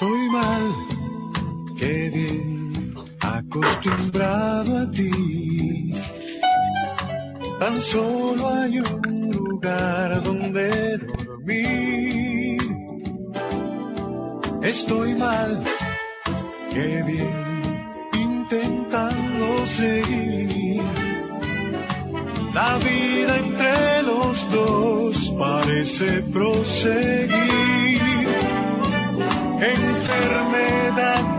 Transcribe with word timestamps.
Estoy 0.00 0.28
mal, 0.30 0.64
qué 1.76 2.08
bien, 2.14 2.94
acostumbrado 3.18 4.78
a 4.78 4.90
ti. 4.92 5.92
Tan 7.58 7.80
solo 7.80 8.48
hay 8.48 8.78
un 8.78 9.30
lugar 9.32 10.22
donde 10.22 10.98
dormir. 10.98 12.62
Estoy 14.62 15.14
mal, 15.14 15.64
qué 16.72 17.02
bien, 17.04 17.90
intentando 18.12 19.66
seguir. 19.66 20.80
La 22.54 22.78
vida 22.78 23.36
entre 23.36 24.02
los 24.04 24.48
dos 24.48 25.34
parece 25.36 26.22
proseguir. 26.32 27.77
Enfermedad 29.70 31.37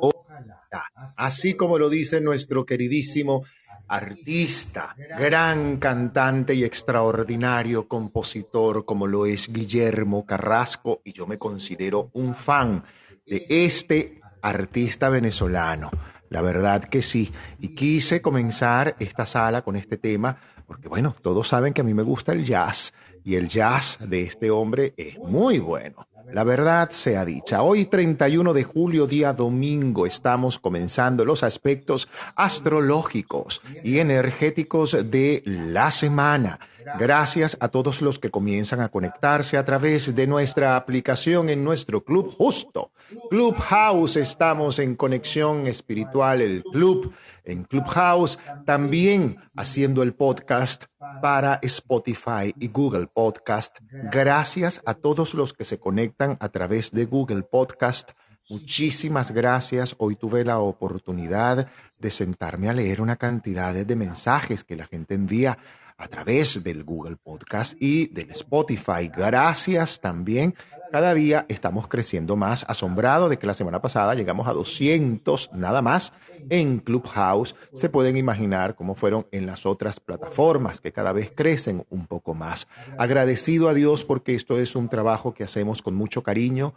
ojalá. 0.00 0.84
Así 1.16 1.54
como 1.54 1.78
lo 1.78 1.88
dice 1.88 2.20
nuestro 2.20 2.64
queridísimo 2.64 3.44
artista, 3.88 4.94
gran 5.18 5.78
cantante 5.78 6.54
y 6.54 6.64
extraordinario 6.64 7.88
compositor 7.88 8.84
como 8.84 9.06
lo 9.06 9.24
es 9.24 9.50
Guillermo 9.50 10.26
Carrasco, 10.26 11.00
y 11.04 11.12
yo 11.12 11.26
me 11.26 11.38
considero 11.38 12.10
un 12.12 12.34
fan 12.34 12.84
de 13.26 13.46
este 13.48 14.20
artista 14.42 15.08
venezolano. 15.08 15.90
La 16.30 16.42
verdad 16.42 16.84
que 16.84 17.00
sí. 17.00 17.32
Y 17.58 17.74
quise 17.74 18.20
comenzar 18.20 18.96
esta 18.98 19.24
sala 19.24 19.62
con 19.62 19.76
este 19.76 19.96
tema 19.96 20.38
porque, 20.66 20.88
bueno, 20.88 21.16
todos 21.22 21.48
saben 21.48 21.72
que 21.72 21.80
a 21.80 21.84
mí 21.84 21.94
me 21.94 22.02
gusta 22.02 22.32
el 22.32 22.44
jazz 22.44 22.92
y 23.24 23.36
el 23.36 23.48
jazz 23.48 23.98
de 24.00 24.22
este 24.22 24.50
hombre 24.50 24.92
es 24.96 25.18
muy 25.18 25.58
bueno. 25.58 26.07
La 26.32 26.44
verdad 26.44 26.90
sea 26.90 27.24
dicha, 27.24 27.62
hoy 27.62 27.86
31 27.86 28.52
de 28.52 28.62
julio, 28.62 29.06
día 29.06 29.32
domingo, 29.32 30.04
estamos 30.04 30.58
comenzando 30.58 31.24
los 31.24 31.42
aspectos 31.42 32.06
astrológicos 32.36 33.62
y 33.82 33.98
energéticos 33.98 35.10
de 35.10 35.42
la 35.46 35.90
semana. 35.90 36.60
Gracias 36.98 37.56
a 37.60 37.68
todos 37.68 38.00
los 38.02 38.18
que 38.18 38.30
comienzan 38.30 38.80
a 38.80 38.88
conectarse 38.88 39.56
a 39.56 39.64
través 39.64 40.14
de 40.14 40.26
nuestra 40.26 40.76
aplicación 40.76 41.48
en 41.48 41.64
nuestro 41.64 42.04
club 42.04 42.34
justo. 42.36 42.92
Clubhouse, 43.30 44.16
estamos 44.16 44.78
en 44.78 44.94
conexión 44.94 45.66
espiritual, 45.66 46.40
el 46.40 46.62
club 46.62 47.12
en 47.44 47.64
Clubhouse, 47.64 48.38
también 48.64 49.38
haciendo 49.56 50.02
el 50.02 50.14
podcast 50.14 50.84
para 51.22 51.58
Spotify 51.62 52.54
y 52.58 52.68
Google 52.68 53.06
Podcast. 53.06 53.78
Gracias 53.90 54.82
a 54.84 54.94
todos 54.94 55.34
los 55.34 55.52
que 55.52 55.64
se 55.64 55.78
conectan 55.78 56.36
a 56.40 56.48
través 56.50 56.90
de 56.90 57.06
Google 57.06 57.42
Podcast. 57.42 58.10
Muchísimas 58.50 59.30
gracias. 59.30 59.94
Hoy 59.98 60.16
tuve 60.16 60.44
la 60.44 60.58
oportunidad 60.58 61.68
de 61.98 62.10
sentarme 62.10 62.68
a 62.68 62.72
leer 62.72 63.00
una 63.00 63.16
cantidad 63.16 63.74
de 63.74 63.96
mensajes 63.96 64.64
que 64.64 64.76
la 64.76 64.86
gente 64.86 65.14
envía 65.14 65.58
a 65.98 66.08
través 66.08 66.62
del 66.62 66.84
Google 66.84 67.16
Podcast 67.16 67.74
y 67.80 68.06
del 68.06 68.30
Spotify. 68.30 69.10
Gracias 69.14 70.00
también. 70.00 70.54
Cada 70.90 71.12
día 71.12 71.44
estamos 71.48 71.86
creciendo 71.86 72.34
más, 72.34 72.64
asombrado 72.66 73.28
de 73.28 73.38
que 73.38 73.46
la 73.46 73.52
semana 73.52 73.82
pasada 73.82 74.14
llegamos 74.14 74.48
a 74.48 74.54
200 74.54 75.50
nada 75.52 75.82
más 75.82 76.14
en 76.48 76.78
Clubhouse. 76.78 77.54
Se 77.74 77.90
pueden 77.90 78.16
imaginar 78.16 78.74
cómo 78.74 78.94
fueron 78.94 79.26
en 79.30 79.44
las 79.44 79.66
otras 79.66 80.00
plataformas 80.00 80.80
que 80.80 80.92
cada 80.92 81.12
vez 81.12 81.30
crecen 81.34 81.84
un 81.90 82.06
poco 82.06 82.32
más. 82.32 82.68
Agradecido 82.96 83.68
a 83.68 83.74
Dios 83.74 84.04
porque 84.04 84.34
esto 84.34 84.58
es 84.58 84.74
un 84.76 84.88
trabajo 84.88 85.34
que 85.34 85.44
hacemos 85.44 85.82
con 85.82 85.94
mucho 85.94 86.22
cariño, 86.22 86.74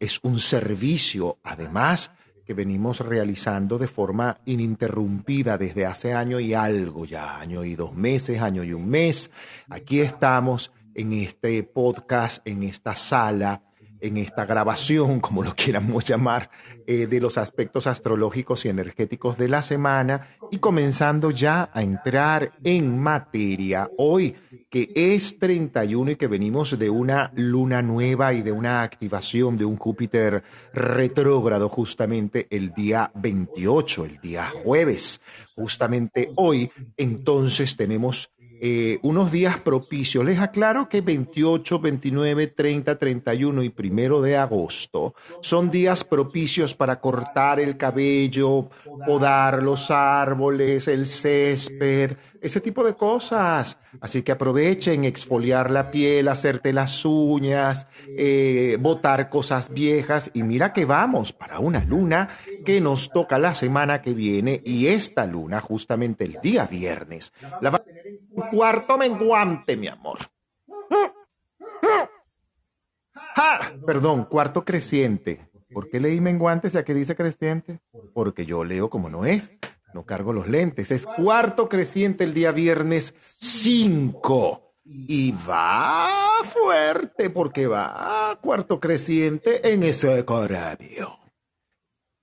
es 0.00 0.18
un 0.22 0.38
servicio 0.38 1.38
además 1.44 2.10
que 2.46 2.54
venimos 2.54 3.00
realizando 3.00 3.76
de 3.76 3.88
forma 3.88 4.38
ininterrumpida 4.46 5.58
desde 5.58 5.84
hace 5.84 6.14
año 6.14 6.38
y 6.38 6.54
algo 6.54 7.04
ya, 7.04 7.38
año 7.40 7.64
y 7.64 7.74
dos 7.74 7.94
meses, 7.94 8.40
año 8.40 8.62
y 8.62 8.72
un 8.72 8.88
mes. 8.88 9.32
Aquí 9.68 10.00
estamos 10.00 10.70
en 10.94 11.12
este 11.12 11.64
podcast, 11.64 12.46
en 12.46 12.62
esta 12.62 12.94
sala, 12.94 13.62
en 14.00 14.16
esta 14.16 14.44
grabación, 14.44 15.20
como 15.26 15.42
lo 15.42 15.54
quieramos 15.54 16.04
llamar, 16.04 16.50
eh, 16.86 17.06
de 17.06 17.20
los 17.20 17.38
aspectos 17.38 17.86
astrológicos 17.86 18.64
y 18.64 18.68
energéticos 18.68 19.36
de 19.36 19.48
la 19.48 19.62
semana 19.62 20.36
y 20.50 20.58
comenzando 20.58 21.30
ya 21.30 21.70
a 21.72 21.82
entrar 21.82 22.52
en 22.62 22.98
materia. 22.98 23.90
Hoy, 23.98 24.36
que 24.70 24.92
es 24.94 25.38
31 25.38 26.12
y 26.12 26.16
que 26.16 26.26
venimos 26.26 26.78
de 26.78 26.90
una 26.90 27.32
luna 27.34 27.82
nueva 27.82 28.32
y 28.34 28.42
de 28.42 28.52
una 28.52 28.82
activación 28.82 29.56
de 29.56 29.64
un 29.64 29.76
Júpiter 29.76 30.44
retrógrado 30.72 31.68
justamente 31.68 32.46
el 32.50 32.72
día 32.72 33.10
28, 33.14 34.04
el 34.04 34.20
día 34.20 34.52
jueves. 34.62 35.20
Justamente 35.54 36.30
hoy, 36.36 36.70
entonces 36.96 37.76
tenemos 37.76 38.30
eh, 38.60 38.98
unos 39.02 39.30
días 39.30 39.60
propicios. 39.60 40.24
Les 40.24 40.38
aclaro 40.38 40.88
que 40.88 41.00
28, 41.00 41.78
29, 41.78 42.46
30, 42.48 42.98
31 42.98 43.62
y 43.62 43.70
primero 43.70 44.22
de 44.22 44.36
agosto 44.36 45.14
son 45.40 45.70
días 45.70 46.04
propicios 46.04 46.74
para 46.74 47.00
cortar 47.00 47.60
el 47.60 47.76
cabello, 47.76 48.68
podar 49.06 49.62
los 49.62 49.90
árboles, 49.90 50.88
el 50.88 51.06
césped, 51.06 52.16
ese 52.40 52.60
tipo 52.60 52.84
de 52.84 52.94
cosas. 52.94 53.78
Así 54.00 54.22
que 54.22 54.32
aprovechen 54.32 55.04
exfoliar 55.04 55.70
la 55.70 55.90
piel, 55.90 56.28
hacerte 56.28 56.72
las 56.72 57.04
uñas, 57.04 57.86
eh, 58.08 58.76
botar 58.80 59.28
cosas 59.28 59.72
viejas 59.72 60.30
y 60.34 60.42
mira 60.42 60.72
que 60.72 60.84
vamos 60.84 61.32
para 61.32 61.58
una 61.58 61.84
luna 61.84 62.28
que 62.64 62.80
nos 62.80 63.10
toca 63.10 63.38
la 63.38 63.54
semana 63.54 64.02
que 64.02 64.12
viene 64.12 64.60
y 64.64 64.88
esta 64.88 65.26
luna 65.26 65.60
justamente 65.60 66.24
el 66.24 66.38
día 66.42 66.66
viernes. 66.66 67.32
La 67.60 67.70
va 67.70 67.78
a 67.78 67.84
tener 67.84 68.06
en 68.06 68.18
cuarto 68.50 68.98
menguante, 68.98 69.76
mi 69.76 69.88
amor. 69.88 70.18
Perdón, 73.86 74.24
cuarto 74.24 74.64
creciente. 74.64 75.48
¿Por 75.72 75.90
qué 75.90 76.00
leí 76.00 76.20
menguante 76.20 76.70
si 76.70 76.78
aquí 76.78 76.94
dice 76.94 77.14
creciente? 77.14 77.80
Porque 78.14 78.46
yo 78.46 78.64
leo 78.64 78.88
como 78.88 79.10
no 79.10 79.26
es. 79.26 79.52
No 79.96 80.04
cargo 80.04 80.34
los 80.34 80.46
lentes. 80.46 80.90
Es 80.90 81.06
cuarto 81.06 81.70
creciente 81.70 82.24
el 82.24 82.34
día 82.34 82.52
viernes 82.52 83.14
5. 83.18 84.74
Y 84.84 85.32
va 85.32 86.06
fuerte 86.44 87.30
porque 87.30 87.66
va 87.66 88.38
cuarto 88.42 88.78
creciente 88.78 89.72
en 89.72 89.82
ese 89.84 90.22
corabio. 90.26 91.18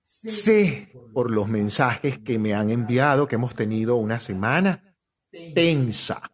Sé 0.00 0.88
por 1.12 1.32
los 1.32 1.48
mensajes 1.48 2.20
que 2.20 2.38
me 2.38 2.54
han 2.54 2.70
enviado 2.70 3.26
que 3.26 3.34
hemos 3.34 3.56
tenido 3.56 3.96
una 3.96 4.20
semana 4.20 4.94
tensa. 5.52 6.30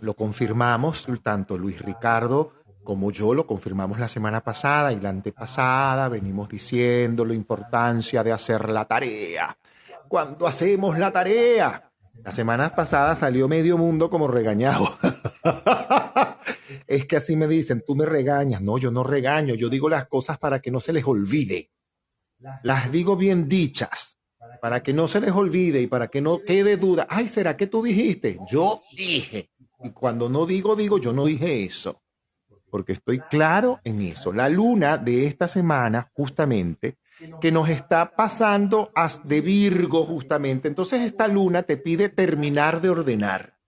Lo 0.00 0.14
confirmamos, 0.14 1.06
tanto 1.22 1.56
Luis 1.56 1.80
Ricardo 1.80 2.54
como 2.82 3.12
yo 3.12 3.32
lo 3.32 3.46
confirmamos 3.46 4.00
la 4.00 4.08
semana 4.08 4.40
pasada 4.40 4.92
y 4.92 4.98
la 4.98 5.10
antepasada, 5.10 6.08
venimos 6.08 6.48
diciendo 6.48 7.24
la 7.24 7.32
importancia 7.32 8.24
de 8.24 8.32
hacer 8.32 8.68
la 8.70 8.86
tarea 8.86 9.56
cuando 10.12 10.46
hacemos 10.46 10.98
la 10.98 11.10
tarea. 11.10 11.90
La 12.22 12.32
semana 12.32 12.74
pasada 12.76 13.16
salió 13.16 13.48
medio 13.48 13.78
mundo 13.78 14.10
como 14.10 14.28
regañado. 14.28 14.94
es 16.86 17.06
que 17.06 17.16
así 17.16 17.34
me 17.34 17.48
dicen, 17.48 17.82
tú 17.86 17.96
me 17.96 18.04
regañas. 18.04 18.60
No, 18.60 18.76
yo 18.76 18.90
no 18.90 19.04
regaño, 19.04 19.54
yo 19.54 19.70
digo 19.70 19.88
las 19.88 20.08
cosas 20.08 20.36
para 20.36 20.60
que 20.60 20.70
no 20.70 20.80
se 20.80 20.92
les 20.92 21.06
olvide. 21.06 21.70
Las 22.62 22.92
digo 22.92 23.16
bien 23.16 23.48
dichas, 23.48 24.18
para 24.60 24.82
que 24.82 24.92
no 24.92 25.08
se 25.08 25.18
les 25.18 25.32
olvide 25.32 25.80
y 25.80 25.86
para 25.86 26.08
que 26.08 26.20
no 26.20 26.42
quede 26.42 26.76
duda. 26.76 27.06
Ay, 27.08 27.28
¿será 27.28 27.56
que 27.56 27.66
tú 27.66 27.82
dijiste? 27.82 28.38
Yo 28.50 28.82
dije. 28.94 29.48
Y 29.82 29.92
cuando 29.92 30.28
no 30.28 30.44
digo, 30.44 30.76
digo, 30.76 30.98
yo 30.98 31.14
no 31.14 31.24
dije 31.24 31.64
eso. 31.64 32.02
Porque 32.70 32.92
estoy 32.92 33.20
claro 33.30 33.80
en 33.82 34.02
eso. 34.02 34.30
La 34.30 34.50
luna 34.50 34.98
de 34.98 35.24
esta 35.24 35.48
semana, 35.48 36.10
justamente, 36.12 36.98
que 37.40 37.50
nos 37.50 37.68
está 37.68 38.14
pasando 38.14 38.92
de 39.24 39.40
Virgo 39.40 40.04
justamente. 40.04 40.68
Entonces 40.68 41.00
esta 41.00 41.26
luna 41.26 41.64
te 41.64 41.76
pide 41.76 42.08
terminar 42.08 42.80
de 42.80 42.90
ordenar, 42.90 43.58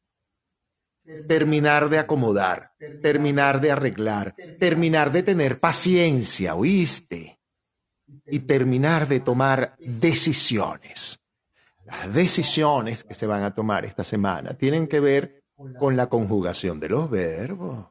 terminar 1.27 1.89
de 1.89 1.99
acomodar, 1.99 2.73
terminar 3.01 3.61
de 3.61 3.73
arreglar, 3.73 4.37
terminar 4.59 5.11
de 5.11 5.25
tener 5.25 5.59
paciencia, 5.59 6.55
¿oíste? 6.55 7.41
Y 8.31 8.39
terminar 8.41 9.09
de 9.09 9.21
tomar 9.21 9.77
decisiones. 9.79 11.19
Las 11.85 12.15
decisiones 12.15 13.05
que 13.05 13.15
se 13.15 13.27
van 13.27 13.43
a 13.43 13.55
tomar 13.55 13.85
esta 13.85 14.05
semana 14.05 14.55
tienen 14.55 14.87
que 14.87 15.01
ver 15.01 15.45
con 15.79 15.97
la 15.97 16.06
conjugación 16.09 16.81
de 16.81 16.89
los 16.89 17.11
verbos. 17.11 17.89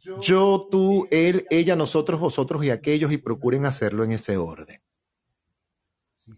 Yo, 0.00 0.68
tú, 0.70 1.06
él, 1.10 1.46
ella, 1.50 1.76
nosotros, 1.76 2.20
vosotros 2.20 2.64
y 2.64 2.70
aquellos 2.70 3.12
y 3.12 3.18
procuren 3.18 3.66
hacerlo 3.66 4.02
en 4.04 4.12
ese 4.12 4.36
orden. 4.36 4.80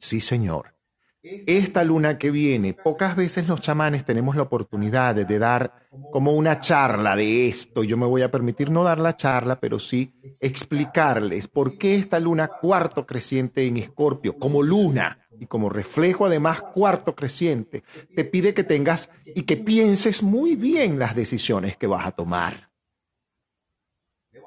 Sí, 0.00 0.20
Señor. 0.20 0.75
Esta 1.23 1.85
luna 1.85 2.19
que 2.19 2.32
viene, 2.32 2.75
pocas 2.75 3.14
veces 3.14 3.47
los 3.47 3.61
chamanes 3.61 4.05
tenemos 4.05 4.35
la 4.35 4.43
oportunidad 4.43 5.14
de, 5.14 5.38
dar 5.38 5.87
como 6.11 6.32
una 6.32 6.59
charla 6.59 7.14
de 7.14 7.47
esto. 7.47 7.85
Yo 7.85 7.97
me 7.97 8.06
voy 8.06 8.23
a 8.23 8.31
permitir 8.32 8.70
no 8.70 8.82
dar 8.82 8.99
la 8.99 9.14
charla, 9.14 9.61
pero 9.61 9.79
sí 9.79 10.12
explicarles 10.41 11.47
por 11.47 11.79
qué 11.79 11.94
esta 11.94 12.19
luna 12.19 12.49
cuarto 12.49 13.06
creciente 13.06 13.65
en 13.65 13.76
Escorpio, 13.76 14.37
como 14.37 14.65
luna 14.65 15.20
y 15.38 15.47
como 15.47 15.69
reflejo 15.69 16.26
además 16.26 16.61
cuarto 16.61 17.15
creciente, 17.15 17.85
te 18.17 18.25
pide 18.25 18.53
que 18.53 18.65
tengas 18.65 19.08
y 19.25 19.43
que 19.43 19.56
pienses 19.56 20.25
muy 20.25 20.56
bien 20.56 20.99
las 20.99 21.15
decisiones 21.15 21.76
que 21.76 21.87
vas 21.87 22.05
a 22.05 22.11
tomar 22.11 22.72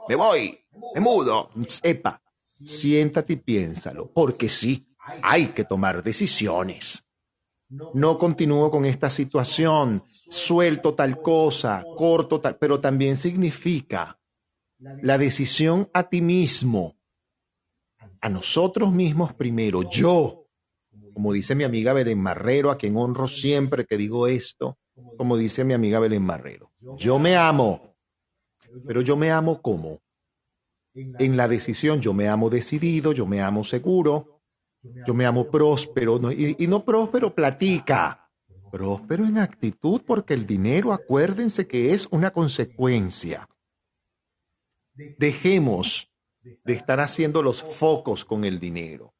me 0.07 0.15
voy, 0.15 0.59
me 0.93 1.01
mudo. 1.01 1.49
Epa, 1.83 2.21
siéntate 2.63 3.33
y 3.33 3.37
piénsalo, 3.37 4.11
porque 4.11 4.49
sí, 4.49 4.87
hay 5.21 5.47
que 5.47 5.63
tomar 5.63 6.03
decisiones. 6.03 7.03
No 7.93 8.17
continúo 8.17 8.69
con 8.69 8.85
esta 8.85 9.09
situación, 9.09 10.03
suelto 10.07 10.93
tal 10.93 11.21
cosa, 11.21 11.83
corto 11.97 12.39
tal, 12.39 12.57
pero 12.57 12.79
también 12.79 13.15
significa 13.15 14.19
la 14.77 15.17
decisión 15.17 15.89
a 15.93 16.07
ti 16.07 16.21
mismo, 16.21 16.95
a 18.21 18.29
nosotros 18.29 18.91
mismos 18.91 19.33
primero, 19.33 19.89
yo, 19.89 20.47
como 21.13 21.33
dice 21.33 21.55
mi 21.55 21.63
amiga 21.63 21.93
Belén 21.93 22.19
Marrero, 22.19 22.69
a 22.69 22.77
quien 22.77 22.95
honro 22.97 23.27
siempre 23.27 23.85
que 23.85 23.97
digo 23.97 24.27
esto, 24.27 24.77
como 25.17 25.35
dice 25.35 25.63
mi 25.63 25.73
amiga 25.73 25.99
Belén 25.99 26.23
Marrero, 26.23 26.71
yo 26.97 27.17
me 27.17 27.35
amo, 27.35 27.94
pero 28.87 29.01
yo 29.01 29.15
me 29.15 29.31
amo 29.31 29.61
como. 29.61 30.01
En 30.93 31.35
la 31.35 31.47
decisión, 31.47 32.01
yo 32.01 32.13
me 32.13 32.29
amo 32.29 32.49
decidido, 32.49 33.11
yo 33.11 33.25
me 33.25 33.41
amo 33.41 33.63
seguro, 33.63 34.41
yo 35.05 35.13
me 35.13 35.25
amo 35.25 35.49
próspero, 35.49 36.31
y, 36.31 36.55
y 36.63 36.67
no 36.67 36.85
próspero 36.85 37.35
platica, 37.35 38.29
próspero 38.71 39.25
en 39.25 39.37
actitud 39.37 40.01
porque 40.05 40.33
el 40.33 40.45
dinero, 40.45 40.93
acuérdense 40.93 41.67
que 41.67 41.93
es 41.93 42.07
una 42.11 42.31
consecuencia. 42.31 43.49
Dejemos 45.17 46.09
de 46.63 46.73
estar 46.73 46.99
haciendo 46.99 47.41
los 47.41 47.61
focos 47.61 48.23
con 48.23 48.45
el 48.45 48.59
dinero. 48.59 49.13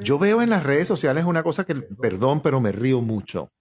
Yo 0.00 0.18
veo 0.18 0.40
en 0.40 0.50
las 0.50 0.62
redes 0.62 0.88
sociales 0.88 1.24
una 1.24 1.42
cosa 1.42 1.64
que, 1.64 1.74
perdón, 1.74 2.40
pero 2.40 2.60
me 2.60 2.72
río 2.72 3.00
mucho, 3.02 3.52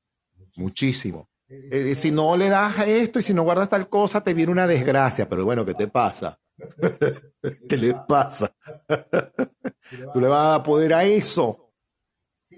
muchísimo. 0.55 1.27
Eh, 1.71 1.95
si 1.95 2.11
no 2.11 2.37
le 2.37 2.49
das 2.49 2.79
a 2.79 2.85
esto 2.85 3.19
y 3.19 3.23
si 3.23 3.33
no 3.33 3.43
guardas 3.43 3.69
tal 3.69 3.89
cosa, 3.89 4.23
te 4.23 4.33
viene 4.33 4.51
una 4.51 4.67
desgracia. 4.67 5.27
Pero 5.27 5.45
bueno, 5.45 5.65
¿qué 5.65 5.73
te 5.73 5.87
pasa? 5.87 6.39
¿Qué 7.69 7.77
le 7.77 7.95
pasa? 8.07 8.53
Tú 10.13 10.19
le 10.19 10.27
vas 10.27 10.59
a 10.59 10.63
poder 10.63 10.93
a 10.93 11.03
eso. 11.03 11.71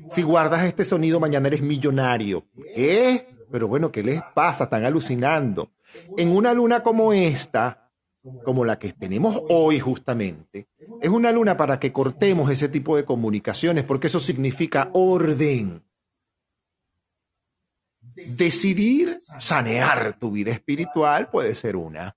Si 0.09 0.21
guardas 0.21 0.65
este 0.65 0.83
sonido, 0.83 1.19
mañana 1.19 1.47
eres 1.47 1.61
millonario. 1.61 2.45
¿Qué? 2.75 3.27
Pero 3.51 3.67
bueno, 3.67 3.91
¿qué 3.91 4.03
les 4.03 4.21
pasa? 4.33 4.65
Están 4.65 4.85
alucinando. 4.85 5.71
En 6.17 6.35
una 6.35 6.53
luna 6.53 6.83
como 6.83 7.13
esta, 7.13 7.89
como 8.43 8.65
la 8.65 8.77
que 8.77 8.91
tenemos 8.91 9.41
hoy 9.49 9.79
justamente, 9.79 10.67
es 11.01 11.09
una 11.09 11.31
luna 11.31 11.55
para 11.55 11.79
que 11.79 11.93
cortemos 11.93 12.49
ese 12.51 12.67
tipo 12.67 12.97
de 12.97 13.05
comunicaciones, 13.05 13.85
porque 13.85 14.07
eso 14.07 14.19
significa 14.19 14.89
orden 14.93 15.83
Decidir 18.15 19.17
sanear 19.19 20.17
tu 20.17 20.31
vida 20.31 20.51
espiritual 20.51 21.29
puede 21.29 21.53
ser 21.55 21.75
una. 21.75 22.15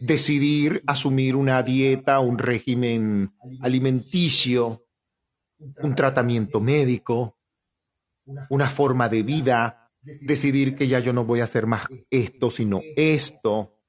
Decidir 0.00 0.82
asumir 0.86 1.36
una 1.36 1.62
dieta, 1.62 2.20
un 2.20 2.38
régimen 2.38 3.32
alimenticio, 3.60 4.84
un 5.82 5.94
tratamiento 5.94 6.60
médico, 6.60 7.38
una 8.48 8.68
forma 8.68 9.08
de 9.08 9.22
vida, 9.22 9.90
decidir 10.02 10.74
que 10.74 10.88
ya 10.88 10.98
yo 10.98 11.12
no 11.12 11.24
voy 11.24 11.40
a 11.40 11.44
hacer 11.44 11.66
más 11.66 11.86
esto, 12.10 12.50
sino 12.50 12.80
esto, 12.96 13.79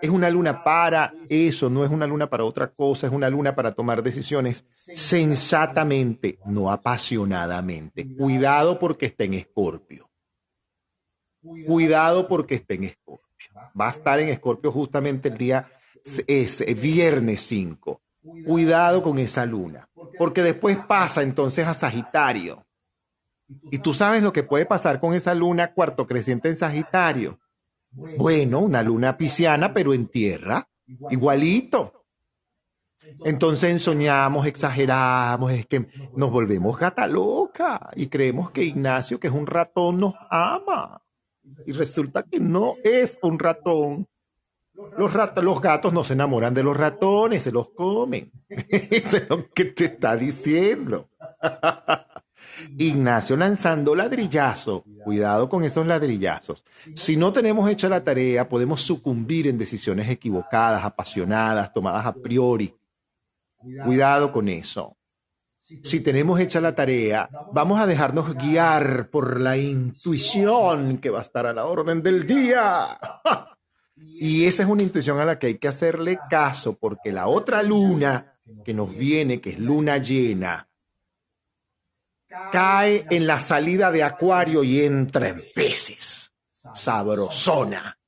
es 0.00 0.10
una 0.10 0.30
luna 0.30 0.64
para 0.64 1.12
eso, 1.28 1.70
no 1.70 1.84
es 1.84 1.90
una 1.90 2.06
luna 2.06 2.28
para 2.28 2.44
otra 2.44 2.68
cosa, 2.68 3.06
es 3.06 3.12
una 3.12 3.28
luna 3.28 3.54
para 3.54 3.72
tomar 3.72 4.02
decisiones 4.02 4.64
sensatamente, 4.70 6.38
no 6.46 6.70
apasionadamente. 6.70 8.06
Cuidado 8.16 8.78
porque 8.78 9.06
está 9.06 9.24
en 9.24 9.34
escorpio. 9.34 10.12
Cuidado 11.66 12.28
porque 12.28 12.54
está 12.54 12.74
en 12.74 12.84
Escorpio. 12.84 13.48
Va 13.78 13.88
a 13.88 13.90
estar 13.90 14.20
en 14.20 14.28
Escorpio 14.28 14.70
justamente 14.70 15.28
el 15.28 15.36
día 15.36 15.68
es, 16.26 16.64
viernes 16.80 17.40
5. 17.40 18.00
Cuidado 18.46 19.02
con 19.02 19.18
esa 19.18 19.44
luna, 19.44 19.88
porque 20.16 20.42
después 20.42 20.78
pasa 20.86 21.22
entonces 21.22 21.66
a 21.66 21.74
Sagitario. 21.74 22.64
Y 23.70 23.78
tú 23.78 23.92
sabes 23.92 24.22
lo 24.22 24.32
que 24.32 24.44
puede 24.44 24.64
pasar 24.64 25.00
con 25.00 25.14
esa 25.14 25.34
luna 25.34 25.74
cuarto 25.74 26.06
creciente 26.06 26.48
en 26.48 26.56
Sagitario. 26.56 27.40
Bueno, 27.92 28.60
una 28.60 28.82
luna 28.82 29.16
pisciana, 29.16 29.72
pero 29.72 29.92
en 29.92 30.08
tierra, 30.08 30.68
igualito. 31.10 32.04
Entonces 33.24 33.82
soñamos, 33.82 34.46
exageramos, 34.46 35.52
es 35.52 35.66
que 35.66 35.86
nos 36.16 36.30
volvemos 36.30 36.78
gata 36.78 37.06
loca 37.06 37.90
y 37.94 38.06
creemos 38.06 38.50
que 38.50 38.64
Ignacio, 38.64 39.20
que 39.20 39.28
es 39.28 39.32
un 39.32 39.46
ratón, 39.46 40.00
nos 40.00 40.14
ama. 40.30 41.02
Y 41.66 41.72
resulta 41.72 42.22
que 42.22 42.40
no 42.40 42.76
es 42.82 43.18
un 43.22 43.38
ratón. 43.38 44.08
Los, 44.96 45.12
los 45.42 45.60
gatos 45.60 45.92
no 45.92 46.02
se 46.02 46.14
enamoran 46.14 46.54
de 46.54 46.62
los 46.62 46.76
ratones, 46.76 47.42
se 47.42 47.52
los 47.52 47.70
comen. 47.70 48.32
Eso 48.48 49.18
es 49.18 49.28
lo 49.28 49.48
que 49.50 49.66
te 49.66 49.84
está 49.86 50.16
diciendo. 50.16 51.10
Ignacio 52.78 53.36
lanzando 53.36 53.94
ladrillazo. 53.94 54.84
Cuidado 55.04 55.48
con 55.48 55.64
esos 55.64 55.86
ladrillazos. 55.86 56.64
Si 56.94 57.16
no 57.16 57.32
tenemos 57.32 57.68
hecha 57.70 57.88
la 57.88 58.04
tarea, 58.04 58.48
podemos 58.48 58.80
sucumbir 58.80 59.46
en 59.46 59.58
decisiones 59.58 60.08
equivocadas, 60.08 60.84
apasionadas, 60.84 61.72
tomadas 61.72 62.06
a 62.06 62.14
priori. 62.14 62.74
Cuidado 63.84 64.32
con 64.32 64.48
eso. 64.48 64.96
Si 65.60 66.00
tenemos 66.00 66.40
hecha 66.40 66.60
la 66.60 66.74
tarea, 66.74 67.28
vamos 67.52 67.80
a 67.80 67.86
dejarnos 67.86 68.34
guiar 68.34 69.08
por 69.10 69.40
la 69.40 69.56
intuición 69.56 70.98
que 70.98 71.10
va 71.10 71.20
a 71.20 71.22
estar 71.22 71.46
a 71.46 71.52
la 71.52 71.66
orden 71.66 72.02
del 72.02 72.26
día. 72.26 72.98
Y 73.94 74.46
esa 74.46 74.64
es 74.64 74.68
una 74.68 74.82
intuición 74.82 75.20
a 75.20 75.24
la 75.24 75.38
que 75.38 75.48
hay 75.48 75.58
que 75.58 75.68
hacerle 75.68 76.18
caso, 76.28 76.76
porque 76.76 77.12
la 77.12 77.28
otra 77.28 77.62
luna 77.62 78.34
que 78.64 78.74
nos 78.74 78.94
viene, 78.94 79.40
que 79.40 79.50
es 79.50 79.58
luna 79.58 79.98
llena, 79.98 80.68
cae 82.50 83.06
en 83.10 83.26
la 83.26 83.40
salida 83.40 83.90
de 83.90 84.02
Acuario 84.02 84.64
y 84.64 84.80
entra 84.80 85.28
en 85.28 85.42
Pisces. 85.54 86.32
Sabrosona. 86.74 87.98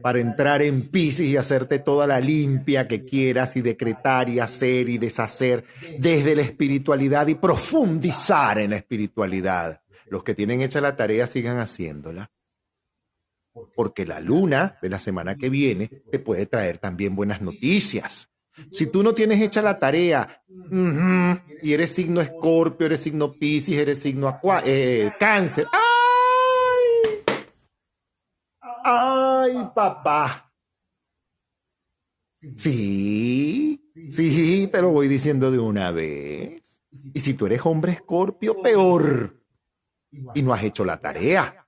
Para 0.00 0.20
entrar 0.20 0.62
en 0.62 0.88
Pisces 0.88 1.26
y 1.26 1.36
hacerte 1.36 1.80
toda 1.80 2.06
la 2.06 2.20
limpia 2.20 2.86
que 2.86 3.04
quieras 3.04 3.56
y 3.56 3.62
decretar 3.62 4.28
y 4.28 4.38
hacer 4.38 4.88
y 4.88 4.98
deshacer 4.98 5.64
desde 5.98 6.36
la 6.36 6.42
espiritualidad 6.42 7.26
y 7.26 7.34
profundizar 7.34 8.58
en 8.58 8.70
la 8.70 8.76
espiritualidad. 8.76 9.82
Los 10.06 10.22
que 10.22 10.34
tienen 10.34 10.60
hecha 10.60 10.80
la 10.80 10.94
tarea 10.94 11.26
sigan 11.26 11.58
haciéndola. 11.58 12.30
Porque 13.74 14.06
la 14.06 14.20
luna 14.20 14.78
de 14.80 14.88
la 14.88 14.98
semana 14.98 15.36
que 15.36 15.50
viene 15.50 15.88
te 16.10 16.20
puede 16.20 16.46
traer 16.46 16.78
también 16.78 17.16
buenas 17.16 17.42
noticias. 17.42 18.31
Si 18.70 18.90
tú 18.90 19.02
no 19.02 19.14
tienes 19.14 19.40
hecha 19.40 19.62
la 19.62 19.78
tarea 19.78 20.42
y 21.62 21.72
eres 21.72 21.94
signo 21.94 22.20
escorpio, 22.20 22.86
eres 22.86 23.00
signo 23.00 23.32
piscis, 23.32 23.78
eres 23.78 23.98
signo 23.98 24.40
eh, 24.64 25.10
cáncer. 25.18 25.66
¡Ay! 25.72 27.24
¡Ay, 28.84 29.68
papá! 29.74 30.52
Sí, 32.56 33.80
sí, 34.10 34.68
te 34.70 34.82
lo 34.82 34.90
voy 34.90 35.08
diciendo 35.08 35.50
de 35.50 35.58
una 35.58 35.90
vez. 35.90 36.82
Y 37.14 37.20
si 37.20 37.34
tú 37.34 37.46
eres 37.46 37.64
hombre 37.64 37.92
escorpio, 37.92 38.60
peor. 38.60 39.40
Y 40.34 40.42
no 40.42 40.52
has 40.52 40.62
hecho 40.64 40.84
la 40.84 41.00
tarea. 41.00 41.66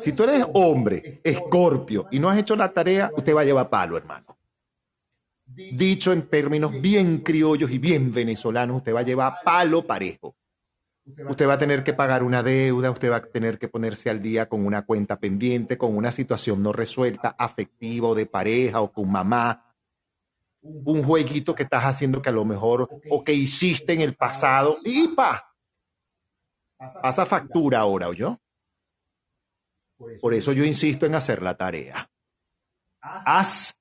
Si 0.00 0.12
tú 0.12 0.24
eres 0.24 0.44
hombre 0.52 1.20
escorpio 1.24 2.08
y 2.10 2.18
no 2.18 2.28
has 2.28 2.38
hecho 2.38 2.56
la 2.56 2.72
tarea, 2.72 3.10
usted 3.16 3.34
va 3.34 3.40
a 3.40 3.44
llevar 3.44 3.70
palo, 3.70 3.96
hermano 3.96 4.37
dicho 5.58 6.12
en 6.12 6.28
términos 6.28 6.72
bien 6.80 7.18
criollos 7.18 7.70
y 7.70 7.78
bien 7.78 8.12
venezolanos, 8.12 8.78
usted 8.78 8.94
va 8.94 9.00
a 9.00 9.04
llevar 9.04 9.34
palo 9.44 9.84
parejo. 9.84 10.36
Usted 11.28 11.48
va 11.48 11.54
a 11.54 11.58
tener 11.58 11.82
que 11.82 11.94
pagar 11.94 12.22
una 12.22 12.42
deuda, 12.42 12.90
usted 12.90 13.10
va 13.10 13.16
a 13.16 13.22
tener 13.22 13.58
que 13.58 13.68
ponerse 13.68 14.10
al 14.10 14.20
día 14.20 14.48
con 14.48 14.66
una 14.66 14.84
cuenta 14.84 15.18
pendiente, 15.18 15.78
con 15.78 15.96
una 15.96 16.12
situación 16.12 16.62
no 16.62 16.72
resuelta, 16.72 17.34
afectiva 17.38 18.08
o 18.08 18.14
de 18.14 18.26
pareja 18.26 18.82
o 18.82 18.92
con 18.92 19.10
mamá. 19.10 19.74
Un 20.60 21.02
jueguito 21.02 21.54
que 21.54 21.62
estás 21.62 21.84
haciendo 21.84 22.20
que 22.20 22.28
a 22.28 22.32
lo 22.32 22.44
mejor 22.44 22.88
o 23.10 23.24
que 23.24 23.32
hiciste 23.32 23.94
en 23.94 24.02
el 24.02 24.14
pasado 24.14 24.78
y 24.84 25.08
pa, 25.08 25.54
pasa 27.02 27.24
factura 27.24 27.80
ahora, 27.80 28.08
¿o 28.08 28.12
yo? 28.12 28.38
Por 30.20 30.34
eso 30.34 30.52
yo 30.52 30.64
insisto 30.64 31.06
en 31.06 31.14
hacer 31.14 31.42
la 31.42 31.56
tarea. 31.56 32.08
Haz 33.00 33.74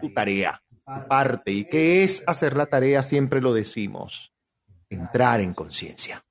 tu 0.00 0.12
tarea 0.14 0.60
parte. 1.08 1.52
¿Y 1.52 1.64
qué 1.64 2.02
es 2.02 2.22
hacer 2.26 2.56
la 2.56 2.66
tarea? 2.66 3.02
Siempre 3.02 3.40
lo 3.40 3.52
decimos. 3.52 4.32
Entrar 4.88 5.40
en 5.40 5.54
conciencia. 5.54 6.24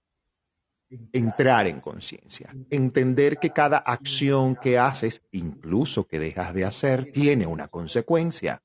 Entrar 1.14 1.68
en 1.68 1.82
conciencia. 1.82 2.54
Entender 2.70 3.38
que 3.38 3.52
cada 3.52 3.78
acción 3.78 4.56
que 4.56 4.78
haces, 4.78 5.22
incluso 5.32 6.08
que 6.08 6.20
dejas 6.20 6.54
de 6.54 6.66
hacer, 6.66 7.12
tiene 7.12 7.46
una 7.46 7.68
consecuencia. 7.68 8.64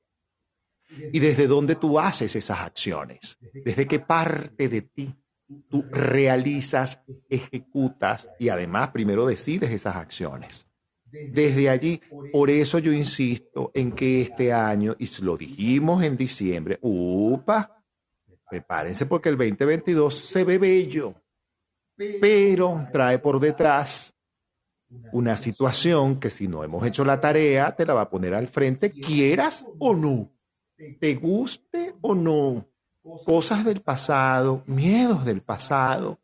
Y 1.12 1.18
desde 1.18 1.46
dónde 1.46 1.74
tú 1.74 1.98
haces 1.98 2.36
esas 2.36 2.60
acciones, 2.60 3.38
desde 3.52 3.86
qué 3.86 3.98
parte 3.98 4.68
de 4.68 4.82
ti 4.82 5.14
tú 5.68 5.84
realizas, 5.90 7.02
ejecutas 7.28 8.28
y 8.38 8.48
además 8.48 8.88
primero 8.88 9.26
decides 9.26 9.70
esas 9.70 9.96
acciones 9.96 10.63
desde 11.30 11.68
allí. 11.68 12.00
Por 12.32 12.50
eso 12.50 12.78
yo 12.78 12.92
insisto 12.92 13.70
en 13.74 13.92
que 13.92 14.22
este 14.22 14.52
año, 14.52 14.94
y 14.98 15.08
lo 15.22 15.36
dijimos 15.36 16.02
en 16.02 16.16
diciembre, 16.16 16.78
upa, 16.82 17.82
prepárense 18.48 19.06
porque 19.06 19.28
el 19.28 19.36
2022 19.36 20.14
se 20.14 20.44
ve 20.44 20.58
bello, 20.58 21.14
pero 22.20 22.88
trae 22.92 23.18
por 23.18 23.40
detrás 23.40 24.14
una 25.12 25.36
situación 25.36 26.20
que 26.20 26.30
si 26.30 26.46
no 26.46 26.62
hemos 26.62 26.84
hecho 26.86 27.04
la 27.04 27.20
tarea, 27.20 27.74
te 27.74 27.86
la 27.86 27.94
va 27.94 28.02
a 28.02 28.10
poner 28.10 28.34
al 28.34 28.48
frente, 28.48 28.90
quieras 28.90 29.64
o 29.78 29.94
no, 29.94 30.32
te 31.00 31.14
guste 31.14 31.94
o 32.00 32.14
no. 32.14 32.68
Cosas 33.26 33.64
del 33.64 33.80
pasado, 33.80 34.62
miedos 34.66 35.26
del 35.26 35.42
pasado, 35.42 36.20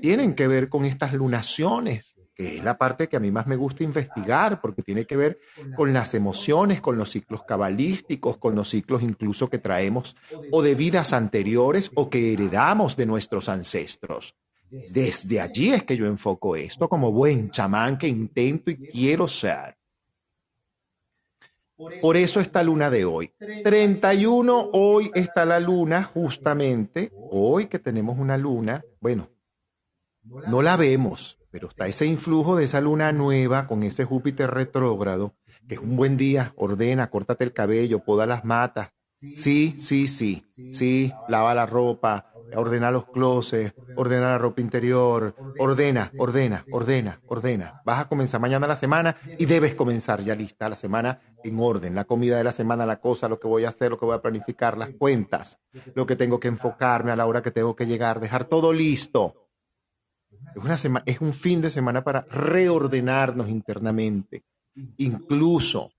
tienen 0.00 0.34
que 0.34 0.48
ver 0.48 0.70
con 0.70 0.86
estas 0.86 1.12
lunaciones 1.12 2.15
que 2.36 2.58
es 2.58 2.64
la 2.64 2.76
parte 2.76 3.08
que 3.08 3.16
a 3.16 3.20
mí 3.20 3.30
más 3.30 3.46
me 3.46 3.56
gusta 3.56 3.82
investigar, 3.82 4.60
porque 4.60 4.82
tiene 4.82 5.06
que 5.06 5.16
ver 5.16 5.40
con 5.74 5.94
las 5.94 6.12
emociones, 6.12 6.82
con 6.82 6.98
los 6.98 7.10
ciclos 7.10 7.42
cabalísticos, 7.44 8.36
con 8.36 8.54
los 8.54 8.68
ciclos 8.68 9.02
incluso 9.02 9.48
que 9.48 9.58
traemos 9.58 10.16
o 10.52 10.62
de 10.62 10.74
vidas 10.74 11.14
anteriores 11.14 11.90
o 11.94 12.10
que 12.10 12.34
heredamos 12.34 12.94
de 12.94 13.06
nuestros 13.06 13.48
ancestros. 13.48 14.34
Desde 14.68 15.40
allí 15.40 15.72
es 15.72 15.84
que 15.84 15.96
yo 15.96 16.06
enfoco 16.06 16.56
esto 16.56 16.88
como 16.88 17.10
buen 17.10 17.50
chamán 17.50 17.96
que 17.96 18.06
intento 18.06 18.70
y 18.70 18.76
quiero 18.76 19.26
ser. 19.26 19.76
Por 22.00 22.16
eso 22.16 22.40
esta 22.40 22.62
luna 22.62 22.90
de 22.90 23.04
hoy. 23.04 23.32
31, 23.38 24.70
hoy 24.72 25.10
está 25.14 25.44
la 25.44 25.60
luna, 25.60 26.04
justamente, 26.04 27.12
hoy 27.30 27.66
que 27.66 27.78
tenemos 27.78 28.18
una 28.18 28.36
luna, 28.36 28.82
bueno, 29.00 29.30
no 30.48 30.62
la 30.62 30.76
vemos, 30.76 31.38
pero 31.56 31.68
está 31.68 31.86
ese 31.86 32.04
influjo 32.04 32.54
de 32.54 32.64
esa 32.64 32.82
luna 32.82 33.12
nueva 33.12 33.66
con 33.66 33.82
ese 33.82 34.04
Júpiter 34.04 34.50
retrógrado, 34.50 35.32
que 35.66 35.76
es 35.76 35.80
un 35.80 35.96
buen 35.96 36.18
día, 36.18 36.52
ordena, 36.54 37.08
córtate 37.08 37.44
el 37.44 37.54
cabello, 37.54 38.04
poda 38.04 38.26
las 38.26 38.44
matas. 38.44 38.90
Sí, 39.14 39.74
sí, 39.78 40.06
sí, 40.06 40.44
sí, 40.74 41.14
lava 41.28 41.54
la 41.54 41.64
ropa, 41.64 42.30
ordena 42.54 42.90
los 42.90 43.06
closets, 43.06 43.72
ordena 43.96 44.26
la 44.26 44.36
ropa 44.36 44.60
interior, 44.60 45.34
ordena, 45.58 46.12
ordena, 46.18 46.66
ordena, 46.70 47.22
ordena. 47.26 47.80
Vas 47.86 48.00
a 48.00 48.08
comenzar 48.10 48.38
mañana 48.38 48.66
la 48.66 48.76
semana 48.76 49.16
y 49.38 49.46
debes 49.46 49.74
comenzar 49.74 50.20
ya 50.22 50.34
lista 50.34 50.68
la 50.68 50.76
semana 50.76 51.20
en 51.42 51.58
orden. 51.58 51.94
La 51.94 52.04
comida 52.04 52.36
de 52.36 52.44
la 52.44 52.52
semana, 52.52 52.84
la 52.84 53.00
cosa, 53.00 53.30
lo 53.30 53.40
que 53.40 53.48
voy 53.48 53.64
a 53.64 53.70
hacer, 53.70 53.92
lo 53.92 53.98
que 53.98 54.04
voy 54.04 54.14
a 54.14 54.20
planificar, 54.20 54.76
las 54.76 54.90
cuentas, 54.90 55.58
lo 55.94 56.04
que 56.04 56.16
tengo 56.16 56.38
que 56.38 56.48
enfocarme 56.48 57.12
a 57.12 57.16
la 57.16 57.24
hora 57.24 57.40
que 57.40 57.50
tengo 57.50 57.74
que 57.74 57.86
llegar, 57.86 58.20
dejar 58.20 58.44
todo 58.44 58.74
listo 58.74 59.45
es, 60.54 60.84
una 60.84 61.02
es 61.04 61.20
un 61.20 61.32
fin 61.32 61.60
de 61.60 61.70
semana 61.70 62.02
para 62.02 62.22
reordenarnos 62.22 63.48
internamente, 63.48 64.44
incluso 64.96 65.92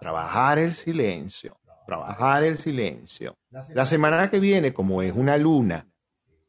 trabajar 0.00 0.58
el 0.58 0.74
silencio, 0.74 1.58
trabajar 1.86 2.44
el 2.44 2.58
silencio. 2.58 3.36
La 3.74 3.86
semana 3.86 4.30
que 4.30 4.40
viene, 4.40 4.72
como 4.72 5.02
es 5.02 5.12
una 5.14 5.36
luna, 5.36 5.86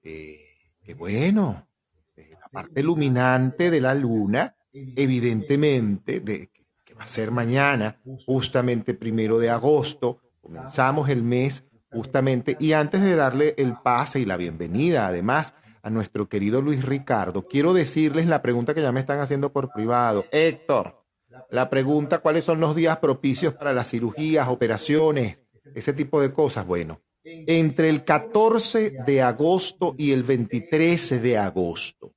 eh, 0.03 0.41
que 0.83 0.93
bueno, 0.93 1.67
eh, 2.15 2.35
la 2.39 2.47
parte 2.49 2.79
iluminante 2.79 3.69
de 3.71 3.81
la 3.81 3.93
luna, 3.93 4.55
evidentemente, 4.71 6.19
de, 6.19 6.49
que 6.83 6.93
va 6.93 7.03
a 7.03 7.07
ser 7.07 7.31
mañana, 7.31 7.99
justamente 8.25 8.93
primero 8.93 9.39
de 9.39 9.49
agosto, 9.49 10.21
comenzamos 10.41 11.09
el 11.09 11.23
mes 11.23 11.63
justamente, 11.91 12.55
y 12.59 12.73
antes 12.73 13.01
de 13.01 13.15
darle 13.15 13.55
el 13.57 13.75
pase 13.77 14.19
y 14.19 14.25
la 14.25 14.37
bienvenida, 14.37 15.07
además, 15.07 15.53
a 15.81 15.89
nuestro 15.89 16.27
querido 16.29 16.61
Luis 16.61 16.83
Ricardo, 16.83 17.47
quiero 17.47 17.73
decirles 17.73 18.27
la 18.27 18.41
pregunta 18.41 18.73
que 18.73 18.81
ya 18.81 18.91
me 18.91 18.99
están 18.99 19.19
haciendo 19.19 19.51
por 19.51 19.71
privado. 19.71 20.25
Héctor, 20.31 21.03
la 21.49 21.69
pregunta, 21.69 22.19
¿cuáles 22.19 22.43
son 22.43 22.59
los 22.59 22.75
días 22.75 22.97
propicios 22.97 23.53
para 23.53 23.73
las 23.73 23.89
cirugías, 23.89 24.47
operaciones, 24.47 25.37
ese 25.75 25.93
tipo 25.93 26.21
de 26.21 26.33
cosas? 26.33 26.65
Bueno, 26.65 27.01
entre 27.23 27.89
el 27.89 28.03
14 28.03 28.93
de 29.05 29.21
agosto 29.21 29.95
y 29.97 30.11
el 30.11 30.23
23 30.23 31.21
de 31.21 31.37
agosto. 31.37 32.13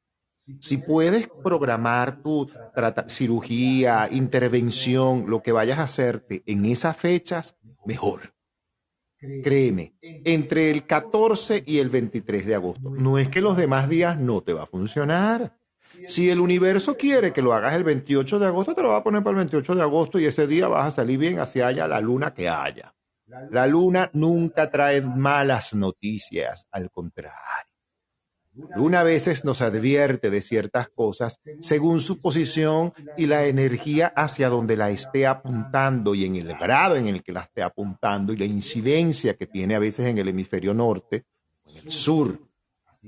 Si 0.61 0.78
puedes 0.78 1.28
programar 1.45 2.21
tu 2.21 2.50
cirugía, 3.09 4.09
intervención, 4.11 5.26
lo 5.28 5.40
que 5.40 5.52
vayas 5.52 5.78
a 5.78 5.85
hacerte 5.85 6.42
en 6.47 6.64
esas 6.64 6.97
fechas, 6.97 7.57
mejor. 7.85 8.31
Créeme, 9.43 9.95
entre 10.02 10.71
el 10.71 10.87
14 10.87 11.62
y 11.64 11.79
el 11.79 11.91
23 11.91 12.45
de 12.45 12.55
agosto. 12.55 12.91
No 12.91 13.19
es 13.19 13.29
que 13.29 13.41
los 13.41 13.57
demás 13.57 13.88
días 13.88 14.19
no 14.19 14.41
te 14.41 14.52
va 14.52 14.64
a 14.64 14.67
funcionar. 14.67 15.57
Si 16.07 16.31
el 16.31 16.41
universo 16.41 16.97
quiere 16.97 17.33
que 17.33 17.43
lo 17.43 17.52
hagas 17.52 17.75
el 17.75 17.85
28 17.85 18.38
de 18.38 18.47
agosto, 18.47 18.75
te 18.75 18.83
lo 18.83 18.88
va 18.88 18.97
a 18.97 19.02
poner 19.05 19.23
para 19.23 19.33
el 19.33 19.37
28 19.38 19.75
de 19.75 19.83
agosto 19.83 20.19
y 20.19 20.25
ese 20.25 20.47
día 20.47 20.67
vas 20.69 20.87
a 20.87 20.91
salir 20.91 21.19
bien 21.19 21.38
hacia 21.38 21.69
allá 21.69 21.87
la 21.87 22.00
luna 22.00 22.35
que 22.35 22.49
haya. 22.49 22.95
La 23.50 23.67
luna 23.67 24.11
nunca 24.12 24.71
trae 24.71 25.00
malas 25.00 25.75
noticias, 25.75 26.67
al 26.71 26.91
contrario. 26.91 27.72
Luna 28.54 29.00
a 29.00 29.04
veces 29.04 29.44
nos 29.44 29.62
advierte 29.62 30.28
de 30.28 30.42
ciertas 30.42 30.88
cosas 30.90 31.38
según 31.61 32.00
su 32.00 32.21
posición 32.21 32.92
y 33.16 33.26
la 33.26 33.44
energía 33.44 34.12
hacia 34.14 34.50
donde 34.50 34.76
la 34.76 34.90
esté 34.90 35.26
apuntando 35.26 36.14
y 36.14 36.26
en 36.26 36.37
el 36.37 36.49
grado 36.59 36.97
en 36.97 37.09
el 37.09 37.23
que 37.23 37.32
la 37.32 37.40
esté 37.40 37.62
apuntando 37.62 38.32
y 38.32 38.37
la 38.37 38.44
incidencia 38.44 39.35
que 39.35 39.47
tiene 39.47 39.75
a 39.75 39.78
veces 39.78 40.06
en 40.06 40.18
el 40.18 40.28
hemisferio 40.28 40.75
norte 40.75 41.25
o 41.64 41.71
en 41.71 41.76
el 41.78 41.90
sur. 41.90 42.51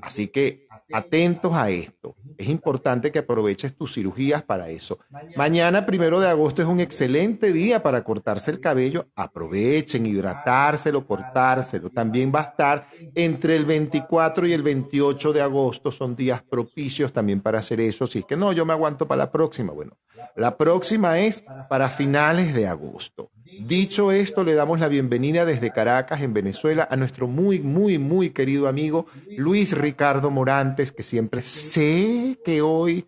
Así 0.01 0.29
que 0.29 0.67
atentos 0.93 1.53
a 1.55 1.71
esto. 1.71 2.17
Es 2.37 2.49
importante 2.49 3.13
que 3.13 3.21
aproveches 3.21 3.77
tus 3.77 3.95
cirugías 3.95 4.43
para 4.43 4.69
eso. 4.69 4.99
Mañana, 5.37 5.87
primero 5.87 6.21
de 6.21 6.29
agosto, 6.29 6.63
es 6.63 6.69
un 6.69 6.81
excelente 6.81 7.53
día 7.53 7.83
para 7.83 8.03
cortarse 8.03 8.51
el 8.51 8.61
cabello. 8.61 9.07
Aprovechen, 9.15 10.07
hidratárselo, 10.07 11.07
cortárselo. 11.07 11.91
También 11.91 12.33
va 12.35 12.41
a 12.41 12.45
estar 12.45 12.89
entre 13.15 13.57
el 13.57 13.65
24 13.65 14.47
y 14.47 14.53
el 14.53 14.63
28 14.63 15.33
de 15.33 15.41
agosto. 15.41 15.93
Son 15.93 16.17
días 16.17 16.43
propicios 16.43 17.13
también 17.13 17.41
para 17.41 17.61
hacer 17.61 17.81
eso. 17.81 18.07
Si 18.07 18.21
es 18.21 18.25
que 18.25 18.37
no, 18.37 18.53
yo 18.53 18.65
me 18.67 18.73
aguanto 18.73 19.07
para 19.07 19.25
la 19.25 19.31
próxima. 19.31 19.73
Bueno, 19.73 19.97
la 20.37 20.57
próxima 20.57 21.19
es 21.21 21.45
para 21.69 21.89
finales 21.89 22.53
de 22.53 22.67
agosto. 22.67 23.31
Dicho 23.59 24.13
esto, 24.13 24.45
le 24.45 24.55
damos 24.55 24.81
la 24.81 24.89
bienvenida 24.89 25.45
desde 25.45 25.71
Caracas, 25.71 26.21
en 26.21 26.33
Venezuela, 26.33 26.89
a 26.91 26.97
nuestro 26.97 27.27
muy, 27.27 27.61
muy, 27.61 27.99
muy 27.99 28.31
querido 28.31 28.69
amigo 28.69 29.07
Luis 29.37 29.77
Ricardo 29.77 30.31
Morantes, 30.31 30.93
que 30.93 31.03
siempre 31.03 31.43
sé 31.43 32.39
que 32.45 32.63
hoy 32.63 33.07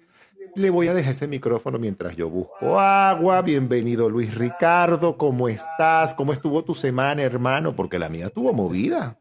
le 0.55 0.71
voy 0.71 0.88
a 0.88 0.95
dejar 0.95 1.12
ese 1.12 1.26
micrófono 1.26 1.79
mientras 1.79 2.17
yo 2.17 2.31
busco 2.31 2.79
agua. 2.79 3.43
Bienvenido 3.43 4.09
Luis 4.09 4.35
Ricardo, 4.35 5.17
¿cómo 5.17 5.49
estás? 5.49 6.15
¿Cómo 6.15 6.33
estuvo 6.33 6.65
tu 6.65 6.75
semana, 6.75 7.23
hermano? 7.23 7.75
Porque 7.75 7.99
la 7.99 8.09
mía 8.09 8.26
estuvo 8.26 8.53
movida. 8.53 9.19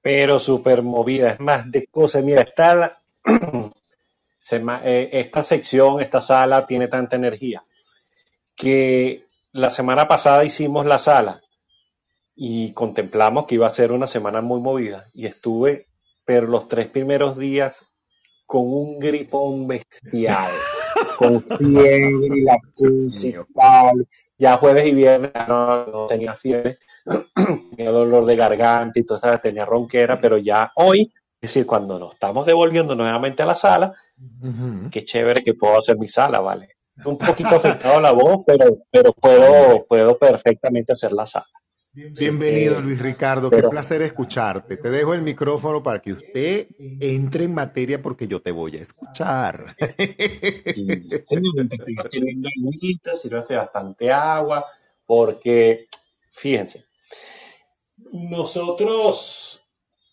Pero 0.00 0.38
súper 0.38 0.82
movida, 0.82 1.30
es 1.30 1.40
más 1.40 1.70
de 1.70 1.86
cosas. 1.86 2.24
Mira, 2.24 2.42
está 2.42 3.02
eh, 4.84 5.08
esta 5.12 5.42
sección, 5.42 6.00
esta 6.00 6.20
sala 6.20 6.66
tiene 6.66 6.88
tanta 6.88 7.16
energía 7.16 7.64
que 8.54 9.26
la 9.52 9.70
semana 9.70 10.08
pasada 10.08 10.44
hicimos 10.44 10.86
la 10.86 10.98
sala 10.98 11.42
y 12.34 12.72
contemplamos 12.72 13.46
que 13.46 13.56
iba 13.56 13.66
a 13.66 13.70
ser 13.70 13.92
una 13.92 14.06
semana 14.06 14.40
muy 14.40 14.60
movida 14.60 15.06
y 15.12 15.26
estuve, 15.26 15.88
pero 16.24 16.46
los 16.46 16.68
tres 16.68 16.88
primeros 16.88 17.36
días 17.36 17.84
con 18.46 18.62
un 18.62 18.98
gripón 18.98 19.66
bestial, 19.66 20.50
con 21.18 21.42
fiebre 21.58 22.36
y 22.36 22.40
la 22.42 22.56
principal. 22.76 24.06
Ya 24.38 24.56
jueves 24.56 24.86
y 24.86 24.94
viernes 24.94 25.32
no, 25.46 26.06
tenía 26.06 26.34
fiebre, 26.34 26.78
tenía 27.76 27.90
dolor 27.90 28.24
de 28.24 28.36
garganta 28.36 28.98
y 28.98 29.04
todo 29.04 29.18
eso, 29.18 29.38
tenía 29.40 29.66
ronquera, 29.66 30.20
pero 30.20 30.38
ya 30.38 30.72
hoy, 30.76 31.12
es 31.40 31.50
decir, 31.50 31.66
cuando 31.66 31.98
nos 31.98 32.14
estamos 32.14 32.46
devolviendo 32.46 32.94
nuevamente 32.94 33.42
a 33.42 33.46
la 33.46 33.54
sala, 33.54 33.94
qué 34.90 35.04
chévere 35.04 35.42
que 35.42 35.54
puedo 35.54 35.78
hacer 35.78 35.98
mi 35.98 36.08
sala, 36.08 36.40
¿vale? 36.40 36.71
Un 37.04 37.18
poquito 37.18 37.56
afectado 37.56 38.00
la 38.00 38.12
voz, 38.12 38.44
pero, 38.46 38.66
pero 38.90 39.12
puedo, 39.12 39.84
puedo 39.86 40.18
perfectamente 40.18 40.92
hacer 40.92 41.12
la 41.12 41.26
sala. 41.26 41.46
Bienvenido, 41.94 42.80
Luis 42.80 42.98
Ricardo. 42.98 43.50
Qué 43.50 43.62
placer 43.64 44.00
escucharte. 44.00 44.78
Te 44.78 44.90
dejo 44.90 45.12
el 45.12 45.20
micrófono 45.20 45.82
para 45.82 46.00
que 46.00 46.14
usted 46.14 46.68
entre 46.78 47.44
en 47.44 47.52
materia 47.52 48.00
porque 48.00 48.26
yo 48.26 48.40
te 48.40 48.50
voy 48.50 48.78
a 48.78 48.80
escuchar. 48.80 49.76
hace 53.36 53.56
bastante 53.56 54.10
agua, 54.10 54.64
porque 55.04 55.88
fíjense, 56.30 56.86
nosotros 58.10 59.62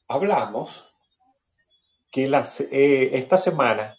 hablamos 0.10 0.94
que 2.12 2.28
las, 2.28 2.60
eh, 2.60 3.18
esta 3.18 3.38
semana 3.38 3.98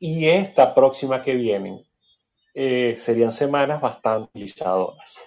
y 0.00 0.26
esta 0.26 0.74
próxima 0.74 1.22
que 1.22 1.36
vienen 1.36 1.88
eh, 2.54 2.94
serían 2.96 3.32
semanas 3.32 3.80
bastante 3.80 4.30
utilizadoras. 4.30 5.18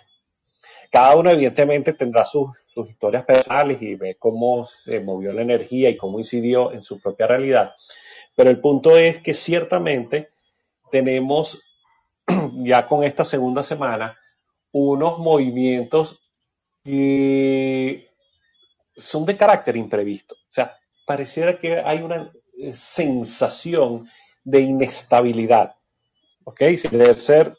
Cada 0.91 1.15
uno 1.15 1.31
evidentemente 1.31 1.93
tendrá 1.93 2.23
sus, 2.25 2.49
historias 2.88 3.25
personales 3.25 3.81
y 3.81 3.95
ve 3.95 4.15
cómo 4.17 4.65
se 4.65 4.99
movió 4.99 5.31
la 5.31 5.43
energía 5.43 5.89
y 5.89 5.97
cómo 5.97 6.19
incidió 6.19 6.71
en 6.71 6.83
su 6.83 6.99
propia 6.99 7.27
realidad. 7.27 7.73
Pero 8.36 8.49
el 8.49 8.59
punto 8.59 8.97
es 8.97 9.21
que 9.21 9.33
ciertamente 9.33 10.29
tenemos 10.91 11.62
ya 12.63 12.88
con 12.88 13.03
esta 13.03 13.25
segunda 13.25 13.63
semana 13.63 14.17
unos 14.71 15.19
movimientos 15.19 16.19
que 16.83 18.09
son 18.95 19.25
de 19.25 19.38
carácter 19.38 19.77
imprevisto. 19.77 20.36
O 20.36 20.53
sea, 20.53 20.77
pareciera 21.05 21.57
que 21.57 21.77
hay 21.77 22.01
una 22.01 22.31
eh, 22.57 22.73
sensación 22.73 24.09
de 24.43 24.62
inestabilidad. 24.62 25.75
¿Ok? 26.43 26.62
Sin 26.77 27.15
ser 27.15 27.58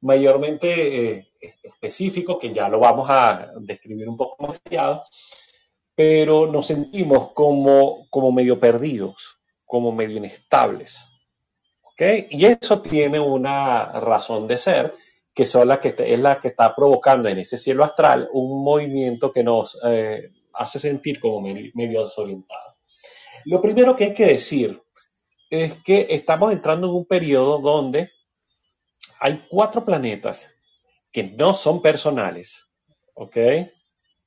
mayormente 0.00 1.18
eh, 1.18 1.28
específico, 1.62 2.38
que 2.38 2.52
ya 2.52 2.68
lo 2.68 2.80
vamos 2.80 3.08
a 3.10 3.52
describir 3.60 4.08
un 4.08 4.16
poco 4.16 4.46
más 4.46 4.52
detallado, 4.54 5.04
pero 5.94 6.46
nos 6.46 6.66
sentimos 6.66 7.32
como, 7.32 8.06
como 8.10 8.30
medio 8.32 8.60
perdidos, 8.60 9.38
como 9.64 9.92
medio 9.92 10.16
inestables. 10.16 11.12
¿ok? 11.82 12.02
Y 12.30 12.46
eso 12.46 12.80
tiene 12.80 13.18
una 13.18 14.00
razón 14.00 14.46
de 14.46 14.58
ser, 14.58 14.94
que, 15.34 15.44
son 15.44 15.68
que 15.80 15.94
es 15.98 16.18
la 16.18 16.38
que 16.38 16.48
está 16.48 16.74
provocando 16.74 17.28
en 17.28 17.38
ese 17.38 17.56
cielo 17.56 17.84
astral 17.84 18.28
un 18.32 18.64
movimiento 18.64 19.32
que 19.32 19.44
nos 19.44 19.78
eh, 19.84 20.32
hace 20.52 20.78
sentir 20.78 21.20
como 21.20 21.40
medio, 21.40 22.00
desorientados. 22.00 22.74
Lo 23.44 23.62
primero 23.62 23.94
que 23.94 24.04
hay 24.06 24.14
que 24.14 24.26
decir 24.26 24.82
es 25.50 25.80
que 25.82 26.08
estamos 26.10 26.52
entrando 26.52 26.88
en 26.88 26.94
un 26.94 27.06
periodo 27.06 27.60
donde 27.60 28.10
hay 29.20 29.46
cuatro 29.48 29.84
planetas 29.84 30.54
que 31.12 31.24
no 31.24 31.54
son 31.54 31.82
personales, 31.82 32.68
¿ok? 33.14 33.36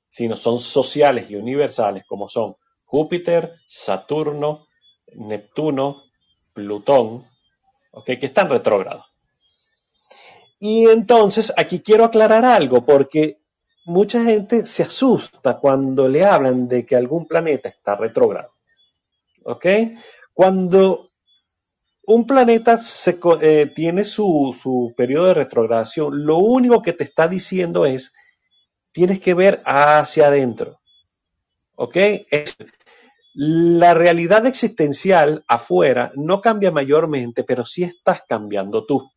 Sino 0.08 0.36
son 0.36 0.60
sociales 0.60 1.30
y 1.30 1.36
universales, 1.36 2.04
como 2.06 2.28
son 2.28 2.56
Júpiter, 2.86 3.56
Saturno, 3.66 4.68
Neptuno, 5.14 6.04
Plutón, 6.54 7.26
¿ok? 7.92 8.06
Que 8.06 8.26
están 8.26 8.50
retrógrados. 8.50 9.06
Y 10.60 10.88
entonces 10.90 11.54
aquí 11.58 11.80
quiero 11.80 12.06
aclarar 12.06 12.46
algo, 12.46 12.86
porque 12.86 13.42
mucha 13.86 14.24
gente 14.24 14.66
se 14.66 14.84
asusta 14.84 15.58
cuando 15.58 16.08
le 16.08 16.24
hablan 16.24 16.68
de 16.68 16.86
que 16.86 16.96
algún 16.96 17.28
planeta 17.28 17.70
está 17.70 17.96
retrógrado. 17.96 18.54
¿Ok? 19.44 19.66
Cuando 20.34 21.08
un 22.04 22.26
planeta 22.26 22.80
eh, 23.42 23.72
tiene 23.76 24.04
su, 24.04 24.94
periodo 24.98 25.28
de 25.28 25.34
retrogradación, 25.36 26.26
lo 26.26 26.38
único 26.38 26.82
que 26.82 26.94
te 26.94 27.04
está 27.04 27.28
diciendo 27.28 27.86
es, 27.86 28.14
tienes 28.92 29.20
que 29.20 29.34
ver 29.34 29.62
hacia 29.66 30.28
adentro. 30.28 30.80
¿Ok? 31.76 31.98
la 33.34 33.94
realidad 33.94 34.46
existencial 34.46 35.46
afuera 35.48 36.12
no 36.16 36.42
cambia 36.42 36.70
mayormente, 36.70 37.46
pero 37.46 37.64
sí 37.64 37.84
estás 37.84 38.24
cambiando 38.28 38.86
tú. 38.86 39.10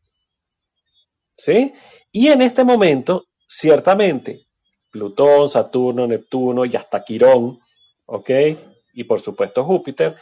¿Sí? 1.37 1.73
Y 2.13 2.29
en 2.29 2.41
este 2.41 2.63
momento, 2.63 3.25
ciertamente, 3.45 4.47
Plutón, 4.89 5.49
Saturno, 5.49 6.07
Neptuno 6.07 6.63
y 6.63 6.77
hasta 6.77 7.03
Quirón, 7.03 7.59
¿ok? 8.05 8.29
Y 8.93 9.03
por 9.03 9.19
supuesto 9.19 9.65
Júpiter, 9.65 10.15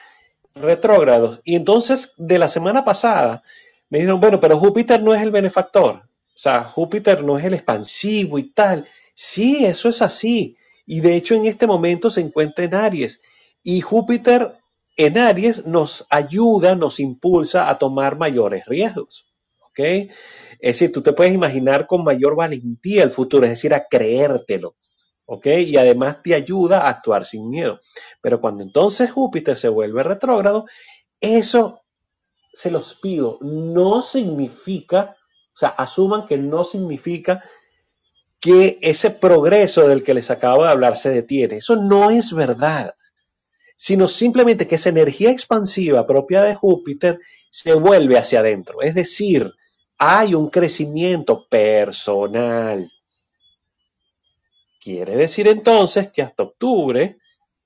retrógrados. 0.56 1.42
Y 1.44 1.56
entonces, 1.56 2.14
de 2.18 2.38
la 2.38 2.50
semana 2.50 2.86
pasada, 2.86 3.44
me 3.90 4.00
dijeron, 4.00 4.20
bueno, 4.20 4.40
pero 4.40 4.58
Júpiter 4.58 5.02
no 5.02 5.14
es 5.14 5.22
el 5.22 5.32
benefactor. 5.32 5.96
O 5.96 6.38
sea, 6.38 6.64
Júpiter 6.64 7.24
no 7.24 7.38
es 7.38 7.46
el 7.46 7.54
expansivo 7.54 8.40
y 8.40 8.52
tal. 8.52 8.88
Sí, 9.14 9.66
eso 9.66 9.90
es 9.90 10.02
así. 10.02 10.58
Y 10.86 11.02
de 11.02 11.16
hecho 11.16 11.36
en 11.36 11.46
este 11.46 11.68
momento 11.68 12.10
se 12.10 12.22
encuentra 12.22 12.66
en 12.66 12.76
Aries. 12.76 13.22
Y 13.62 13.82
Júpiter 13.82 14.58
en 14.98 15.18
Aries 15.18 15.66
nos 15.66 16.06
ayuda, 16.10 16.76
nos 16.76 17.00
impulsa 17.00 17.70
a 17.70 17.78
tomar 17.78 18.18
mayores 18.18 18.66
riesgos. 18.66 19.28
¿Ok? 19.70 19.80
Es 19.80 20.10
decir, 20.60 20.92
tú 20.92 21.02
te 21.02 21.14
puedes 21.14 21.34
imaginar 21.34 21.88
con 21.88 22.04
mayor 22.04 22.36
valentía 22.36 23.04
el 23.04 23.12
futuro, 23.12 23.46
es 23.46 23.52
decir, 23.52 23.74
a 23.74 23.88
creértelo. 23.88 24.76
¿Ok? 25.34 25.48
Y 25.48 25.78
además 25.78 26.22
te 26.22 26.36
ayuda 26.36 26.82
a 26.82 26.90
actuar 26.90 27.26
sin 27.26 27.50
miedo. 27.50 27.80
Pero 28.22 28.40
cuando 28.40 28.64
entonces 28.64 29.12
Júpiter 29.12 29.58
se 29.58 29.70
vuelve 29.70 30.04
retrógrado, 30.04 30.66
eso 31.20 31.82
se 32.54 32.70
los 32.70 32.94
pido, 32.96 33.40
no 33.42 34.02
significa, 34.02 35.16
o 35.54 35.58
sea, 35.58 35.70
asuman 35.70 36.28
que 36.28 36.38
no 36.38 36.64
significa 36.64 37.44
que 38.40 38.78
ese 38.82 39.10
progreso 39.10 39.88
del 39.88 40.04
que 40.04 40.14
les 40.14 40.30
acabo 40.30 40.64
de 40.64 40.70
hablar 40.70 40.96
se 40.96 41.10
detiene. 41.10 41.58
Eso 41.58 41.78
no 41.78 42.12
es 42.12 42.34
verdad, 42.34 42.94
sino 43.76 44.08
simplemente 44.08 44.68
que 44.68 44.76
esa 44.76 44.90
energía 44.90 45.32
expansiva 45.32 46.06
propia 46.06 46.44
de 46.44 46.54
Júpiter 46.54 47.20
se 47.50 47.74
vuelve 47.74 48.18
hacia 48.18 48.42
adentro. 48.42 48.82
Es 48.82 48.94
decir, 48.94 49.52
hay 49.98 50.36
un 50.36 50.50
crecimiento 50.50 51.48
personal. 51.48 52.92
Quiere 54.84 55.16
decir 55.16 55.48
entonces 55.48 56.12
que 56.12 56.22
hasta 56.22 56.44
octubre, 56.44 57.18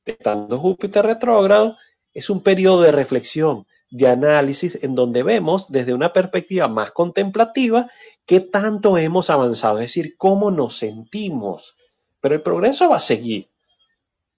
estando 0.06 0.60
Júpiter 0.60 1.03
retrógrado, 1.03 1.75
es 2.13 2.30
un 2.30 2.43
periodo 2.43 2.82
de 2.84 2.91
reflexión, 2.91 3.65
de 3.89 4.08
análisis 4.08 4.77
en 4.84 4.93
donde 4.93 5.23
vemos 5.23 5.71
desde 5.71 5.95
una 5.95 6.13
perspectiva 6.13 6.67
más 6.67 6.91
contemplativa 6.91 7.89
qué 8.27 8.39
tanto 8.39 8.99
hemos 8.99 9.32
avanzado, 9.32 9.80
es 9.80 9.86
decir, 9.86 10.15
cómo 10.15 10.51
nos 10.51 10.77
sentimos. 10.77 11.75
Pero 12.19 12.36
el 12.36 12.43
progreso 12.43 12.88
va 12.88 12.97
a 12.97 12.99
seguir. 12.99 13.49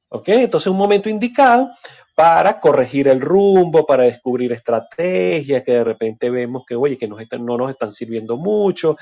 ¿Ok? 0.08 0.30
Entonces 0.30 0.68
un 0.68 0.78
momento 0.78 1.10
indicado 1.10 1.72
para 2.16 2.62
corregir 2.62 3.10
el 3.10 3.20
rumbo, 3.20 3.86
para 3.86 4.04
descubrir 4.04 4.54
estrategias 4.54 5.64
que 5.66 5.74
de 5.74 5.84
repente 5.84 6.30
vemos 6.30 6.64
que, 6.66 6.76
oye, 6.76 6.98
que 6.98 7.10
no 7.10 7.58
nos 7.58 7.72
están 7.72 7.92
sirviendo 7.92 8.38
mucho. 8.38 8.96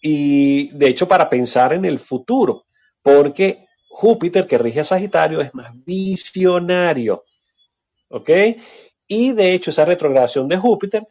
Y 0.00 0.70
de 0.70 0.88
hecho 0.88 1.06
para 1.06 1.28
pensar 1.28 1.74
en 1.74 1.84
el 1.84 1.98
futuro, 1.98 2.64
porque 3.02 3.66
Júpiter, 3.88 4.46
que 4.46 4.56
rige 4.56 4.80
a 4.80 4.84
Sagitario, 4.84 5.40
es 5.40 5.54
más 5.54 5.72
visionario. 5.84 7.24
¿Ok? 8.08 8.30
Y 9.06 9.32
de 9.32 9.52
hecho 9.52 9.70
esa 9.70 9.84
retrogradación 9.84 10.48
de 10.48 10.56
Júpiter 10.56 11.06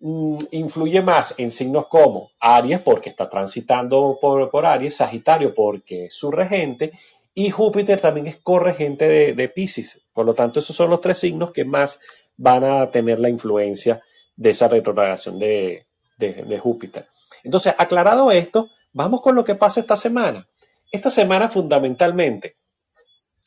mm, 0.00 0.38
influye 0.50 1.00
más 1.00 1.34
en 1.38 1.50
signos 1.50 1.86
como 1.86 2.32
Aries, 2.40 2.80
porque 2.80 3.08
está 3.10 3.28
transitando 3.28 4.18
por, 4.20 4.50
por, 4.50 4.66
Aries, 4.66 4.96
Sagitario, 4.96 5.54
porque 5.54 6.06
es 6.06 6.14
su 6.14 6.30
regente, 6.30 6.92
y 7.32 7.50
Júpiter 7.50 8.00
también 8.00 8.26
es 8.26 8.38
corregente 8.38 9.06
de, 9.06 9.32
de 9.34 9.48
Pisces. 9.48 10.04
Por 10.12 10.26
lo 10.26 10.34
tanto, 10.34 10.60
esos 10.60 10.74
son 10.74 10.90
los 10.90 11.00
tres 11.00 11.18
signos 11.18 11.52
que 11.52 11.64
más 11.64 12.00
van 12.36 12.64
a 12.64 12.90
tener 12.90 13.20
la 13.20 13.28
influencia 13.28 14.02
de 14.36 14.50
esa 14.50 14.68
retrogradación 14.68 15.38
de, 15.38 15.86
de 16.18 16.58
Júpiter. 16.58 17.08
Entonces, 17.44 17.74
aclarado 17.78 18.30
esto, 18.30 18.70
vamos 18.92 19.20
con 19.20 19.34
lo 19.34 19.44
que 19.44 19.54
pasa 19.54 19.80
esta 19.80 19.96
semana. 19.96 20.46
Esta 20.90 21.10
semana 21.10 21.48
fundamentalmente 21.48 22.56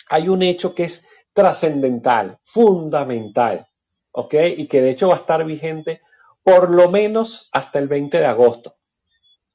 hay 0.09 0.27
un 0.27 0.43
hecho 0.43 0.75
que 0.75 0.83
es 0.83 1.05
trascendental, 1.33 2.39
fundamental, 2.43 3.67
¿ok? 4.11 4.33
Y 4.57 4.67
que 4.67 4.81
de 4.81 4.89
hecho 4.89 5.09
va 5.09 5.15
a 5.15 5.19
estar 5.19 5.45
vigente 5.45 6.01
por 6.43 6.69
lo 6.71 6.89
menos 6.89 7.49
hasta 7.53 7.79
el 7.79 7.87
20 7.87 8.19
de 8.19 8.25
agosto. 8.25 8.75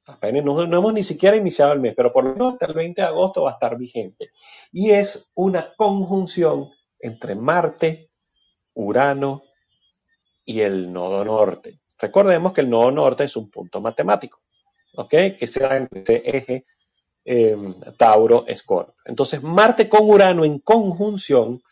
Apenas 0.06 0.44
no, 0.44 0.62
hemos 0.62 0.92
ni 0.92 1.02
siquiera 1.02 1.36
iniciado 1.36 1.72
el 1.72 1.80
mes, 1.80 1.94
pero 1.96 2.12
por 2.12 2.24
lo 2.24 2.32
menos 2.32 2.52
hasta 2.54 2.66
el 2.66 2.74
20 2.74 3.00
de 3.00 3.08
agosto 3.08 3.42
va 3.42 3.50
a 3.50 3.54
estar 3.54 3.76
vigente. 3.76 4.30
Y 4.70 4.90
es 4.90 5.32
una 5.34 5.72
conjunción 5.76 6.70
entre 6.98 7.34
Marte, 7.34 8.10
Urano 8.74 9.42
y 10.44 10.60
el 10.60 10.92
nodo 10.92 11.24
norte. 11.24 11.80
Recordemos 11.98 12.52
que 12.52 12.60
el 12.60 12.70
nodo 12.70 12.90
norte 12.90 13.24
es 13.24 13.36
un 13.36 13.50
punto 13.50 13.80
matemático, 13.80 14.40
¿ok? 14.94 15.10
Que 15.38 15.46
se 15.46 15.60
da 15.60 15.76
entre 15.76 16.16
eje 16.24 16.66
eh, 17.24 17.56
Tauro-Escorpio. 17.96 18.94
Entonces, 19.04 19.42
Marte 19.42 19.88
con 19.88 20.08
Urano 20.08 20.44
en 20.44 20.58
conjunción 20.58 21.62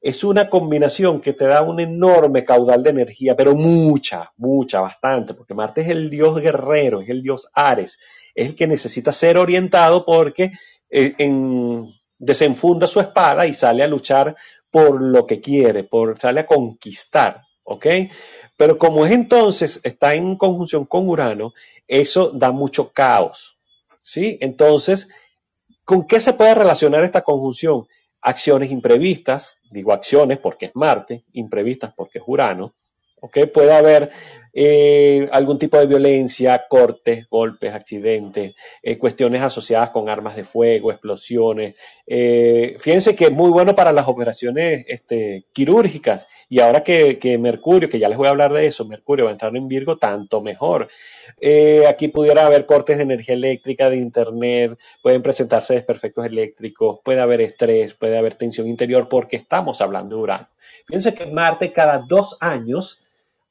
es 0.00 0.22
una 0.22 0.48
combinación 0.48 1.20
que 1.20 1.32
te 1.32 1.46
da 1.46 1.62
un 1.62 1.80
enorme 1.80 2.44
caudal 2.44 2.82
de 2.82 2.90
energía, 2.90 3.36
pero 3.36 3.54
mucha, 3.56 4.32
mucha, 4.36 4.80
bastante, 4.80 5.34
porque 5.34 5.54
Marte 5.54 5.80
es 5.80 5.88
el 5.88 6.10
dios 6.10 6.40
guerrero, 6.40 7.00
es 7.00 7.08
el 7.08 7.22
dios 7.22 7.48
Ares, 7.52 7.98
es 8.34 8.50
el 8.50 8.54
que 8.54 8.68
necesita 8.68 9.10
ser 9.10 9.36
orientado 9.36 10.04
porque 10.04 10.52
eh, 10.90 11.14
desenfunda 12.18 12.86
su 12.86 13.00
espada 13.00 13.46
y 13.46 13.54
sale 13.54 13.82
a 13.82 13.88
luchar 13.88 14.36
por 14.70 15.02
lo 15.02 15.26
que 15.26 15.40
quiere, 15.40 15.82
por, 15.84 16.18
sale 16.18 16.40
a 16.40 16.46
conquistar, 16.46 17.42
¿ok? 17.64 17.86
Pero 18.56 18.78
como 18.78 19.04
es 19.06 19.12
entonces, 19.12 19.80
está 19.82 20.14
en 20.14 20.36
conjunción 20.36 20.86
con 20.86 21.08
Urano, 21.08 21.52
eso 21.88 22.30
da 22.30 22.52
mucho 22.52 22.92
caos, 22.92 23.55
¿sí? 24.06 24.38
Entonces, 24.40 25.08
¿con 25.84 26.06
qué 26.06 26.20
se 26.20 26.32
puede 26.32 26.54
relacionar 26.54 27.04
esta 27.04 27.22
conjunción? 27.22 27.86
acciones 28.26 28.72
imprevistas, 28.72 29.60
digo 29.70 29.92
acciones 29.92 30.38
porque 30.38 30.66
es 30.66 30.72
Marte, 30.74 31.24
imprevistas 31.32 31.94
porque 31.94 32.18
es 32.18 32.24
Urano, 32.26 32.74
¿ok? 33.20 33.38
Puede 33.54 33.72
haber 33.72 34.10
eh, 34.58 35.28
algún 35.32 35.58
tipo 35.58 35.76
de 35.76 35.84
violencia, 35.84 36.64
cortes, 36.66 37.28
golpes, 37.28 37.74
accidentes, 37.74 38.54
eh, 38.82 38.96
cuestiones 38.96 39.42
asociadas 39.42 39.90
con 39.90 40.08
armas 40.08 40.34
de 40.34 40.44
fuego, 40.44 40.90
explosiones. 40.90 41.78
Eh, 42.06 42.74
fíjense 42.78 43.14
que 43.14 43.26
es 43.26 43.32
muy 43.32 43.50
bueno 43.50 43.74
para 43.74 43.92
las 43.92 44.08
operaciones 44.08 44.86
este, 44.88 45.44
quirúrgicas 45.52 46.26
y 46.48 46.60
ahora 46.60 46.82
que, 46.82 47.36
Mercurio, 47.38 47.90
que 47.90 47.98
ya 47.98 48.08
les 48.08 48.16
voy 48.16 48.28
a 48.28 48.30
hablar 48.30 48.50
de 48.54 48.66
eso, 48.66 48.86
Mercurio 48.86 49.26
va 49.26 49.30
a 49.30 49.34
entrar 49.34 49.54
en 49.54 49.68
Virgo, 49.68 49.98
tanto 49.98 50.40
mejor. 50.40 50.88
aquí 51.86 52.08
pudiera 52.08 52.46
haber 52.46 52.64
cortes 52.64 52.96
de 52.96 53.02
energía 53.02 53.34
eléctrica, 53.34 53.90
de 53.90 53.98
internet, 53.98 54.78
pueden 55.02 55.20
presentarse 55.20 55.74
desperfectos 55.74 56.24
eléctricos, 56.24 57.00
puede 57.04 57.20
haber 57.20 57.42
estrés, 57.42 57.92
puede 57.92 58.16
haber 58.16 58.36
tensión 58.36 58.68
interior 58.68 59.10
porque 59.10 59.36
estamos 59.36 59.82
hablando 59.82 60.16
de 60.16 60.22
Urano. 60.22 60.48
Fíjense 60.86 61.14
que 61.14 61.26
Marte 61.26 61.72
cada 61.72 61.98
dos 62.08 62.38
años 62.40 63.02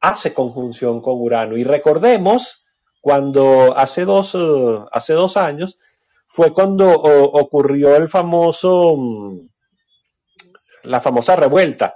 hace 0.09 0.33
conjunción 0.33 1.01
con 1.01 1.21
Urano. 1.21 1.57
Y 1.57 1.63
recordemos 1.63 2.65
cuando 3.01 3.77
hace 3.77 4.05
dos, 4.05 4.35
eh, 4.35 4.79
hace 4.91 5.13
dos 5.13 5.37
años 5.37 5.77
fue 6.27 6.53
cuando 6.53 6.89
ocurrió 6.91 7.95
el 7.95 8.07
famoso, 8.07 8.95
mm, 8.97 9.47
la 10.83 10.99
famosa 10.99 11.35
revuelta 11.35 11.95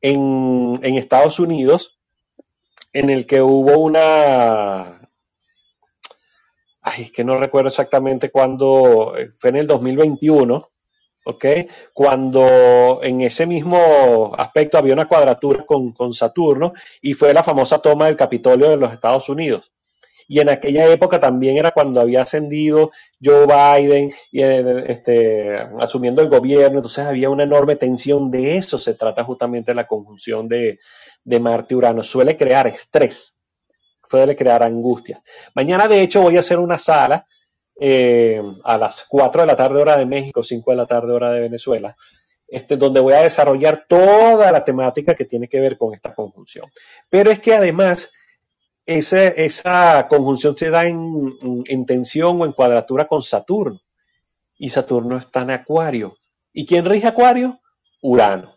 en, 0.00 0.78
en 0.82 0.96
Estados 0.96 1.40
Unidos, 1.40 1.98
en 2.92 3.10
el 3.10 3.26
que 3.26 3.40
hubo 3.42 3.78
una, 3.78 5.08
ay, 6.82 7.04
es 7.04 7.12
que 7.12 7.24
no 7.24 7.38
recuerdo 7.38 7.68
exactamente 7.68 8.30
cuándo, 8.30 9.16
eh, 9.16 9.30
fue 9.36 9.50
en 9.50 9.56
el 9.56 9.66
2021, 9.66 10.71
¿ok? 11.24 11.44
Cuando 11.92 13.00
en 13.02 13.20
ese 13.20 13.46
mismo 13.46 14.32
aspecto 14.36 14.78
había 14.78 14.94
una 14.94 15.08
cuadratura 15.08 15.64
con, 15.64 15.92
Saturno 16.14 16.72
y 17.00 17.14
fue 17.14 17.32
la 17.32 17.42
famosa 17.42 17.78
toma 17.78 18.06
del 18.06 18.16
Capitolio 18.16 18.70
de 18.70 18.76
los 18.76 18.92
Estados 18.92 19.28
Unidos. 19.28 19.72
Y 20.28 20.40
en 20.40 20.48
aquella 20.48 20.88
época 20.88 21.20
también 21.20 21.58
era 21.58 21.72
cuando 21.72 22.00
había 22.00 22.22
ascendido 22.22 22.90
Joe 23.22 23.46
Biden 23.46 24.12
y, 24.30 24.42
eh, 24.42 24.84
este, 24.86 25.56
asumiendo 25.78 26.22
el 26.22 26.28
gobierno, 26.28 26.78
entonces 26.78 27.04
había 27.04 27.28
una 27.28 27.42
enorme 27.42 27.76
tensión. 27.76 28.30
De 28.30 28.56
eso 28.56 28.78
se 28.78 28.94
trata 28.94 29.24
justamente 29.24 29.74
la 29.74 29.86
conjunción 29.86 30.48
de, 30.48 30.78
de 31.24 31.40
Marte 31.40 31.74
y 31.74 31.76
Urano. 31.76 32.02
Suele 32.02 32.36
crear 32.36 32.66
estrés, 32.66 33.36
suele 34.08 34.36
crear 34.36 34.62
angustia. 34.62 35.20
Mañana, 35.54 35.88
de 35.88 36.00
hecho, 36.00 36.22
voy 36.22 36.36
a 36.36 36.40
hacer 36.40 36.58
una 36.58 36.78
sala 36.78 37.26
eh, 37.80 38.40
a 38.64 38.78
las 38.78 39.04
4 39.08 39.42
de 39.42 39.46
la 39.46 39.56
tarde 39.56 39.80
hora 39.80 39.96
de 39.96 40.06
México, 40.06 40.42
5 40.42 40.70
de 40.70 40.76
la 40.76 40.86
tarde 40.86 41.12
hora 41.12 41.32
de 41.32 41.40
Venezuela, 41.40 41.96
este, 42.46 42.76
donde 42.76 43.00
voy 43.00 43.14
a 43.14 43.22
desarrollar 43.22 43.86
toda 43.88 44.52
la 44.52 44.64
temática 44.64 45.14
que 45.14 45.24
tiene 45.24 45.48
que 45.48 45.60
ver 45.60 45.78
con 45.78 45.94
esta 45.94 46.14
conjunción. 46.14 46.70
Pero 47.08 47.30
es 47.30 47.40
que 47.40 47.54
además 47.54 48.12
esa, 48.86 50.08
conjunción 50.08 50.56
se 50.56 50.70
da 50.70 50.86
en, 50.86 51.38
en, 51.66 51.86
tensión 51.86 52.40
o 52.40 52.46
en 52.46 52.52
cuadratura 52.52 53.06
con 53.06 53.22
Saturno. 53.22 53.80
Y 54.58 54.68
Saturno 54.68 55.16
está 55.16 55.42
en 55.42 55.50
Acuario. 55.50 56.16
¿Y 56.52 56.66
quién 56.66 56.84
rige 56.84 57.08
Acuario? 57.08 57.60
Urano. 58.02 58.56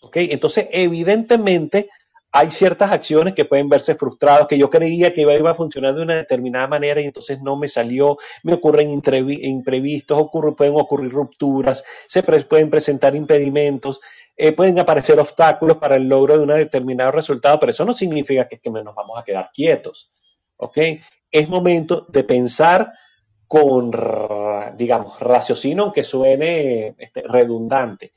¿Ok? 0.00 0.16
Entonces, 0.16 0.68
evidentemente, 0.70 1.88
hay 2.36 2.50
ciertas 2.50 2.90
acciones 2.90 3.32
que 3.32 3.44
pueden 3.44 3.68
verse 3.68 3.94
frustradas, 3.94 4.48
que 4.48 4.58
yo 4.58 4.68
creía 4.68 5.14
que 5.14 5.20
iba, 5.20 5.50
a 5.50 5.54
funcionar 5.54 5.94
de 5.94 6.02
una 6.02 6.16
determinada 6.16 6.66
manera 6.66 7.00
y 7.00 7.04
entonces 7.04 7.40
no 7.40 7.56
me 7.56 7.68
salió, 7.68 8.18
me 8.42 8.54
ocurren 8.54 8.90
imprevistos, 8.90 10.26
pueden 10.56 10.74
ocurrir 10.74 11.12
rupturas, 11.12 11.84
se 12.08 12.24
pueden 12.24 12.70
presentar 12.70 13.14
impedimentos, 13.14 14.00
eh, 14.36 14.50
pueden 14.50 14.80
aparecer 14.80 15.20
obstáculos 15.20 15.76
para 15.76 15.94
el 15.94 16.08
logro 16.08 16.36
de 16.36 16.42
un 16.42 16.48
determinado 16.48 17.12
resultado, 17.12 17.60
pero 17.60 17.70
eso 17.70 17.84
no 17.84 17.94
significa 17.94 18.48
que, 18.48 18.58
que 18.58 18.68
nos 18.68 18.96
vamos 18.96 19.16
a 19.16 19.22
quedar 19.22 19.50
quietos. 19.54 20.10
¿ok? 20.56 20.78
Es 21.30 21.48
momento 21.48 22.04
de 22.08 22.24
pensar 22.24 22.92
con, 23.46 23.92
digamos, 24.76 25.20
raciocinio, 25.20 25.84
aunque 25.84 26.02
suene 26.02 26.96
este, 26.98 27.22
redundante. 27.22 28.12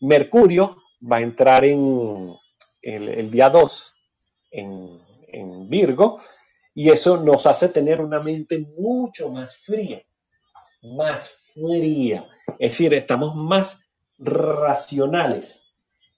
Mercurio 0.00 0.76
va 1.10 1.16
a 1.16 1.22
entrar 1.22 1.64
en 1.64 2.34
el, 2.82 3.30
día 3.30 3.48
2 3.50 3.94
en, 4.52 5.00
en 5.28 5.68
Virgo 5.68 6.20
y 6.74 6.90
eso 6.90 7.16
nos 7.18 7.46
hace 7.46 7.68
tener 7.68 8.00
una 8.00 8.20
mente 8.20 8.58
mucho 8.58 9.30
más 9.30 9.56
fría, 9.56 10.02
más 10.82 11.30
fría. 11.52 12.26
Es 12.58 12.72
decir, 12.72 12.94
estamos 12.94 13.34
más 13.34 13.84
racionales. 14.18 15.62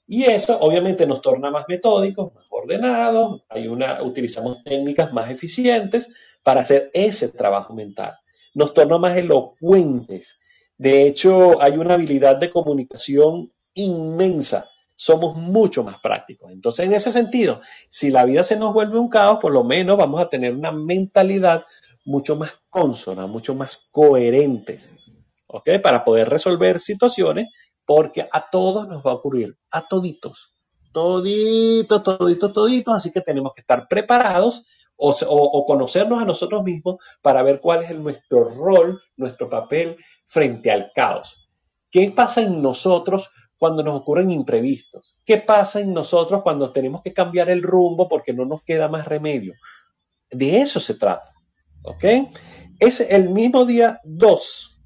Y 0.06 0.24
eso 0.24 0.58
obviamente 0.60 1.06
nos 1.06 1.20
torna 1.22 1.50
más 1.50 1.64
metódicos, 1.68 2.34
más 2.34 2.44
ordenados, 2.50 3.42
hay 3.48 3.68
una, 3.68 4.02
utilizamos 4.02 4.62
técnicas 4.62 5.12
más 5.12 5.30
eficientes 5.30 6.14
para 6.42 6.60
hacer 6.60 6.90
ese 6.92 7.28
trabajo 7.28 7.72
mental. 7.74 8.16
Nos 8.54 8.74
torna 8.74 8.98
más 8.98 9.16
elocuentes. 9.16 10.38
De 10.76 11.06
hecho, 11.06 11.62
hay 11.62 11.78
una 11.78 11.94
habilidad 11.94 12.36
de 12.36 12.50
comunicación 12.50 13.52
inmensa. 13.74 14.68
Somos 14.94 15.36
mucho 15.36 15.82
más 15.82 15.98
prácticos. 15.98 16.52
Entonces, 16.52 16.86
en 16.86 16.92
ese 16.92 17.10
sentido, 17.10 17.60
si 17.88 18.10
la 18.10 18.24
vida 18.24 18.42
se 18.42 18.56
nos 18.56 18.72
vuelve 18.72 18.98
un 18.98 19.08
caos, 19.08 19.38
por 19.40 19.52
lo 19.52 19.64
menos 19.64 19.96
vamos 19.96 20.20
a 20.20 20.28
tener 20.28 20.54
una 20.54 20.72
mentalidad 20.72 21.64
mucho 22.04 22.36
más 22.36 22.60
consona, 22.68 23.26
mucho 23.26 23.54
más 23.54 23.88
coherentes, 23.90 24.90
¿ok? 25.46 25.70
Para 25.82 26.04
poder 26.04 26.28
resolver 26.28 26.80
situaciones, 26.80 27.48
porque 27.84 28.28
a 28.30 28.50
todos 28.50 28.88
nos 28.88 29.04
va 29.04 29.12
a 29.12 29.14
ocurrir, 29.14 29.56
a 29.70 29.86
toditos, 29.86 30.54
todito, 30.92 32.02
todito, 32.02 32.52
todito, 32.52 32.92
así 32.92 33.10
que 33.10 33.20
tenemos 33.20 33.52
que 33.54 33.62
estar 33.62 33.88
preparados 33.88 34.66
o, 34.96 35.64
conocernos 35.66 36.22
a 36.22 36.24
nosotros 36.24 36.62
mismos 36.62 36.96
para 37.22 37.42
ver 37.42 37.60
cuál 37.60 37.82
es 37.82 37.98
nuestro 37.98 38.44
rol, 38.44 39.02
nuestro 39.16 39.50
papel 39.50 39.96
frente 40.24 40.70
al 40.70 40.92
caos. 40.94 41.48
¿Qué 41.90 42.10
pasa 42.10 42.42
en 42.42 42.62
nosotros 42.62 43.30
cuando 43.62 43.84
nos 43.84 44.00
ocurren 44.00 44.32
imprevistos? 44.32 45.20
¿Qué 45.24 45.36
pasa 45.36 45.78
en 45.78 45.94
nosotros 45.94 46.42
cuando 46.42 46.72
tenemos 46.72 47.00
que 47.00 47.12
cambiar 47.12 47.48
el 47.48 47.62
rumbo 47.62 48.08
porque 48.08 48.32
no 48.32 48.44
nos 48.44 48.64
queda 48.64 48.88
más 48.88 49.06
remedio? 49.06 49.54
De 50.28 50.60
eso 50.60 50.80
se 50.80 50.94
trata. 50.94 51.32
¿Ok? 51.84 52.04
Es 52.80 52.98
el 52.98 53.28
mismo 53.28 53.64
día 53.64 54.00
2. 54.02 54.80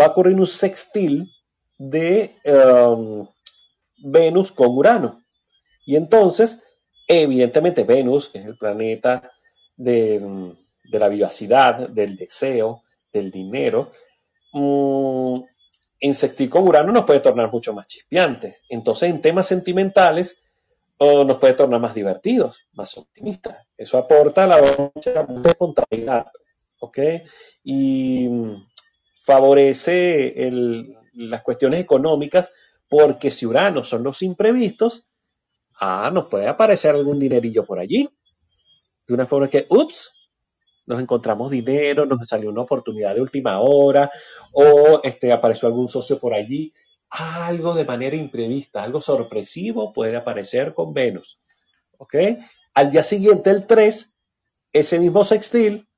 Va 0.00 0.04
a 0.04 0.08
ocurrir 0.10 0.36
un 0.36 0.46
sextil 0.46 1.32
de 1.78 2.36
um, 2.44 3.26
Venus 4.04 4.52
con 4.52 4.68
Urano. 4.78 5.24
Y 5.84 5.96
entonces, 5.96 6.62
evidentemente, 7.08 7.82
Venus, 7.82 8.28
que 8.28 8.38
es 8.38 8.46
el 8.46 8.56
planeta 8.56 9.32
de, 9.76 10.54
la 10.92 11.08
vivacidad, 11.08 11.88
del 11.88 12.16
deseo, 12.16 12.84
del 13.12 13.32
dinero, 13.32 13.90
mmm, 14.52 15.40
en 16.00 16.14
Urano 16.54 16.92
nos 16.92 17.04
puede 17.04 17.20
tornar 17.20 17.50
mucho 17.50 17.72
más 17.72 17.86
chispeantes. 17.86 18.62
Entonces, 18.68 19.10
en 19.10 19.20
temas 19.20 19.46
sentimentales, 19.46 20.42
nos 20.98 21.36
puede 21.38 21.54
tornar 21.54 21.80
más 21.80 21.94
divertidos, 21.94 22.66
más 22.72 22.96
optimistas. 22.96 23.66
Eso 23.76 23.98
aporta 23.98 24.46
la 24.46 24.60
mucha, 24.94 25.26
espontaneidad, 25.44 26.26
¿ok? 26.80 26.98
Y 27.64 28.28
favorece 29.24 30.34
las 31.14 31.42
cuestiones 31.42 31.80
económicas, 31.80 32.50
porque 32.88 33.30
si 33.30 33.46
Urano 33.46 33.84
son 33.84 34.02
los 34.04 34.22
imprevistos, 34.22 35.06
ah, 35.80 36.10
nos 36.12 36.26
puede 36.26 36.46
aparecer 36.46 36.94
algún 36.94 37.18
dinerillo 37.18 37.64
por 37.64 37.78
allí 37.78 38.08
de 39.06 39.14
una 39.14 39.26
forma 39.26 39.48
que, 39.48 39.66
ups, 39.68 40.15
nos 40.86 41.00
encontramos 41.00 41.50
dinero, 41.50 42.06
nos 42.06 42.26
salió 42.28 42.50
una 42.50 42.62
oportunidad 42.62 43.14
de 43.14 43.20
última 43.20 43.60
hora 43.60 44.10
o 44.52 45.00
este, 45.02 45.32
apareció 45.32 45.68
algún 45.68 45.88
socio 45.88 46.18
por 46.18 46.32
allí. 46.32 46.72
Algo 47.10 47.74
de 47.74 47.84
manera 47.84 48.16
imprevista, 48.16 48.82
algo 48.82 49.00
sorpresivo 49.00 49.92
puede 49.92 50.16
aparecer 50.16 50.74
con 50.74 50.94
Venus. 50.94 51.40
¿Ok? 51.98 52.14
Al 52.74 52.90
día 52.90 53.02
siguiente, 53.02 53.50
el 53.50 53.66
3, 53.66 54.14
ese 54.72 54.98
mismo 54.98 55.24
sextil 55.24 55.88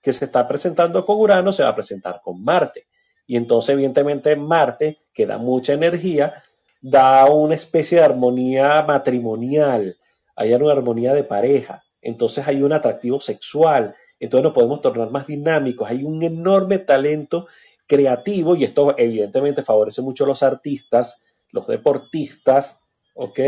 que 0.00 0.12
se 0.12 0.24
está 0.24 0.46
presentando 0.48 1.04
con 1.04 1.18
Urano 1.18 1.52
se 1.52 1.62
va 1.62 1.70
a 1.70 1.76
presentar 1.76 2.20
con 2.22 2.42
Marte. 2.42 2.86
Y 3.26 3.36
entonces, 3.36 3.74
evidentemente, 3.74 4.34
Marte, 4.36 4.98
que 5.12 5.26
da 5.26 5.38
mucha 5.38 5.72
energía, 5.72 6.42
da 6.80 7.26
una 7.26 7.54
especie 7.54 7.98
de 7.98 8.04
armonía 8.04 8.82
matrimonial, 8.82 9.96
hay 10.34 10.54
una 10.54 10.72
armonía 10.72 11.14
de 11.14 11.24
pareja 11.24 11.84
entonces 12.02 12.46
hay 12.46 12.62
un 12.62 12.72
atractivo 12.72 13.20
sexual, 13.20 13.94
entonces 14.24 14.44
nos 14.44 14.54
podemos 14.54 14.80
tornar 14.80 15.10
más 15.10 15.26
dinámicos, 15.26 15.90
hay 15.90 16.04
un 16.04 16.22
enorme 16.22 16.78
talento 16.78 17.46
creativo 17.86 18.54
y 18.54 18.64
esto 18.64 18.94
evidentemente 18.96 19.62
favorece 19.62 20.00
mucho 20.00 20.24
a 20.24 20.28
los 20.28 20.42
artistas, 20.42 21.22
los 21.50 21.66
deportistas, 21.66 22.80
¿ok? 23.14 23.40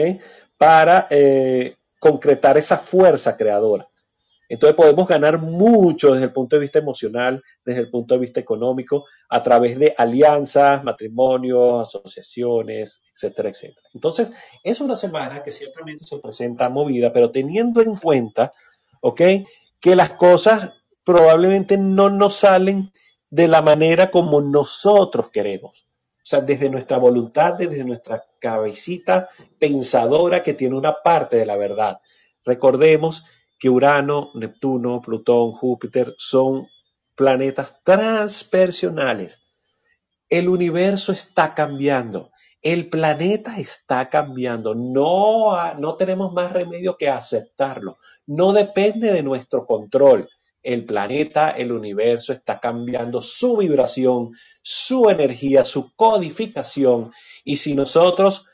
Para 0.59 1.07
eh, 1.11 1.77
concretar 1.99 2.59
esa 2.59 2.77
fuerza 2.77 3.37
creadora. 3.37 3.89
Entonces 4.49 4.77
podemos 4.77 5.09
ganar 5.09 5.41
mucho 5.41 6.13
desde 6.13 6.27
el 6.27 6.33
punto 6.33 6.57
de 6.57 6.63
vista 6.63 6.79
emocional, 6.81 7.43
desde 7.65 7.81
el 7.81 7.91
punto 7.91 8.15
de 8.15 8.21
vista 8.21 8.41
económico, 8.41 9.07
a 9.29 9.43
través 9.43 9.79
de 9.79 9.95
alianzas, 9.97 10.85
matrimonios, 10.85 11.89
asociaciones, 11.89 13.03
etcétera, 13.13 13.49
etcétera. 13.49 13.89
Entonces 13.95 14.33
es 14.63 14.81
una 14.81 14.97
semana 14.97 15.43
que 15.43 15.51
ciertamente 15.51 16.05
se 16.05 16.19
presenta 16.19 16.69
movida, 16.69 17.13
pero 17.13 17.31
teniendo 17.31 17.81
en 17.81 17.95
cuenta, 17.95 18.53
¿ok? 19.01 19.21
Que 19.85 19.95
las 19.97 20.15
cosas 20.15 20.73
probablemente 21.05 21.77
no 21.77 22.09
nos 22.09 22.37
salen 22.37 22.91
de 23.29 23.49
la 23.49 23.61
manera 23.61 24.11
como 24.11 24.41
nosotros 24.41 25.29
queremos. 25.31 25.87
O 26.17 26.27
sea, 26.27 26.41
desde 26.41 26.71
nuestra 26.71 26.97
voluntad, 26.97 27.53
desde 27.53 27.85
nuestra 27.85 28.25
cabecita 28.41 29.29
pensadora 29.59 30.43
que 30.43 30.55
tiene 30.55 30.75
una 30.75 30.95
parte 31.05 31.37
de 31.37 31.45
la 31.45 31.59
verdad. 31.59 32.01
Recordemos 32.47 33.27
que 33.59 33.69
Urano, 33.69 34.31
Neptuno, 34.33 35.03
Plutón, 35.03 35.53
Júpiter 35.53 36.15
son 36.17 36.67
planetas 37.15 37.83
transpersonales. 37.85 39.43
El 40.31 40.49
universo 40.49 41.13
está 41.13 41.53
cambiando, 41.53 42.31
el 42.65 42.89
planeta 42.89 43.59
está 43.59 44.09
cambiando, 44.09 44.75
no, 44.75 45.75
no 45.75 45.97
tenemos 45.97 46.33
más 46.33 46.51
remedio 46.51 46.97
que 46.97 47.11
aceptarlo, 47.11 47.99
no 48.27 48.55
depende 48.55 49.13
de 49.13 49.23
nuestro 49.23 49.67
control. 49.67 50.31
El 50.63 50.87
planeta, 50.87 51.51
el 51.51 51.73
universo 51.73 52.33
está 52.33 52.61
cambiando 52.61 53.21
su 53.21 53.59
vibración, 53.59 54.33
su 54.63 55.11
energía, 55.11 55.63
su 55.67 55.95
codificación 55.95 57.13
y 57.45 57.57
si 57.57 57.75
nosotros 57.75 58.47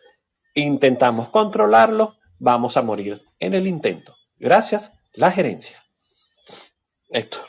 intentamos 0.55 1.29
controlarlo, 1.29 2.17
vamos 2.41 2.77
a 2.77 2.83
morir 2.83 3.23
en 3.39 3.55
el 3.55 3.69
intento. 3.69 4.17
Gracias, 4.41 4.93
la 5.15 5.31
gerencia. 5.31 5.85
Héctor. 7.11 7.43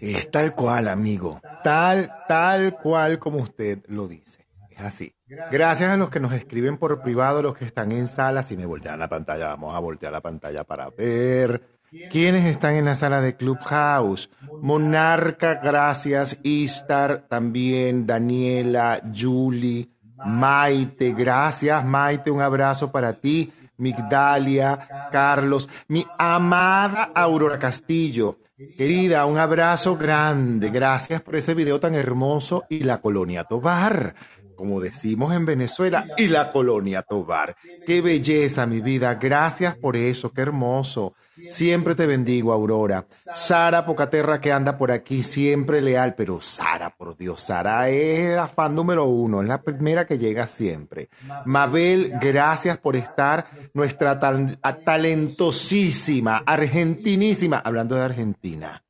Es 0.00 0.30
tal 0.30 0.54
cual, 0.54 0.88
amigo. 0.88 1.42
Tal, 1.62 2.10
tal 2.26 2.78
cual 2.78 3.18
como 3.18 3.42
usted 3.42 3.84
lo 3.88 4.08
dice. 4.08 4.40
Es 4.80 4.86
así. 4.86 5.14
Gracias 5.52 5.90
a 5.90 5.96
los 5.98 6.08
que 6.08 6.20
nos 6.20 6.32
escriben 6.32 6.78
por 6.78 7.02
privado, 7.02 7.42
los 7.42 7.56
que 7.56 7.66
están 7.66 7.92
en 7.92 8.08
sala. 8.08 8.42
Si 8.42 8.56
me 8.56 8.64
voltean 8.64 8.98
la 8.98 9.08
pantalla, 9.08 9.48
vamos 9.48 9.74
a 9.74 9.78
voltear 9.78 10.10
la 10.10 10.22
pantalla 10.22 10.64
para 10.64 10.88
ver. 10.88 11.62
¿Quiénes 12.10 12.46
están 12.46 12.76
en 12.76 12.86
la 12.86 12.94
sala 12.94 13.20
de 13.20 13.36
Clubhouse? 13.36 14.30
Monarca, 14.62 15.60
gracias. 15.62 16.38
Istar, 16.42 17.26
también. 17.28 18.06
Daniela, 18.06 19.02
Julie, 19.14 19.90
Maite, 20.24 21.12
gracias. 21.12 21.84
Maite, 21.84 22.30
un 22.30 22.40
abrazo 22.40 22.90
para 22.90 23.12
ti. 23.12 23.52
Migdalia, 23.76 25.08
Carlos, 25.10 25.68
mi 25.88 26.06
amada 26.18 27.10
Aurora 27.14 27.58
Castillo. 27.58 28.38
Querida, 28.76 29.24
un 29.26 29.38
abrazo 29.38 29.96
grande. 29.96 30.70
Gracias 30.70 31.22
por 31.22 31.36
ese 31.36 31.54
video 31.54 31.80
tan 31.80 31.94
hermoso 31.94 32.64
y 32.68 32.80
la 32.80 33.00
colonia 33.00 33.44
Tobar 33.44 34.14
como 34.60 34.78
decimos 34.78 35.32
en 35.32 35.46
Venezuela, 35.46 36.06
y 36.18 36.26
la 36.26 36.52
colonia 36.52 37.00
Tobar. 37.00 37.56
Qué 37.86 38.02
belleza, 38.02 38.66
mi 38.66 38.82
vida. 38.82 39.14
Gracias 39.14 39.74
por 39.74 39.96
eso, 39.96 40.30
qué 40.30 40.42
hermoso. 40.42 41.14
Siempre 41.48 41.94
te 41.94 42.04
bendigo, 42.04 42.52
Aurora. 42.52 43.06
Sara 43.34 43.86
Pocaterra 43.86 44.38
que 44.38 44.52
anda 44.52 44.76
por 44.76 44.90
aquí, 44.90 45.22
siempre 45.22 45.80
leal, 45.80 46.14
pero 46.14 46.42
Sara, 46.42 46.90
por 46.90 47.16
Dios, 47.16 47.40
Sara 47.40 47.88
es 47.88 48.36
la 48.36 48.48
fan 48.48 48.74
número 48.74 49.06
uno, 49.06 49.40
es 49.40 49.48
la 49.48 49.62
primera 49.62 50.06
que 50.06 50.18
llega 50.18 50.46
siempre. 50.46 51.08
Mabel, 51.46 52.12
gracias 52.20 52.76
por 52.76 52.96
estar, 52.96 53.46
nuestra 53.72 54.20
talentosísima, 54.84 56.42
argentinísima, 56.44 57.62
hablando 57.64 57.94
de 57.94 58.02
Argentina. 58.02 58.82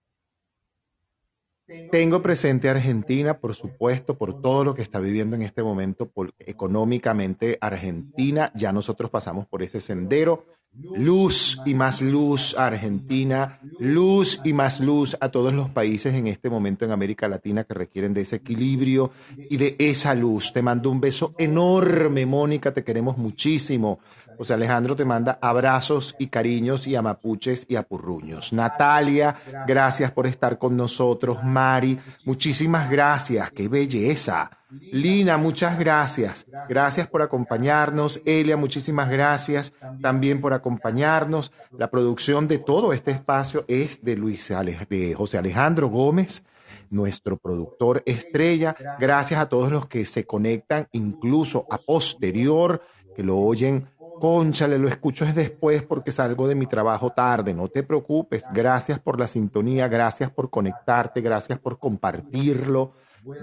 Tengo 1.90 2.22
presente 2.22 2.68
Argentina, 2.68 3.38
por 3.38 3.54
supuesto, 3.54 4.16
por 4.16 4.40
todo 4.40 4.64
lo 4.64 4.74
que 4.74 4.82
está 4.82 5.00
viviendo 5.00 5.36
en 5.36 5.42
este 5.42 5.62
momento, 5.62 6.08
por, 6.08 6.32
económicamente 6.38 7.58
Argentina. 7.60 8.52
Ya 8.54 8.72
nosotros 8.72 9.10
pasamos 9.10 9.46
por 9.46 9.62
ese 9.62 9.80
sendero. 9.80 10.46
Luz 10.72 11.60
y 11.66 11.74
más 11.74 12.00
luz 12.00 12.56
a 12.56 12.66
Argentina, 12.66 13.58
luz 13.80 14.40
y 14.44 14.52
más 14.52 14.78
luz 14.78 15.16
a 15.20 15.28
todos 15.28 15.52
los 15.52 15.68
países 15.68 16.14
en 16.14 16.28
este 16.28 16.48
momento 16.48 16.84
en 16.84 16.92
América 16.92 17.26
Latina 17.26 17.64
que 17.64 17.74
requieren 17.74 18.14
de 18.14 18.20
ese 18.20 18.36
equilibrio 18.36 19.10
y 19.36 19.56
de 19.56 19.74
esa 19.80 20.14
luz. 20.14 20.52
Te 20.52 20.62
mando 20.62 20.88
un 20.90 21.00
beso 21.00 21.34
enorme, 21.38 22.24
Mónica, 22.24 22.72
te 22.72 22.84
queremos 22.84 23.18
muchísimo. 23.18 23.98
José 24.40 24.54
Alejandro 24.54 24.96
te 24.96 25.04
manda 25.04 25.38
abrazos 25.42 26.16
y 26.18 26.28
cariños 26.28 26.86
y 26.86 26.96
a 26.96 27.02
mapuches 27.02 27.66
y 27.68 27.76
a 27.76 27.82
purruños. 27.82 28.54
Natalia, 28.54 29.36
gracias 29.66 30.12
por 30.12 30.26
estar 30.26 30.56
con 30.56 30.78
nosotros. 30.78 31.44
Mari, 31.44 31.98
muchísimas 32.24 32.88
gracias. 32.88 33.50
¡Qué 33.50 33.68
belleza! 33.68 34.50
Lina, 34.92 35.36
muchas 35.36 35.78
gracias. 35.78 36.46
Gracias 36.70 37.06
por 37.06 37.20
acompañarnos. 37.20 38.22
Elia, 38.24 38.56
muchísimas 38.56 39.10
gracias 39.10 39.74
también 40.00 40.40
por 40.40 40.54
acompañarnos. 40.54 41.52
La 41.76 41.90
producción 41.90 42.48
de 42.48 42.60
todo 42.60 42.94
este 42.94 43.10
espacio 43.10 43.66
es 43.68 44.02
de, 44.02 44.16
Luis 44.16 44.50
de 44.88 45.12
José 45.14 45.36
Alejandro 45.36 45.88
Gómez, 45.88 46.44
nuestro 46.88 47.36
productor 47.36 48.02
estrella. 48.06 48.74
Gracias 48.98 49.38
a 49.38 49.50
todos 49.50 49.70
los 49.70 49.86
que 49.86 50.06
se 50.06 50.24
conectan, 50.24 50.88
incluso 50.92 51.66
a 51.68 51.76
posterior, 51.76 52.80
que 53.14 53.22
lo 53.22 53.36
oyen. 53.36 53.86
Conchale, 54.20 54.78
lo 54.78 54.88
escucho 54.88 55.24
es 55.24 55.34
después 55.34 55.82
porque 55.82 56.12
salgo 56.12 56.46
de 56.46 56.54
mi 56.54 56.66
trabajo 56.66 57.10
tarde. 57.10 57.54
No 57.54 57.68
te 57.68 57.82
preocupes. 57.82 58.44
Gracias 58.52 58.98
por 59.00 59.18
la 59.18 59.26
sintonía, 59.26 59.88
gracias 59.88 60.30
por 60.30 60.50
conectarte, 60.50 61.20
gracias 61.20 61.58
por 61.58 61.78
compartirlo 61.78 62.92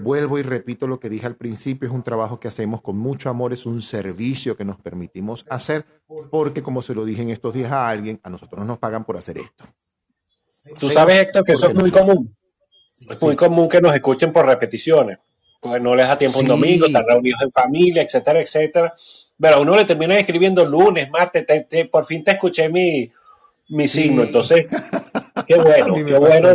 Vuelvo 0.00 0.38
y 0.38 0.42
repito 0.42 0.86
lo 0.86 0.98
que 0.98 1.08
dije 1.08 1.26
al 1.26 1.36
principio, 1.36 1.88
es 1.88 1.94
un 1.94 2.02
trabajo 2.02 2.40
que 2.40 2.48
hacemos 2.48 2.82
con 2.82 2.98
mucho 2.98 3.30
amor, 3.30 3.52
es 3.52 3.64
un 3.64 3.80
servicio 3.80 4.56
que 4.56 4.64
nos 4.64 4.76
permitimos 4.76 5.44
hacer, 5.48 5.84
porque 6.30 6.62
como 6.62 6.82
se 6.82 6.94
lo 6.94 7.04
dije 7.04 7.22
en 7.22 7.30
estos 7.30 7.54
días 7.54 7.70
a 7.70 7.88
alguien, 7.88 8.18
a 8.24 8.30
nosotros 8.30 8.66
nos 8.66 8.78
pagan 8.78 9.04
por 9.04 9.16
hacer 9.16 9.38
esto. 9.38 9.64
Tú 10.78 10.90
sabes, 10.90 11.16
Héctor, 11.16 11.44
que 11.44 11.52
eso 11.52 11.68
es 11.68 11.74
muy 11.74 11.90
común. 11.90 12.36
Es 13.08 13.22
muy 13.22 13.36
común 13.36 13.68
que 13.68 13.80
nos 13.80 13.94
escuchen 13.94 14.32
por 14.32 14.46
repeticiones, 14.46 15.18
porque 15.60 15.78
no 15.78 15.94
les 15.94 16.08
da 16.08 16.18
tiempo 16.18 16.40
un 16.40 16.48
domingo, 16.48 16.86
están 16.86 17.06
reunidos 17.06 17.40
en 17.42 17.52
familia, 17.52 18.02
etcétera, 18.02 18.40
etcétera. 18.40 18.94
Pero 19.40 19.56
a 19.56 19.60
uno 19.60 19.76
le 19.76 19.84
termina 19.84 20.18
escribiendo 20.18 20.64
lunes, 20.64 21.10
martes, 21.10 21.46
por 21.90 22.04
fin 22.04 22.24
te 22.24 22.32
escuché 22.32 22.68
mi, 22.68 23.10
mi 23.68 23.86
signo. 23.86 24.22
Entonces, 24.22 24.66
qué 25.46 25.56
bueno, 25.56 25.94
qué 25.94 26.18
bueno, 26.18 26.48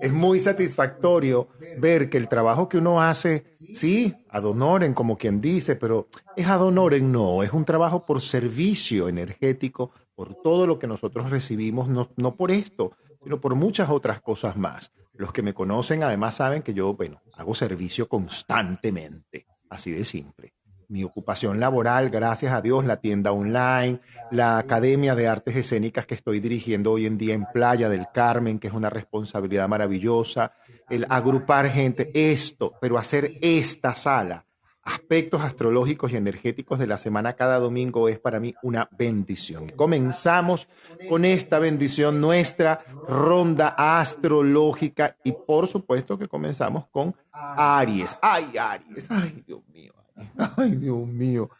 es 0.00 0.12
muy 0.12 0.38
satisfactorio 0.38 1.48
ver 1.78 2.08
que 2.08 2.16
el 2.16 2.28
trabajo 2.28 2.68
que 2.68 2.78
uno 2.78 3.02
hace, 3.02 3.44
sí, 3.74 4.14
ad 4.28 4.44
honorem, 4.44 4.94
como 4.94 5.18
quien 5.18 5.40
dice, 5.40 5.76
pero 5.76 6.08
es 6.36 6.46
ad 6.46 6.62
honorem, 6.62 7.10
no, 7.10 7.42
es 7.42 7.52
un 7.52 7.64
trabajo 7.64 8.06
por 8.06 8.20
servicio 8.20 9.08
energético, 9.08 9.90
por 10.14 10.36
todo 10.40 10.66
lo 10.66 10.78
que 10.78 10.86
nosotros 10.86 11.30
recibimos, 11.30 11.88
no, 11.88 12.10
no 12.16 12.36
por 12.36 12.50
esto, 12.50 12.92
sino 13.24 13.40
por 13.40 13.54
muchas 13.56 13.90
otras 13.90 14.20
cosas 14.20 14.56
más. 14.56 14.92
Los 15.14 15.32
que 15.32 15.42
me 15.42 15.52
conocen 15.52 16.02
además 16.02 16.36
saben 16.36 16.62
que 16.62 16.74
yo, 16.74 16.94
bueno, 16.94 17.20
hago 17.34 17.54
servicio 17.54 18.08
constantemente, 18.08 19.46
así 19.68 19.90
de 19.90 20.04
simple 20.04 20.54
mi 20.92 21.04
ocupación 21.04 21.58
laboral, 21.58 22.10
gracias 22.10 22.52
a 22.52 22.60
Dios, 22.60 22.84
la 22.84 22.98
tienda 22.98 23.32
online, 23.32 24.00
la 24.30 24.58
Academia 24.58 25.14
de 25.14 25.26
Artes 25.26 25.56
Escénicas 25.56 26.06
que 26.06 26.14
estoy 26.14 26.38
dirigiendo 26.38 26.92
hoy 26.92 27.06
en 27.06 27.16
día 27.16 27.32
en 27.32 27.46
Playa 27.46 27.88
del 27.88 28.08
Carmen, 28.12 28.58
que 28.58 28.68
es 28.68 28.74
una 28.74 28.90
responsabilidad 28.90 29.66
maravillosa, 29.68 30.52
el 30.90 31.06
agrupar 31.08 31.70
gente, 31.70 32.10
esto, 32.12 32.74
pero 32.78 32.98
hacer 32.98 33.32
esta 33.40 33.94
sala, 33.94 34.44
aspectos 34.82 35.40
astrológicos 35.40 36.12
y 36.12 36.16
energéticos 36.16 36.78
de 36.78 36.86
la 36.86 36.98
semana 36.98 37.36
cada 37.36 37.58
domingo 37.58 38.10
es 38.10 38.18
para 38.18 38.38
mí 38.38 38.54
una 38.62 38.90
bendición. 38.98 39.70
Comenzamos 39.70 40.68
con 41.08 41.24
esta 41.24 41.58
bendición, 41.58 42.20
nuestra 42.20 42.84
ronda 43.08 43.74
astrológica 43.78 45.16
y 45.24 45.32
por 45.32 45.68
supuesto 45.68 46.18
que 46.18 46.28
comenzamos 46.28 46.86
con 46.88 47.14
Aries. 47.32 48.18
Ay, 48.20 48.58
Aries, 48.58 49.06
ay, 49.10 49.42
Dios 49.46 49.66
mío. 49.72 50.01
Ay, 50.56 50.76
Dios 50.76 51.06
mío. 51.06 51.50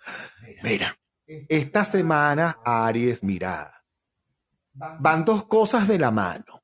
Mira, 0.63 0.97
esta 1.27 1.85
semana, 1.85 2.59
Aries, 2.65 3.23
mira, 3.23 3.85
van 4.75 5.25
dos 5.25 5.45
cosas 5.45 5.89
de 5.89 5.99
la 5.99 6.11
mano. 6.11 6.63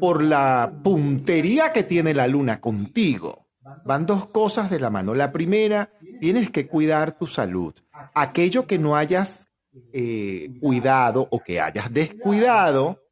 Por 0.00 0.22
la 0.22 0.80
puntería 0.82 1.72
que 1.72 1.82
tiene 1.82 2.14
la 2.14 2.26
luna 2.26 2.60
contigo, 2.60 3.48
van 3.84 4.06
dos 4.06 4.28
cosas 4.28 4.70
de 4.70 4.80
la 4.80 4.90
mano. 4.90 5.14
La 5.14 5.32
primera, 5.32 5.90
tienes 6.20 6.50
que 6.50 6.66
cuidar 6.66 7.18
tu 7.18 7.26
salud. 7.26 7.74
Aquello 8.14 8.66
que 8.66 8.78
no 8.78 8.96
hayas 8.96 9.48
eh, 9.92 10.58
cuidado 10.60 11.28
o 11.30 11.40
que 11.40 11.60
hayas 11.60 11.92
descuidado, 11.92 13.02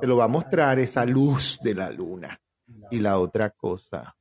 te 0.00 0.06
lo 0.06 0.16
va 0.16 0.24
a 0.24 0.28
mostrar 0.28 0.78
esa 0.80 1.04
luz 1.04 1.60
de 1.62 1.74
la 1.74 1.90
luna. 1.90 2.40
Y 2.90 3.00
la 3.00 3.18
otra 3.18 3.50
cosa, 3.50 4.16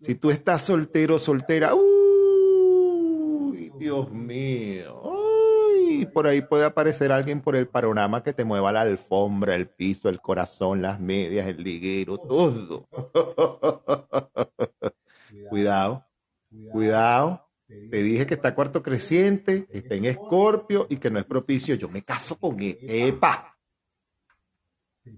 si 0.00 0.14
tú 0.14 0.30
estás 0.30 0.62
soltero, 0.62 1.18
soltera, 1.18 1.74
uy, 1.74 3.72
Dios 3.78 4.10
mío, 4.10 5.02
uy, 5.02 6.06
por 6.06 6.26
ahí 6.26 6.42
puede 6.42 6.64
aparecer 6.64 7.10
alguien 7.12 7.40
por 7.40 7.56
el 7.56 7.66
panorama 7.66 8.22
que 8.22 8.32
te 8.32 8.44
mueva 8.44 8.72
la 8.72 8.82
alfombra, 8.82 9.54
el 9.54 9.68
piso, 9.68 10.08
el 10.08 10.20
corazón, 10.20 10.82
las 10.82 11.00
medias, 11.00 11.46
el 11.46 11.62
liguero, 11.62 12.18
todo. 12.18 12.88
cuidado, 15.48 16.04
cuidado. 16.70 17.48
Te 17.90 18.02
dije 18.02 18.26
que 18.26 18.34
está 18.34 18.54
cuarto 18.54 18.82
creciente, 18.82 19.66
que 19.66 19.78
está 19.78 19.94
en 19.94 20.04
escorpio 20.04 20.86
y 20.90 20.96
que 20.96 21.10
no 21.10 21.18
es 21.18 21.24
propicio. 21.24 21.74
Yo 21.74 21.88
me 21.88 22.02
caso 22.02 22.36
con 22.36 22.60
él. 22.60 22.76
¡Epa! 22.82 23.51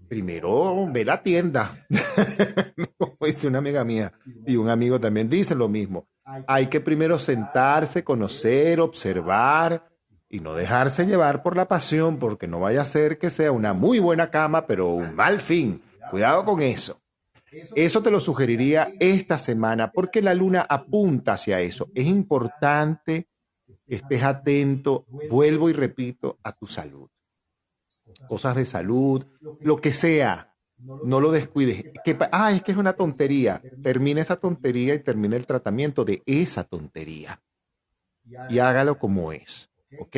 Primero 0.09 0.87
ve 0.91 1.05
la 1.05 1.23
tienda, 1.23 1.73
dice 3.21 3.49
una 3.49 3.59
amiga 3.59 3.85
mía, 3.85 4.13
y 4.47 4.57
un 4.57 4.71
amigo 4.71 4.99
también 4.99 5.29
dice 5.29 5.55
lo 5.55 5.69
mismo. 5.69 6.09
Hay 6.47 6.69
que 6.69 6.81
primero 6.81 7.19
sentarse, 7.19 8.03
conocer, 8.03 8.81
observar 8.81 9.91
y 10.29 10.41
no 10.41 10.55
dejarse 10.55 11.07
llevar 11.07 11.43
por 11.43 11.55
la 11.55 11.69
pasión, 11.69 12.19
porque 12.19 12.47
no 12.47 12.61
vaya 12.61 12.81
a 12.81 12.87
ser 12.87 13.19
que 13.19 13.29
sea 13.29 13.53
una 13.53 13.75
muy 13.75 13.99
buena 13.99 14.31
cama, 14.31 14.67
pero 14.67 14.89
un 14.89 15.15
mal 15.15 15.41
fin. 15.41 15.83
Cuidado 16.11 16.45
con 16.47 16.63
eso. 16.63 17.01
Eso 17.75 18.03
te 18.03 18.11
lo 18.11 18.21
sugeriría 18.21 18.91
esta 19.01 19.37
semana, 19.37 19.93
porque 19.93 20.23
la 20.23 20.33
luna 20.33 20.67
apunta 20.67 21.35
hacia 21.35 21.61
eso. 21.61 21.91
Es 21.95 22.07
importante 22.07 23.29
que 23.87 23.97
estés 23.97 24.23
atento, 24.23 25.05
vuelvo 25.31 25.69
y 25.69 25.75
repito, 25.75 26.39
a 26.43 26.53
tu 26.53 26.67
salud 26.67 27.09
cosas 28.29 28.57
de 28.57 28.65
salud, 28.65 29.27
lo 29.61 29.77
que 29.77 29.93
sea, 29.93 30.55
no 30.79 31.21
lo 31.21 31.31
descuides. 31.31 31.85
Que, 32.05 32.17
ah, 32.33 32.53
es 32.53 32.63
que 32.63 32.73
es 32.73 32.79
una 32.79 32.95
tontería. 32.95 33.63
Termine 33.83 34.21
esa 34.21 34.37
tontería 34.37 34.95
y 34.95 34.99
termine 35.01 35.37
el 35.37 35.47
tratamiento 35.47 36.05
de 36.05 36.23
esa 36.27 36.65
tontería. 36.65 37.41
Y 38.49 38.59
hágalo 38.59 38.99
como 38.99 39.33
es. 39.33 39.71
¿Ok? 39.99 40.17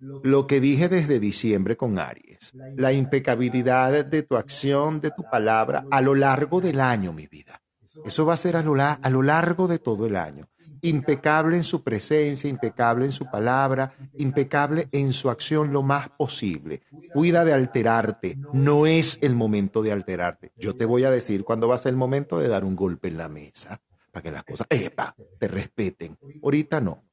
Lo 0.00 0.46
que 0.46 0.60
dije 0.60 0.88
desde 0.88 1.18
diciembre 1.18 1.76
con 1.76 1.98
Aries, 1.98 2.52
la 2.76 2.92
impecabilidad 2.92 4.04
de 4.04 4.22
tu 4.22 4.36
acción, 4.36 5.00
de 5.00 5.10
tu 5.10 5.24
palabra 5.24 5.86
a 5.90 6.00
lo 6.00 6.14
largo 6.14 6.60
del 6.60 6.80
año, 6.80 7.12
mi 7.12 7.26
vida. 7.26 7.62
Eso 8.04 8.24
va 8.24 8.34
a 8.34 8.36
ser 8.36 8.56
a 8.56 8.62
lo 8.62 9.22
largo 9.22 9.66
de 9.66 9.80
todo 9.80 10.06
el 10.06 10.14
año 10.14 10.48
impecable 10.82 11.56
en 11.56 11.64
su 11.64 11.82
presencia, 11.82 12.48
impecable 12.48 13.04
en 13.04 13.12
su 13.12 13.30
palabra, 13.30 13.92
impecable 14.14 14.88
en 14.92 15.12
su 15.12 15.30
acción 15.30 15.72
lo 15.72 15.82
más 15.82 16.08
posible. 16.10 16.82
Cuida 17.12 17.44
de 17.44 17.52
alterarte, 17.52 18.38
no 18.52 18.86
es 18.86 19.18
el 19.22 19.34
momento 19.34 19.82
de 19.82 19.92
alterarte. 19.92 20.52
Yo 20.56 20.74
te 20.76 20.84
voy 20.84 21.04
a 21.04 21.10
decir 21.10 21.44
cuándo 21.44 21.68
va 21.68 21.74
a 21.76 21.78
ser 21.78 21.90
el 21.90 21.96
momento 21.96 22.38
de 22.38 22.48
dar 22.48 22.64
un 22.64 22.76
golpe 22.76 23.08
en 23.08 23.18
la 23.18 23.28
mesa, 23.28 23.80
para 24.12 24.22
que 24.22 24.30
las 24.30 24.44
cosas, 24.44 24.66
epa, 24.70 25.14
te 25.38 25.48
respeten. 25.48 26.16
Ahorita 26.42 26.80
no. 26.80 27.04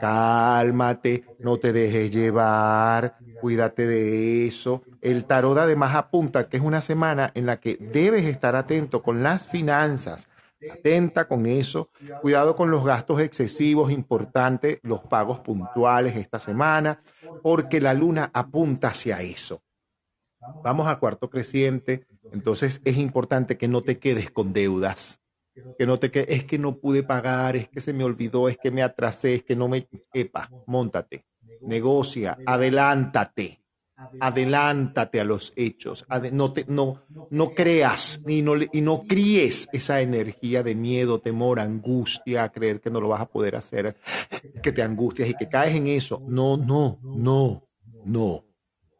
Cálmate, 0.00 1.24
no 1.38 1.56
te 1.58 1.72
dejes 1.72 2.10
llevar, 2.10 3.16
cuídate 3.40 3.86
de 3.86 4.46
eso. 4.46 4.82
El 5.00 5.24
tarot 5.24 5.58
además 5.58 5.94
apunta 5.94 6.48
que 6.48 6.56
es 6.56 6.62
una 6.62 6.80
semana 6.80 7.32
en 7.34 7.46
la 7.46 7.58
que 7.58 7.76
debes 7.76 8.24
estar 8.24 8.54
atento 8.54 9.02
con 9.02 9.22
las 9.22 9.48
finanzas, 9.48 10.28
Atenta 10.70 11.26
con 11.28 11.46
eso. 11.46 11.90
Cuidado 12.20 12.56
con 12.56 12.70
los 12.70 12.84
gastos 12.84 13.20
excesivos, 13.20 13.90
importante 13.90 14.80
los 14.82 15.00
pagos 15.00 15.40
puntuales 15.40 16.16
esta 16.16 16.38
semana, 16.38 17.02
porque 17.42 17.80
la 17.80 17.94
luna 17.94 18.30
apunta 18.32 18.88
hacia 18.88 19.20
eso. 19.22 19.62
Vamos 20.62 20.88
a 20.88 20.98
cuarto 20.98 21.30
creciente, 21.30 22.06
entonces 22.32 22.80
es 22.84 22.96
importante 22.96 23.56
que 23.56 23.68
no 23.68 23.82
te 23.82 23.98
quedes 23.98 24.30
con 24.30 24.52
deudas, 24.52 25.20
que 25.78 25.86
no 25.86 25.98
te 25.98 26.10
quedes, 26.10 26.30
es 26.30 26.44
que 26.44 26.58
no 26.58 26.78
pude 26.78 27.02
pagar, 27.02 27.56
es 27.56 27.68
que 27.68 27.80
se 27.80 27.92
me 27.92 28.04
olvidó, 28.04 28.48
es 28.48 28.58
que 28.58 28.70
me 28.70 28.82
atrasé, 28.82 29.36
es 29.36 29.44
que 29.44 29.54
no 29.54 29.68
me... 29.68 29.88
Epa, 30.12 30.50
montate, 30.66 31.24
negocia, 31.60 32.36
adelántate, 32.44 33.61
Adelántate 34.20 35.20
a 35.20 35.24
los 35.24 35.52
hechos. 35.56 36.04
No, 36.32 36.54
no, 36.66 37.02
no 37.30 37.50
creas 37.54 38.20
y 38.26 38.42
no, 38.42 38.54
y 38.56 38.80
no 38.80 39.02
críes 39.02 39.68
esa 39.72 40.00
energía 40.00 40.62
de 40.62 40.74
miedo, 40.74 41.20
temor, 41.20 41.60
angustia, 41.60 42.48
creer 42.50 42.80
que 42.80 42.90
no 42.90 43.00
lo 43.00 43.08
vas 43.08 43.20
a 43.20 43.26
poder 43.26 43.56
hacer, 43.56 43.96
que 44.62 44.72
te 44.72 44.82
angustias 44.82 45.28
y 45.28 45.34
que 45.34 45.48
caes 45.48 45.76
en 45.76 45.86
eso. 45.86 46.22
No, 46.26 46.56
no, 46.56 46.98
no, 47.02 47.68
no, 48.04 48.44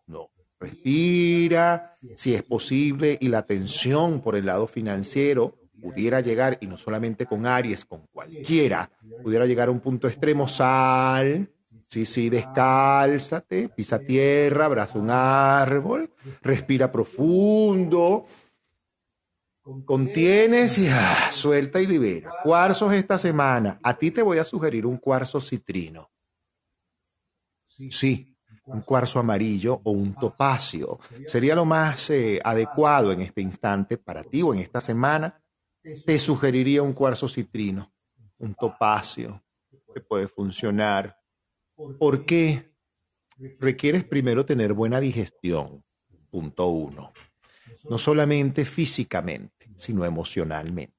no. 0.06 0.30
Respira, 0.58 1.92
si 2.16 2.34
es 2.34 2.42
posible, 2.42 3.18
y 3.20 3.28
la 3.28 3.44
tensión 3.44 4.20
por 4.20 4.36
el 4.36 4.46
lado 4.46 4.66
financiero 4.66 5.58
pudiera 5.82 6.20
llegar, 6.20 6.58
y 6.60 6.68
no 6.68 6.78
solamente 6.78 7.26
con 7.26 7.44
Aries, 7.44 7.84
con 7.84 8.06
cualquiera, 8.12 8.88
pudiera 9.22 9.44
llegar 9.46 9.68
a 9.68 9.72
un 9.72 9.80
punto 9.80 10.06
extremo, 10.06 10.46
sal, 10.46 11.50
Sí, 11.92 12.06
sí, 12.06 12.30
descálzate, 12.30 13.68
pisa 13.68 13.98
tierra, 13.98 14.64
abraza 14.64 14.98
un 14.98 15.10
árbol, 15.10 16.10
respira 16.40 16.90
profundo, 16.90 18.24
contienes 19.84 20.78
y 20.78 20.88
ah, 20.88 21.30
suelta 21.30 21.82
y 21.82 21.86
libera. 21.86 22.32
Cuarzos 22.42 22.94
esta 22.94 23.18
semana. 23.18 23.78
A 23.82 23.92
ti 23.92 24.10
te 24.10 24.22
voy 24.22 24.38
a 24.38 24.44
sugerir 24.44 24.86
un 24.86 24.96
cuarzo 24.96 25.38
citrino. 25.38 26.10
Sí, 27.66 28.38
un 28.64 28.80
cuarzo 28.80 29.18
amarillo 29.18 29.82
o 29.84 29.90
un 29.90 30.14
topacio. 30.14 30.98
Sería 31.26 31.54
lo 31.54 31.66
más 31.66 32.08
eh, 32.08 32.40
adecuado 32.42 33.12
en 33.12 33.20
este 33.20 33.42
instante 33.42 33.98
para 33.98 34.24
ti 34.24 34.40
o 34.40 34.54
en 34.54 34.60
esta 34.60 34.80
semana. 34.80 35.44
Te 35.82 36.18
sugeriría 36.18 36.82
un 36.82 36.94
cuarzo 36.94 37.28
citrino, 37.28 37.92
un 38.38 38.54
topacio 38.54 39.44
que 39.92 40.00
puede 40.00 40.26
funcionar 40.26 41.21
¿Por 41.98 42.24
qué? 42.26 42.72
Requieres 43.58 44.04
primero 44.04 44.44
tener 44.44 44.72
buena 44.72 45.00
digestión, 45.00 45.82
punto 46.30 46.68
uno. 46.68 47.12
No 47.88 47.98
solamente 47.98 48.64
físicamente, 48.64 49.70
sino 49.76 50.04
emocionalmente. 50.04 50.94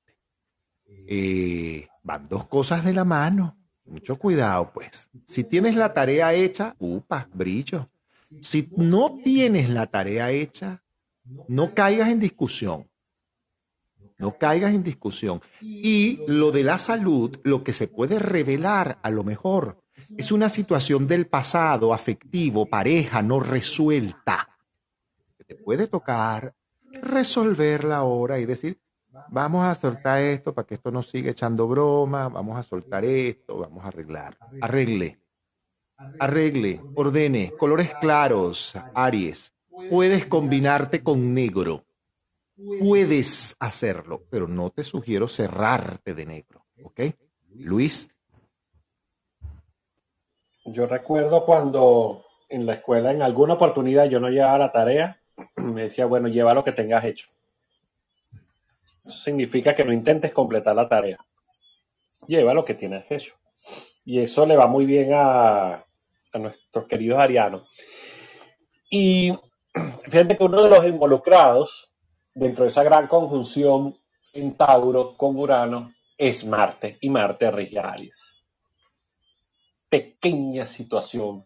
Eh, 1.08 1.88
van 2.04 2.28
dos 2.28 2.48
cosas 2.48 2.84
de 2.84 2.94
la 2.94 3.06
mano. 3.06 3.58
Mucho 3.86 4.18
cuidado, 4.18 4.72
pues. 4.74 5.10
Si 5.26 5.44
tienes 5.44 5.76
la 5.76 5.94
tarea 5.94 6.34
hecha, 6.34 6.76
upa, 6.80 7.30
brillo. 7.34 7.90
Si 8.42 8.70
no 8.76 9.20
tienes 9.24 9.70
la 9.70 9.88
tarea 9.88 10.32
hecha, 10.32 10.84
no 11.48 11.74
caigas 11.74 12.10
en 12.10 12.20
discusión. 12.20 12.90
No 14.18 14.38
caigas 14.38 14.74
en 14.74 14.84
discusión. 14.84 15.42
Y 15.62 16.20
lo 16.28 16.52
de 16.52 16.64
la 16.64 16.78
salud, 16.78 17.38
lo 17.44 17.64
que 17.64 17.74
se 17.74 17.88
puede 17.88 18.20
revelar 18.20 19.00
a 19.02 19.10
lo 19.10 19.24
mejor 19.24 19.83
es 20.18 20.32
una 20.32 20.49
situación 20.49 21.07
del 21.07 21.28
pasado 21.28 21.93
afectivo, 21.93 22.66
pareja 22.66 23.22
no 23.22 23.39
resuelta. 23.39 24.49
te 25.45 25.55
puede 25.55 25.88
tocar 25.88 26.53
resolverla 27.01 27.97
ahora 27.97 28.39
y 28.39 28.45
decir, 28.45 28.80
vamos 29.30 29.66
a 29.66 29.76
soltar 29.76 30.22
esto 30.22 30.53
para 30.53 30.66
que 30.68 30.76
esto 30.76 30.91
no 30.91 31.03
siga 31.03 31.32
echando 31.32 31.68
broma, 31.68 32.30
vamos 32.30 32.57
a 32.57 32.64
soltar 32.64 33.03
esto, 33.05 33.57
vamos 33.57 33.84
a 33.84 33.88
arreglar. 33.88 34.38
Arregle, 34.61 35.20
arregle, 36.20 36.82
ordene, 36.95 37.51
colores 37.57 37.93
claros, 37.99 38.74
Aries. 38.93 39.53
Puedes 39.89 40.26
combinarte 40.28 41.03
con 41.03 41.34
negro. 41.34 41.84
Puedes 42.80 43.55
hacerlo, 43.59 44.24
pero 44.30 44.47
no 44.47 44.70
te 44.70 44.84
sugiero 44.84 45.28
cerrarte 45.28 46.14
de 46.14 46.26
negro. 46.26 46.66
¿Ok? 46.84 47.01
Luis, 47.55 48.09
yo 50.66 50.88
recuerdo 50.88 51.45
cuando 51.45 52.26
en 52.49 52.66
la 52.66 52.74
escuela 52.74 53.11
en 53.11 53.22
alguna 53.22 53.55
oportunidad 53.55 54.05
yo 54.05 54.20
no 54.20 54.30
llevaba 54.30 54.57
la 54.57 54.72
tarea, 54.72 55.20
me 55.55 55.84
decía, 55.84 56.05
bueno, 56.05 56.28
lleva 56.28 56.53
lo 56.53 56.64
que 56.64 56.72
tengas 56.72 57.03
hecho. 57.03 57.28
Eso 59.05 59.20
significa 59.20 59.76
que 59.76 59.84
no 59.84 59.91
intentes 59.91 60.32
completar 60.32 60.76
la 60.76 60.88
tarea. 60.88 61.18
Lleva 62.28 62.53
lo 62.53 62.64
que 62.64 62.74
tienes 62.74 63.11
hecho. 63.11 63.36
Y 64.05 64.20
eso 64.20 64.45
le 64.45 64.55
va 64.55 64.68
muy 64.68 64.86
bien 64.86 65.11
a, 65.14 65.74
a 66.34 66.39
nuestros 66.39 66.88
queridos 66.88 67.20
arianos. 67.20 67.68
Y 68.89 69.38
fíjate 70.09 70.38
que 70.38 70.43
uno 70.43 70.64
de 70.64 70.70
los 70.70 70.86
involucrados 70.86 71.91
dentro 72.34 72.64
de 72.64 72.70
esa 72.70 72.84
gran 72.84 73.07
conjunción 73.07 73.97
en 74.32 74.55
Tauro 74.55 75.18
con 75.18 75.38
Urano 75.38 75.93
es 76.18 76.45
Marte. 76.45 76.97
Y 77.01 77.09
Marte 77.09 77.51
rige 77.51 77.80
Aries 77.80 78.33
pequeña 79.94 80.66
situación 80.66 81.46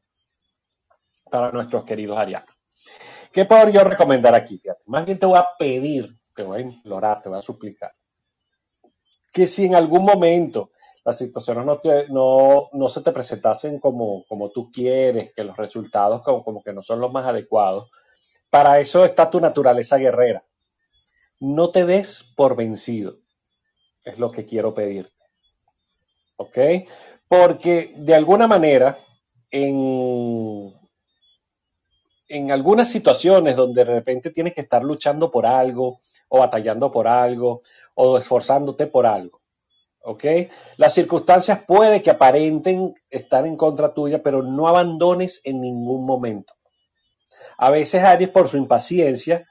para 1.29 1.51
nuestros 1.51 1.83
queridos 1.83 2.17
arianos. 2.17 2.49
¿Qué 3.33 3.43
puedo 3.43 3.67
yo 3.67 3.83
recomendar 3.83 4.33
aquí? 4.35 4.61
Más 4.85 5.05
bien 5.05 5.19
te 5.19 5.25
voy 5.25 5.37
a 5.37 5.49
pedir, 5.59 6.17
te 6.33 6.43
voy 6.43 6.59
a 6.59 6.61
implorar, 6.61 7.21
te 7.21 7.27
voy 7.27 7.39
a 7.39 7.41
suplicar, 7.41 7.91
que 9.33 9.47
si 9.47 9.65
en 9.65 9.75
algún 9.75 10.05
momento 10.05 10.71
las 11.03 11.17
situaciones 11.17 11.65
no, 11.65 11.81
no, 12.07 12.69
no 12.71 12.87
se 12.87 13.01
te 13.01 13.11
presentasen 13.11 13.81
como, 13.81 14.23
como 14.29 14.49
tú 14.49 14.71
quieres, 14.71 15.33
que 15.33 15.43
los 15.43 15.57
resultados 15.57 16.21
como, 16.21 16.41
como 16.45 16.63
que 16.63 16.71
no 16.71 16.81
son 16.81 17.01
los 17.01 17.11
más 17.11 17.25
adecuados, 17.25 17.89
para 18.49 18.79
eso 18.79 19.03
está 19.03 19.29
tu 19.29 19.41
naturaleza 19.41 19.97
guerrera. 19.97 20.45
No 21.41 21.71
te 21.71 21.85
des 21.85 22.23
por 22.37 22.55
vencido, 22.55 23.17
es 24.05 24.17
lo 24.17 24.31
que 24.31 24.45
quiero 24.45 24.73
pedirte. 24.73 25.11
¿Ok? 26.37 26.57
Porque 27.27 27.93
de 27.97 28.15
alguna 28.15 28.47
manera, 28.47 28.97
en, 29.51 30.73
en 32.29 32.51
algunas 32.51 32.89
situaciones 32.89 33.55
donde 33.55 33.83
de 33.83 33.93
repente 33.93 34.31
tienes 34.31 34.53
que 34.53 34.61
estar 34.61 34.83
luchando 34.83 35.29
por 35.31 35.45
algo, 35.45 35.99
o 36.29 36.39
batallando 36.39 36.91
por 36.91 37.07
algo, 37.07 37.61
o 37.95 38.17
esforzándote 38.17 38.87
por 38.87 39.05
algo, 39.05 39.41
¿ok? 40.01 40.23
Las 40.77 40.93
circunstancias 40.93 41.63
puede 41.65 42.01
que 42.01 42.11
aparenten 42.11 42.95
estar 43.09 43.45
en 43.45 43.55
contra 43.55 43.93
tuya, 43.93 44.21
pero 44.21 44.43
no 44.43 44.67
abandones 44.67 45.41
en 45.43 45.61
ningún 45.61 46.05
momento. 46.05 46.53
A 47.57 47.69
veces 47.69 48.03
Aries, 48.03 48.29
por 48.29 48.49
su 48.49 48.57
impaciencia, 48.57 49.47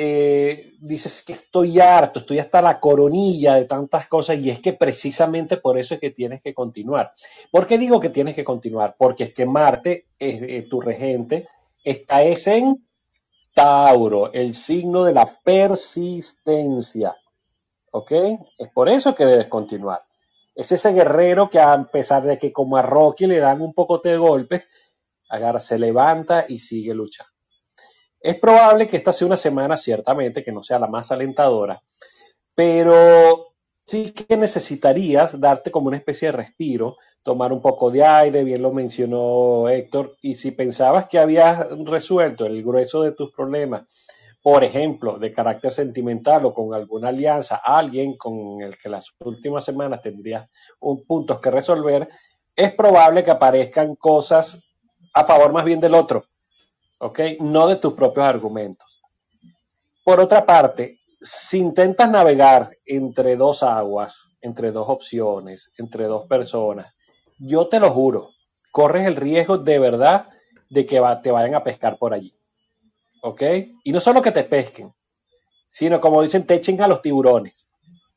eh, 0.00 0.74
dices 0.78 1.24
que 1.26 1.32
estoy 1.32 1.80
harto, 1.80 2.20
estoy 2.20 2.38
hasta 2.38 2.62
la 2.62 2.78
coronilla 2.78 3.56
de 3.56 3.64
tantas 3.64 4.06
cosas 4.06 4.38
y 4.38 4.48
es 4.48 4.60
que 4.60 4.72
precisamente 4.72 5.56
por 5.56 5.76
eso 5.76 5.94
es 5.94 6.00
que 6.00 6.12
tienes 6.12 6.40
que 6.40 6.54
continuar. 6.54 7.12
¿Por 7.50 7.66
qué 7.66 7.78
digo 7.78 7.98
que 7.98 8.08
tienes 8.08 8.36
que 8.36 8.44
continuar? 8.44 8.94
Porque 8.96 9.24
es 9.24 9.34
que 9.34 9.44
Marte, 9.44 10.06
es, 10.16 10.40
eh, 10.40 10.68
tu 10.70 10.80
regente, 10.80 11.48
está 11.82 12.22
es 12.22 12.46
en 12.46 12.86
Tauro, 13.56 14.32
el 14.32 14.54
signo 14.54 15.02
de 15.02 15.14
la 15.14 15.28
persistencia. 15.42 17.16
¿Ok? 17.90 18.12
Es 18.56 18.68
por 18.72 18.88
eso 18.88 19.16
que 19.16 19.26
debes 19.26 19.48
continuar. 19.48 20.04
Es 20.54 20.70
ese 20.70 20.92
guerrero 20.92 21.50
que 21.50 21.58
a 21.58 21.82
pesar 21.90 22.22
de 22.22 22.38
que 22.38 22.52
como 22.52 22.76
a 22.76 22.82
Rocky 22.82 23.26
le 23.26 23.40
dan 23.40 23.60
un 23.60 23.74
poco 23.74 23.98
de 23.98 24.16
golpes, 24.16 24.68
agarra, 25.28 25.58
se 25.58 25.76
levanta 25.76 26.44
y 26.48 26.60
sigue 26.60 26.94
luchando. 26.94 27.37
Es 28.20 28.38
probable 28.38 28.88
que 28.88 28.96
esta 28.96 29.12
sea 29.12 29.26
una 29.26 29.36
semana, 29.36 29.76
ciertamente, 29.76 30.42
que 30.42 30.52
no 30.52 30.62
sea 30.62 30.78
la 30.78 30.88
más 30.88 31.12
alentadora, 31.12 31.82
pero 32.54 33.54
sí 33.86 34.12
que 34.12 34.36
necesitarías 34.36 35.40
darte 35.40 35.70
como 35.70 35.86
una 35.88 35.96
especie 35.96 36.28
de 36.28 36.32
respiro, 36.32 36.96
tomar 37.22 37.52
un 37.52 37.62
poco 37.62 37.90
de 37.90 38.04
aire, 38.04 38.42
bien 38.42 38.60
lo 38.62 38.72
mencionó 38.72 39.68
Héctor, 39.68 40.16
y 40.20 40.34
si 40.34 40.50
pensabas 40.50 41.06
que 41.06 41.18
habías 41.18 41.66
resuelto 41.84 42.44
el 42.44 42.62
grueso 42.62 43.02
de 43.02 43.12
tus 43.12 43.32
problemas, 43.32 43.84
por 44.42 44.64
ejemplo, 44.64 45.18
de 45.18 45.32
carácter 45.32 45.70
sentimental 45.70 46.44
o 46.44 46.54
con 46.54 46.74
alguna 46.74 47.08
alianza, 47.08 47.56
alguien 47.56 48.16
con 48.16 48.60
el 48.62 48.76
que 48.76 48.88
las 48.88 49.14
últimas 49.20 49.64
semanas 49.64 50.02
tendrías 50.02 50.48
un 50.80 51.04
puntos 51.04 51.40
que 51.40 51.50
resolver, 51.50 52.08
es 52.56 52.72
probable 52.74 53.22
que 53.22 53.30
aparezcan 53.30 53.94
cosas 53.94 54.64
a 55.14 55.24
favor 55.24 55.52
más 55.52 55.64
bien 55.64 55.80
del 55.80 55.94
otro 55.94 56.24
¿ok? 56.98 57.20
No 57.40 57.66
de 57.66 57.76
tus 57.76 57.94
propios 57.94 58.26
argumentos. 58.26 59.02
Por 60.04 60.20
otra 60.20 60.46
parte, 60.46 61.00
si 61.20 61.58
intentas 61.58 62.10
navegar 62.10 62.76
entre 62.86 63.36
dos 63.36 63.62
aguas, 63.62 64.30
entre 64.40 64.72
dos 64.72 64.88
opciones, 64.88 65.72
entre 65.78 66.04
dos 66.06 66.26
personas, 66.26 66.94
yo 67.38 67.68
te 67.68 67.80
lo 67.80 67.90
juro, 67.90 68.30
corres 68.70 69.06
el 69.06 69.16
riesgo 69.16 69.58
de 69.58 69.78
verdad 69.78 70.28
de 70.70 70.86
que 70.86 71.02
te 71.22 71.30
vayan 71.30 71.54
a 71.54 71.64
pescar 71.64 71.98
por 71.98 72.14
allí. 72.14 72.34
¿Ok? 73.22 73.42
Y 73.84 73.92
no 73.92 74.00
solo 74.00 74.22
que 74.22 74.32
te 74.32 74.44
pesquen, 74.44 74.92
sino 75.66 76.00
como 76.00 76.22
dicen, 76.22 76.46
te 76.46 76.54
echen 76.54 76.80
a 76.80 76.88
los 76.88 77.02
tiburones. 77.02 77.68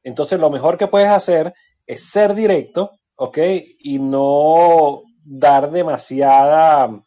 Entonces 0.03 0.39
lo 0.39 0.49
mejor 0.49 0.77
que 0.77 0.87
puedes 0.87 1.09
hacer 1.09 1.53
es 1.85 2.09
ser 2.09 2.33
directo, 2.33 2.91
¿ok? 3.15 3.37
Y 3.79 3.99
no 3.99 5.01
dar 5.23 5.71
demasiada 5.71 7.03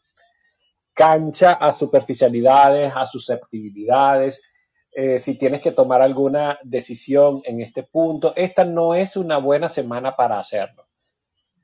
cancha 0.95 1.51
a 1.51 1.71
superficialidades, 1.71 2.91
a 2.95 3.05
susceptibilidades. 3.05 4.41
Eh, 4.91 5.19
si 5.19 5.37
tienes 5.37 5.61
que 5.61 5.73
tomar 5.73 6.01
alguna 6.01 6.57
decisión 6.63 7.41
en 7.43 7.61
este 7.61 7.83
punto, 7.83 8.33
esta 8.35 8.63
no 8.63 8.95
es 8.95 9.17
una 9.17 9.37
buena 9.37 9.69
semana 9.69 10.15
para 10.15 10.39
hacerlo. 10.39 10.87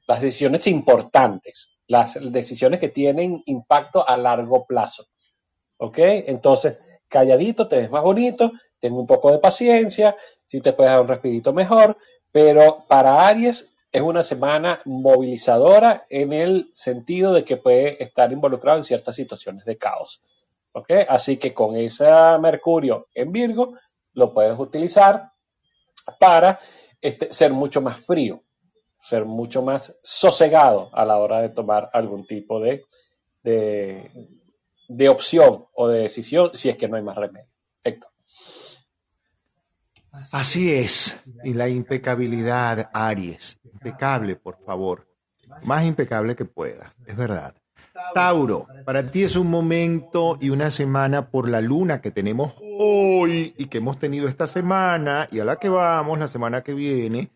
Las 0.05 0.21
decisiones 0.21 0.67
importantes, 0.67 1.77
las 1.87 2.19
decisiones 2.31 2.79
que 2.79 2.89
tienen 2.89 3.41
impacto 3.45 4.07
a 4.07 4.17
largo 4.17 4.65
plazo. 4.65 5.07
¿Ok? 5.77 5.97
Entonces, 5.97 6.79
calladito 7.07 7.67
te 7.67 7.77
ves 7.77 7.89
más 7.89 8.03
bonito, 8.03 8.51
tengo 8.79 8.99
un 8.99 9.07
poco 9.07 9.31
de 9.31 9.39
paciencia, 9.39 10.15
si 10.45 10.59
te 10.59 10.73
puedes 10.73 10.91
dar 10.91 11.01
un 11.01 11.07
respirito 11.07 11.53
mejor, 11.53 11.97
pero 12.31 12.85
para 12.87 13.25
Aries 13.25 13.70
es 13.91 14.01
una 14.01 14.23
semana 14.23 14.81
movilizadora 14.85 16.05
en 16.09 16.33
el 16.33 16.69
sentido 16.73 17.33
de 17.33 17.43
que 17.43 17.57
puede 17.57 18.01
estar 18.03 18.31
involucrado 18.31 18.77
en 18.77 18.83
ciertas 18.83 19.15
situaciones 19.15 19.65
de 19.65 19.77
caos. 19.77 20.21
¿Ok? 20.73 20.89
Así 21.09 21.37
que 21.37 21.53
con 21.53 21.75
ese 21.75 22.09
Mercurio 22.39 23.07
en 23.13 23.31
Virgo 23.31 23.73
lo 24.13 24.33
puedes 24.33 24.57
utilizar 24.57 25.31
para 26.19 26.59
este, 27.01 27.31
ser 27.31 27.51
mucho 27.51 27.81
más 27.81 27.97
frío, 27.97 28.43
ser 28.97 29.25
mucho 29.25 29.61
más 29.61 29.99
sosegado 30.01 30.89
a 30.93 31.03
la 31.05 31.17
hora 31.17 31.41
de 31.41 31.49
tomar 31.49 31.89
algún 31.93 32.25
tipo 32.25 32.59
de, 32.59 32.85
de, 33.43 35.09
opción 35.09 35.65
o 35.73 35.87
de 35.87 36.03
decisión 36.03 36.51
si 36.53 36.69
es 36.69 36.77
que 36.77 36.87
no 36.87 36.95
hay 36.95 37.03
más 37.03 37.17
remedio. 37.17 37.49
Héctor. 37.83 38.11
Así 40.31 40.71
es. 40.71 41.17
Y 41.43 41.53
la 41.53 41.69
impecabilidad, 41.69 42.89
Aries. 42.93 43.57
Impecable, 43.63 44.35
por 44.35 44.57
favor. 44.65 45.07
Más 45.63 45.85
impecable 45.85 46.35
que 46.35 46.45
puedas. 46.45 46.91
Es 47.05 47.15
verdad. 47.15 47.55
Tauro, 48.13 48.67
para 48.85 49.11
ti 49.11 49.23
es 49.23 49.35
un 49.35 49.47
momento 49.47 50.37
y 50.39 50.49
una 50.49 50.71
semana 50.71 51.29
por 51.29 51.49
la 51.49 51.61
luna 51.61 52.01
que 52.01 52.11
tenemos 52.11 52.55
hoy 52.61 53.53
y 53.57 53.67
que 53.67 53.79
hemos 53.79 53.99
tenido 53.99 54.27
esta 54.27 54.47
semana 54.47 55.27
y 55.31 55.39
a 55.39 55.45
la 55.45 55.57
que 55.57 55.69
vamos 55.69 56.17
la 56.17 56.27
semana 56.27 56.61
que 56.61 56.73
viene. 56.73 57.29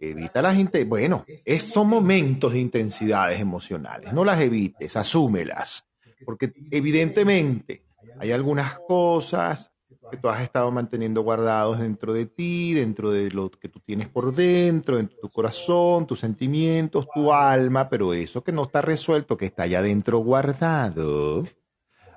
Evita 0.00 0.40
las 0.40 0.56
bueno, 0.86 1.24
son 1.58 1.88
momentos 1.88 2.52
de 2.52 2.60
intensidades 2.60 3.40
emocionales, 3.40 4.12
no 4.12 4.24
las 4.24 4.40
evites, 4.40 4.96
asúmelas, 4.96 5.84
porque 6.24 6.52
evidentemente 6.70 7.82
hay 8.20 8.30
algunas 8.30 8.78
cosas 8.86 9.72
que 10.10 10.16
tú 10.16 10.28
has 10.28 10.42
estado 10.42 10.70
manteniendo 10.70 11.22
guardados 11.22 11.78
dentro 11.78 12.12
de 12.12 12.26
ti, 12.26 12.74
dentro 12.74 13.10
de 13.10 13.30
lo 13.30 13.50
que 13.50 13.68
tú 13.68 13.80
tienes 13.80 14.08
por 14.08 14.34
dentro, 14.34 14.96
dentro 14.96 15.16
de 15.16 15.20
tu 15.22 15.28
corazón, 15.28 16.06
tus 16.06 16.20
sentimientos, 16.20 17.08
tu 17.14 17.32
alma, 17.32 17.88
pero 17.88 18.12
eso 18.12 18.42
que 18.42 18.52
no 18.52 18.64
está 18.64 18.80
resuelto, 18.82 19.36
que 19.36 19.46
está 19.46 19.64
allá 19.64 19.80
adentro 19.80 20.18
guardado. 20.18 21.44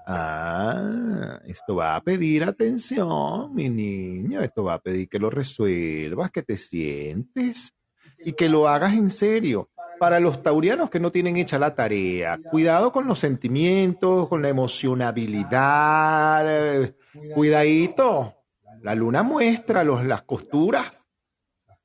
Ah, 0.08 1.39
esto 1.46 1.76
va 1.76 1.96
a 1.96 2.02
pedir 2.02 2.44
atención, 2.44 3.54
mi 3.54 3.70
niño, 3.70 4.42
esto 4.42 4.64
va 4.64 4.76
a 4.76 4.80
pedir 4.80 5.08
que 5.08 5.20
lo 5.20 5.30
resuelvas, 5.30 6.32
que 6.32 6.42
te 6.42 6.58
sientes 6.58 7.74
y 8.18 8.34
que 8.34 8.50
lo 8.50 8.68
hagas 8.68 8.94
en 8.94 9.10
serio. 9.10 9.70
Para 10.02 10.20
los 10.20 10.41
taurianos 10.41 10.89
que 10.89 10.99
no 10.99 11.12
tienen 11.12 11.38
hecha 11.38 11.60
la 11.60 11.76
tarea, 11.76 12.39
cuidado. 12.49 12.91
Con 12.91 13.06
los 13.06 13.20
sentimientos, 13.20 14.28
con 14.28 14.41
la 14.41 14.49
emocionabilidad, 14.49 16.91
Cuidadito, 17.36 18.34
la 18.82 18.95
luna 18.95 19.22
muestra 19.22 19.84
los, 19.84 20.04
las 20.04 20.24
costuras. 20.24 21.04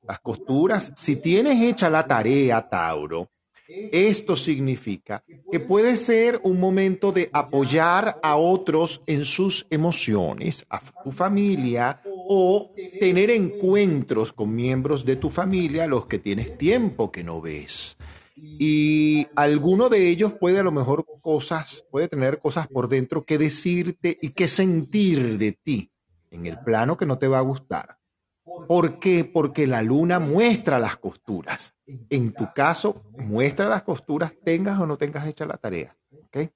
Las 0.01 0.19
costuras, 0.21 0.91
si 0.95 1.17
tienes 1.17 1.61
hecha 1.61 1.91
la 1.91 2.07
tarea, 2.07 2.67
Tauro, 2.67 3.29
esto 3.67 4.35
significa 4.35 5.23
que 5.51 5.59
puede 5.59 5.95
ser 5.95 6.39
un 6.41 6.59
momento 6.59 7.11
de 7.11 7.29
apoyar 7.31 8.19
a 8.23 8.37
otros 8.37 9.03
en 9.05 9.25
sus 9.25 9.67
emociones, 9.69 10.65
a 10.71 10.81
tu 11.03 11.11
familia, 11.11 12.01
o 12.29 12.71
tener 12.99 13.29
encuentros 13.29 14.33
con 14.33 14.55
miembros 14.55 15.05
de 15.05 15.17
tu 15.17 15.29
familia, 15.29 15.85
los 15.85 16.07
que 16.07 16.17
tienes 16.17 16.57
tiempo 16.57 17.11
que 17.11 17.23
no 17.23 17.41
ves 17.41 17.95
y 18.39 19.27
alguno 19.35 19.89
de 19.89 20.09
ellos 20.09 20.33
puede 20.33 20.59
a 20.59 20.63
lo 20.63 20.71
mejor 20.71 21.05
cosas, 21.21 21.83
puede 21.89 22.07
tener 22.07 22.37
cosas 22.39 22.67
por 22.67 22.87
dentro 22.87 23.25
que 23.25 23.39
decirte 23.39 24.17
y 24.21 24.33
que 24.33 24.47
sentir 24.47 25.39
de 25.39 25.53
ti 25.53 25.91
en 26.29 26.45
el 26.45 26.59
plano 26.59 26.97
que 26.97 27.07
no 27.07 27.17
te 27.17 27.27
va 27.27 27.39
a 27.39 27.41
gustar. 27.41 27.97
¿Por 28.67 28.99
qué? 28.99 29.25
Porque 29.25 29.65
la 29.65 29.81
luna 29.81 30.19
muestra 30.19 30.77
las 30.77 30.97
costuras. 30.97 31.73
En 32.09 32.31
tu 32.31 32.47
caso, 32.55 33.03
muestra 33.17 33.67
las 33.67 33.81
costuras, 33.81 34.33
tengas 34.43 34.79
o 34.79 34.85
no 34.85 34.97
tengas 34.97 35.27
hecha 35.27 35.45
la 35.45 35.57
tarea. 35.57 35.97
¿okay? 36.27 36.51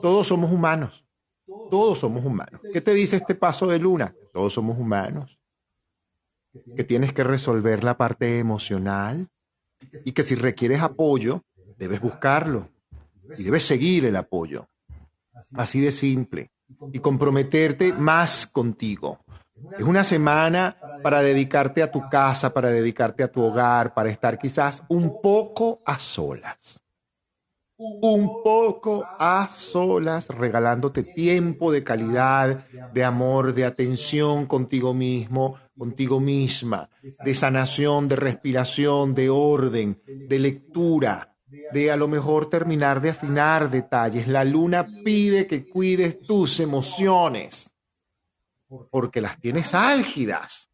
Todos 0.00 0.28
somos 0.28 0.50
humanos. 0.50 1.04
Todos 1.70 1.98
somos 1.98 2.24
humanos. 2.24 2.60
¿Qué 2.72 2.80
te 2.80 2.94
dice 2.94 3.16
este 3.16 3.34
paso 3.34 3.66
de 3.66 3.78
luna? 3.78 4.14
Todos 4.32 4.54
somos 4.54 4.78
humanos. 4.78 5.38
Que 6.74 6.84
tienes 6.84 7.12
que 7.12 7.22
resolver 7.22 7.84
la 7.84 7.98
parte 7.98 8.38
emocional, 8.38 9.28
y 10.04 10.12
que 10.12 10.22
si 10.22 10.34
requieres 10.34 10.80
apoyo, 10.80 11.42
debes 11.76 12.00
buscarlo 12.00 12.68
y 13.36 13.42
debes 13.42 13.64
seguir 13.64 14.04
el 14.04 14.16
apoyo. 14.16 14.66
Así 15.54 15.80
de 15.80 15.92
simple. 15.92 16.50
Y 16.92 16.98
comprometerte 16.98 17.92
más 17.92 18.46
contigo. 18.46 19.20
Es 19.76 19.84
una 19.84 20.04
semana 20.04 20.76
para 21.02 21.20
dedicarte 21.20 21.82
a 21.82 21.90
tu 21.90 22.08
casa, 22.08 22.52
para 22.52 22.70
dedicarte 22.70 23.22
a 23.22 23.30
tu 23.30 23.42
hogar, 23.42 23.94
para 23.94 24.10
estar 24.10 24.38
quizás 24.38 24.82
un 24.88 25.20
poco 25.20 25.78
a 25.84 25.98
solas. 25.98 26.80
Un 27.76 28.42
poco 28.42 29.06
a 29.18 29.48
solas, 29.48 30.28
regalándote 30.28 31.04
tiempo 31.04 31.70
de 31.70 31.84
calidad, 31.84 32.66
de 32.92 33.04
amor, 33.04 33.54
de 33.54 33.64
atención 33.64 34.46
contigo 34.46 34.94
mismo, 34.94 35.56
contigo 35.78 36.20
misma, 36.20 36.90
de 37.24 37.34
sanación, 37.34 38.08
de 38.08 38.16
respiración, 38.16 39.14
de 39.14 39.30
orden, 39.30 40.02
de 40.06 40.38
lectura, 40.38 41.36
de 41.72 41.90
a 41.90 41.96
lo 41.96 42.08
mejor 42.08 42.50
terminar 42.50 43.00
de 43.00 43.10
afinar 43.10 43.70
detalles. 43.70 44.28
La 44.28 44.44
luna 44.44 44.86
pide 45.04 45.46
que 45.46 45.66
cuides 45.66 46.20
tus 46.20 46.60
emociones, 46.60 47.70
porque 48.90 49.20
las 49.20 49.38
tienes 49.38 49.72
álgidas 49.74 50.70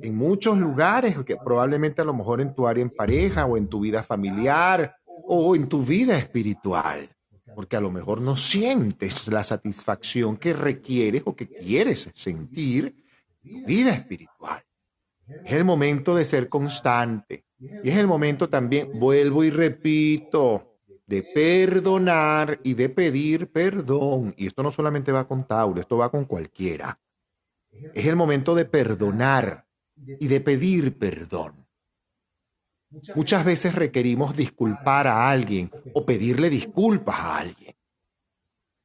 en 0.00 0.16
muchos 0.16 0.58
lugares, 0.58 1.16
que 1.24 1.36
probablemente 1.36 2.02
a 2.02 2.04
lo 2.04 2.14
mejor 2.14 2.40
en 2.40 2.54
tu 2.54 2.66
área 2.66 2.82
en 2.82 2.90
pareja 2.90 3.46
o 3.46 3.56
en 3.56 3.68
tu 3.68 3.80
vida 3.80 4.02
familiar 4.02 4.96
o 5.04 5.54
en 5.54 5.68
tu 5.68 5.82
vida 5.82 6.18
espiritual, 6.18 7.08
porque 7.54 7.76
a 7.76 7.80
lo 7.80 7.90
mejor 7.90 8.20
no 8.20 8.36
sientes 8.36 9.28
la 9.28 9.44
satisfacción 9.44 10.36
que 10.36 10.52
requieres 10.52 11.22
o 11.24 11.34
que 11.34 11.48
quieres 11.48 12.10
sentir 12.14 13.05
vida 13.66 13.92
espiritual. 13.92 14.62
Es 15.44 15.52
el 15.52 15.64
momento 15.64 16.14
de 16.14 16.24
ser 16.24 16.48
constante. 16.48 17.44
Y 17.58 17.88
es 17.88 17.96
el 17.96 18.06
momento 18.06 18.48
también, 18.48 18.90
vuelvo 18.98 19.42
y 19.42 19.50
repito, 19.50 20.78
de 21.06 21.22
perdonar 21.22 22.60
y 22.62 22.74
de 22.74 22.88
pedir 22.88 23.50
perdón. 23.50 24.34
Y 24.36 24.46
esto 24.46 24.62
no 24.62 24.70
solamente 24.70 25.12
va 25.12 25.26
con 25.26 25.46
Tauro, 25.46 25.80
esto 25.80 25.96
va 25.96 26.10
con 26.10 26.26
cualquiera. 26.26 27.00
Es 27.94 28.06
el 28.06 28.16
momento 28.16 28.54
de 28.54 28.64
perdonar 28.64 29.66
y 29.96 30.26
de 30.26 30.40
pedir 30.40 30.98
perdón. 30.98 31.66
Muchas 33.14 33.44
veces 33.44 33.74
requerimos 33.74 34.36
disculpar 34.36 35.06
a 35.06 35.28
alguien 35.28 35.70
o 35.94 36.04
pedirle 36.06 36.50
disculpas 36.50 37.16
a 37.18 37.38
alguien. 37.38 37.74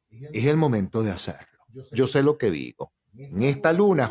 Es 0.10 0.46
el 0.46 0.58
momento 0.58 1.04
de 1.04 1.12
hacerlo. 1.12 1.66
Yo 1.92 2.08
sé 2.08 2.24
lo 2.24 2.38
que 2.38 2.52
digo 2.52 2.92
en 3.14 3.44
esta 3.44 3.74
luna, 3.74 4.08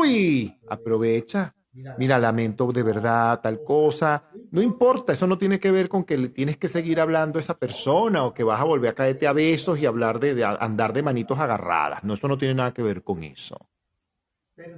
uy, 0.00 0.60
aprovecha. 0.66 1.54
Mira, 1.96 2.18
lamento 2.18 2.70
de 2.72 2.82
verdad 2.82 3.40
tal 3.40 3.62
cosa. 3.62 4.24
No 4.52 4.62
importa, 4.62 5.12
eso 5.12 5.26
no 5.26 5.38
tiene 5.38 5.60
que 5.60 5.70
ver 5.70 5.88
con 5.88 6.04
que 6.04 6.16
tienes 6.28 6.56
que 6.56 6.68
seguir 6.68 6.98
hablando 6.98 7.38
a 7.38 7.40
esa 7.40 7.56
persona 7.56 8.24
o 8.24 8.34
que 8.34 8.42
vas 8.42 8.60
a 8.60 8.64
volver 8.64 8.90
a 8.90 8.94
caerte 8.94 9.26
a 9.28 9.32
besos 9.32 9.78
y 9.78 9.86
hablar 9.86 10.18
de 10.18 10.44
andar 10.44 10.92
de 10.92 11.02
manitos 11.02 11.38
agarradas. 11.38 12.02
No, 12.02 12.14
eso 12.14 12.26
no 12.26 12.36
tiene 12.36 12.54
nada 12.54 12.74
que 12.74 12.82
ver 12.82 13.04
con 13.04 13.22
eso. 13.22 13.56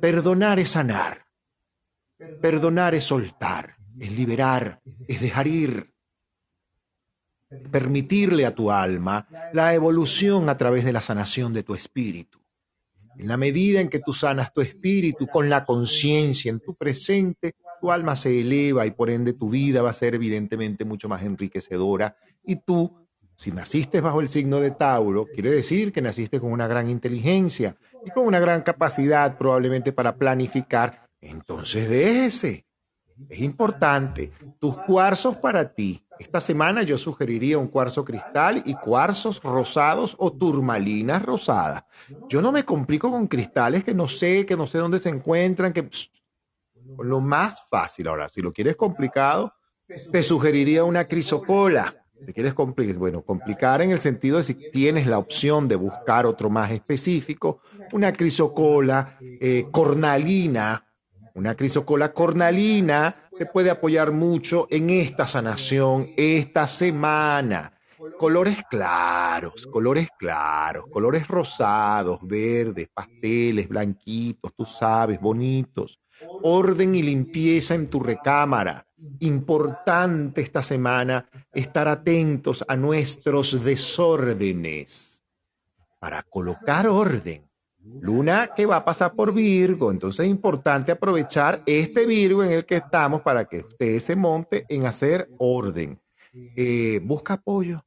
Perdonar 0.00 0.58
es 0.58 0.70
sanar. 0.70 1.26
Perdonar 2.40 2.94
es 2.94 3.04
soltar, 3.04 3.76
es 3.98 4.10
liberar, 4.10 4.82
es 5.06 5.20
dejar 5.20 5.46
ir. 5.46 5.94
Permitirle 7.70 8.44
a 8.44 8.54
tu 8.54 8.70
alma 8.70 9.26
la 9.52 9.72
evolución 9.72 10.48
a 10.48 10.56
través 10.56 10.84
de 10.84 10.92
la 10.92 11.00
sanación 11.00 11.52
de 11.54 11.62
tu 11.62 11.74
espíritu. 11.74 12.41
En 13.18 13.28
la 13.28 13.36
medida 13.36 13.80
en 13.80 13.88
que 13.88 14.00
tú 14.00 14.12
sanas 14.12 14.52
tu 14.52 14.60
espíritu 14.60 15.26
con 15.26 15.48
la 15.48 15.64
conciencia 15.64 16.50
en 16.50 16.60
tu 16.60 16.74
presente, 16.74 17.54
tu 17.80 17.90
alma 17.90 18.16
se 18.16 18.40
eleva 18.40 18.86
y 18.86 18.92
por 18.92 19.10
ende 19.10 19.32
tu 19.32 19.50
vida 19.50 19.82
va 19.82 19.90
a 19.90 19.94
ser 19.94 20.14
evidentemente 20.14 20.84
mucho 20.84 21.08
más 21.08 21.22
enriquecedora. 21.22 22.16
Y 22.44 22.56
tú, 22.56 22.96
si 23.36 23.50
naciste 23.50 24.00
bajo 24.00 24.20
el 24.20 24.28
signo 24.28 24.60
de 24.60 24.70
Tauro, 24.70 25.26
quiere 25.26 25.50
decir 25.50 25.92
que 25.92 26.00
naciste 26.00 26.40
con 26.40 26.52
una 26.52 26.66
gran 26.66 26.88
inteligencia 26.88 27.76
y 28.04 28.10
con 28.10 28.26
una 28.26 28.40
gran 28.40 28.62
capacidad 28.62 29.36
probablemente 29.36 29.92
para 29.92 30.16
planificar. 30.16 31.08
Entonces 31.20 31.88
déjese. 31.88 32.66
Es 33.28 33.40
importante. 33.40 34.32
Tus 34.58 34.76
cuarzos 34.78 35.36
para 35.36 35.72
ti. 35.72 36.04
Esta 36.18 36.40
semana 36.40 36.82
yo 36.82 36.96
sugeriría 36.98 37.58
un 37.58 37.68
cuarzo 37.68 38.04
cristal 38.04 38.62
y 38.64 38.74
cuarzos 38.74 39.42
rosados 39.42 40.14
o 40.18 40.32
turmalinas 40.32 41.22
rosadas. 41.22 41.84
Yo 42.28 42.40
no 42.40 42.52
me 42.52 42.64
complico 42.64 43.10
con 43.10 43.26
cristales 43.26 43.82
que 43.82 43.94
no 43.94 44.06
sé, 44.08 44.46
que 44.46 44.56
no 44.56 44.66
sé 44.66 44.78
dónde 44.78 44.98
se 44.98 45.08
encuentran, 45.08 45.72
que 45.72 45.88
lo 46.98 47.20
más 47.20 47.64
fácil. 47.68 48.08
Ahora, 48.08 48.28
si 48.28 48.40
lo 48.40 48.52
quieres 48.52 48.76
complicado, 48.76 49.52
te 49.86 50.22
sugeriría 50.22 50.84
una 50.84 51.06
crisocola. 51.06 51.96
¿Te 52.24 52.32
quieres 52.32 52.54
complicar? 52.54 52.96
Bueno, 52.96 53.22
complicar 53.22 53.82
en 53.82 53.90
el 53.90 53.98
sentido 53.98 54.36
de 54.38 54.44
si 54.44 54.54
tienes 54.70 55.08
la 55.08 55.18
opción 55.18 55.66
de 55.66 55.74
buscar 55.74 56.24
otro 56.24 56.50
más 56.50 56.70
específico, 56.70 57.62
una 57.92 58.12
crisocola 58.12 59.18
eh, 59.20 59.66
cornalina, 59.72 60.86
una 61.34 61.54
crisocola 61.54 62.12
cornalina 62.12 63.28
te 63.36 63.46
puede 63.46 63.70
apoyar 63.70 64.12
mucho 64.12 64.66
en 64.70 64.90
esta 64.90 65.26
sanación 65.26 66.10
esta 66.16 66.66
semana. 66.66 67.72
Colores 68.18 68.58
claros, 68.68 69.66
colores 69.66 70.08
claros, 70.18 70.84
colores 70.92 71.26
rosados, 71.26 72.18
verdes, 72.22 72.88
pasteles, 72.92 73.68
blanquitos, 73.68 74.52
tú 74.54 74.64
sabes, 74.64 75.20
bonitos. 75.20 75.98
Orden 76.42 76.94
y 76.94 77.02
limpieza 77.02 77.74
en 77.74 77.88
tu 77.88 78.00
recámara. 78.00 78.86
Importante 79.20 80.40
esta 80.40 80.62
semana 80.62 81.28
estar 81.52 81.88
atentos 81.88 82.64
a 82.68 82.76
nuestros 82.76 83.64
desórdenes 83.64 85.24
para 85.98 86.22
colocar 86.22 86.86
orden. 86.86 87.51
Luna 87.84 88.50
que 88.54 88.66
va 88.66 88.76
a 88.76 88.84
pasar 88.84 89.14
por 89.14 89.32
Virgo, 89.34 89.90
entonces 89.90 90.24
es 90.24 90.30
importante 90.30 90.92
aprovechar 90.92 91.62
este 91.66 92.06
Virgo 92.06 92.44
en 92.44 92.52
el 92.52 92.64
que 92.64 92.76
estamos 92.76 93.22
para 93.22 93.44
que 93.44 93.58
usted 93.58 93.98
se 93.98 94.16
monte 94.16 94.64
en 94.68 94.86
hacer 94.86 95.28
orden. 95.38 96.00
Eh, 96.32 97.00
busca 97.02 97.34
apoyo, 97.34 97.84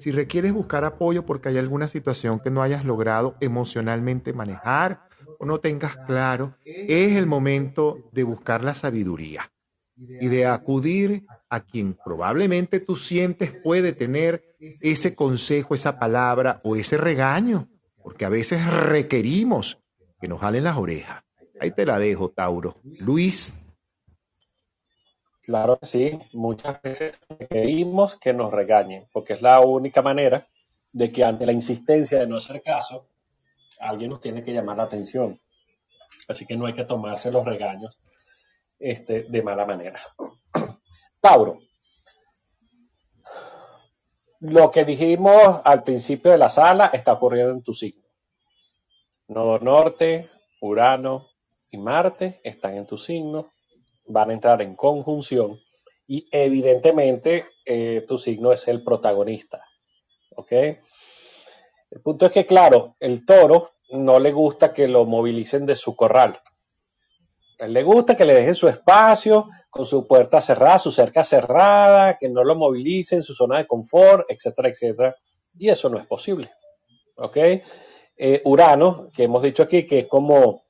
si 0.00 0.10
requieres 0.10 0.52
buscar 0.52 0.84
apoyo 0.84 1.24
porque 1.24 1.48
hay 1.48 1.58
alguna 1.58 1.88
situación 1.88 2.40
que 2.40 2.50
no 2.50 2.62
hayas 2.62 2.84
logrado 2.84 3.36
emocionalmente 3.40 4.32
manejar 4.32 5.02
o 5.38 5.46
no 5.46 5.60
tengas 5.60 5.96
claro, 6.06 6.56
es 6.64 7.12
el 7.12 7.26
momento 7.26 8.10
de 8.12 8.24
buscar 8.24 8.64
la 8.64 8.74
sabiduría 8.74 9.50
y 9.96 10.28
de 10.28 10.46
acudir 10.46 11.24
a 11.48 11.60
quien 11.60 11.94
probablemente 12.04 12.80
tú 12.80 12.96
sientes 12.96 13.52
puede 13.52 13.92
tener 13.92 14.56
ese 14.58 15.14
consejo, 15.14 15.74
esa 15.74 15.98
palabra 15.98 16.58
o 16.62 16.76
ese 16.76 16.96
regaño, 16.96 17.68
porque 18.02 18.24
a 18.24 18.28
veces 18.28 18.66
requerimos 18.66 19.78
que 20.20 20.28
nos 20.28 20.40
jalen 20.40 20.64
las 20.64 20.76
orejas. 20.76 21.22
Ahí 21.60 21.70
te 21.72 21.86
la 21.86 21.98
dejo, 21.98 22.30
Tauro. 22.30 22.76
Luis. 22.82 23.54
Claro 25.42 25.78
que 25.78 25.86
sí, 25.86 26.18
muchas 26.32 26.80
veces 26.82 27.20
pedimos 27.48 28.16
que 28.16 28.34
nos 28.34 28.52
regañen, 28.52 29.08
porque 29.12 29.32
es 29.32 29.42
la 29.42 29.60
única 29.60 30.02
manera 30.02 30.46
de 30.92 31.10
que 31.10 31.24
ante 31.24 31.46
la 31.46 31.52
insistencia 31.52 32.18
de 32.18 32.26
no 32.26 32.36
hacer 32.36 32.62
caso, 32.62 33.06
alguien 33.80 34.10
nos 34.10 34.20
tiene 34.20 34.42
que 34.42 34.52
llamar 34.52 34.76
la 34.76 34.84
atención. 34.84 35.40
Así 36.28 36.44
que 36.46 36.56
no 36.56 36.66
hay 36.66 36.74
que 36.74 36.84
tomarse 36.84 37.30
los 37.30 37.44
regaños 37.44 37.98
este, 38.78 39.24
de 39.24 39.42
mala 39.42 39.64
manera. 39.64 40.00
Tauro, 41.20 41.58
lo 44.40 44.70
que 44.70 44.84
dijimos 44.84 45.60
al 45.64 45.82
principio 45.82 46.32
de 46.32 46.38
la 46.38 46.48
sala 46.48 46.90
está 46.92 47.12
ocurriendo 47.14 47.52
en 47.52 47.62
tu 47.62 47.74
signo. 47.74 48.06
Nodo 49.28 49.58
Norte, 49.58 50.26
Urano 50.60 51.28
y 51.70 51.78
Marte 51.78 52.40
están 52.42 52.76
en 52.76 52.86
tu 52.86 52.98
signo 52.98 53.50
van 54.08 54.30
a 54.30 54.32
entrar 54.32 54.62
en 54.62 54.74
conjunción 54.74 55.60
y 56.06 56.26
evidentemente 56.32 57.44
eh, 57.64 58.04
tu 58.08 58.18
signo 58.18 58.52
es 58.52 58.66
el 58.68 58.82
protagonista. 58.82 59.64
¿Ok? 60.34 60.52
El 60.52 62.00
punto 62.02 62.26
es 62.26 62.32
que, 62.32 62.46
claro, 62.46 62.96
el 63.00 63.24
toro 63.24 63.70
no 63.90 64.18
le 64.18 64.32
gusta 64.32 64.72
que 64.72 64.88
lo 64.88 65.04
movilicen 65.04 65.66
de 65.66 65.74
su 65.74 65.94
corral. 65.94 66.40
Él 67.58 67.72
le 67.72 67.82
gusta 67.82 68.14
que 68.14 68.24
le 68.24 68.34
dejen 68.34 68.54
su 68.54 68.68
espacio 68.68 69.48
con 69.70 69.84
su 69.84 70.06
puerta 70.06 70.40
cerrada, 70.40 70.78
su 70.78 70.90
cerca 70.90 71.24
cerrada, 71.24 72.16
que 72.16 72.28
no 72.28 72.44
lo 72.44 72.54
movilicen, 72.54 73.22
su 73.22 73.34
zona 73.34 73.58
de 73.58 73.66
confort, 73.66 74.30
etcétera, 74.30 74.68
etcétera. 74.68 75.16
Y 75.58 75.68
eso 75.68 75.88
no 75.88 75.98
es 75.98 76.06
posible. 76.06 76.50
¿Ok? 77.16 77.36
Eh, 78.16 78.42
Urano, 78.44 79.10
que 79.12 79.24
hemos 79.24 79.42
dicho 79.42 79.64
aquí 79.64 79.86
que 79.86 80.00
es 80.00 80.06
como, 80.06 80.64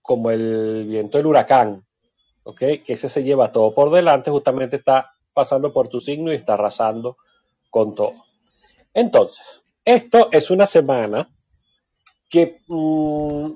como 0.00 0.30
el 0.30 0.86
viento 0.86 1.18
del 1.18 1.26
huracán, 1.26 1.84
que 2.56 2.82
ese 2.86 3.08
se 3.08 3.22
lleva 3.22 3.52
todo 3.52 3.74
por 3.74 3.90
delante, 3.90 4.30
justamente 4.30 4.76
está 4.76 5.14
pasando 5.32 5.72
por 5.72 5.88
tu 5.88 6.00
signo 6.00 6.32
y 6.32 6.36
está 6.36 6.54
arrasando 6.54 7.16
con 7.70 7.94
todo. 7.94 8.12
Entonces, 8.94 9.62
esto 9.84 10.28
es 10.32 10.50
una 10.50 10.66
semana 10.66 11.28
que, 12.28 12.60
mm, 12.66 13.52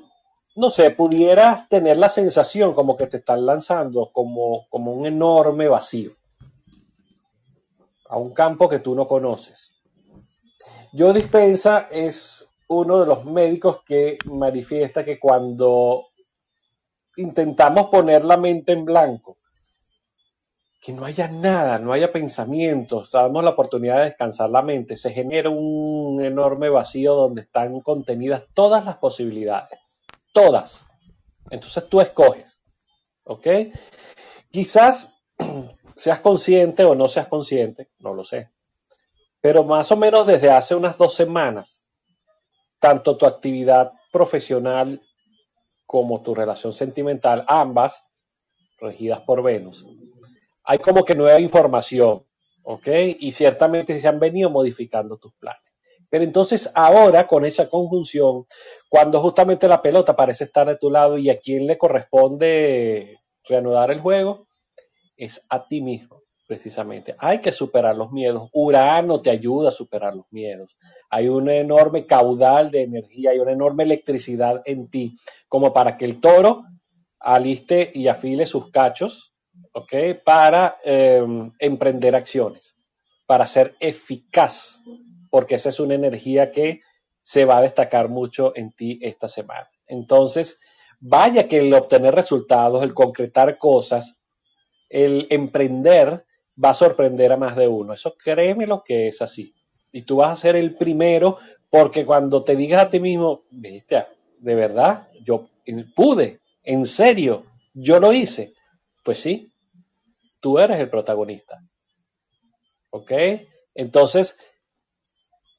no 0.56 0.70
sé, 0.70 0.90
pudieras 0.90 1.68
tener 1.68 1.98
la 1.98 2.08
sensación 2.08 2.74
como 2.74 2.96
que 2.96 3.06
te 3.06 3.18
están 3.18 3.44
lanzando 3.44 4.10
como, 4.12 4.66
como 4.70 4.92
un 4.92 5.06
enorme 5.06 5.68
vacío 5.68 6.12
a 8.08 8.16
un 8.16 8.32
campo 8.32 8.68
que 8.68 8.78
tú 8.78 8.94
no 8.94 9.06
conoces. 9.06 9.74
Yo 10.92 11.12
Dispensa 11.12 11.88
es 11.90 12.48
uno 12.68 13.00
de 13.00 13.06
los 13.06 13.26
médicos 13.26 13.80
que 13.84 14.16
manifiesta 14.24 15.04
que 15.04 15.20
cuando 15.20 16.06
intentamos 17.16 17.88
poner 17.88 18.24
la 18.24 18.38
mente 18.38 18.72
en 18.72 18.86
blanco, 18.86 19.36
que 20.80 20.92
no 20.92 21.04
haya 21.04 21.28
nada, 21.28 21.78
no 21.78 21.92
haya 21.92 22.12
pensamientos, 22.12 23.10
damos 23.12 23.44
la 23.44 23.50
oportunidad 23.50 23.98
de 23.98 24.04
descansar 24.04 24.48
la 24.48 24.62
mente, 24.62 24.96
se 24.96 25.12
genera 25.12 25.50
un 25.50 26.24
enorme 26.24 26.70
vacío 26.70 27.14
donde 27.14 27.42
están 27.42 27.80
contenidas 27.80 28.44
todas 28.54 28.84
las 28.84 28.96
posibilidades, 28.96 29.80
todas. 30.36 30.86
Entonces 31.50 31.88
tú 31.88 31.98
escoges, 31.98 32.62
¿ok? 33.24 33.46
Quizás 34.50 35.16
seas 35.96 36.20
consciente 36.20 36.84
o 36.84 36.94
no 36.94 37.08
seas 37.08 37.28
consciente, 37.28 37.88
no 38.00 38.12
lo 38.12 38.22
sé, 38.22 38.50
pero 39.40 39.64
más 39.64 39.90
o 39.92 39.96
menos 39.96 40.26
desde 40.26 40.50
hace 40.50 40.74
unas 40.74 40.98
dos 40.98 41.14
semanas, 41.14 41.90
tanto 42.78 43.16
tu 43.16 43.24
actividad 43.24 43.92
profesional 44.12 45.00
como 45.86 46.20
tu 46.20 46.34
relación 46.34 46.74
sentimental, 46.74 47.46
ambas 47.48 48.04
regidas 48.78 49.22
por 49.22 49.42
Venus, 49.42 49.86
hay 50.64 50.78
como 50.80 51.02
que 51.02 51.14
nueva 51.14 51.40
información, 51.40 52.26
¿ok? 52.62 52.88
Y 53.20 53.32
ciertamente 53.32 53.98
se 53.98 54.06
han 54.06 54.20
venido 54.20 54.50
modificando 54.50 55.16
tus 55.16 55.32
planes. 55.36 55.62
Pero 56.10 56.24
entonces 56.24 56.70
ahora 56.74 57.26
con 57.26 57.44
esa 57.44 57.68
conjunción, 57.68 58.46
cuando 58.88 59.20
justamente 59.20 59.68
la 59.68 59.82
pelota 59.82 60.16
parece 60.16 60.44
estar 60.44 60.66
de 60.66 60.76
tu 60.76 60.90
lado 60.90 61.18
y 61.18 61.30
a 61.30 61.38
quién 61.38 61.66
le 61.66 61.78
corresponde 61.78 63.20
reanudar 63.44 63.90
el 63.90 64.00
juego, 64.00 64.46
es 65.16 65.44
a 65.48 65.66
ti 65.66 65.80
mismo 65.80 66.22
precisamente. 66.46 67.14
Hay 67.18 67.40
que 67.40 67.52
superar 67.52 67.96
los 67.96 68.12
miedos. 68.12 68.48
Urano 68.52 69.20
te 69.20 69.30
ayuda 69.30 69.68
a 69.68 69.72
superar 69.72 70.14
los 70.14 70.26
miedos. 70.30 70.76
Hay 71.10 71.28
un 71.28 71.50
enorme 71.50 72.06
caudal 72.06 72.70
de 72.70 72.82
energía, 72.82 73.30
hay 73.30 73.38
una 73.38 73.52
enorme 73.52 73.82
electricidad 73.82 74.62
en 74.64 74.88
ti, 74.88 75.14
como 75.48 75.72
para 75.72 75.96
que 75.96 76.04
el 76.04 76.20
toro 76.20 76.64
aliste 77.18 77.90
y 77.92 78.08
afile 78.08 78.46
sus 78.46 78.70
cachos, 78.70 79.34
¿ok? 79.72 79.92
Para 80.24 80.78
em, 80.84 81.52
emprender 81.58 82.14
acciones, 82.14 82.78
para 83.26 83.46
ser 83.46 83.74
eficaz, 83.80 84.82
porque 85.30 85.56
esa 85.56 85.70
es 85.70 85.80
una 85.80 85.94
energía 85.94 86.52
que 86.52 86.82
se 87.26 87.44
va 87.44 87.58
a 87.58 87.62
destacar 87.62 88.08
mucho 88.08 88.52
en 88.54 88.70
ti 88.70 89.00
esta 89.02 89.26
semana. 89.26 89.68
Entonces, 89.88 90.60
vaya 91.00 91.48
que 91.48 91.58
el 91.58 91.74
obtener 91.74 92.14
resultados, 92.14 92.84
el 92.84 92.94
concretar 92.94 93.58
cosas, 93.58 94.20
el 94.88 95.26
emprender, 95.30 96.24
va 96.64 96.70
a 96.70 96.74
sorprender 96.74 97.32
a 97.32 97.36
más 97.36 97.56
de 97.56 97.66
uno. 97.66 97.92
Eso 97.94 98.14
créeme 98.16 98.66
lo 98.66 98.84
que 98.84 99.08
es 99.08 99.22
así. 99.22 99.56
Y 99.90 100.02
tú 100.02 100.18
vas 100.18 100.30
a 100.30 100.36
ser 100.36 100.54
el 100.54 100.76
primero 100.76 101.38
porque 101.68 102.06
cuando 102.06 102.44
te 102.44 102.54
digas 102.54 102.84
a 102.84 102.90
ti 102.90 103.00
mismo, 103.00 103.42
viste, 103.50 104.06
de 104.38 104.54
verdad, 104.54 105.08
yo 105.24 105.48
pude, 105.96 106.38
en 106.62 106.86
serio, 106.86 107.44
yo 107.74 107.98
lo 107.98 108.12
hice. 108.12 108.54
Pues 109.02 109.18
sí, 109.18 109.50
tú 110.38 110.60
eres 110.60 110.78
el 110.78 110.90
protagonista. 110.90 111.60
¿Ok? 112.90 113.10
Entonces, 113.74 114.38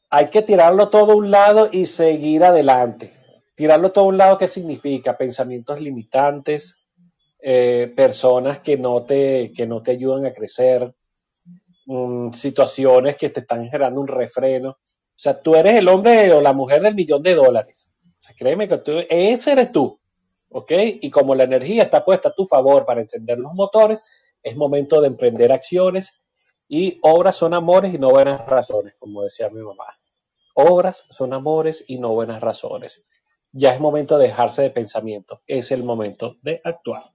hay 0.10 0.28
que 0.28 0.42
tirarlo 0.42 0.90
todo 0.90 1.14
a 1.14 1.16
un 1.16 1.32
lado 1.32 1.70
y 1.72 1.86
seguir 1.86 2.44
adelante. 2.44 3.14
Tirarlo 3.56 3.92
todo 3.92 4.06
a 4.06 4.10
un 4.10 4.18
lado, 4.18 4.38
¿qué 4.38 4.48
significa? 4.48 5.18
Pensamientos 5.18 5.82
limitantes, 5.82 6.82
eh, 7.40 7.92
personas 7.96 8.60
que 8.60 8.78
no, 8.78 9.04
te, 9.04 9.52
que 9.52 9.66
no 9.68 9.82
te 9.82 9.92
ayudan 9.92 10.26
a 10.26 10.34
crecer, 10.34 10.94
mm, 11.86 12.32
situaciones 12.32 13.18
que 13.18 13.30
te 13.30 13.42
están 13.42 13.64
generando 13.66 14.00
un 14.00 14.08
refreno. 14.08 14.72
O 14.72 15.20
sea, 15.20 15.42
tú 15.42 15.56
eres 15.56 15.76
el 15.76 15.88
hombre 15.88 16.32
o 16.32 16.42
la 16.42 16.54
mujer 16.54 16.82
del 16.82 16.96
millón 16.96 17.24
de 17.24 17.36
dólares. 17.36 17.92
O 18.06 18.22
sea, 18.22 18.36
créeme 18.38 18.68
que 18.68 18.78
tú, 18.78 18.92
ese 19.10 19.52
eres 19.52 19.72
tú. 19.72 20.00
¿Ok? 20.50 20.72
Y 21.02 21.10
como 21.10 21.36
la 21.36 21.44
energía 21.44 21.84
está 21.84 22.06
puesta 22.06 22.30
a 22.30 22.34
tu 22.34 22.46
favor 22.46 22.86
para 22.86 23.02
encender 23.02 23.38
los 23.38 23.54
motores, 23.54 24.04
es 24.42 24.56
momento 24.56 25.02
de 25.02 25.08
emprender 25.08 25.52
acciones 25.52 26.22
y 26.68 27.00
obras 27.02 27.36
son 27.36 27.54
amores 27.54 27.94
y 27.94 27.98
no 27.98 28.10
buenas 28.10 28.46
razones, 28.46 28.96
como 29.00 29.24
decía 29.24 29.50
mi 29.50 29.62
mamá. 29.62 29.86
Obras 30.54 31.06
son 31.10 31.34
amores 31.34 31.86
y 31.88 32.00
no 32.00 32.10
buenas 32.10 32.42
razones. 32.42 33.06
Ya 33.52 33.74
es 33.74 33.80
momento 33.80 34.18
de 34.18 34.28
dejarse 34.28 34.64
de 34.64 34.70
pensamiento. 34.72 35.42
Es 35.48 35.72
el 35.72 35.84
momento 35.84 36.38
de 36.42 36.60
actuar. 36.64 37.12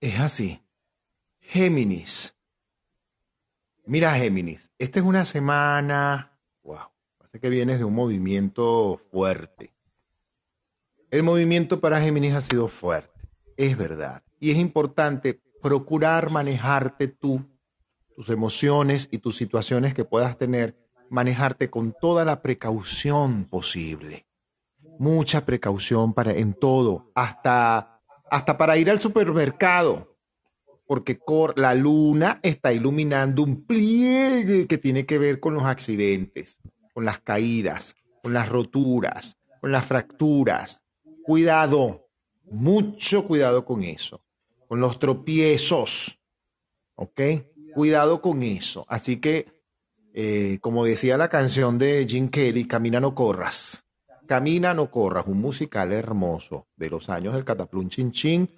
Es 0.00 0.18
así. 0.18 0.60
Géminis. 1.40 2.34
Mira, 3.84 4.14
Géminis, 4.14 4.70
esta 4.78 5.00
es 5.00 5.04
una 5.04 5.24
semana, 5.24 6.38
wow, 6.62 6.78
parece 7.18 7.40
que 7.40 7.48
vienes 7.48 7.78
de 7.78 7.84
un 7.84 7.94
movimiento 7.94 9.00
fuerte. 9.10 9.74
El 11.10 11.24
movimiento 11.24 11.80
para 11.80 12.00
Géminis 12.00 12.34
ha 12.34 12.40
sido 12.40 12.68
fuerte, 12.68 13.20
es 13.56 13.76
verdad. 13.76 14.22
Y 14.38 14.52
es 14.52 14.58
importante 14.58 15.40
procurar 15.62 16.30
manejarte 16.30 17.08
tú, 17.08 17.44
tus 18.14 18.28
emociones 18.30 19.08
y 19.10 19.18
tus 19.18 19.36
situaciones 19.36 19.94
que 19.94 20.04
puedas 20.04 20.36
tener, 20.36 20.76
manejarte 21.10 21.70
con 21.70 21.94
toda 22.00 22.24
la 22.24 22.42
precaución 22.42 23.44
posible. 23.44 24.26
Mucha 24.98 25.44
precaución 25.44 26.12
para, 26.12 26.32
en 26.32 26.54
todo, 26.54 27.10
hasta, 27.14 28.00
hasta 28.30 28.58
para 28.58 28.76
ir 28.76 28.90
al 28.90 29.00
supermercado 29.00 30.10
porque 30.90 31.20
la 31.54 31.72
luna 31.76 32.40
está 32.42 32.72
iluminando 32.72 33.44
un 33.44 33.64
pliegue 33.64 34.66
que 34.66 34.76
tiene 34.76 35.06
que 35.06 35.18
ver 35.18 35.38
con 35.38 35.54
los 35.54 35.62
accidentes, 35.62 36.60
con 36.92 37.04
las 37.04 37.20
caídas, 37.20 37.94
con 38.24 38.32
las 38.32 38.48
roturas, 38.48 39.36
con 39.60 39.70
las 39.70 39.84
fracturas. 39.84 40.82
Cuidado, 41.22 42.08
mucho 42.42 43.24
cuidado 43.24 43.64
con 43.64 43.84
eso, 43.84 44.24
con 44.70 44.78
los 44.78 45.00
tropiezos, 45.00 46.20
¿ok? 46.94 47.20
Cuidado 47.74 48.22
con 48.22 48.40
eso. 48.44 48.86
Así 48.88 49.16
que, 49.16 49.64
eh, 50.14 50.60
como 50.60 50.84
decía 50.84 51.16
la 51.16 51.28
canción 51.28 51.76
de 51.76 52.06
Jim 52.08 52.28
Kelly, 52.28 52.68
Camina 52.68 53.00
no 53.00 53.12
corras. 53.12 53.82
Camina 54.28 54.72
no 54.72 54.88
corras, 54.88 55.26
un 55.26 55.40
musical 55.40 55.92
hermoso 55.92 56.68
de 56.76 56.88
los 56.88 57.08
años 57.10 57.34
del 57.34 57.44
Cataplún 57.44 57.90
Chin 57.90 58.12
Chin 58.12 58.48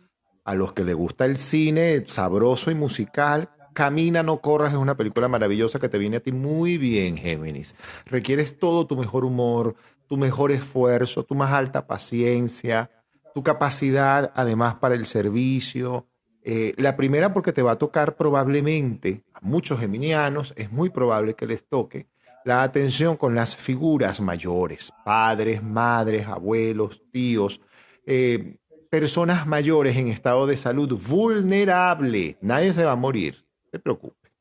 a 0.45 0.55
los 0.55 0.75
que 0.75 0.85
les 0.85 0.95
gusta 0.95 1.25
el 1.25 1.39
cine 1.39 2.05
sabroso 2.07 2.71
y 2.71 2.75
musical, 2.75 3.49
Camina, 3.73 4.23
no 4.23 4.43
corras 4.43 4.75
es 4.75 4.79
una 4.79 4.99
película 4.99 5.29
maravillosa 5.29 5.79
que 5.79 5.89
te 5.89 5.97
viene 5.97 6.19
a 6.19 6.21
ti 6.21 6.31
muy 6.31 6.77
bien, 6.77 7.17
Géminis. 7.17 7.75
Requieres 8.05 8.59
todo 8.59 8.87
tu 8.87 8.97
mejor 8.97 9.25
humor, 9.25 9.77
tu 10.09 10.19
mejor 10.19 10.53
esfuerzo, 10.53 11.25
tu 11.25 11.35
más 11.35 11.55
alta 11.55 11.87
paciencia, 11.87 12.91
tu 13.35 13.43
capacidad 13.43 14.33
además 14.35 14.77
para 14.77 14.95
el 14.95 15.07
servicio. 15.07 16.07
Eh, 16.43 16.75
la 16.77 16.97
primera 16.97 17.33
porque 17.33 17.53
te 17.53 17.63
va 17.63 17.73
a 17.73 17.79
tocar 17.79 18.17
probablemente, 18.17 19.23
a 19.33 19.41
muchos 19.43 19.79
geminianos 19.79 20.53
es 20.57 20.73
muy 20.73 20.91
probable 20.91 21.35
que 21.35 21.47
les 21.47 21.65
toque, 21.69 22.09
la 22.45 22.63
atención 22.63 23.17
con 23.17 23.35
las 23.35 23.57
figuras 23.57 24.21
mayores, 24.21 24.93
padres, 25.05 25.63
madres, 25.63 26.27
abuelos, 26.27 27.01
tíos, 27.13 27.61
eh, 28.05 28.57
personas 28.91 29.47
mayores 29.47 29.97
en 29.97 30.09
estado 30.09 30.47
de 30.47 30.57
salud 30.57 30.99
vulnerable. 31.01 32.37
Nadie 32.41 32.75
se 32.75 32.85
va 32.85 32.93
a 32.93 32.97
morir, 32.97 33.47
no 33.65 33.71
se 33.71 33.79
preocupe. 33.79 34.33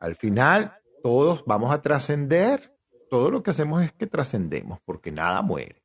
Al 0.00 0.16
final, 0.16 0.78
todos 1.02 1.44
vamos 1.46 1.70
a 1.72 1.82
trascender. 1.82 2.74
Todo 3.10 3.30
lo 3.30 3.42
que 3.42 3.50
hacemos 3.50 3.82
es 3.82 3.92
que 3.92 4.06
trascendemos, 4.06 4.80
porque 4.84 5.12
nada 5.12 5.42
muere. 5.42 5.83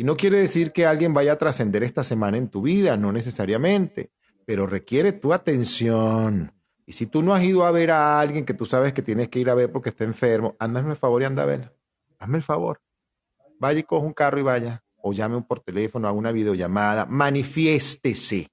Y 0.00 0.02
no 0.02 0.16
quiere 0.16 0.38
decir 0.38 0.72
que 0.72 0.86
alguien 0.86 1.12
vaya 1.12 1.32
a 1.32 1.36
trascender 1.36 1.82
esta 1.82 2.02
semana 2.04 2.38
en 2.38 2.48
tu 2.48 2.62
vida, 2.62 2.96
no 2.96 3.12
necesariamente, 3.12 4.10
pero 4.46 4.66
requiere 4.66 5.12
tu 5.12 5.34
atención. 5.34 6.54
Y 6.86 6.94
si 6.94 7.04
tú 7.04 7.22
no 7.22 7.34
has 7.34 7.44
ido 7.44 7.66
a 7.66 7.70
ver 7.70 7.90
a 7.90 8.18
alguien 8.18 8.46
que 8.46 8.54
tú 8.54 8.64
sabes 8.64 8.94
que 8.94 9.02
tienes 9.02 9.28
que 9.28 9.40
ir 9.40 9.50
a 9.50 9.54
ver 9.54 9.70
porque 9.70 9.90
está 9.90 10.04
enfermo, 10.04 10.56
ándame 10.58 10.92
el 10.92 10.96
favor 10.96 11.20
y 11.20 11.26
anda 11.26 11.42
a 11.42 11.44
ver. 11.44 11.76
Hazme 12.18 12.38
el 12.38 12.42
favor. 12.42 12.80
Vaya 13.58 13.80
y 13.80 13.82
coge 13.82 14.06
un 14.06 14.14
carro 14.14 14.40
y 14.40 14.42
vaya 14.42 14.82
o 15.02 15.12
llame 15.12 15.42
por 15.42 15.60
teléfono 15.60 16.08
a 16.08 16.12
una 16.12 16.32
videollamada, 16.32 17.04
manifiéstese, 17.04 18.48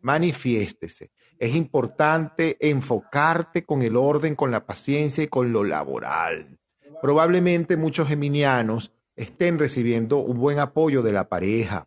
manifiéstese. 0.00 1.10
Es 1.40 1.56
importante 1.56 2.56
enfocarte 2.60 3.64
con 3.64 3.82
el 3.82 3.96
orden, 3.96 4.36
con 4.36 4.52
la 4.52 4.64
paciencia 4.64 5.24
y 5.24 5.26
con 5.26 5.52
lo 5.52 5.64
laboral. 5.64 6.56
Probablemente 7.00 7.76
muchos 7.76 8.06
geminianos 8.06 8.92
estén 9.16 9.58
recibiendo 9.58 10.18
un 10.18 10.38
buen 10.38 10.58
apoyo 10.58 11.02
de 11.02 11.12
la 11.12 11.28
pareja. 11.28 11.86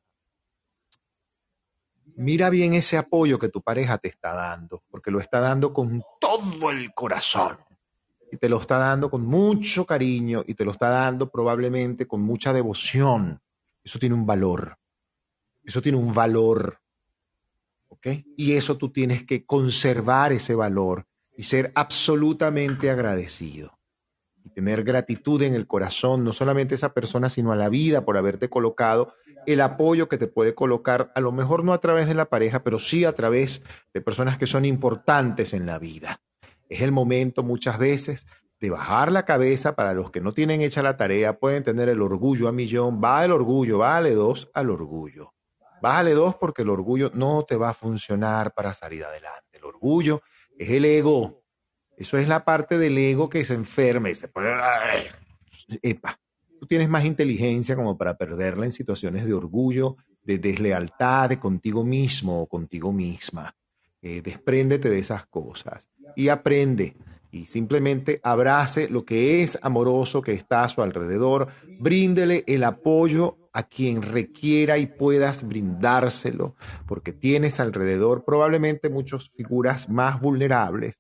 Mira 2.16 2.50
bien 2.50 2.74
ese 2.74 2.98
apoyo 2.98 3.40
que 3.40 3.50
tu 3.50 3.62
pareja 3.62 3.98
te 3.98 4.08
está 4.08 4.34
dando, 4.34 4.84
porque 4.90 5.12
lo 5.12 5.20
está 5.20 5.40
dando 5.40 5.74
con 5.74 6.02
todo 6.20 6.72
el 6.72 6.94
corazón. 6.94 7.58
Y 8.32 8.38
te 8.38 8.50
lo 8.50 8.60
está 8.60 8.78
dando 8.78 9.10
con 9.10 9.26
mucho 9.26 9.86
cariño 9.86 10.44
y 10.48 10.56
te 10.56 10.66
lo 10.66 10.72
está 10.72 10.90
dando 10.90 11.30
probablemente 11.30 12.08
con 12.08 12.22
mucha 12.22 12.52
devoción 12.54 13.42
eso 13.86 14.00
tiene 14.00 14.16
un 14.16 14.26
valor. 14.26 14.78
Eso 15.64 15.82
tiene 15.82 16.00
un 16.00 16.14
valor. 16.14 16.82
Y 18.36 18.54
eso 18.54 18.78
tú 18.78 18.92
tienes 18.92 19.24
que 19.24 19.46
conservar 19.46 20.32
ese 20.32 20.54
valor 20.54 21.08
y 21.38 21.44
ser 21.44 21.72
absolutamente 21.74 22.90
agradecido. 22.92 23.75
Tener 24.56 24.84
gratitud 24.84 25.42
en 25.44 25.54
el 25.54 25.68
corazón, 25.68 26.24
no 26.24 26.34
solamente 26.34 26.74
a 26.74 26.78
esa 26.78 26.94
persona, 26.94 27.30
sino 27.30 27.52
a 27.52 27.56
la 27.56 27.70
vida 27.70 28.06
por 28.06 28.18
haberte 28.18 28.50
colocado 28.50 29.14
el 29.46 29.62
apoyo 29.62 30.10
que 30.10 30.18
te 30.18 30.26
puede 30.26 30.56
colocar, 30.56 31.12
a 31.14 31.22
lo 31.22 31.32
mejor 31.32 31.64
no 31.64 31.74
a 31.74 31.80
través 31.80 32.08
de 32.08 32.16
la 32.16 32.26
pareja, 32.26 32.64
pero 32.64 32.80
sí 32.80 33.06
a 33.06 33.14
través 33.14 33.62
de 33.94 34.02
personas 34.02 34.40
que 34.40 34.48
son 34.48 34.66
importantes 34.66 35.54
en 35.54 35.68
la 35.68 35.78
vida. 35.78 36.22
Es 36.68 36.82
el 36.82 36.92
momento 36.92 37.44
muchas 37.44 37.78
veces 37.78 38.26
de 38.60 38.72
bajar 38.72 39.12
la 39.12 39.26
cabeza 39.26 39.76
para 39.76 39.94
los 39.94 40.10
que 40.10 40.22
no 40.22 40.32
tienen 40.32 40.62
hecha 40.62 40.82
la 40.82 40.98
tarea, 40.98 41.38
pueden 41.38 41.64
tener 41.64 41.90
el 41.90 42.02
orgullo 42.02 42.48
a 42.48 42.52
millón, 42.52 43.00
va 43.04 43.24
el 43.24 43.32
orgullo, 43.32 43.78
vale 43.78 44.16
dos 44.16 44.50
al 44.56 44.72
orgullo. 44.72 45.36
Bájale 45.86 46.14
dos 46.14 46.36
porque 46.36 46.64
el 46.64 46.72
orgullo 46.72 47.12
no 47.14 47.44
te 47.44 47.58
va 47.58 47.70
a 47.70 47.74
funcionar 47.76 48.56
para 48.56 48.74
salir 48.74 49.04
adelante. 49.04 49.58
El 49.58 49.66
orgullo 49.66 50.24
es 50.58 50.70
el 50.72 50.84
ego. 50.84 51.44
Eso 51.98 52.18
es 52.18 52.28
la 52.28 52.44
parte 52.44 52.78
del 52.78 52.98
ego 52.98 53.30
que 53.30 53.46
se 53.46 53.54
enferma 53.54 54.10
y 54.10 54.16
se 54.16 54.28
pone... 54.28 54.50
Epa, 55.82 56.20
tú 56.60 56.68
tienes 56.68 56.90
más 56.90 57.06
inteligencia 57.06 57.76
como 57.76 57.98
para 57.98 58.18
perderla 58.18 58.66
en 58.66 58.72
situaciones 58.72 59.26
de 59.26 59.34
orgullo, 59.34 59.98
de 60.24 60.38
deslealtad 60.38 61.30
de 61.30 61.40
contigo 61.40 61.84
mismo 61.84 62.42
o 62.42 62.48
contigo 62.48 62.92
misma. 62.92 63.56
Eh, 64.02 64.22
despréndete 64.22 64.90
de 64.90 65.00
esas 65.00 65.26
cosas 65.26 65.90
y 66.16 66.30
aprende 66.30 66.96
y 67.32 67.48
simplemente 67.48 68.22
abrace 68.24 68.88
lo 68.88 69.04
que 69.04 69.42
es 69.42 69.58
amoroso 69.62 70.22
que 70.22 70.34
está 70.34 70.64
a 70.64 70.70
su 70.70 70.82
alrededor, 70.82 71.48
bríndele 71.80 72.44
el 72.48 72.64
apoyo 72.64 73.38
a 73.52 73.64
quien 73.64 74.02
requiera 74.02 74.78
y 74.78 74.86
puedas 74.86 75.46
brindárselo, 75.48 76.56
porque 76.88 77.14
tienes 77.14 77.60
alrededor 77.60 78.24
probablemente 78.26 78.90
muchas 78.90 79.32
figuras 79.32 79.90
más 79.90 80.22
vulnerables 80.22 80.96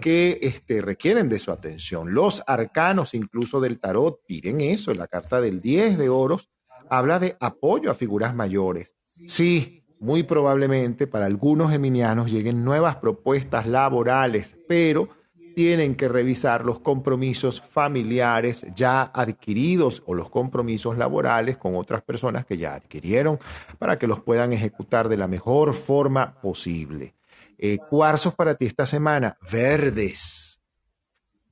que 0.00 0.38
este, 0.42 0.80
requieren 0.82 1.28
de 1.28 1.38
su 1.38 1.50
atención. 1.50 2.14
Los 2.14 2.42
arcanos, 2.46 3.14
incluso 3.14 3.60
del 3.60 3.80
tarot, 3.80 4.20
piden 4.26 4.60
eso. 4.60 4.94
La 4.94 5.06
carta 5.06 5.40
del 5.40 5.60
10 5.60 5.98
de 5.98 6.08
oros 6.08 6.50
habla 6.88 7.18
de 7.18 7.36
apoyo 7.40 7.90
a 7.90 7.94
figuras 7.94 8.34
mayores. 8.34 8.94
Sí, 9.26 9.84
muy 10.00 10.22
probablemente 10.22 11.06
para 11.06 11.26
algunos 11.26 11.70
geminianos 11.70 12.30
lleguen 12.30 12.64
nuevas 12.64 12.96
propuestas 12.96 13.66
laborales, 13.66 14.56
pero 14.66 15.10
tienen 15.54 15.94
que 15.94 16.08
revisar 16.08 16.64
los 16.64 16.80
compromisos 16.80 17.60
familiares 17.60 18.64
ya 18.74 19.02
adquiridos 19.02 20.02
o 20.06 20.14
los 20.14 20.30
compromisos 20.30 20.96
laborales 20.96 21.58
con 21.58 21.76
otras 21.76 22.02
personas 22.02 22.46
que 22.46 22.56
ya 22.56 22.74
adquirieron 22.74 23.38
para 23.78 23.98
que 23.98 24.06
los 24.06 24.20
puedan 24.20 24.52
ejecutar 24.52 25.08
de 25.08 25.16
la 25.16 25.28
mejor 25.28 25.74
forma 25.74 26.40
posible. 26.40 27.14
Eh, 27.62 27.76
cuarzos 27.76 28.34
para 28.34 28.54
ti 28.54 28.64
esta 28.64 28.86
semana, 28.86 29.36
verdes, 29.52 30.62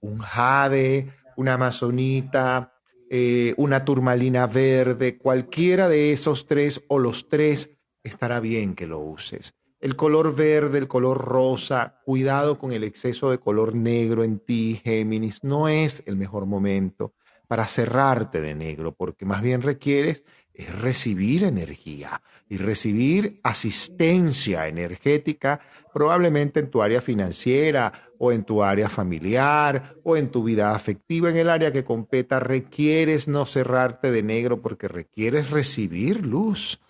un 0.00 0.20
jade, 0.20 1.12
una 1.36 1.52
amazonita, 1.52 2.72
eh, 3.10 3.52
una 3.58 3.84
turmalina 3.84 4.46
verde, 4.46 5.18
cualquiera 5.18 5.86
de 5.86 6.14
esos 6.14 6.46
tres 6.46 6.82
o 6.88 6.98
los 6.98 7.28
tres 7.28 7.68
estará 8.02 8.40
bien 8.40 8.74
que 8.74 8.86
lo 8.86 9.00
uses. 9.00 9.52
El 9.80 9.96
color 9.96 10.34
verde, 10.34 10.78
el 10.78 10.88
color 10.88 11.18
rosa, 11.18 12.00
cuidado 12.06 12.56
con 12.56 12.72
el 12.72 12.84
exceso 12.84 13.30
de 13.30 13.38
color 13.38 13.74
negro 13.74 14.24
en 14.24 14.38
ti, 14.38 14.80
Géminis, 14.82 15.44
no 15.44 15.68
es 15.68 16.02
el 16.06 16.16
mejor 16.16 16.46
momento 16.46 17.12
para 17.46 17.66
cerrarte 17.66 18.40
de 18.40 18.54
negro, 18.54 18.94
porque 18.94 19.26
más 19.26 19.42
bien 19.42 19.60
requieres 19.60 20.24
es 20.54 20.74
recibir 20.80 21.44
energía 21.44 22.22
y 22.48 22.56
recibir 22.56 23.40
asistencia 23.42 24.68
energética, 24.68 25.60
probablemente 25.92 26.60
en 26.60 26.70
tu 26.70 26.82
área 26.82 27.00
financiera 27.00 27.92
o 28.18 28.32
en 28.32 28.44
tu 28.44 28.62
área 28.62 28.88
familiar 28.88 29.96
o 30.02 30.16
en 30.16 30.30
tu 30.30 30.42
vida 30.42 30.74
afectiva, 30.74 31.30
en 31.30 31.36
el 31.36 31.50
área 31.50 31.72
que 31.72 31.84
competa, 31.84 32.40
requieres 32.40 33.28
no 33.28 33.46
cerrarte 33.46 34.10
de 34.10 34.22
negro 34.22 34.60
porque 34.60 34.88
requieres 34.88 35.50
recibir 35.50 36.24
luz 36.24 36.80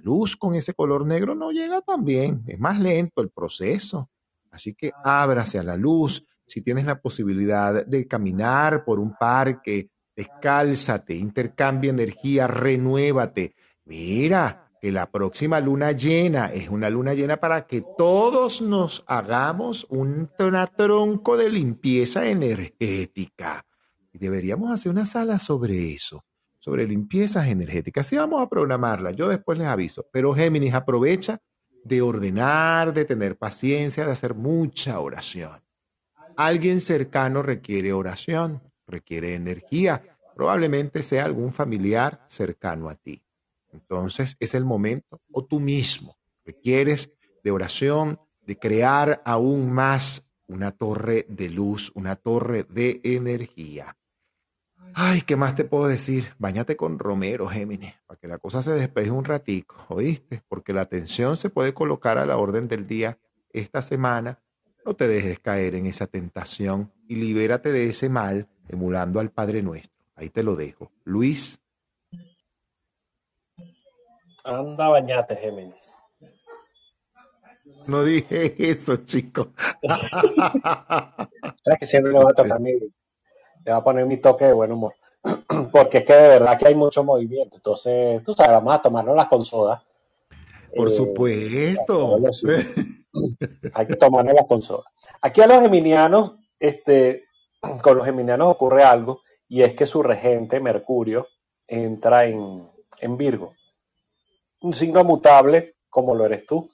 luz 0.00 0.36
con 0.36 0.54
ese 0.54 0.74
color 0.74 1.06
negro 1.06 1.34
no 1.34 1.50
llega 1.50 1.80
tan 1.80 2.04
bien, 2.04 2.42
es 2.46 2.58
más 2.58 2.78
lento 2.80 3.20
el 3.20 3.30
proceso. 3.30 4.10
Así 4.50 4.74
que 4.74 4.92
ábrase 5.04 5.58
a 5.58 5.62
la 5.62 5.76
luz. 5.76 6.24
Si 6.46 6.62
tienes 6.62 6.86
la 6.86 7.00
posibilidad 7.00 7.84
de 7.84 8.06
caminar 8.06 8.84
por 8.84 8.98
un 8.98 9.14
parque, 9.18 9.90
descálzate, 10.14 11.14
intercambia 11.14 11.90
energía, 11.90 12.46
renuévate. 12.46 13.54
Mira, 13.84 14.65
que 14.80 14.92
la 14.92 15.10
próxima 15.10 15.60
luna 15.60 15.92
llena 15.92 16.52
es 16.52 16.68
una 16.68 16.90
luna 16.90 17.14
llena 17.14 17.38
para 17.38 17.66
que 17.66 17.82
todos 17.96 18.60
nos 18.60 19.04
hagamos 19.06 19.86
un 19.88 20.30
tronco 20.68 21.36
de 21.36 21.50
limpieza 21.50 22.26
energética. 22.26 23.64
Y 24.12 24.18
deberíamos 24.18 24.70
hacer 24.70 24.92
una 24.92 25.06
sala 25.06 25.38
sobre 25.38 25.92
eso, 25.92 26.24
sobre 26.58 26.86
limpiezas 26.86 27.48
energéticas. 27.48 28.06
Sí, 28.06 28.16
vamos 28.16 28.42
a 28.42 28.48
programarla, 28.48 29.10
yo 29.12 29.28
después 29.28 29.58
les 29.58 29.66
aviso. 29.66 30.06
Pero 30.12 30.34
Géminis, 30.34 30.74
aprovecha 30.74 31.40
de 31.84 32.02
ordenar, 32.02 32.92
de 32.92 33.04
tener 33.04 33.36
paciencia, 33.36 34.04
de 34.04 34.12
hacer 34.12 34.34
mucha 34.34 34.98
oración. 35.00 35.62
Alguien 36.36 36.80
cercano 36.80 37.42
requiere 37.42 37.92
oración, 37.92 38.60
requiere 38.86 39.34
energía. 39.34 40.02
Probablemente 40.34 41.02
sea 41.02 41.24
algún 41.24 41.52
familiar 41.52 42.24
cercano 42.28 42.88
a 42.90 42.94
ti. 42.94 43.22
Entonces 43.76 44.36
es 44.40 44.54
el 44.54 44.64
momento, 44.64 45.20
o 45.30 45.44
tú 45.44 45.60
mismo 45.60 46.16
requieres 46.44 47.12
de 47.44 47.50
oración, 47.50 48.18
de 48.46 48.58
crear 48.58 49.22
aún 49.24 49.72
más 49.72 50.26
una 50.46 50.72
torre 50.72 51.26
de 51.28 51.48
luz, 51.48 51.92
una 51.94 52.16
torre 52.16 52.64
de 52.68 53.00
energía. 53.04 53.96
Ay, 54.94 55.22
¿qué 55.22 55.36
más 55.36 55.54
te 55.54 55.64
puedo 55.64 55.88
decir? 55.88 56.32
Báñate 56.38 56.76
con 56.76 56.98
Romero, 56.98 57.48
Géminis, 57.48 57.92
para 58.06 58.18
que 58.18 58.28
la 58.28 58.38
cosa 58.38 58.62
se 58.62 58.70
despeje 58.70 59.10
un 59.10 59.24
ratico, 59.24 59.76
¿oíste? 59.88 60.42
Porque 60.48 60.72
la 60.72 60.82
atención 60.82 61.36
se 61.36 61.50
puede 61.50 61.74
colocar 61.74 62.16
a 62.16 62.24
la 62.24 62.38
orden 62.38 62.66
del 62.66 62.86
día 62.86 63.18
esta 63.52 63.82
semana. 63.82 64.38
No 64.86 64.94
te 64.94 65.06
dejes 65.06 65.38
caer 65.40 65.74
en 65.74 65.86
esa 65.86 66.06
tentación 66.06 66.92
y 67.08 67.16
libérate 67.16 67.72
de 67.72 67.90
ese 67.90 68.08
mal 68.08 68.48
emulando 68.68 69.20
al 69.20 69.30
Padre 69.30 69.62
Nuestro. 69.62 69.92
Ahí 70.14 70.30
te 70.30 70.42
lo 70.42 70.56
dejo. 70.56 70.90
Luis 71.04 71.58
Anda, 74.46 74.88
bañate, 74.88 75.34
Géminis. 75.34 76.00
No 77.88 78.04
dije 78.04 78.54
eso, 78.70 78.96
chico. 78.98 79.48
es 81.64 81.78
que 81.80 81.86
siempre 81.86 82.12
le 82.12 82.22
va 82.22 82.30
a 82.30 82.34
tocar 82.34 82.60
mi, 82.60 82.72
le 82.72 83.72
va 83.72 83.78
a 83.78 83.84
poner 83.84 84.06
mi 84.06 84.18
toque 84.18 84.44
de 84.44 84.52
buen 84.52 84.70
humor. 84.70 84.94
Porque 85.72 85.98
es 85.98 86.04
que 86.04 86.12
de 86.12 86.28
verdad 86.28 86.56
que 86.56 86.68
hay 86.68 86.76
mucho 86.76 87.02
movimiento. 87.02 87.56
Entonces, 87.56 88.22
tú 88.22 88.34
sabes, 88.34 88.52
vamos 88.52 88.72
a 88.72 88.82
tomarnos 88.82 89.16
las 89.16 89.26
con 89.26 89.44
soda. 89.44 89.82
Por 90.76 90.88
eh, 90.88 90.90
supuesto. 90.92 92.16
hay 93.74 93.86
que 93.86 93.96
tomarnos 93.96 94.34
las 94.34 94.46
con 94.46 94.62
soda. 94.62 94.84
Aquí 95.22 95.40
a 95.40 95.48
los 95.48 95.60
geminianos, 95.60 96.36
este, 96.60 97.24
con 97.82 97.96
los 97.96 98.06
geminianos 98.06 98.46
ocurre 98.46 98.84
algo, 98.84 99.22
y 99.48 99.62
es 99.62 99.74
que 99.74 99.86
su 99.86 100.04
regente, 100.04 100.60
Mercurio, 100.60 101.26
entra 101.66 102.26
en, 102.26 102.68
en 103.00 103.16
Virgo 103.16 103.54
un 104.60 104.72
signo 104.72 105.04
mutable 105.04 105.76
como 105.88 106.14
lo 106.14 106.26
eres 106.26 106.46
tú. 106.46 106.70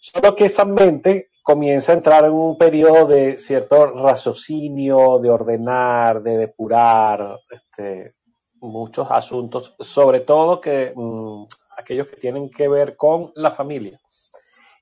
Solo 0.00 0.34
que 0.34 0.46
esa 0.46 0.64
mente 0.64 1.30
comienza 1.42 1.92
a 1.92 1.96
entrar 1.96 2.24
en 2.24 2.32
un 2.32 2.56
periodo 2.56 3.06
de 3.06 3.38
cierto 3.38 3.86
raciocinio, 3.86 5.18
de 5.18 5.30
ordenar, 5.30 6.22
de 6.22 6.36
depurar 6.36 7.38
este, 7.50 8.12
muchos 8.60 9.10
asuntos, 9.10 9.74
sobre 9.78 10.20
todo 10.20 10.60
que 10.60 10.92
mm, 10.94 11.44
aquellos 11.76 12.08
que 12.08 12.16
tienen 12.16 12.50
que 12.50 12.68
ver 12.68 12.96
con 12.96 13.32
la 13.34 13.50
familia 13.50 13.98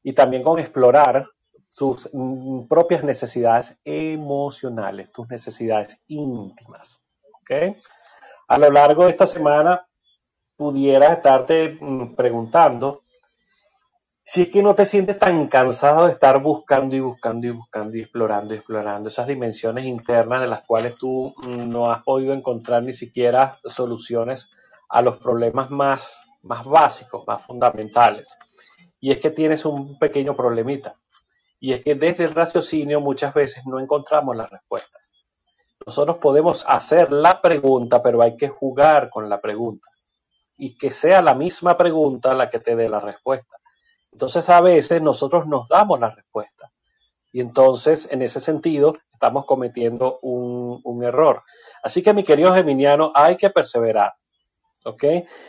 y 0.02 0.12
también 0.12 0.42
con 0.42 0.58
explorar 0.58 1.26
tus 1.74 2.08
mm, 2.12 2.66
propias 2.66 3.04
necesidades 3.04 3.78
emocionales, 3.84 5.12
tus 5.12 5.28
necesidades 5.28 6.02
íntimas. 6.08 7.00
A 8.48 8.58
lo 8.58 8.70
largo 8.70 9.04
de 9.04 9.10
esta 9.10 9.26
semana 9.26 9.88
pudieras 10.58 11.12
estarte 11.12 11.78
mm, 11.80 12.16
preguntando 12.16 13.04
si 14.24 14.42
es 14.42 14.48
que 14.48 14.62
no 14.62 14.74
te 14.74 14.84
sientes 14.84 15.18
tan 15.18 15.46
cansado 15.46 16.06
de 16.06 16.12
estar 16.12 16.42
buscando 16.42 16.96
y 16.96 17.00
buscando 17.00 17.46
y 17.46 17.50
buscando 17.50 17.96
y 17.96 18.00
explorando 18.00 18.52
y 18.52 18.56
explorando 18.58 19.08
esas 19.08 19.28
dimensiones 19.28 19.86
internas 19.86 20.42
de 20.42 20.48
las 20.48 20.62
cuales 20.62 20.96
tú 20.96 21.32
mm, 21.38 21.70
no 21.70 21.90
has 21.90 22.02
podido 22.02 22.34
encontrar 22.34 22.82
ni 22.82 22.92
siquiera 22.92 23.58
soluciones 23.64 24.50
a 24.88 25.00
los 25.00 25.18
problemas 25.18 25.70
más, 25.70 26.28
más 26.42 26.66
básicos, 26.66 27.24
más 27.26 27.46
fundamentales. 27.46 28.36
Y 29.00 29.12
es 29.12 29.20
que 29.20 29.30
tienes 29.30 29.64
un 29.64 29.96
pequeño 29.98 30.34
problemita. 30.34 30.96
Y 31.60 31.72
es 31.72 31.84
que 31.84 31.94
desde 31.94 32.24
el 32.24 32.34
raciocinio 32.34 33.00
muchas 33.00 33.32
veces 33.32 33.64
no 33.64 33.78
encontramos 33.78 34.36
las 34.36 34.50
respuestas. 34.50 35.02
Nosotros 35.86 36.18
podemos 36.18 36.64
hacer 36.66 37.12
la 37.12 37.40
pregunta, 37.40 38.02
pero 38.02 38.20
hay 38.20 38.36
que 38.36 38.48
jugar 38.48 39.08
con 39.08 39.28
la 39.28 39.40
pregunta 39.40 39.88
y 40.58 40.76
que 40.76 40.90
sea 40.90 41.22
la 41.22 41.34
misma 41.34 41.78
pregunta 41.78 42.34
la 42.34 42.50
que 42.50 42.58
te 42.58 42.76
dé 42.76 42.88
la 42.88 43.00
respuesta. 43.00 43.56
Entonces 44.12 44.48
a 44.48 44.60
veces 44.60 45.00
nosotros 45.00 45.46
nos 45.46 45.68
damos 45.68 46.00
la 46.00 46.10
respuesta 46.10 46.70
y 47.32 47.40
entonces 47.40 48.08
en 48.10 48.22
ese 48.22 48.40
sentido 48.40 48.94
estamos 49.12 49.46
cometiendo 49.46 50.18
un, 50.22 50.80
un 50.82 51.04
error. 51.04 51.44
Así 51.82 52.02
que 52.02 52.12
mi 52.12 52.24
querido 52.24 52.52
Geminiano, 52.52 53.12
hay 53.14 53.36
que 53.36 53.50
perseverar. 53.50 54.14
¿Ok? 54.84 55.04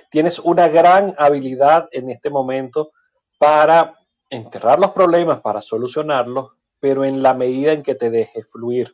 Tienes 0.09 0.39
una 0.39 0.67
gran 0.67 1.15
habilidad 1.17 1.87
en 1.91 2.09
este 2.09 2.29
momento 2.29 2.91
para 3.37 3.95
enterrar 4.29 4.79
los 4.79 4.91
problemas, 4.91 5.41
para 5.41 5.61
solucionarlos, 5.61 6.51
pero 6.79 7.05
en 7.05 7.23
la 7.23 7.33
medida 7.33 7.73
en 7.73 7.83
que 7.83 7.95
te 7.95 8.09
dejes 8.09 8.51
fluir. 8.51 8.93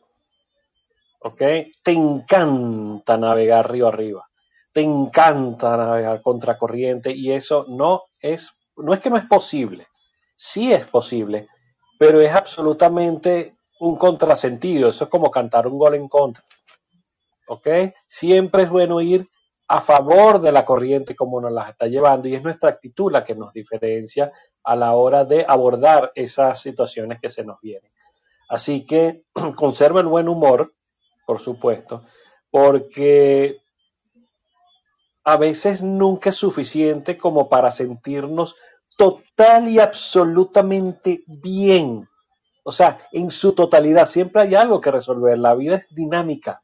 ¿Ok? 1.20 1.38
Te 1.82 1.92
encanta 1.92 3.18
navegar 3.18 3.70
río 3.70 3.88
arriba 3.88 4.26
te 4.76 4.82
encanta 4.82 5.74
navegar 5.74 6.20
contracorriente 6.20 7.10
y 7.10 7.32
eso 7.32 7.64
no 7.66 8.02
es, 8.20 8.58
no 8.76 8.92
es 8.92 9.00
que 9.00 9.08
no 9.08 9.16
es 9.16 9.24
posible, 9.24 9.86
sí 10.34 10.70
es 10.70 10.86
posible, 10.86 11.48
pero 11.98 12.20
es 12.20 12.30
absolutamente 12.30 13.56
un 13.80 13.96
contrasentido, 13.96 14.90
eso 14.90 15.04
es 15.04 15.10
como 15.10 15.30
cantar 15.30 15.66
un 15.66 15.78
gol 15.78 15.94
en 15.94 16.08
contra. 16.08 16.44
¿Ok? 17.48 17.68
Siempre 18.06 18.64
es 18.64 18.68
bueno 18.68 19.00
ir 19.00 19.26
a 19.66 19.80
favor 19.80 20.42
de 20.42 20.52
la 20.52 20.66
corriente 20.66 21.16
como 21.16 21.40
nos 21.40 21.52
la 21.52 21.70
está 21.70 21.86
llevando 21.86 22.28
y 22.28 22.34
es 22.34 22.42
nuestra 22.42 22.68
actitud 22.68 23.10
la 23.10 23.24
que 23.24 23.34
nos 23.34 23.54
diferencia 23.54 24.30
a 24.62 24.76
la 24.76 24.92
hora 24.92 25.24
de 25.24 25.46
abordar 25.48 26.12
esas 26.14 26.60
situaciones 26.60 27.18
que 27.18 27.30
se 27.30 27.46
nos 27.46 27.58
vienen. 27.62 27.90
Así 28.50 28.84
que 28.84 29.22
conserva 29.56 30.00
el 30.00 30.06
buen 30.06 30.28
humor, 30.28 30.74
por 31.24 31.40
supuesto, 31.40 32.04
porque 32.50 33.62
a 35.26 35.36
veces 35.36 35.82
nunca 35.82 36.30
es 36.30 36.36
suficiente 36.36 37.18
como 37.18 37.48
para 37.48 37.72
sentirnos 37.72 38.54
total 38.96 39.68
y 39.68 39.80
absolutamente 39.80 41.24
bien. 41.26 42.08
O 42.62 42.70
sea, 42.70 43.00
en 43.10 43.32
su 43.32 43.52
totalidad, 43.52 44.06
siempre 44.06 44.42
hay 44.42 44.54
algo 44.54 44.80
que 44.80 44.92
resolver. 44.92 45.36
La 45.36 45.56
vida 45.56 45.74
es 45.74 45.92
dinámica, 45.92 46.62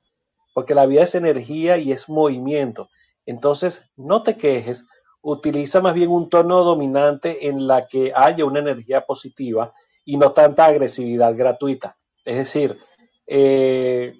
porque 0.54 0.76
la 0.76 0.86
vida 0.86 1.02
es 1.02 1.16
energía 1.16 1.76
y 1.76 1.90
es 1.90 2.08
movimiento. 2.08 2.88
Entonces, 3.26 3.90
no 3.96 4.22
te 4.22 4.36
quejes, 4.36 4.86
utiliza 5.22 5.80
más 5.80 5.94
bien 5.94 6.10
un 6.10 6.28
tono 6.28 6.62
dominante 6.62 7.48
en 7.48 7.66
la 7.66 7.84
que 7.86 8.12
haya 8.14 8.44
una 8.44 8.60
energía 8.60 9.04
positiva 9.04 9.74
y 10.04 10.18
no 10.18 10.30
tanta 10.30 10.66
agresividad 10.66 11.34
gratuita. 11.34 11.98
Es 12.24 12.36
decir, 12.36 12.78
eh, 13.26 14.14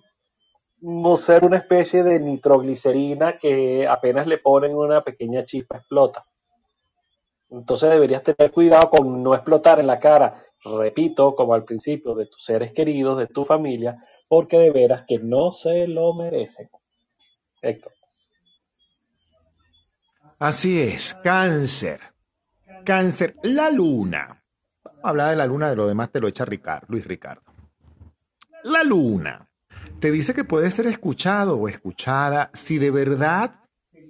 no 0.83 1.17
ser 1.17 1.45
una 1.45 1.59
especie 1.59 2.03
de 2.03 2.19
nitroglicerina 2.19 3.39
que 3.39 3.87
apenas 3.87 4.27
le 4.27 4.39
ponen 4.39 4.77
una 4.77 5.03
pequeña 5.03 5.45
chispa 5.45 5.77
explota. 5.77 6.27
Entonces 7.51 7.91
deberías 7.91 8.23
tener 8.25 8.51
cuidado 8.51 8.91
con 8.91 9.23
no 9.23 9.35
explotar 9.35 9.79
en 9.79 9.87
la 9.87 10.01
cara, 10.01 10.43
repito, 10.65 11.37
como 11.37 11.55
al 11.55 11.65
principio, 11.65 12.15
de 12.17 12.27
tus 12.27 12.45
seres 12.45 12.73
queridos, 12.73 13.17
de 13.19 13.29
tu 13.29 13.45
familia, 13.45 13.97
porque 14.29 14.59
de 14.59 14.73
veras 14.73 15.05
que 15.07 15.19
no 15.19 15.53
se 15.53 15.87
lo 15.87 16.15
merecen. 16.15 16.69
Héctor. 17.61 17.93
Así 20.41 20.81
es, 20.81 21.15
cáncer. 21.23 22.01
Cáncer, 22.85 23.37
la 23.45 23.71
luna. 23.71 24.43
Habla 25.05 25.31
de 25.31 25.37
la 25.37 25.47
luna, 25.47 25.71
de 25.71 25.77
lo 25.77 25.87
demás 25.87 26.11
te 26.11 26.19
lo 26.19 26.27
echa 26.27 26.45
Ricardo, 26.45 26.87
Luis 26.89 27.05
Ricardo. 27.05 27.43
La 28.65 28.83
luna 28.83 29.49
te 30.01 30.11
dice 30.11 30.35
que 30.35 30.45
puedes 30.45 30.75
ser 30.75 30.87
escuchado 30.87 31.57
o 31.57 31.69
escuchada 31.69 32.51
si 32.55 32.79
de 32.79 32.91
verdad 32.91 33.61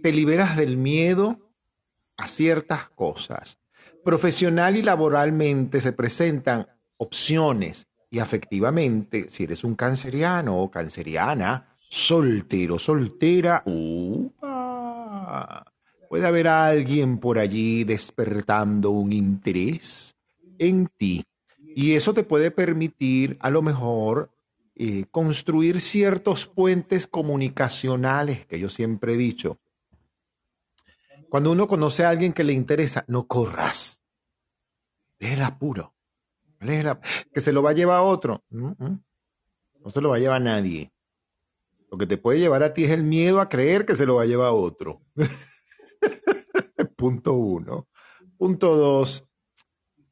te 0.03 0.13
liberas 0.13 0.57
del 0.57 0.77
miedo 0.77 1.53
a 2.17 2.29
ciertas 2.29 2.89
cosas. 2.91 3.59
Profesional 4.05 4.77
y 4.77 4.83
laboralmente 4.83 5.81
se 5.81 5.93
presentan 5.93 6.67
opciones 6.97 7.87
y 8.11 8.19
afectivamente, 8.19 9.27
si 9.31 9.45
eres 9.45 9.65
un 9.65 9.75
canceriano 9.75 10.61
o 10.61 10.71
canceriana, 10.71 11.75
soltero, 11.77 12.79
soltera, 12.79 13.63
puede 16.11 16.27
haber 16.27 16.49
alguien 16.49 17.17
por 17.19 17.39
allí 17.39 17.85
despertando 17.85 18.91
un 18.91 19.13
interés 19.13 20.15
en 20.59 20.89
ti. 20.89 21.25
Y 21.75 21.95
eso 21.95 22.13
te 22.13 22.23
puede 22.23 22.51
permitir 22.51 23.39
a 23.41 23.49
lo 23.49 23.63
mejor 23.63 24.31
eh, 24.75 25.05
construir 25.11 25.81
ciertos 25.81 26.47
puentes 26.47 27.07
comunicacionales 27.07 28.47
que 28.47 28.59
yo 28.59 28.69
siempre 28.69 29.15
he 29.15 29.17
dicho. 29.17 29.59
Cuando 31.29 31.51
uno 31.51 31.67
conoce 31.67 32.05
a 32.05 32.11
alguien 32.11 32.33
que 32.33 32.45
le 32.45 32.53
interesa, 32.53 33.05
no 33.09 33.27
corras. 33.27 34.03
Déjela 35.19 35.47
apuro. 35.47 35.95
Que 37.33 37.41
se 37.41 37.53
lo 37.53 37.63
va 37.63 37.71
a 37.71 37.75
llevar 37.75 37.99
a 37.99 38.03
otro. 38.03 38.45
No 38.51 39.91
se 39.91 40.01
lo 40.01 40.11
va 40.11 40.17
a 40.17 40.19
llevar 40.19 40.37
a 40.37 40.45
nadie. 40.45 40.93
Lo 41.91 41.99
que 41.99 42.07
te 42.07 42.17
puede 42.17 42.39
llevar 42.39 42.63
a 42.63 42.73
ti 42.73 42.85
es 42.85 42.91
el 42.91 43.03
miedo 43.03 43.41
a 43.41 43.49
creer 43.49 43.85
que 43.85 43.97
se 43.97 44.07
lo 44.07 44.17
va 44.17 44.23
a 44.23 44.27
llevar 44.27 44.49
a 44.49 44.53
otro. 44.53 45.03
Punto 46.97 47.35
uno. 47.35 47.89
Punto 48.39 48.77
dos, 48.77 49.29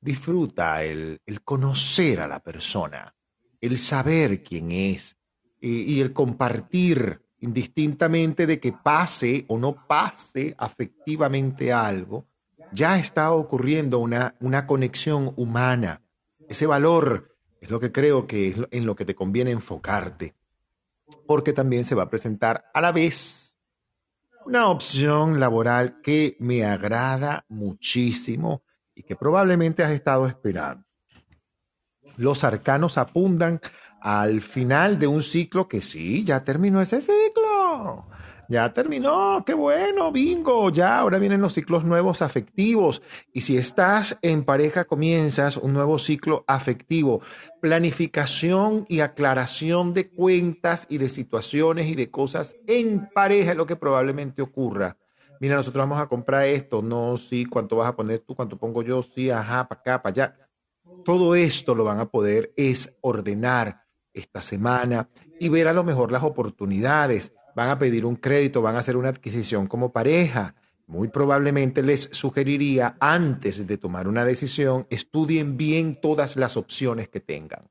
disfruta 0.00 0.82
el, 0.82 1.20
conocer 1.44 2.20
a 2.20 2.28
la 2.28 2.40
persona, 2.40 3.14
el 3.60 3.78
saber 3.78 4.42
quién 4.42 4.72
es 4.72 5.16
y 5.60 6.00
el 6.00 6.12
compartir 6.12 7.20
indistintamente 7.40 8.46
de 8.46 8.60
que 8.60 8.72
pase 8.72 9.44
o 9.48 9.58
no 9.58 9.86
pase 9.86 10.54
afectivamente 10.58 11.72
algo, 11.72 12.26
ya 12.72 12.98
está 12.98 13.32
ocurriendo 13.32 13.98
una, 13.98 14.36
una 14.40 14.66
conexión 14.66 15.32
humana. 15.36 16.02
Ese 16.48 16.66
valor 16.66 17.36
es 17.60 17.70
lo 17.70 17.80
que 17.80 17.92
creo 17.92 18.26
que 18.26 18.48
es 18.48 18.56
en 18.70 18.86
lo 18.86 18.94
que 18.94 19.04
te 19.04 19.14
conviene 19.14 19.50
enfocarte, 19.50 20.34
porque 21.26 21.52
también 21.52 21.84
se 21.84 21.94
va 21.94 22.04
a 22.04 22.10
presentar 22.10 22.70
a 22.72 22.80
la 22.80 22.92
vez 22.92 23.56
una 24.44 24.68
opción 24.68 25.40
laboral 25.40 26.00
que 26.02 26.36
me 26.40 26.64
agrada 26.64 27.44
muchísimo 27.48 28.62
y 28.94 29.02
que 29.02 29.16
probablemente 29.16 29.82
has 29.82 29.92
estado 29.92 30.26
esperando. 30.26 30.84
Los 32.20 32.44
arcanos 32.44 32.98
apuntan 32.98 33.62
al 33.98 34.42
final 34.42 34.98
de 34.98 35.06
un 35.06 35.22
ciclo 35.22 35.68
que 35.68 35.80
sí, 35.80 36.22
ya 36.22 36.44
terminó 36.44 36.82
ese 36.82 37.00
ciclo. 37.00 38.04
Ya 38.46 38.74
terminó, 38.74 39.42
qué 39.46 39.54
bueno, 39.54 40.12
bingo, 40.12 40.68
ya 40.68 40.98
ahora 40.98 41.18
vienen 41.18 41.40
los 41.40 41.54
ciclos 41.54 41.82
nuevos 41.82 42.20
afectivos. 42.20 43.00
Y 43.32 43.40
si 43.40 43.56
estás 43.56 44.18
en 44.20 44.44
pareja, 44.44 44.84
comienzas 44.84 45.56
un 45.56 45.72
nuevo 45.72 45.98
ciclo 45.98 46.44
afectivo. 46.46 47.22
Planificación 47.62 48.84
y 48.86 49.00
aclaración 49.00 49.94
de 49.94 50.10
cuentas 50.10 50.84
y 50.90 50.98
de 50.98 51.08
situaciones 51.08 51.86
y 51.86 51.94
de 51.94 52.10
cosas 52.10 52.54
en 52.66 53.08
pareja 53.14 53.52
es 53.52 53.56
lo 53.56 53.64
que 53.64 53.76
probablemente 53.76 54.42
ocurra. 54.42 54.98
Mira, 55.40 55.56
nosotros 55.56 55.80
vamos 55.80 56.02
a 56.02 56.06
comprar 56.06 56.44
esto, 56.44 56.82
no, 56.82 57.16
sí, 57.16 57.46
cuánto 57.46 57.76
vas 57.76 57.88
a 57.88 57.96
poner 57.96 58.18
tú, 58.18 58.34
cuánto 58.34 58.58
pongo 58.58 58.82
yo, 58.82 59.02
sí, 59.02 59.30
ajá, 59.30 59.66
para 59.66 59.80
acá, 59.80 60.02
para 60.02 60.12
allá. 60.12 60.49
Todo 61.04 61.34
esto 61.34 61.74
lo 61.74 61.84
van 61.84 61.98
a 62.00 62.10
poder 62.10 62.52
es 62.56 62.92
ordenar 63.00 63.84
esta 64.12 64.42
semana 64.42 65.08
y 65.38 65.48
ver 65.48 65.68
a 65.68 65.72
lo 65.72 65.84
mejor 65.84 66.12
las 66.12 66.22
oportunidades. 66.22 67.32
Van 67.56 67.70
a 67.70 67.78
pedir 67.78 68.04
un 68.04 68.16
crédito, 68.16 68.62
van 68.62 68.76
a 68.76 68.80
hacer 68.80 68.96
una 68.96 69.08
adquisición 69.08 69.66
como 69.66 69.92
pareja. 69.92 70.54
Muy 70.86 71.08
probablemente 71.08 71.82
les 71.82 72.08
sugeriría, 72.12 72.96
antes 73.00 73.66
de 73.66 73.78
tomar 73.78 74.08
una 74.08 74.24
decisión, 74.24 74.86
estudien 74.90 75.56
bien 75.56 76.00
todas 76.00 76.36
las 76.36 76.56
opciones 76.56 77.08
que 77.08 77.20
tengan. 77.20 77.70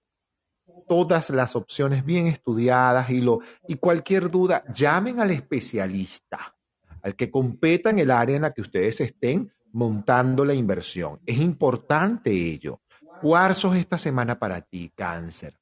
Todas 0.87 1.29
las 1.29 1.55
opciones 1.55 2.03
bien 2.03 2.27
estudiadas 2.27 3.09
y, 3.09 3.21
lo, 3.21 3.39
y 3.67 3.75
cualquier 3.75 4.31
duda, 4.31 4.63
llamen 4.73 5.19
al 5.19 5.31
especialista, 5.31 6.55
al 7.01 7.15
que 7.15 7.29
competa 7.29 7.89
en 7.89 7.99
el 7.99 8.09
área 8.09 8.37
en 8.37 8.41
la 8.43 8.53
que 8.53 8.61
ustedes 8.61 9.01
estén 9.01 9.51
montando 9.71 10.43
la 10.45 10.53
inversión. 10.53 11.19
Es 11.25 11.37
importante 11.37 12.31
ello. 12.31 12.81
Cuarzos 13.21 13.75
esta 13.75 13.97
semana 13.97 14.39
para 14.39 14.61
ti, 14.61 14.91
cáncer. 14.95 15.59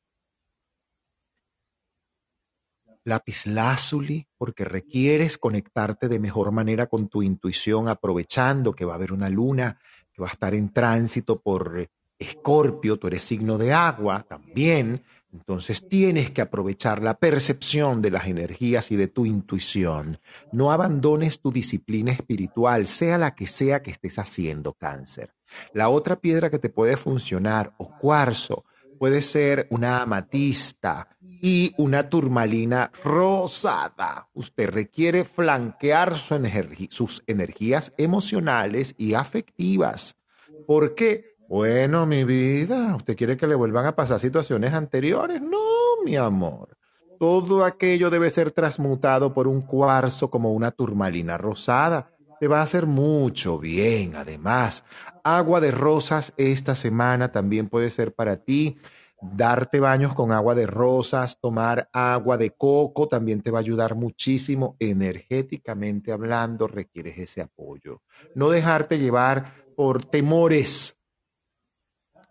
lapislázuli 3.08 4.28
porque 4.38 4.66
requieres 4.66 5.38
conectarte 5.38 6.10
de 6.10 6.20
mejor 6.20 6.52
manera 6.52 6.88
con 6.88 7.08
tu 7.08 7.24
intuición, 7.24 7.88
aprovechando 7.88 8.74
que 8.74 8.84
va 8.84 8.94
a 8.94 8.96
haber 8.96 9.14
una 9.14 9.30
luna 9.30 9.80
que 10.12 10.22
va 10.22 10.28
a 10.28 10.32
estar 10.32 10.54
en 10.54 10.74
tránsito 10.74 11.40
por 11.40 11.90
Escorpio, 12.20 12.98
tú 12.98 13.08
eres 13.08 13.22
signo 13.22 13.58
de 13.58 13.74
agua 13.74 14.26
también, 14.28 15.04
entonces 15.32 15.88
tienes 15.88 16.32
que 16.32 16.42
aprovechar 16.42 17.02
la 17.02 17.18
percepción 17.18 18.02
de 18.02 18.12
las 18.12 18.28
energías 18.28 18.92
y 18.92 18.98
de 18.98 19.08
tu 19.08 19.26
intuición. 19.26 20.20
No 20.52 20.72
abandones 20.72 21.40
tu 21.40 21.52
disciplina 21.52 22.12
espiritual, 22.12 22.88
sea 22.88 23.18
la 23.18 23.36
que 23.36 23.48
sea 23.48 23.82
que 23.84 23.92
estés 23.92 24.20
haciendo 24.20 24.74
cáncer. 24.74 25.37
La 25.74 25.90
otra 25.90 26.20
piedra 26.20 26.50
que 26.50 26.60
te 26.60 26.70
puede 26.70 26.98
funcionar, 26.98 27.74
o 27.78 27.98
cuarzo, 27.98 28.66
puede 29.00 29.22
ser 29.22 29.68
una 29.70 30.02
amatista, 30.02 31.18
y 31.42 31.74
una 31.78 32.10
turmalina 32.10 32.92
rosada. 33.04 34.28
Usted 34.34 34.70
requiere 34.70 35.24
flanquear 35.24 36.18
sus 36.18 37.24
energías 37.28 37.94
emocionales 37.98 38.96
y 38.98 39.14
afectivas. 39.14 40.18
¿Por 40.66 40.96
qué? 40.96 41.38
Bueno, 41.48 42.06
mi 42.06 42.24
vida, 42.24 42.96
¿usted 42.96 43.16
quiere 43.16 43.38
que 43.38 43.48
le 43.48 43.56
vuelvan 43.56 43.86
a 43.86 43.96
pasar 43.96 44.20
situaciones 44.20 44.74
anteriores? 44.74 45.42
No, 45.42 46.04
mi 46.04 46.16
amor. 46.16 46.78
Todo 47.20 47.64
aquello 47.64 48.10
debe 48.10 48.30
ser 48.30 48.52
transmutado 48.52 49.34
por 49.34 49.48
un 49.48 49.62
cuarzo 49.62 50.30
como 50.30 50.54
una 50.54 50.72
turmalina 50.72 51.38
rosada. 51.38 52.12
Te 52.40 52.48
va 52.48 52.60
a 52.60 52.64
hacer 52.64 52.86
mucho 52.86 53.58
bien. 53.58 54.16
Además, 54.16 54.84
agua 55.24 55.60
de 55.60 55.72
rosas 55.72 56.34
esta 56.38 56.76
semana 56.76 57.32
también 57.32 57.68
puede 57.68 57.90
ser 57.90 58.14
para 58.14 58.38
ti 58.38 58.78
darte 59.22 59.80
baños 59.80 60.14
con 60.14 60.32
agua 60.32 60.54
de 60.56 60.68
rosas, 60.68 61.40
tomar 61.40 61.90
agua 61.92 62.38
de 62.38 62.52
coco, 62.52 63.08
también 63.08 63.42
te 63.42 63.52
va 63.52 63.60
a 63.60 63.62
ayudar 63.62 63.96
muchísimo 63.96 64.76
energéticamente 64.80 66.12
hablando, 66.12 66.68
requieres 66.68 67.18
ese 67.18 67.42
apoyo. 67.42 68.04
No 68.36 68.50
dejarte 68.50 69.00
llevar 69.00 69.66
por 69.76 70.06
temores. 70.06 70.96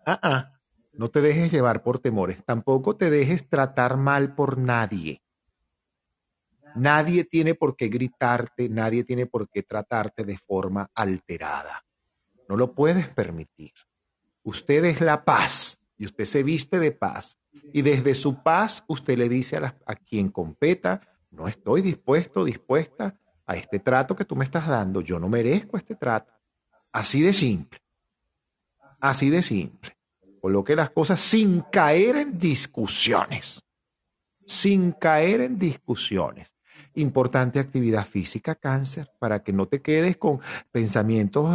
Ah, 0.05 0.19
ah, 0.23 0.53
no 0.93 1.09
te 1.09 1.21
dejes 1.21 1.51
llevar 1.51 1.83
por 1.83 1.99
temores, 1.99 2.43
tampoco 2.45 2.95
te 2.95 3.09
dejes 3.09 3.49
tratar 3.49 3.97
mal 3.97 4.35
por 4.35 4.57
nadie. 4.57 5.21
Nadie 6.77 7.23
tiene 7.23 7.55
por 7.55 7.75
qué 7.75 7.87
gritarte, 7.87 8.69
nadie 8.69 9.03
tiene 9.03 9.25
por 9.25 9.49
qué 9.49 9.63
tratarte 9.63 10.23
de 10.23 10.37
forma 10.37 10.91
alterada. 10.93 11.83
No 12.47 12.55
lo 12.55 12.73
puedes 12.73 13.07
permitir. 13.09 13.73
Usted 14.43 14.85
es 14.85 15.01
la 15.01 15.25
paz 15.25 15.79
y 15.97 16.05
usted 16.05 16.25
se 16.25 16.43
viste 16.43 16.79
de 16.79 16.91
paz 16.91 17.39
y 17.73 17.81
desde 17.81 18.13
su 18.13 18.43
paz 18.43 18.83
usted 18.87 19.17
le 19.17 19.27
dice 19.27 19.57
a, 19.57 19.95
quien 19.95 20.29
competa, 20.29 21.01
no 21.31 21.47
estoy 21.47 21.81
dispuesto, 21.81 22.45
dispuesta 22.45 23.19
a 23.47 23.55
este 23.55 23.79
trato 23.79 24.15
que 24.15 24.25
tú 24.25 24.35
me 24.35 24.45
estás 24.45 24.67
dando, 24.67 25.01
yo 25.01 25.19
no 25.19 25.29
merezco 25.29 25.77
este 25.77 25.95
trato. 25.95 26.31
Así 26.91 27.23
de 27.23 27.33
simple, 27.33 27.81
así 28.99 29.31
de 29.31 29.41
simple. 29.41 29.97
Coloque 30.39 30.75
las 30.75 30.91
cosas 30.91 31.19
sin 31.19 31.61
caer 31.71 32.17
en 32.17 32.37
discusiones, 32.37 33.63
sin 34.45 34.91
caer 34.91 35.41
en 35.41 35.57
discusiones. 35.57 36.56
Importante 36.97 37.59
actividad 37.59 38.05
física, 38.05 38.55
cáncer, 38.55 39.09
para 39.19 39.43
que 39.43 39.53
no 39.53 39.67
te 39.67 39.81
quedes 39.81 40.17
con 40.17 40.39
pensamientos 40.71 41.49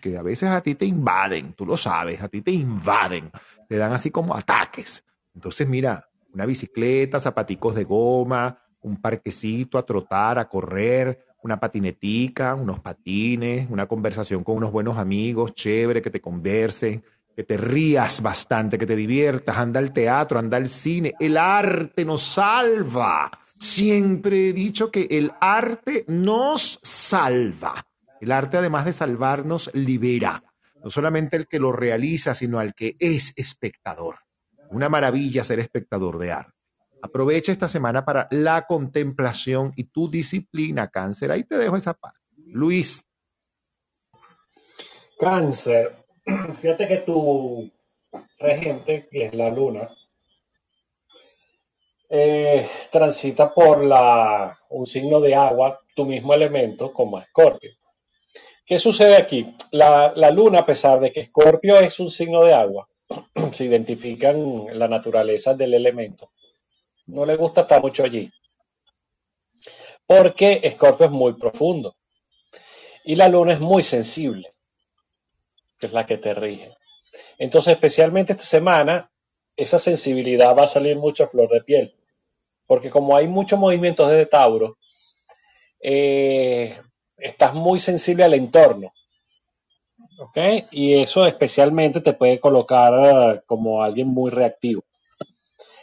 que 0.00 0.16
a 0.16 0.22
veces 0.22 0.48
a 0.48 0.60
ti 0.60 0.74
te 0.74 0.86
invaden, 0.86 1.54
tú 1.54 1.66
lo 1.66 1.76
sabes, 1.76 2.20
a 2.20 2.28
ti 2.28 2.42
te 2.42 2.50
invaden 2.50 3.30
te 3.72 3.78
dan 3.78 3.94
así 3.94 4.10
como 4.10 4.36
ataques. 4.36 5.02
Entonces, 5.34 5.66
mira, 5.66 6.06
una 6.34 6.44
bicicleta, 6.44 7.18
zapaticos 7.18 7.74
de 7.74 7.84
goma, 7.84 8.58
un 8.82 8.98
parquecito 8.98 9.78
a 9.78 9.86
trotar, 9.86 10.38
a 10.38 10.46
correr, 10.46 11.24
una 11.42 11.58
patinetica, 11.58 12.54
unos 12.54 12.80
patines, 12.80 13.70
una 13.70 13.86
conversación 13.86 14.44
con 14.44 14.56
unos 14.56 14.72
buenos 14.72 14.98
amigos, 14.98 15.54
chévere, 15.54 16.02
que 16.02 16.10
te 16.10 16.20
conversen, 16.20 17.02
que 17.34 17.44
te 17.44 17.56
rías 17.56 18.20
bastante, 18.20 18.76
que 18.76 18.86
te 18.86 18.94
diviertas, 18.94 19.56
anda 19.56 19.80
al 19.80 19.94
teatro, 19.94 20.38
anda 20.38 20.58
al 20.58 20.68
cine. 20.68 21.14
El 21.18 21.38
arte 21.38 22.04
nos 22.04 22.22
salva. 22.22 23.30
Siempre 23.62 24.48
he 24.48 24.52
dicho 24.52 24.90
que 24.90 25.06
el 25.10 25.32
arte 25.40 26.04
nos 26.08 26.80
salva. 26.82 27.86
El 28.20 28.32
arte, 28.32 28.56
además 28.56 28.84
de 28.84 28.92
salvarnos, 28.92 29.70
libera 29.72 30.42
no 30.82 30.90
solamente 30.90 31.36
el 31.36 31.46
que 31.46 31.60
lo 31.60 31.72
realiza, 31.72 32.34
sino 32.34 32.58
al 32.58 32.74
que 32.74 32.96
es 32.98 33.32
espectador. 33.36 34.16
Una 34.70 34.88
maravilla 34.88 35.44
ser 35.44 35.60
espectador 35.60 36.18
de 36.18 36.32
arte. 36.32 36.52
Aprovecha 37.02 37.52
esta 37.52 37.68
semana 37.68 38.04
para 38.04 38.28
la 38.30 38.66
contemplación 38.66 39.72
y 39.76 39.84
tu 39.84 40.10
disciplina, 40.10 40.88
cáncer. 40.88 41.30
Ahí 41.30 41.44
te 41.44 41.56
dejo 41.56 41.76
esa 41.76 41.94
parte. 41.94 42.18
Luis. 42.46 43.04
Cáncer. 45.18 46.04
Fíjate 46.60 46.88
que 46.88 46.98
tu 46.98 47.70
regente, 48.38 49.08
que 49.10 49.26
es 49.26 49.34
la 49.34 49.50
luna, 49.50 49.88
eh, 52.14 52.68
transita 52.90 53.54
por 53.54 53.82
la, 53.82 54.58
un 54.68 54.86
signo 54.86 55.18
de 55.18 55.34
agua, 55.34 55.80
tu 55.94 56.04
mismo 56.04 56.34
elemento, 56.34 56.92
como 56.92 57.18
Escorpio. 57.18 57.70
¿Qué 58.66 58.78
sucede 58.78 59.16
aquí? 59.16 59.56
La, 59.70 60.12
luna, 60.30 60.58
a 60.58 60.66
pesar 60.66 61.00
de 61.00 61.10
que 61.10 61.20
Escorpio 61.20 61.78
es 61.80 61.98
un 62.00 62.10
signo 62.10 62.44
de 62.44 62.52
agua, 62.52 62.86
se 63.52 63.64
identifican 63.64 64.78
la 64.78 64.88
naturaleza 64.88 65.54
del 65.54 65.72
elemento. 65.72 66.32
No 67.06 67.24
le 67.24 67.34
gusta 67.36 67.62
estar 67.62 67.80
mucho 67.80 68.04
allí. 68.04 68.30
Porque 70.04 70.60
Escorpio 70.64 71.06
es 71.06 71.12
muy 71.12 71.32
profundo. 71.32 71.96
Y 73.04 73.14
la 73.14 73.30
luna 73.30 73.54
es 73.54 73.60
muy 73.60 73.82
sensible, 73.82 74.52
que 75.78 75.86
es 75.86 75.94
la 75.94 76.04
que 76.04 76.18
te 76.18 76.34
rige. 76.34 76.76
Entonces, 77.38 77.72
especialmente 77.72 78.32
esta 78.32 78.44
semana, 78.44 79.10
esa 79.56 79.78
sensibilidad 79.78 80.54
va 80.54 80.64
a 80.64 80.68
salir 80.68 80.98
mucho 80.98 81.24
a 81.24 81.28
flor 81.28 81.48
de 81.48 81.62
piel. 81.62 81.96
Porque 82.72 82.88
como 82.88 83.14
hay 83.14 83.28
muchos 83.28 83.58
movimientos 83.58 84.10
de 84.10 84.24
Tauro, 84.24 84.78
eh, 85.78 86.74
estás 87.18 87.52
muy 87.52 87.78
sensible 87.78 88.24
al 88.24 88.32
entorno. 88.32 88.94
¿Ok? 90.18 90.38
Y 90.70 90.94
eso 90.94 91.26
especialmente 91.26 92.00
te 92.00 92.14
puede 92.14 92.40
colocar 92.40 92.94
eh, 92.94 93.42
como 93.44 93.82
alguien 93.82 94.08
muy 94.08 94.30
reactivo. 94.30 94.84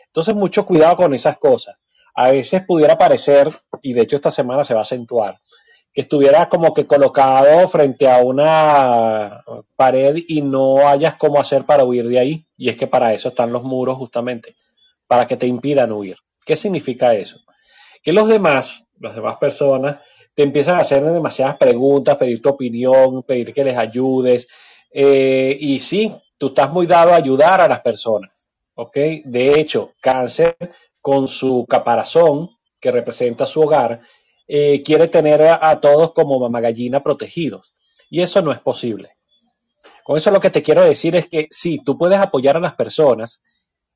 Entonces, 0.08 0.34
mucho 0.34 0.66
cuidado 0.66 0.96
con 0.96 1.14
esas 1.14 1.38
cosas. 1.38 1.76
A 2.16 2.32
veces 2.32 2.66
pudiera 2.66 2.98
parecer, 2.98 3.52
y 3.84 3.94
de 3.94 4.02
hecho 4.02 4.16
esta 4.16 4.32
semana 4.32 4.64
se 4.64 4.74
va 4.74 4.80
a 4.80 4.82
acentuar, 4.82 5.40
que 5.94 6.02
estuviera 6.02 6.50
como 6.50 6.74
que 6.74 6.88
colocado 6.88 7.68
frente 7.68 8.10
a 8.10 8.18
una 8.24 9.44
pared 9.76 10.24
y 10.28 10.42
no 10.42 10.88
hayas 10.88 11.18
cómo 11.18 11.40
hacer 11.40 11.66
para 11.66 11.84
huir 11.84 12.08
de 12.08 12.18
ahí. 12.18 12.48
Y 12.58 12.70
es 12.70 12.78
que 12.78 12.88
para 12.88 13.14
eso 13.14 13.30
están 13.30 13.54
los 13.54 13.62
muros 13.62 13.96
justamente, 13.96 14.56
para 15.06 15.28
que 15.28 15.38
te 15.38 15.46
impidan 15.46 15.92
huir. 15.92 16.18
¿Qué 16.50 16.56
significa 16.56 17.14
eso? 17.14 17.40
Que 18.02 18.12
los 18.12 18.28
demás, 18.28 18.84
las 19.00 19.14
demás 19.14 19.38
personas, 19.38 20.00
te 20.34 20.42
empiezan 20.42 20.78
a 20.78 20.82
hacer 20.82 21.04
demasiadas 21.04 21.58
preguntas, 21.58 22.18
pedir 22.18 22.42
tu 22.42 22.50
opinión, 22.50 23.22
pedir 23.22 23.54
que 23.54 23.64
les 23.64 23.78
ayudes. 23.78 24.48
Eh, 24.90 25.56
y 25.60 25.78
sí, 25.78 26.12
tú 26.40 26.48
estás 26.48 26.72
muy 26.72 26.88
dado 26.88 27.14
a 27.14 27.18
ayudar 27.18 27.62
a 27.62 27.68
las 27.68 27.82
personas. 27.82 28.32
De 28.96 29.60
hecho, 29.60 29.94
cáncer 30.02 30.58
con 31.00 31.28
su 31.28 31.68
caparazón, 31.70 32.50
que 32.80 32.90
representa 32.90 33.46
su 33.46 33.62
hogar, 33.62 34.00
eh, 34.48 34.82
quiere 34.82 35.08
tener 35.08 35.44
a, 35.44 35.80
todos 35.80 36.14
como 36.14 36.40
mamagallina 36.40 37.04
protegidos. 37.04 37.76
Y 38.10 38.24
eso 38.24 38.42
no 38.42 38.52
es 38.52 38.60
posible. 38.60 39.12
Con 40.04 40.18
eso 40.18 40.32
lo 40.32 40.40
que 40.40 40.50
te 40.50 40.64
quiero 40.64 40.82
decir 40.82 41.16
es 41.16 41.28
que 41.28 41.46
sí, 41.52 41.80
tú 41.86 41.96
puedes 41.96 42.18
apoyar 42.18 42.58
a 42.58 42.60
las 42.60 42.74
personas, 42.74 43.40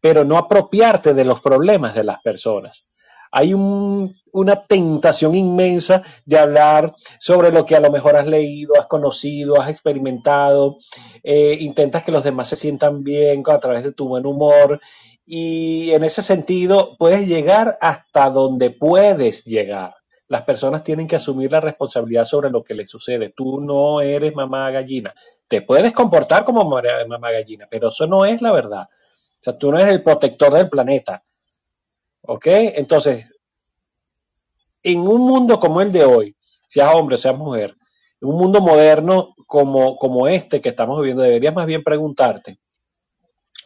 pero 0.04 0.26
no 0.26 0.38
apropiarte 0.38 1.14
de 1.14 1.24
los 1.24 1.40
problemas 1.40 1.96
de 1.96 2.04
las 2.04 2.22
personas. 2.22 2.86
Hay 3.32 3.54
una 3.54 4.66
tentación 4.68 5.34
inmensa 5.34 6.04
de 6.26 6.38
hablar 6.38 6.94
sobre 7.22 7.54
lo 7.54 7.66
que 7.66 7.78
a 7.78 7.80
lo 7.80 7.90
mejor 7.90 8.18
has 8.18 8.28
leído, 8.28 8.74
has 8.78 8.88
conocido, 8.88 9.62
has 9.62 9.70
experimentado. 9.70 10.76
Eh, 11.24 11.56
intentas 11.62 12.04
que 12.04 12.12
los 12.12 12.26
demás 12.26 12.50
se 12.50 12.58
sientan 12.58 13.02
bien 13.02 13.44
a 13.48 13.60
través 13.62 13.86
de 13.86 13.94
tu 13.94 14.10
buen 14.10 14.26
humor 14.26 14.82
y 15.26 15.92
en 15.92 16.04
ese 16.04 16.22
sentido 16.22 16.98
puedes 17.00 17.26
llegar 17.26 17.78
hasta 17.80 18.30
donde 18.30 18.72
puedes 18.72 19.46
llegar. 19.46 19.96
Las 20.28 20.42
personas 20.42 20.84
tienen 20.84 21.08
que 21.08 21.16
asumir 21.16 21.50
la 21.50 21.62
responsabilidad 21.62 22.26
sobre 22.26 22.50
lo 22.50 22.62
que 22.62 22.74
les 22.74 22.90
sucede. 22.90 23.30
Tú 23.30 23.62
no 23.62 24.02
eres 24.02 24.36
mamá 24.36 24.70
gallina. 24.70 25.16
Te 25.48 25.62
puedes 25.62 25.94
comportar 25.94 26.44
como 26.44 26.66
mamá 26.66 27.32
gallina, 27.32 27.68
pero 27.72 27.88
eso 27.88 28.06
no 28.06 28.26
es 28.26 28.42
la 28.42 28.52
verdad. 28.52 28.90
Tú 29.60 29.72
no 29.72 29.80
eres 29.80 29.94
el 29.94 30.04
protector 30.04 30.54
del 30.54 30.70
planeta. 30.70 31.24
¿Ok? 32.22 32.46
Entonces, 32.48 33.30
en 34.82 35.00
un 35.00 35.22
mundo 35.22 35.60
como 35.60 35.82
el 35.82 35.92
de 35.92 36.06
hoy, 36.06 36.36
seas 36.68 36.96
hombre 36.96 37.18
seas 37.18 37.38
mujer, 37.38 37.76
en 38.22 38.30
un 38.30 38.38
mundo 38.38 38.62
moderno 38.62 39.36
como, 39.48 39.98
como 39.98 40.28
este 40.28 40.62
que 40.62 40.70
estamos 40.70 41.00
viviendo, 41.00 41.24
deberías 41.24 41.54
más 41.54 41.66
bien 41.66 41.84
preguntarte 41.84 42.60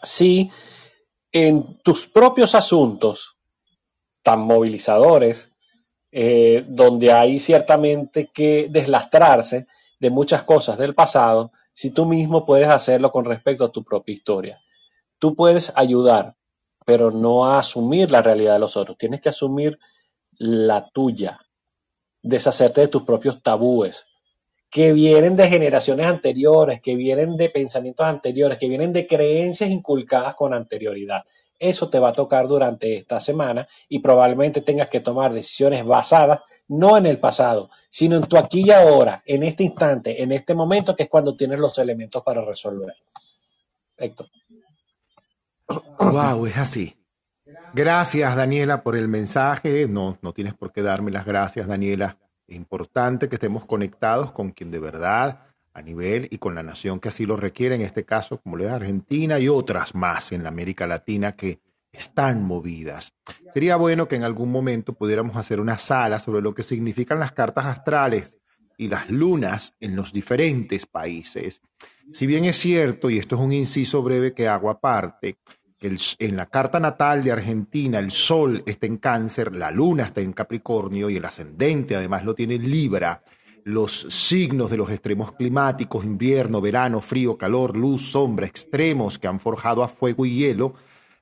si 0.04 0.52
en 1.32 1.78
tus 1.84 2.08
propios 2.08 2.56
asuntos 2.56 3.38
tan 4.24 4.42
movilizadores, 4.42 5.52
eh, 6.12 6.66
donde 6.68 7.12
hay 7.12 7.40
ciertamente 7.40 8.30
que 8.34 8.68
deslastrarse 8.70 9.68
de 10.00 10.10
muchas 10.10 10.44
cosas 10.44 10.78
del 10.78 10.96
pasado, 10.96 11.52
si 11.74 11.92
tú 11.92 12.06
mismo 12.06 12.46
puedes 12.46 12.68
hacerlo 12.68 13.12
con 13.12 13.26
respecto 13.26 13.66
a 13.66 13.72
tu 13.72 13.84
propia 13.84 14.14
historia. 14.14 14.62
Tú 15.20 15.36
puedes 15.36 15.72
ayudar, 15.76 16.36
pero 16.86 17.12
no 17.12 17.46
a 17.46 17.60
asumir 17.60 18.12
la 18.12 18.22
realidad 18.22 18.54
de 18.54 18.60
los 18.60 18.78
otros. 18.78 18.98
Tienes 18.98 19.22
que 19.22 19.30
asumir 19.30 19.80
la 20.38 20.90
tuya, 20.90 21.40
deshacerte 22.22 22.82
de 22.82 22.88
tus 22.88 23.04
propios 23.04 23.42
tabúes, 23.42 24.06
que 24.70 24.94
vienen 24.94 25.36
de 25.36 25.50
generaciones 25.50 26.08
anteriores, 26.08 26.82
que 26.82 26.96
vienen 26.96 27.38
de 27.38 27.50
pensamientos 27.50 28.06
anteriores, 28.06 28.58
que 28.58 28.70
vienen 28.70 28.94
de 28.94 29.08
creencias 29.08 29.70
inculcadas 29.70 30.36
con 30.36 30.54
anterioridad. 30.54 31.24
Eso 31.60 31.90
te 31.90 31.98
va 31.98 32.10
a 32.10 32.14
tocar 32.14 32.48
durante 32.48 32.98
esta 32.98 33.20
semana 33.20 33.68
y 33.90 34.00
probablemente 34.00 34.62
tengas 34.62 34.90
que 34.90 35.00
tomar 35.00 35.34
decisiones 35.34 35.84
basadas 35.84 36.42
no 36.68 36.98
en 36.98 37.08
el 37.08 37.20
pasado, 37.20 37.72
sino 37.90 38.18
en 38.18 38.24
tu 38.24 38.38
aquí 38.38 38.64
y 38.66 38.72
ahora, 38.72 39.24
en 39.26 39.42
este 39.44 39.64
instante, 39.64 40.22
en 40.22 40.32
este 40.32 40.54
momento, 40.54 40.96
que 40.96 41.04
es 41.04 41.10
cuando 41.10 41.36
tienes 41.36 41.58
los 41.58 41.78
elementos 41.80 42.22
para 42.24 42.46
resolver. 42.46 42.94
Héctor. 43.98 44.30
Wow, 45.68 46.46
es 46.46 46.58
así. 46.58 46.96
Gracias, 47.74 48.36
Daniela, 48.36 48.84
por 48.84 48.96
el 48.96 49.08
mensaje. 49.08 49.88
No, 49.88 50.18
no 50.22 50.34
tienes 50.34 50.54
por 50.54 50.72
qué 50.72 50.82
darme 50.82 51.12
las 51.12 51.26
gracias, 51.26 51.68
Daniela. 51.68 52.18
Es 52.48 52.56
importante 52.56 53.28
que 53.28 53.36
estemos 53.36 53.66
conectados 53.66 54.32
con 54.32 54.52
quien 54.52 54.72
de 54.72 54.80
verdad 54.80 55.44
a 55.74 55.82
nivel 55.82 56.28
y 56.32 56.38
con 56.40 56.56
la 56.56 56.64
nación 56.64 57.00
que 57.00 57.10
así 57.10 57.26
lo 57.26 57.36
requiere, 57.36 57.76
en 57.76 57.82
este 57.82 58.04
caso, 58.04 58.42
como 58.42 58.56
lo 58.58 58.66
es 58.66 58.72
Argentina 58.72 59.38
y 59.38 59.48
otras 59.48 59.94
más 59.94 60.32
en 60.32 60.44
la 60.44 60.50
América 60.50 60.88
Latina 60.88 61.34
que 61.34 61.60
están 61.92 62.44
movidas. 62.44 63.14
Sería 63.54 63.76
bueno 63.76 64.08
que 64.08 64.16
en 64.16 64.24
algún 64.24 64.52
momento 64.52 64.94
pudiéramos 64.94 65.36
hacer 65.36 65.60
una 65.60 65.78
sala 65.78 66.20
sobre 66.20 66.42
lo 66.42 66.54
que 66.54 66.64
significan 66.64 67.20
las 67.20 67.32
cartas 67.32 67.66
astrales 67.66 68.38
y 68.78 68.88
las 68.88 69.10
lunas 69.10 69.76
en 69.80 69.96
los 69.96 70.14
diferentes 70.14 70.86
países. 70.86 71.62
Si 72.12 72.26
bien 72.26 72.46
es 72.46 72.58
cierto, 72.58 73.10
y 73.10 73.18
esto 73.18 73.36
es 73.36 73.42
un 73.42 73.52
inciso 73.52 74.02
breve 74.02 74.34
que 74.34 74.48
hago 74.48 74.70
aparte, 74.70 75.38
en 75.80 76.36
la 76.36 76.48
carta 76.48 76.80
natal 76.80 77.24
de 77.24 77.32
Argentina 77.32 78.00
el 78.00 78.12
Sol 78.12 78.64
está 78.66 78.88
en 78.88 78.98
cáncer, 78.98 79.56
la 79.56 79.70
Luna 79.70 80.06
está 80.06 80.22
en 80.22 80.34
Capricornio 80.34 81.10
y 81.10 81.18
el 81.18 81.26
ascendente 81.26 81.96
además 81.96 82.26
lo 82.26 82.34
tiene 82.34 82.56
en 82.56 82.70
Libra. 82.70 83.22
Los 83.64 84.08
signos 84.10 84.72
de 84.72 84.78
los 84.78 84.90
extremos 84.90 85.34
climáticos, 85.34 86.06
invierno, 86.06 86.62
verano, 86.62 87.02
frío, 87.02 87.38
calor, 87.38 87.76
luz, 87.76 88.10
sombra, 88.10 88.48
extremos 88.48 89.20
que 89.20 89.28
han 89.28 89.40
forjado 89.40 89.84
a 89.84 89.90
fuego 89.90 90.26
y 90.26 90.38
hielo, 90.38 90.74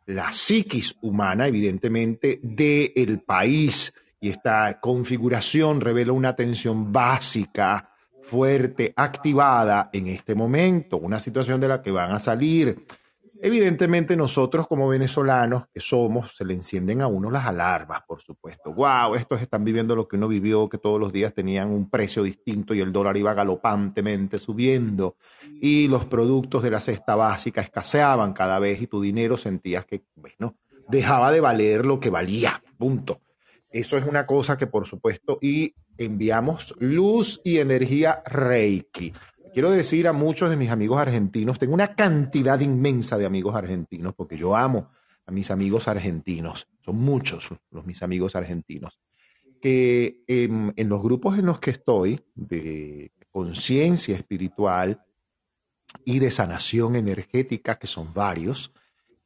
la 0.06 0.32
psiquis 0.32 0.96
humana, 1.02 1.48
evidentemente, 1.48 2.40
del 2.44 2.92
el 2.96 3.20
país. 3.22 3.94
Y 4.22 4.30
esta 4.30 4.80
configuración 4.80 5.82
revela 5.82 6.14
una 6.14 6.36
tensión 6.36 6.94
básica, 6.94 7.95
fuerte, 8.28 8.94
activada 8.96 9.90
en 9.94 10.08
este 10.08 10.36
momento, 10.36 10.98
una 10.98 11.20
situación 11.20 11.60
de 11.60 11.68
la 11.68 11.82
que 11.82 11.92
van 11.92 12.12
a 12.12 12.20
salir 12.20 12.86
Evidentemente 13.42 14.16
nosotros 14.16 14.66
como 14.66 14.88
venezolanos 14.88 15.66
que 15.74 15.82
somos, 15.82 16.36
se 16.36 16.46
le 16.46 16.54
encienden 16.54 17.02
a 17.02 17.08
uno 17.08 17.30
las 17.30 17.46
alarmas, 17.46 18.02
por 18.08 18.22
supuesto. 18.22 18.74
Wow, 18.74 19.16
estos 19.16 19.42
están 19.42 19.66
viviendo 19.66 19.96
lo 19.96 20.08
que 20.08 20.16
uno 20.16 20.30
vivió, 20.30 20.70
que 20.70 20.78
todos 20.78 21.00
los 21.00 21.12
días 21.12 21.34
tenían 21.34 21.70
un 21.70 21.90
precio 21.90 22.24
distinto 22.24 22.74
y 22.74 22.80
el 22.80 22.94
dólar 22.94 23.18
iba 23.18 23.34
galopantemente 23.34 24.40
subiendo 24.40 25.18
y 25.62 25.88
los 25.90 26.06
productos 26.06 26.64
de 26.64 26.72
la 26.72 26.80
cesta 26.80 27.16
básica 27.16 27.62
escaseaban 27.62 28.32
cada 28.32 28.58
vez 28.58 28.82
y 28.82 28.88
tu 28.88 29.02
dinero 29.02 29.36
sentías 29.36 29.86
que, 29.86 30.06
bueno, 30.16 30.56
dejaba 30.88 31.30
de 31.32 31.42
valer 31.42 31.86
lo 31.86 32.00
que 32.00 32.10
valía, 32.10 32.64
punto. 32.78 33.20
Eso 33.70 33.98
es 33.98 34.06
una 34.06 34.26
cosa 34.26 34.58
que 34.58 34.68
por 34.68 34.88
supuesto 34.88 35.40
y 35.42 35.76
enviamos 35.98 36.76
luz 36.80 37.42
y 37.44 37.60
energía 37.60 38.22
Reiki. 38.26 39.14
Quiero 39.54 39.72
decir 39.72 40.08
a 40.08 40.14
muchos 40.14 40.50
de 40.50 40.58
mis 40.58 40.70
amigos 40.70 40.98
argentinos, 41.00 41.58
tengo 41.58 41.74
una 41.74 41.96
cantidad 41.96 42.60
inmensa 42.60 43.18
de 43.18 43.26
amigos 43.26 43.56
argentinos, 43.56 44.14
porque 44.14 44.38
yo 44.38 44.56
amo 44.56 44.92
a 45.26 45.32
mis 45.32 45.50
amigos 45.50 45.88
argentinos, 45.88 46.68
son 46.84 46.98
muchos 46.98 47.50
los 47.72 47.86
mis 47.86 48.04
amigos 48.04 48.36
argentinos, 48.36 49.00
que 49.62 50.24
en, 50.28 50.74
en 50.76 50.90
los 50.90 51.02
grupos 51.02 51.40
en 51.40 51.46
los 51.46 51.60
que 51.60 51.72
estoy, 51.72 52.20
de 52.36 53.12
conciencia 53.32 54.16
espiritual 54.16 55.02
y 56.04 56.20
de 56.20 56.32
sanación 56.32 56.96
energética, 56.96 57.80
que 57.80 57.88
son 57.88 58.14
varios, 58.14 58.74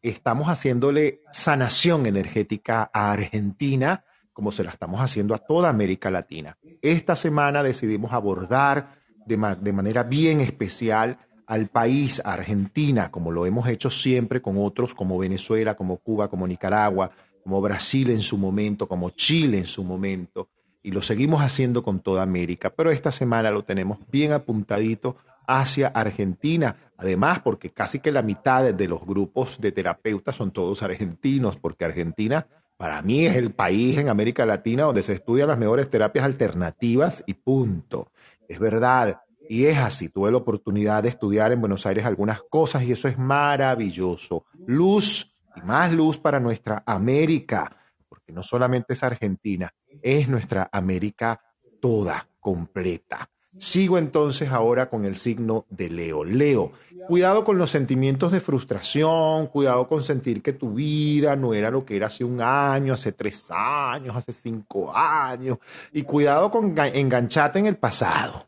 estamos 0.01 0.47
haciéndole 0.47 1.21
sanación 1.31 2.05
energética 2.05 2.89
a 2.93 3.11
Argentina 3.11 4.03
como 4.39 4.53
se 4.53 4.63
la 4.63 4.71
estamos 4.71 5.01
haciendo 5.01 5.35
a 5.35 5.37
toda 5.37 5.67
América 5.67 6.09
Latina. 6.09 6.57
Esta 6.81 7.17
semana 7.17 7.61
decidimos 7.61 8.13
abordar 8.13 8.95
de, 9.25 9.35
manera 9.35 10.03
bien 10.03 10.39
especial 10.39 11.17
al 11.45 11.67
país, 11.67 12.21
Argentina, 12.23 13.11
como 13.11 13.33
lo 13.33 13.45
hemos 13.45 13.67
hecho 13.67 13.89
siempre 13.89 14.41
con 14.41 14.55
otros 14.57 14.95
como 14.95 15.17
Venezuela, 15.17 15.75
como 15.75 15.97
Cuba, 15.97 16.29
como 16.29 16.47
Nicaragua, 16.47 17.11
como 17.43 17.59
Brasil 17.59 18.11
en 18.11 18.21
su 18.21 18.37
momento, 18.37 18.87
como 18.87 19.09
Chile 19.09 19.57
en 19.57 19.67
su 19.67 19.83
momento, 19.83 20.47
y 20.81 20.91
lo 20.91 21.01
seguimos 21.01 21.41
haciendo 21.41 21.83
con 21.83 21.99
toda 21.99 22.23
América, 22.23 22.69
pero 22.69 22.91
esta 22.91 23.11
semana 23.11 23.51
lo 23.51 23.65
tenemos 23.65 23.97
bien 24.09 24.31
apuntadito 24.31 25.17
hacia 25.47 25.89
Argentina, 25.89 26.77
además 26.95 27.41
porque 27.41 27.71
casi 27.71 27.99
que 27.99 28.13
la 28.13 28.21
mitad 28.21 28.73
de 28.73 28.87
los 28.87 29.05
grupos 29.05 29.59
de 29.59 29.73
terapeutas 29.73 30.37
son 30.37 30.51
todos 30.51 30.81
argentinos, 30.81 31.57
porque 31.57 31.83
Argentina 31.83 32.47
para 32.79 33.01
mí 33.01 33.25
es 33.25 33.35
el 33.35 33.51
país 33.51 33.97
en 33.97 34.07
América 34.07 34.45
Latina 34.45 34.83
donde 34.83 35.03
se 35.03 35.11
estudian 35.11 35.49
las 35.49 35.57
mejores 35.57 35.89
terapias 35.89 36.23
alternativas 36.23 37.25
y 37.27 37.33
punto 37.33 38.09
es 38.47 38.57
verdad. 38.57 39.21
Y 39.49 39.65
es 39.65 39.77
así, 39.77 40.07
tuve 40.07 40.31
la 40.31 40.37
oportunidad 40.37 41.03
de 41.03 41.09
estudiar 41.09 41.51
en 41.51 41.59
Buenos 41.59 41.85
Aires 41.85 42.05
algunas 42.05 42.41
cosas 42.49 42.83
y 42.83 42.93
eso 42.93 43.09
es 43.09 43.17
maravilloso. 43.17 44.45
Luz 44.65 45.35
y 45.57 45.61
más 45.61 45.91
luz 45.91 46.17
para 46.17 46.39
nuestra 46.39 46.81
América, 46.85 47.75
porque 48.07 48.31
no 48.31 48.43
solamente 48.43 48.93
es 48.93 49.03
Argentina, 49.03 49.73
es 50.01 50.29
nuestra 50.29 50.69
América 50.71 51.41
toda, 51.81 52.29
completa. 52.39 53.29
Sigo 53.57 53.97
entonces 53.97 54.49
ahora 54.49 54.89
con 54.89 55.05
el 55.05 55.17
signo 55.17 55.65
de 55.69 55.89
Leo. 55.89 56.23
Leo, 56.23 56.71
cuidado 57.07 57.43
con 57.43 57.57
los 57.57 57.71
sentimientos 57.71 58.31
de 58.31 58.39
frustración, 58.39 59.47
cuidado 59.47 59.87
con 59.87 60.03
sentir 60.03 60.41
que 60.41 60.53
tu 60.53 60.75
vida 60.75 61.35
no 61.35 61.53
era 61.53 61.71
lo 61.71 61.83
que 61.83 61.95
era 61.95 62.07
hace 62.07 62.23
un 62.23 62.41
año, 62.41 62.93
hace 62.93 63.11
tres 63.11 63.45
años, 63.49 64.15
hace 64.15 64.33
cinco 64.33 64.95
años, 64.95 65.57
y 65.91 66.03
cuidado 66.03 66.51
con 66.51 66.77
engancharte 66.77 67.59
en 67.59 67.65
el 67.65 67.77
pasado. 67.77 68.47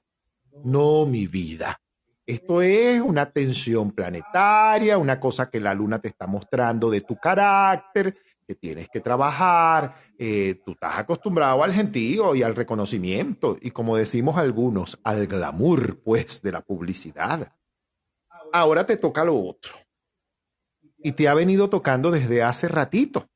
No, 0.63 1.05
mi 1.05 1.25
vida. 1.25 1.81
Esto 2.25 2.61
es 2.61 3.01
una 3.01 3.25
tensión 3.25 3.91
planetaria, 3.91 4.97
una 4.97 5.19
cosa 5.19 5.49
que 5.49 5.59
la 5.59 5.73
luna 5.73 5.99
te 5.99 6.07
está 6.07 6.27
mostrando 6.27 6.89
de 6.89 7.01
tu 7.01 7.17
carácter, 7.17 8.15
que 8.51 8.55
tienes 8.55 8.89
que 8.89 8.99
trabajar. 8.99 9.95
Eh, 10.17 10.59
tú 10.65 10.71
estás 10.71 10.97
acostumbrado 10.97 11.63
al 11.63 11.71
gentío 11.71 12.35
y 12.35 12.43
al 12.43 12.53
reconocimiento, 12.53 13.57
y 13.61 13.71
como 13.71 13.95
decimos 13.95 14.37
algunos, 14.37 14.99
al 15.05 15.25
glamour, 15.25 16.01
pues, 16.03 16.41
de 16.41 16.51
la 16.51 16.61
publicidad. 16.61 17.53
Ahora 18.51 18.85
te 18.85 18.97
toca 18.97 19.23
lo 19.23 19.39
otro. 19.39 19.73
Y 20.97 21.13
te 21.13 21.29
ha 21.29 21.33
venido 21.33 21.69
tocando 21.69 22.11
desde 22.11 22.43
hace 22.43 22.67
ratito. 22.67 23.29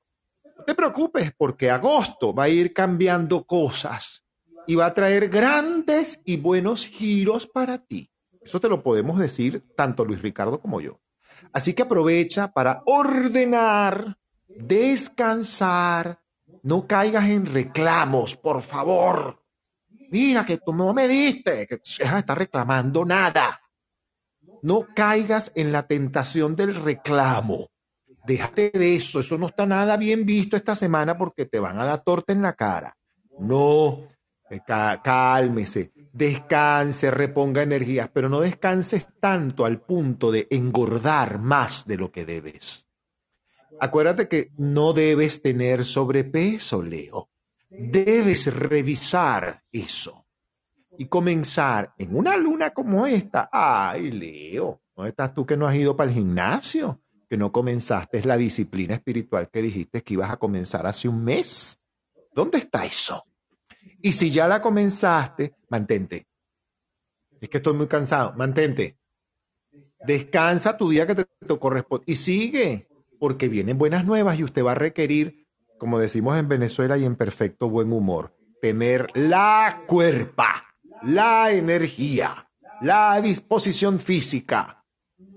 No 0.58 0.66
te 0.66 0.76
preocupes, 0.76 1.32
porque 1.38 1.72
agosto 1.72 2.34
va 2.34 2.44
a 2.44 2.50
ir 2.50 2.74
cambiando 2.74 3.46
cosas 3.46 4.26
y 4.68 4.76
va 4.76 4.88
a 4.88 4.94
traer 4.94 5.30
grandes 5.30 6.20
y 6.26 6.36
buenos 6.36 6.86
giros 6.88 7.48
para 7.48 7.78
ti. 7.78 8.12
Eso 8.42 8.60
te 8.60 8.68
lo 8.68 8.84
podemos 8.84 9.18
decir 9.18 9.64
tanto 9.78 10.04
Luis 10.04 10.22
Ricardo 10.22 10.60
como 10.60 10.82
yo. 10.82 11.00
Así 11.54 11.74
que 11.74 11.84
aprovecha 11.84 12.52
para 12.52 12.84
ordenar, 12.86 14.18
descansar, 14.56 16.20
no 16.64 16.88
caigas 16.88 17.26
en 17.30 17.46
reclamos, 17.46 18.36
por 18.36 18.62
favor. 18.62 19.42
Mira 20.12 20.46
que 20.46 20.58
tú 20.58 20.74
no 20.74 20.94
me 20.94 21.08
diste, 21.08 21.68
que 21.68 21.80
está 21.84 22.36
reclamando 22.36 23.06
nada. 23.06 23.62
No 24.62 24.88
caigas 24.96 25.52
en 25.56 25.72
la 25.72 25.88
tentación 25.88 26.56
del 26.56 26.76
reclamo. 26.76 27.70
Déjate 28.26 28.72
de 28.72 28.96
eso, 28.96 29.20
eso 29.20 29.38
no 29.38 29.48
está 29.48 29.66
nada 29.66 29.98
bien 29.98 30.26
visto 30.26 30.58
esta 30.58 30.76
semana 30.76 31.18
porque 31.18 31.46
te 31.46 31.60
van 31.60 31.80
a 31.80 31.86
dar 31.86 32.02
torta 32.02 32.34
en 32.34 32.42
la 32.42 32.54
cara. 32.54 32.98
No, 33.40 34.08
eh, 34.50 34.62
cálmese, 34.66 35.92
descanse, 36.12 37.12
reponga 37.12 37.62
energías, 37.62 38.10
pero 38.12 38.30
no 38.30 38.40
descanses 38.40 39.08
tanto 39.20 39.66
al 39.66 39.82
punto 39.82 40.32
de 40.32 40.48
engordar 40.50 41.40
más 41.40 41.86
de 41.86 41.98
lo 41.98 42.12
que 42.12 42.26
debes. 42.26 42.85
Acuérdate 43.80 44.28
que 44.28 44.52
no 44.58 44.94
debes 44.94 45.42
tener 45.42 45.86
sobrepeso, 45.86 46.82
Leo. 46.82 47.30
Debes 47.70 48.54
revisar 48.54 49.64
eso 49.72 50.26
y 50.98 51.08
comenzar 51.08 51.94
en 51.98 52.16
una 52.16 52.38
luna 52.38 52.74
como 52.74 53.06
esta. 53.06 53.50
Ay, 53.52 54.12
Leo, 54.12 54.82
¿dónde 54.96 55.10
estás 55.10 55.34
tú 55.34 55.46
que 55.46 55.58
no 55.58 55.68
has 55.68 55.76
ido 55.76 55.96
para 55.96 56.10
el 56.10 56.16
gimnasio? 56.16 57.02
Que 57.30 57.38
no 57.38 57.52
comenzaste 57.52 58.24
la 58.24 58.38
disciplina 58.38 58.96
espiritual 58.96 59.50
que 59.52 59.62
dijiste 59.62 60.04
que 60.04 60.14
ibas 60.14 60.32
a 60.32 60.38
comenzar 60.38 60.86
hace 60.88 61.08
un 61.08 61.24
mes. 61.24 61.78
¿Dónde 62.34 62.60
está 62.60 62.86
eso? 62.86 63.24
Y 64.02 64.12
si 64.12 64.32
ya 64.32 64.48
la 64.48 64.62
comenzaste, 64.62 65.56
mantente. 65.70 66.28
Es 67.42 67.50
que 67.50 67.58
estoy 67.58 67.74
muy 67.74 67.88
cansado, 67.88 68.34
mantente. 68.38 68.98
Descansa 70.06 70.78
tu 70.78 70.90
día 70.90 71.08
que 71.08 71.16
te, 71.16 71.26
corresponde 71.60 72.06
y 72.08 72.16
sigue, 72.16 72.88
porque 73.26 73.50
vienen 73.50 73.80
buenas 73.80 74.06
nuevas 74.06 74.38
y 74.38 74.44
usted 74.44 74.64
va 74.64 74.74
a 74.74 74.76
requerir, 74.76 75.48
como 75.80 75.98
decimos 75.98 76.38
en 76.38 76.48
Venezuela 76.48 76.96
y 76.96 77.06
en 77.06 77.16
perfecto 77.16 77.68
buen 77.68 77.92
humor, 77.92 78.36
tener 78.62 79.08
la 79.16 79.82
cuerpa, 79.88 80.64
la 81.02 81.52
energía, 81.52 82.52
la 82.82 83.20
disposición 83.20 83.98
física. 83.98 84.86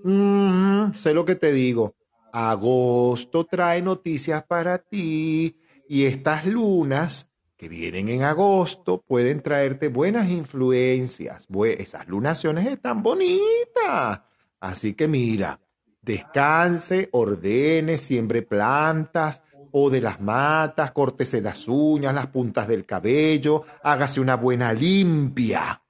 sé 0.05 1.15
lo 1.15 1.25
que 1.25 1.35
te 1.35 1.51
digo. 1.51 1.95
Agosto 2.31 3.47
trae 3.47 3.81
noticias 3.81 4.45
para 4.45 4.77
ti 4.77 5.57
y 5.89 6.05
estas 6.05 6.45
lunas 6.45 7.31
que 7.57 7.71
vienen 7.71 8.11
en 8.11 8.23
agosto 8.23 9.01
pueden 9.01 9.41
traerte 9.41 9.89
buenas 9.89 10.29
influencias. 10.29 11.47
Esas 11.79 12.07
lunaciones 12.07 12.67
están 12.67 13.03
bonitas. 13.03 14.21
Así 14.61 14.93
que 14.93 15.09
mira, 15.09 15.59
descanse, 16.03 17.09
ordene, 17.13 17.99
siembre 17.99 18.43
plantas 18.43 19.43
o 19.73 19.91
de 19.91 20.01
las 20.01 20.21
matas, 20.21 20.93
córtese 20.93 21.41
las 21.41 21.69
uñas, 21.69 22.15
las 22.15 22.29
puntas 22.29 22.67
del 22.67 22.87
cabello, 22.87 23.65
hágase 23.83 24.21
una 24.21 24.37
buena 24.37 24.73
limpia. 24.73 25.83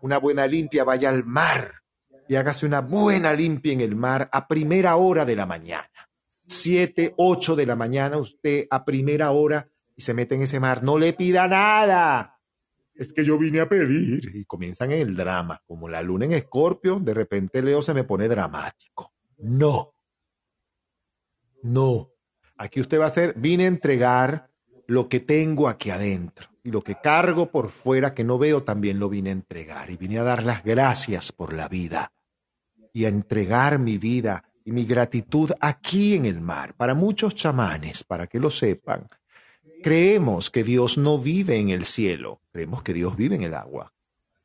Una 0.00 0.18
buena 0.18 0.46
limpia, 0.46 0.82
vaya 0.82 1.10
al 1.10 1.24
mar 1.24 1.82
y 2.28 2.34
hágase 2.34 2.66
una 2.66 2.80
buena 2.80 3.32
limpia 3.32 3.72
en 3.72 3.80
el 3.80 3.94
mar 3.94 4.28
a 4.32 4.48
primera 4.48 4.96
hora 4.96 5.24
de 5.24 5.36
la 5.36 5.46
mañana. 5.46 5.88
Siete, 6.46 7.14
ocho 7.16 7.54
de 7.54 7.66
la 7.66 7.76
mañana, 7.76 8.18
usted 8.18 8.66
a 8.70 8.84
primera 8.84 9.30
hora 9.30 9.68
y 9.94 10.02
se 10.02 10.14
mete 10.14 10.34
en 10.34 10.42
ese 10.42 10.58
mar. 10.58 10.82
No 10.82 10.98
le 10.98 11.12
pida 11.12 11.46
nada. 11.46 12.40
Es 12.94 13.12
que 13.12 13.24
yo 13.24 13.38
vine 13.38 13.60
a 13.60 13.68
pedir. 13.68 14.34
Y 14.34 14.44
comienzan 14.44 14.92
el 14.92 15.16
drama. 15.16 15.62
Como 15.66 15.88
la 15.88 16.02
luna 16.02 16.24
en 16.24 16.32
escorpio, 16.32 16.98
de 17.00 17.14
repente 17.14 17.62
Leo 17.62 17.82
se 17.82 17.94
me 17.94 18.04
pone 18.04 18.28
dramático. 18.28 19.11
No. 19.42 19.94
No. 21.62 22.10
Aquí 22.56 22.80
usted 22.80 22.98
va 22.98 23.04
a 23.04 23.08
hacer, 23.08 23.34
vine 23.36 23.64
a 23.64 23.68
entregar 23.68 24.50
lo 24.86 25.08
que 25.08 25.20
tengo 25.20 25.68
aquí 25.68 25.90
adentro. 25.90 26.48
Y 26.64 26.70
lo 26.70 26.82
que 26.82 26.94
cargo 26.94 27.50
por 27.50 27.70
fuera 27.70 28.14
que 28.14 28.24
no 28.24 28.38
veo 28.38 28.62
también 28.62 28.98
lo 28.98 29.08
vine 29.08 29.30
a 29.30 29.32
entregar. 29.32 29.90
Y 29.90 29.96
vine 29.96 30.18
a 30.18 30.22
dar 30.22 30.44
las 30.44 30.64
gracias 30.64 31.32
por 31.32 31.52
la 31.52 31.68
vida. 31.68 32.12
Y 32.92 33.04
a 33.04 33.08
entregar 33.08 33.78
mi 33.78 33.98
vida 33.98 34.44
y 34.64 34.72
mi 34.72 34.84
gratitud 34.84 35.50
aquí 35.60 36.14
en 36.14 36.24
el 36.26 36.40
mar. 36.40 36.74
Para 36.74 36.94
muchos 36.94 37.34
chamanes, 37.34 38.04
para 38.04 38.28
que 38.28 38.38
lo 38.38 38.50
sepan, 38.50 39.08
Creemos 39.82 40.48
que 40.50 40.62
Dios 40.62 40.96
no 40.96 41.18
vive 41.18 41.56
en 41.56 41.70
el 41.70 41.84
cielo, 41.84 42.40
creemos 42.52 42.84
que 42.84 42.94
Dios 42.94 43.16
vive 43.16 43.34
en 43.34 43.42
el 43.42 43.52
agua. 43.52 43.92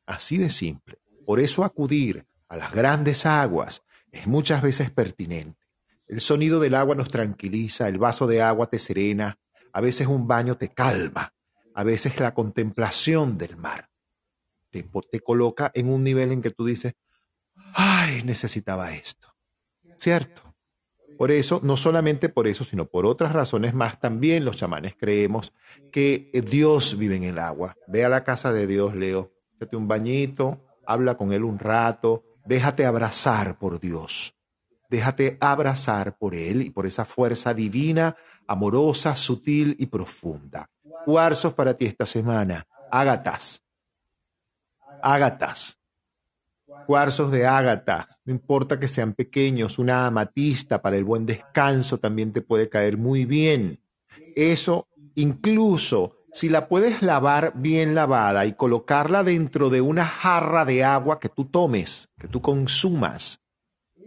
Así 0.04 0.36
de 0.36 0.50
simple. 0.50 0.98
Por 1.24 1.38
eso 1.38 1.62
acudir 1.62 2.26
a 2.48 2.56
las 2.56 2.72
grandes 2.72 3.24
aguas 3.24 3.82
muchas 4.26 4.62
veces 4.62 4.90
pertinente. 4.90 5.66
El 6.06 6.20
sonido 6.20 6.58
del 6.60 6.74
agua 6.74 6.94
nos 6.94 7.10
tranquiliza, 7.10 7.88
el 7.88 7.98
vaso 7.98 8.26
de 8.26 8.42
agua 8.42 8.70
te 8.70 8.78
serena, 8.78 9.38
a 9.72 9.80
veces 9.80 10.06
un 10.06 10.26
baño 10.26 10.56
te 10.56 10.68
calma, 10.68 11.34
a 11.74 11.84
veces 11.84 12.18
la 12.18 12.34
contemplación 12.34 13.36
del 13.36 13.56
mar 13.56 13.88
te, 14.70 14.88
te 15.10 15.20
coloca 15.20 15.70
en 15.74 15.88
un 15.88 16.02
nivel 16.02 16.32
en 16.32 16.42
que 16.42 16.50
tú 16.50 16.64
dices, 16.64 16.94
ay, 17.74 18.22
necesitaba 18.22 18.94
esto. 18.94 19.34
¿Cierto? 19.96 20.42
Por 21.18 21.32
eso, 21.32 21.60
no 21.64 21.76
solamente 21.76 22.28
por 22.28 22.46
eso, 22.46 22.62
sino 22.62 22.86
por 22.86 23.04
otras 23.04 23.32
razones 23.32 23.74
más, 23.74 23.98
también 23.98 24.44
los 24.44 24.56
chamanes 24.56 24.94
creemos 24.96 25.52
que 25.90 26.30
Dios 26.48 26.96
vive 26.96 27.16
en 27.16 27.24
el 27.24 27.38
agua. 27.38 27.74
Ve 27.88 28.04
a 28.04 28.08
la 28.08 28.22
casa 28.22 28.52
de 28.52 28.68
Dios, 28.68 28.94
Leo, 28.94 29.32
date 29.58 29.76
un 29.76 29.88
bañito, 29.88 30.64
habla 30.86 31.16
con 31.16 31.32
él 31.32 31.42
un 31.42 31.58
rato, 31.58 32.24
déjate 32.48 32.86
abrazar 32.86 33.58
por 33.58 33.78
Dios. 33.78 34.34
Déjate 34.90 35.36
abrazar 35.40 36.16
por 36.16 36.34
Él 36.34 36.62
y 36.62 36.70
por 36.70 36.86
esa 36.86 37.04
fuerza 37.04 37.52
divina, 37.52 38.16
amorosa, 38.46 39.14
sutil 39.14 39.76
y 39.78 39.86
profunda. 39.86 40.70
Cuarzos 41.04 41.52
para 41.52 41.74
ti 41.74 41.84
esta 41.84 42.06
semana. 42.06 42.66
Ágatas. 42.90 43.62
Ágatas 45.02 45.78
cuarzos 46.88 47.30
de 47.30 47.46
ágata, 47.46 48.08
no 48.24 48.32
importa 48.32 48.80
que 48.80 48.88
sean 48.88 49.12
pequeños, 49.12 49.78
una 49.78 50.06
amatista 50.06 50.80
para 50.80 50.96
el 50.96 51.04
buen 51.04 51.26
descanso 51.26 51.98
también 51.98 52.32
te 52.32 52.40
puede 52.40 52.70
caer 52.70 52.96
muy 52.96 53.26
bien. 53.26 53.82
Eso 54.34 54.88
incluso 55.14 56.17
si 56.38 56.48
la 56.48 56.68
puedes 56.68 57.02
lavar 57.02 57.52
bien 57.56 57.96
lavada 57.96 58.46
y 58.46 58.52
colocarla 58.52 59.24
dentro 59.24 59.70
de 59.70 59.80
una 59.80 60.06
jarra 60.06 60.64
de 60.64 60.84
agua 60.84 61.18
que 61.18 61.28
tú 61.28 61.46
tomes, 61.46 62.10
que 62.16 62.28
tú 62.28 62.40
consumas, 62.40 63.40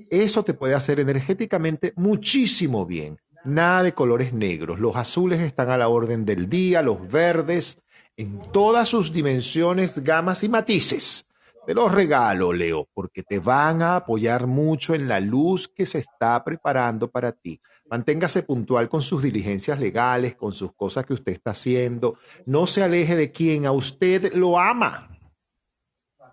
eso 0.10 0.42
te 0.42 0.54
puede 0.54 0.74
hacer 0.74 1.02
energéticamente 1.02 1.92
muchísimo 1.98 2.86
bien. 2.86 3.20
Nada 3.44 3.84
de 3.84 3.94
colores 3.94 4.32
negros. 4.32 4.80
Los 4.80 4.96
azules 4.96 5.42
están 5.42 5.72
a 5.72 5.78
la 5.78 5.90
orden 5.90 6.24
del 6.24 6.48
día, 6.48 6.82
los 6.82 7.06
verdes, 7.12 7.80
en 8.16 8.40
todas 8.54 8.88
sus 8.88 9.12
dimensiones, 9.12 10.02
gamas 10.02 10.46
y 10.46 10.48
matices. 10.48 11.26
Te 11.68 11.74
los 11.74 11.92
regalo, 11.92 12.54
Leo, 12.54 12.88
porque 12.94 13.24
te 13.24 13.40
van 13.40 13.82
a 13.82 13.98
apoyar 13.98 14.48
mucho 14.48 14.96
en 14.96 15.10
la 15.10 15.20
luz 15.20 15.68
que 15.68 15.86
se 15.86 16.00
está 16.00 16.42
preparando 16.46 17.12
para 17.12 17.34
ti. 17.34 17.60
Manténgase 17.92 18.44
puntual 18.44 18.88
con 18.88 19.02
sus 19.02 19.22
diligencias 19.22 19.78
legales, 19.78 20.36
con 20.36 20.54
sus 20.54 20.74
cosas 20.74 21.06
que 21.06 21.12
usted 21.12 21.34
está 21.34 21.52
haciendo. 21.52 22.18
No 22.46 22.66
se 22.66 22.82
aleje 22.82 23.18
de 23.18 23.34
quien 23.34 23.66
a 23.66 23.74
usted 23.74 24.32
lo 24.34 24.58
ama. 24.58 25.10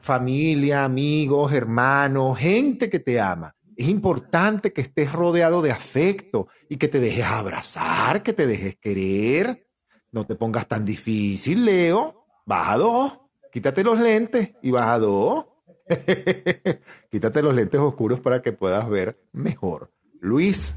familia, 0.00 0.84
amigos, 0.84 1.52
hermanos, 1.52 2.38
gente 2.38 2.88
que 2.88 3.00
te 3.00 3.20
ama. 3.20 3.56
Es 3.76 3.88
importante 3.88 4.72
que 4.72 4.82
estés 4.82 5.12
rodeado 5.12 5.60
de 5.60 5.72
afecto 5.72 6.46
y 6.68 6.76
que 6.76 6.86
te 6.86 7.00
dejes 7.00 7.24
abrazar, 7.24 8.22
que 8.22 8.32
te 8.32 8.46
dejes 8.46 8.76
querer. 8.76 9.66
No 10.12 10.24
te 10.24 10.36
pongas 10.36 10.68
tan 10.68 10.84
difícil, 10.84 11.64
Leo. 11.64 12.24
Baja 12.46 12.78
dos. 12.78 13.18
Quítate 13.50 13.82
los 13.82 13.98
lentes 13.98 14.52
y 14.62 14.70
baja 14.70 15.00
dos. 15.00 15.46
Quítate 17.10 17.42
los 17.42 17.52
lentes 17.52 17.80
oscuros 17.80 18.20
para 18.20 18.42
que 18.42 18.52
puedas 18.52 18.88
ver 18.88 19.20
mejor. 19.32 19.90
Luis. 20.20 20.76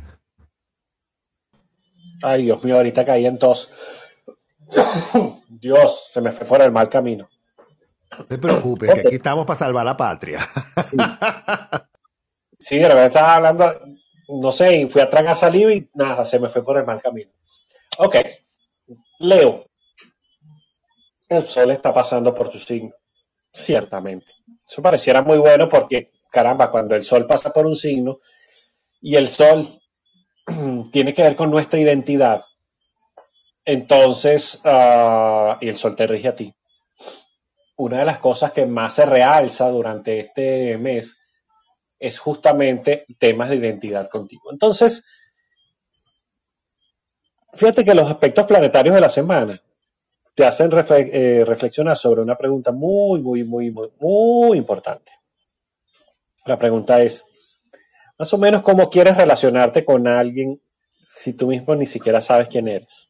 Ay, 2.21 2.43
Dios 2.43 2.63
mío, 2.63 2.75
ahorita 2.75 3.05
caí 3.05 3.25
en 3.25 3.37
tos. 3.37 3.69
Dios, 5.49 6.07
se 6.11 6.21
me 6.21 6.31
fue 6.31 6.45
por 6.47 6.61
el 6.61 6.71
mal 6.71 6.89
camino. 6.89 7.29
No 8.17 8.25
te 8.25 8.37
preocupes, 8.37 8.93
que 8.93 8.99
aquí 9.01 9.15
estamos 9.15 9.45
para 9.45 9.59
salvar 9.59 9.85
la 9.85 9.97
patria. 9.97 10.47
Sí, 10.83 10.97
sí 12.57 12.77
de 12.77 12.87
verdad 12.87 13.05
estaba 13.05 13.35
hablando, 13.35 13.71
no 14.27 14.51
sé, 14.51 14.77
y 14.77 14.87
fui 14.87 15.01
a 15.01 15.09
tragar 15.09 15.35
saliva 15.35 15.73
y 15.73 15.89
nada, 15.93 16.25
se 16.25 16.39
me 16.39 16.49
fue 16.49 16.63
por 16.63 16.77
el 16.77 16.85
mal 16.85 17.01
camino. 17.01 17.31
Ok, 17.97 18.15
Leo, 19.19 19.65
el 21.29 21.45
sol 21.45 21.71
está 21.71 21.93
pasando 21.93 22.33
por 22.35 22.49
tu 22.49 22.57
signo, 22.57 22.93
ciertamente. 23.51 24.27
Eso 24.67 24.81
pareciera 24.81 25.21
muy 25.21 25.37
bueno 25.37 25.69
porque, 25.69 26.11
caramba, 26.29 26.71
cuando 26.71 26.95
el 26.95 27.03
sol 27.03 27.25
pasa 27.25 27.53
por 27.53 27.65
un 27.65 27.75
signo 27.75 28.19
y 29.01 29.15
el 29.15 29.27
sol 29.27 29.65
tiene 30.91 31.13
que 31.13 31.23
ver 31.23 31.35
con 31.35 31.49
nuestra 31.51 31.79
identidad, 31.79 32.43
entonces, 33.65 34.59
uh, 34.65 35.55
y 35.61 35.69
el 35.69 35.77
sol 35.77 35.95
te 35.95 36.07
rige 36.07 36.27
a 36.27 36.35
ti. 36.35 36.53
Una 37.77 37.99
de 37.99 38.05
las 38.05 38.19
cosas 38.19 38.51
que 38.51 38.65
más 38.65 38.93
se 38.93 39.05
realza 39.05 39.69
durante 39.69 40.19
este 40.19 40.77
mes 40.77 41.17
es 41.99 42.19
justamente 42.19 43.05
temas 43.19 43.49
de 43.49 43.57
identidad 43.57 44.09
contigo. 44.09 44.51
Entonces, 44.51 45.05
fíjate 47.53 47.85
que 47.85 47.93
los 47.93 48.09
aspectos 48.09 48.45
planetarios 48.45 48.95
de 48.95 49.01
la 49.01 49.09
semana 49.09 49.61
te 50.33 50.45
hacen 50.45 50.71
eh, 50.73 51.43
reflexionar 51.45 51.97
sobre 51.97 52.21
una 52.21 52.37
pregunta 52.37 52.71
muy, 52.71 53.21
muy, 53.21 53.43
muy, 53.43 53.71
muy 53.99 54.57
importante. 54.57 55.11
La 56.45 56.57
pregunta 56.57 57.01
es, 57.01 57.25
más 58.21 58.35
o 58.35 58.37
menos, 58.37 58.61
¿cómo 58.61 58.91
quieres 58.91 59.17
relacionarte 59.17 59.83
con 59.83 60.07
alguien 60.07 60.61
si 61.07 61.33
tú 61.33 61.47
mismo 61.47 61.75
ni 61.75 61.87
siquiera 61.87 62.21
sabes 62.21 62.49
quién 62.49 62.67
eres? 62.67 63.09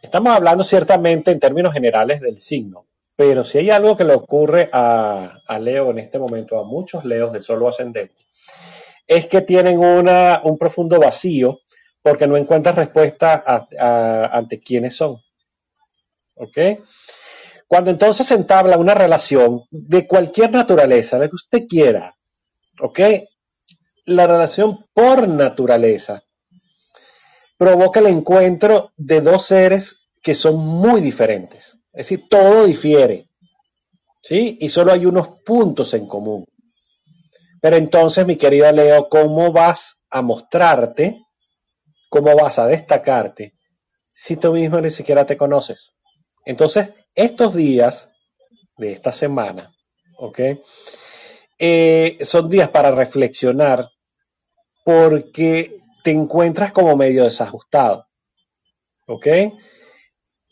Estamos 0.00 0.34
hablando 0.34 0.64
ciertamente 0.64 1.30
en 1.30 1.38
términos 1.38 1.74
generales 1.74 2.22
del 2.22 2.40
signo, 2.40 2.86
pero 3.16 3.44
si 3.44 3.58
hay 3.58 3.68
algo 3.68 3.98
que 3.98 4.04
le 4.04 4.14
ocurre 4.14 4.70
a, 4.72 5.42
a 5.46 5.58
Leo 5.58 5.90
en 5.90 5.98
este 5.98 6.18
momento, 6.18 6.58
a 6.58 6.64
muchos 6.64 7.04
Leos 7.04 7.30
de 7.34 7.42
solo 7.42 7.68
ascendente, 7.68 8.16
es 9.06 9.26
que 9.26 9.42
tienen 9.42 9.78
una, 9.78 10.40
un 10.42 10.56
profundo 10.56 10.98
vacío 10.98 11.60
porque 12.00 12.26
no 12.26 12.38
encuentran 12.38 12.76
respuesta 12.76 13.44
ante 14.32 14.58
quiénes 14.58 14.96
son. 14.96 15.18
¿Ok? 16.34 16.56
Cuando 17.66 17.90
entonces 17.90 18.26
se 18.26 18.36
entabla 18.36 18.78
una 18.78 18.94
relación 18.94 19.64
de 19.70 20.06
cualquier 20.06 20.50
naturaleza, 20.50 21.18
de 21.18 21.28
que 21.28 21.36
usted 21.36 21.66
quiera, 21.68 22.17
¿ok? 22.80 23.00
La 24.06 24.26
relación 24.26 24.86
por 24.92 25.28
naturaleza 25.28 26.24
provoca 27.56 28.00
el 28.00 28.06
encuentro 28.06 28.92
de 28.96 29.20
dos 29.20 29.46
seres 29.46 30.08
que 30.22 30.34
son 30.34 30.56
muy 30.58 31.00
diferentes. 31.00 31.78
Es 31.92 32.08
decir, 32.08 32.28
todo 32.28 32.64
difiere. 32.64 33.28
¿Sí? 34.22 34.58
Y 34.60 34.68
solo 34.68 34.92
hay 34.92 35.06
unos 35.06 35.28
puntos 35.44 35.94
en 35.94 36.06
común. 36.06 36.44
Pero 37.60 37.76
entonces, 37.76 38.26
mi 38.26 38.36
querida 38.36 38.72
Leo, 38.72 39.08
¿cómo 39.08 39.52
vas 39.52 40.00
a 40.10 40.22
mostrarte? 40.22 41.22
¿Cómo 42.08 42.34
vas 42.36 42.58
a 42.58 42.66
destacarte 42.66 43.54
si 44.12 44.36
tú 44.36 44.52
mismo 44.52 44.80
ni 44.80 44.90
siquiera 44.90 45.26
te 45.26 45.36
conoces? 45.36 45.94
Entonces, 46.44 46.90
estos 47.14 47.54
días 47.54 48.10
de 48.76 48.92
esta 48.92 49.12
semana, 49.12 49.72
¿ok? 50.18 50.40
Eh, 51.58 52.18
son 52.22 52.48
días 52.48 52.68
para 52.68 52.90
reflexionar 52.92 53.88
porque 54.84 55.80
te 56.04 56.12
encuentras 56.12 56.72
como 56.72 56.96
medio 56.96 57.24
desajustado, 57.24 58.06
¿ok? 59.06 59.26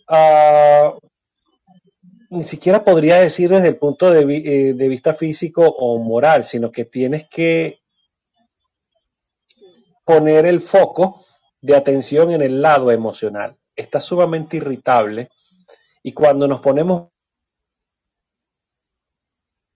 Uh, 0.08 0.98
ni 2.30 2.42
siquiera 2.42 2.84
podría 2.84 3.20
decir 3.20 3.48
desde 3.48 3.68
el 3.68 3.76
punto 3.76 4.10
de, 4.10 4.20
eh, 4.20 4.74
de, 4.74 4.88
vista 4.88 5.14
físico 5.14 5.62
o 5.66 5.98
moral, 5.98 6.44
sino 6.44 6.70
que 6.70 6.84
tienes 6.84 7.28
que 7.28 7.80
poner 10.04 10.46
el 10.46 10.60
foco 10.60 11.24
de 11.60 11.76
atención 11.76 12.32
en 12.32 12.42
el 12.42 12.60
lado 12.60 12.90
emocional. 12.90 13.56
Estás 13.74 14.04
sumamente 14.04 14.56
irritable 14.56 15.30
y 16.02 16.12
cuando 16.12 16.46
nos 16.46 16.60
ponemos 16.60 17.10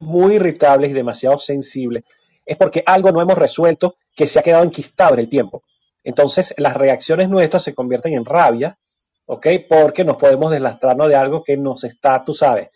muy 0.01 0.35
irritables 0.35 0.91
y 0.91 0.95
demasiado 0.95 1.39
sensibles, 1.39 2.05
es 2.45 2.57
porque 2.57 2.83
algo 2.85 3.13
no 3.13 3.21
hemos 3.21 3.39
resuelto 3.39 3.97
que 4.17 4.27
se 4.27 4.39
ha 4.39 4.43
quedado 4.43 4.65
enquistado 4.65 5.15
en 5.15 5.21
el 5.21 5.29
tiempo. 5.29 5.63
Entonces, 6.03 6.55
las 6.57 6.77
reacciones 6.77 7.29
nuestras 7.29 7.63
se 7.63 7.75
convierten 7.75 8.15
en 8.15 8.25
rabia, 8.25 8.79
¿ok? 9.27 9.47
Porque 9.69 10.05
nos 10.05 10.17
podemos 10.17 10.51
deslastrarnos 10.51 11.09
de 11.09 11.17
algo 11.17 11.45
que 11.45 11.57
nos 11.57 11.85
está, 11.85 12.25
tú 12.25 12.35
sabes, 12.35 12.71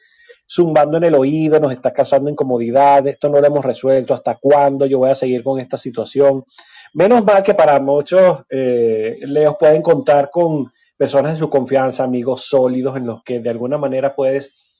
zumbando 0.48 0.98
en 0.98 1.04
el 1.04 1.14
oído, 1.14 1.58
nos 1.58 1.72
está 1.72 1.92
causando 1.92 2.30
incomodidad, 2.30 3.06
esto 3.06 3.28
no 3.28 3.40
lo 3.40 3.46
hemos 3.46 3.64
resuelto, 3.64 4.14
hasta 4.14 4.36
cuándo 4.36 4.86
yo 4.86 4.98
voy 4.98 5.10
a 5.10 5.14
seguir 5.14 5.42
con 5.42 5.58
esta 5.58 5.76
situación. 5.76 6.44
Menos 6.92 7.24
mal 7.24 7.42
que 7.42 7.54
para 7.54 7.80
muchos 7.80 8.44
eh, 8.50 9.18
leos 9.22 9.56
pueden 9.58 9.82
contar 9.82 10.30
con 10.30 10.70
personas 10.96 11.32
de 11.32 11.38
su 11.38 11.50
confianza, 11.50 12.04
amigos 12.04 12.44
sólidos 12.44 12.96
en 12.96 13.06
los 13.06 13.22
que 13.24 13.40
de 13.40 13.50
alguna 13.50 13.78
manera 13.78 14.14
puedes, 14.14 14.73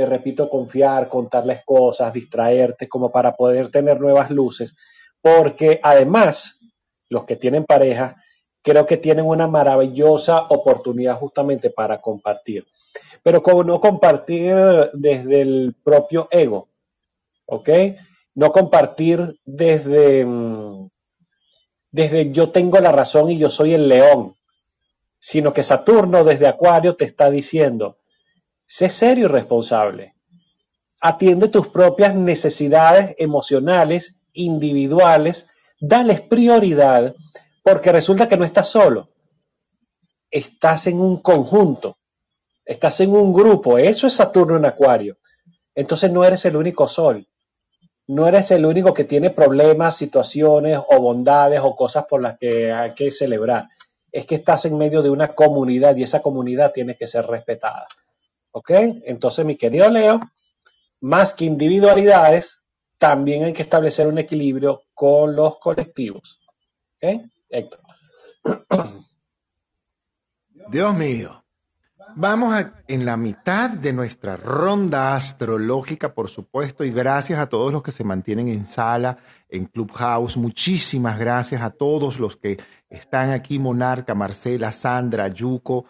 eh, 0.00 0.06
repito, 0.06 0.48
confiar, 0.48 1.08
contarles 1.08 1.62
cosas, 1.64 2.12
distraerte, 2.12 2.88
como 2.88 3.10
para 3.10 3.36
poder 3.36 3.70
tener 3.70 4.00
nuevas 4.00 4.30
luces, 4.30 4.74
porque 5.20 5.80
además 5.82 6.60
los 7.08 7.24
que 7.24 7.36
tienen 7.36 7.64
pareja, 7.64 8.16
creo 8.62 8.86
que 8.86 8.96
tienen 8.96 9.26
una 9.26 9.46
maravillosa 9.46 10.46
oportunidad 10.48 11.16
justamente 11.16 11.70
para 11.70 12.00
compartir. 12.00 12.66
Pero 13.22 13.42
como 13.42 13.64
no 13.64 13.80
compartir 13.80 14.54
desde 14.92 15.42
el 15.42 15.76
propio 15.82 16.28
ego, 16.30 16.68
¿ok? 17.46 17.68
No 18.34 18.52
compartir 18.52 19.38
desde, 19.44 20.24
mm, 20.24 20.88
desde 21.90 22.30
yo 22.30 22.50
tengo 22.50 22.78
la 22.80 22.92
razón 22.92 23.30
y 23.30 23.38
yo 23.38 23.50
soy 23.50 23.74
el 23.74 23.88
león, 23.88 24.36
sino 25.18 25.52
que 25.52 25.62
Saturno 25.62 26.24
desde 26.24 26.46
Acuario 26.46 26.96
te 26.96 27.04
está 27.04 27.30
diciendo, 27.30 27.99
sé 28.70 28.88
serio 28.88 29.24
y 29.24 29.28
responsable, 29.28 30.14
atiende 31.00 31.48
tus 31.48 31.66
propias 31.70 32.14
necesidades 32.14 33.16
emocionales, 33.18 34.14
individuales, 34.32 35.48
dales 35.80 36.20
prioridad 36.20 37.16
porque 37.64 37.90
resulta 37.90 38.28
que 38.28 38.36
no 38.36 38.44
estás 38.44 38.68
solo, 38.68 39.08
estás 40.30 40.86
en 40.86 41.00
un 41.00 41.20
conjunto, 41.20 41.98
estás 42.64 43.00
en 43.00 43.10
un 43.10 43.32
grupo, 43.32 43.76
eso 43.76 44.06
es 44.06 44.12
Saturno 44.12 44.56
en 44.56 44.66
Acuario. 44.66 45.18
Entonces 45.74 46.12
no 46.12 46.24
eres 46.24 46.44
el 46.44 46.54
único 46.54 46.86
sol, 46.86 47.26
no 48.06 48.28
eres 48.28 48.52
el 48.52 48.64
único 48.64 48.94
que 48.94 49.02
tiene 49.02 49.30
problemas, 49.30 49.96
situaciones 49.96 50.78
o 50.78 51.00
bondades 51.00 51.58
o 51.60 51.74
cosas 51.74 52.04
por 52.04 52.22
las 52.22 52.38
que 52.38 52.70
hay 52.70 52.94
que 52.94 53.10
celebrar. 53.10 53.66
Es 54.12 54.26
que 54.26 54.36
estás 54.36 54.64
en 54.66 54.78
medio 54.78 55.02
de 55.02 55.10
una 55.10 55.34
comunidad 55.34 55.96
y 55.96 56.04
esa 56.04 56.22
comunidad 56.22 56.70
tiene 56.70 56.96
que 56.96 57.08
ser 57.08 57.26
respetada. 57.26 57.88
¿Ok? 58.52 58.70
Entonces, 59.04 59.44
mi 59.44 59.56
querido 59.56 59.90
Leo, 59.90 60.20
más 61.00 61.34
que 61.34 61.44
individualidades, 61.44 62.60
también 62.98 63.44
hay 63.44 63.52
que 63.52 63.62
establecer 63.62 64.06
un 64.06 64.18
equilibrio 64.18 64.82
con 64.92 65.34
los 65.34 65.58
colectivos. 65.58 66.40
¿Ok? 66.96 67.22
Héctor. 67.48 67.80
Dios 70.70 70.94
mío. 70.94 71.40
Vamos 72.16 72.52
a, 72.54 72.82
en 72.88 73.04
la 73.04 73.16
mitad 73.16 73.70
de 73.70 73.92
nuestra 73.92 74.36
ronda 74.36 75.14
astrológica, 75.14 76.12
por 76.12 76.28
supuesto, 76.28 76.84
y 76.84 76.90
gracias 76.90 77.38
a 77.38 77.48
todos 77.48 77.72
los 77.72 77.82
que 77.82 77.92
se 77.92 78.02
mantienen 78.02 78.48
en 78.48 78.66
sala, 78.66 79.18
en 79.48 79.66
Clubhouse. 79.66 80.36
Muchísimas 80.36 81.18
gracias 81.18 81.62
a 81.62 81.70
todos 81.70 82.18
los 82.18 82.36
que 82.36 82.58
están 82.88 83.30
aquí, 83.30 83.60
Monarca, 83.60 84.14
Marcela, 84.14 84.72
Sandra, 84.72 85.28
Yuko, 85.28 85.86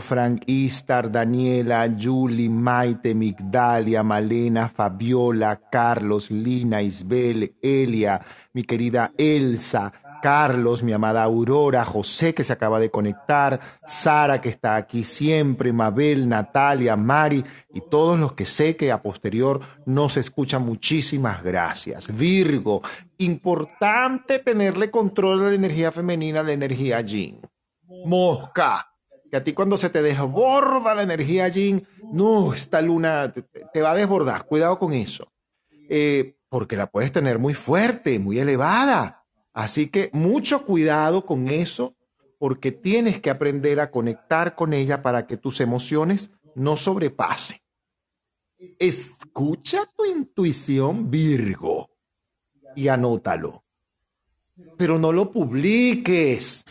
Frank, 0.00 0.42
Istar, 0.46 1.10
Daniela, 1.10 1.88
Julie, 1.96 2.48
Maite, 2.48 3.14
Migdalia, 3.14 4.02
Malena, 4.02 4.68
Fabiola, 4.68 5.60
Carlos, 5.70 6.30
Lina, 6.30 6.82
Isbel, 6.82 7.56
Elia, 7.62 8.20
mi 8.52 8.64
querida 8.64 9.12
Elsa, 9.16 9.92
Carlos, 10.20 10.82
mi 10.82 10.92
amada 10.92 11.22
Aurora, 11.22 11.84
José 11.84 12.34
que 12.34 12.44
se 12.44 12.52
acaba 12.52 12.78
de 12.78 12.90
conectar, 12.90 13.60
Sara 13.86 14.40
que 14.40 14.50
está 14.50 14.76
aquí 14.76 15.04
siempre, 15.04 15.72
Mabel, 15.72 16.28
Natalia, 16.28 16.96
Mari 16.96 17.44
y 17.72 17.80
todos 17.80 18.18
los 18.18 18.34
que 18.34 18.46
sé 18.46 18.76
que 18.76 18.92
a 18.92 19.00
posterior 19.02 19.60
nos 19.86 20.16
escuchan. 20.16 20.64
Muchísimas 20.64 21.42
gracias. 21.42 22.14
Virgo, 22.14 22.82
importante 23.18 24.40
tenerle 24.40 24.90
control 24.90 25.40
a 25.40 25.48
la 25.48 25.54
energía 25.54 25.90
femenina, 25.90 26.42
la 26.42 26.52
energía 26.52 27.00
yin. 27.00 27.40
Mosca, 28.04 28.89
que 29.30 29.36
a 29.36 29.44
ti 29.44 29.52
cuando 29.52 29.76
se 29.76 29.90
te 29.90 30.02
desborda 30.02 30.94
la 30.94 31.02
energía 31.02 31.48
yin, 31.48 31.86
no, 32.12 32.52
esta 32.52 32.82
luna 32.82 33.32
te, 33.32 33.82
va 33.82 33.92
a 33.92 33.94
desbordar. 33.94 34.46
Cuidado 34.46 34.78
con 34.78 34.92
eso. 34.92 35.32
Eh, 35.88 36.36
porque 36.48 36.76
la 36.76 36.86
puedes 36.86 37.12
tener 37.12 37.38
muy 37.38 37.54
fuerte, 37.54 38.18
muy 38.18 38.38
elevada 38.40 39.20
Así 39.52 39.88
que 39.88 40.10
mucho 40.12 40.64
cuidado 40.64 41.26
con 41.26 41.48
eso, 41.48 41.96
porque 42.38 42.72
tienes 42.72 43.20
que 43.20 43.30
aprender 43.30 43.80
a 43.80 43.90
conectar 43.90 44.54
con 44.54 44.72
ella 44.72 45.02
para 45.02 45.26
que 45.26 45.36
tus 45.36 45.60
emociones 45.60 46.30
no 46.54 46.76
sobrepasen. 46.76 47.58
Escucha 48.78 49.84
tu 49.96 50.04
intuición, 50.04 51.10
Virgo, 51.10 51.90
y 52.76 52.88
anótalo. 52.88 53.64
Pero 54.76 54.98
no 54.98 55.12
lo 55.12 55.30
publiques. 55.30 56.64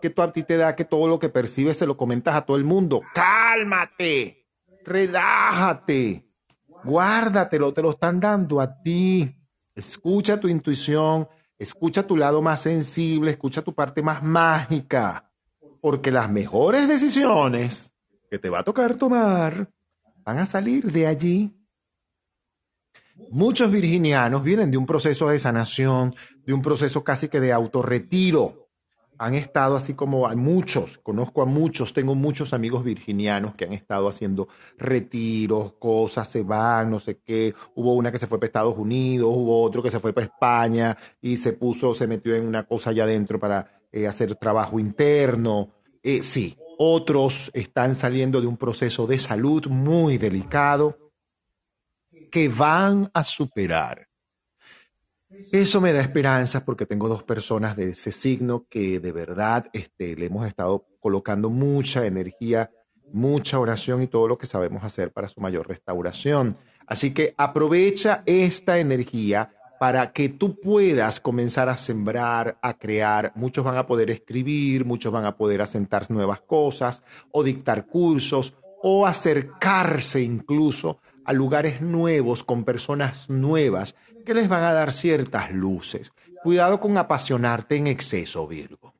Que 0.00 0.10
tú 0.10 0.22
a 0.22 0.32
ti 0.32 0.42
te 0.42 0.56
da 0.56 0.76
que 0.76 0.84
todo 0.84 1.08
lo 1.08 1.18
que 1.18 1.28
percibes 1.28 1.76
se 1.76 1.86
lo 1.86 1.96
comentas 1.96 2.34
a 2.34 2.42
todo 2.42 2.56
el 2.56 2.64
mundo. 2.64 3.02
Cálmate, 3.14 4.46
relájate, 4.84 6.24
guárdatelo, 6.84 7.72
te 7.72 7.82
lo 7.82 7.90
están 7.90 8.20
dando 8.20 8.60
a 8.60 8.80
ti. 8.82 9.34
Escucha 9.74 10.40
tu 10.40 10.48
intuición 10.48 11.28
Escucha 11.58 12.06
tu 12.06 12.16
lado 12.16 12.40
más 12.40 12.62
sensible, 12.62 13.32
escucha 13.32 13.62
tu 13.62 13.74
parte 13.74 14.00
más 14.00 14.22
mágica, 14.22 15.32
porque 15.80 16.12
las 16.12 16.30
mejores 16.30 16.86
decisiones 16.86 17.92
que 18.30 18.38
te 18.38 18.48
va 18.48 18.60
a 18.60 18.64
tocar 18.64 18.96
tomar 18.96 19.68
van 20.24 20.38
a 20.38 20.46
salir 20.46 20.92
de 20.92 21.08
allí. 21.08 21.54
Muchos 23.30 23.72
virginianos 23.72 24.44
vienen 24.44 24.70
de 24.70 24.76
un 24.76 24.86
proceso 24.86 25.28
de 25.28 25.40
sanación, 25.40 26.14
de 26.46 26.52
un 26.52 26.62
proceso 26.62 27.02
casi 27.02 27.28
que 27.28 27.40
de 27.40 27.52
autorretiro 27.52 28.67
han 29.18 29.34
estado 29.34 29.76
así 29.76 29.94
como 29.94 30.28
a 30.28 30.34
muchos, 30.36 30.98
conozco 30.98 31.42
a 31.42 31.44
muchos, 31.44 31.92
tengo 31.92 32.14
muchos 32.14 32.52
amigos 32.52 32.84
virginianos 32.84 33.54
que 33.54 33.64
han 33.64 33.72
estado 33.72 34.08
haciendo 34.08 34.48
retiros, 34.76 35.72
cosas, 35.74 36.28
se 36.28 36.42
van, 36.42 36.90
no 36.90 37.00
sé 37.00 37.18
qué. 37.18 37.54
Hubo 37.74 37.94
una 37.94 38.12
que 38.12 38.18
se 38.18 38.26
fue 38.26 38.38
para 38.38 38.46
Estados 38.46 38.78
Unidos, 38.78 39.30
hubo 39.34 39.62
otro 39.62 39.82
que 39.82 39.90
se 39.90 39.98
fue 39.98 40.12
para 40.12 40.26
España 40.26 40.96
y 41.20 41.36
se 41.36 41.52
puso, 41.52 41.94
se 41.94 42.06
metió 42.06 42.34
en 42.36 42.46
una 42.46 42.64
cosa 42.64 42.90
allá 42.90 43.04
adentro 43.04 43.40
para 43.40 43.82
eh, 43.90 44.06
hacer 44.06 44.36
trabajo 44.36 44.78
interno. 44.78 45.70
Eh, 46.02 46.22
sí, 46.22 46.56
otros 46.78 47.50
están 47.54 47.96
saliendo 47.96 48.40
de 48.40 48.46
un 48.46 48.56
proceso 48.56 49.06
de 49.06 49.18
salud 49.18 49.66
muy 49.66 50.16
delicado 50.16 50.96
que 52.30 52.48
van 52.48 53.10
a 53.12 53.24
superar 53.24 54.07
eso 55.52 55.80
me 55.80 55.92
da 55.92 56.00
esperanza 56.00 56.64
porque 56.64 56.86
tengo 56.86 57.08
dos 57.08 57.22
personas 57.22 57.76
de 57.76 57.90
ese 57.90 58.12
signo 58.12 58.66
que 58.68 58.98
de 58.98 59.12
verdad 59.12 59.66
este, 59.72 60.16
le 60.16 60.26
hemos 60.26 60.46
estado 60.46 60.86
colocando 61.00 61.50
mucha 61.50 62.06
energía, 62.06 62.70
mucha 63.12 63.58
oración 63.58 64.02
y 64.02 64.06
todo 64.06 64.26
lo 64.26 64.38
que 64.38 64.46
sabemos 64.46 64.84
hacer 64.84 65.12
para 65.12 65.28
su 65.28 65.40
mayor 65.40 65.68
restauración. 65.68 66.56
Así 66.86 67.12
que 67.12 67.34
aprovecha 67.36 68.22
esta 68.24 68.78
energía 68.78 69.52
para 69.78 70.12
que 70.12 70.28
tú 70.28 70.58
puedas 70.58 71.20
comenzar 71.20 71.68
a 71.68 71.76
sembrar, 71.76 72.58
a 72.62 72.78
crear. 72.78 73.32
Muchos 73.36 73.64
van 73.64 73.76
a 73.76 73.86
poder 73.86 74.10
escribir, 74.10 74.84
muchos 74.84 75.12
van 75.12 75.24
a 75.24 75.36
poder 75.36 75.62
asentar 75.62 76.10
nuevas 76.10 76.40
cosas 76.40 77.02
o 77.30 77.44
dictar 77.44 77.86
cursos 77.86 78.54
o 78.82 79.06
acercarse 79.06 80.22
incluso 80.22 81.00
a 81.24 81.34
lugares 81.34 81.82
nuevos 81.82 82.42
con 82.42 82.64
personas 82.64 83.28
nuevas 83.28 83.94
que 84.28 84.34
les 84.34 84.46
van 84.46 84.62
a 84.62 84.74
dar 84.74 84.92
ciertas 84.92 85.50
luces. 85.50 86.12
Cuidado 86.42 86.78
con 86.78 86.98
apasionarte 86.98 87.76
en 87.76 87.86
exceso, 87.86 88.46
Virgo. 88.46 88.92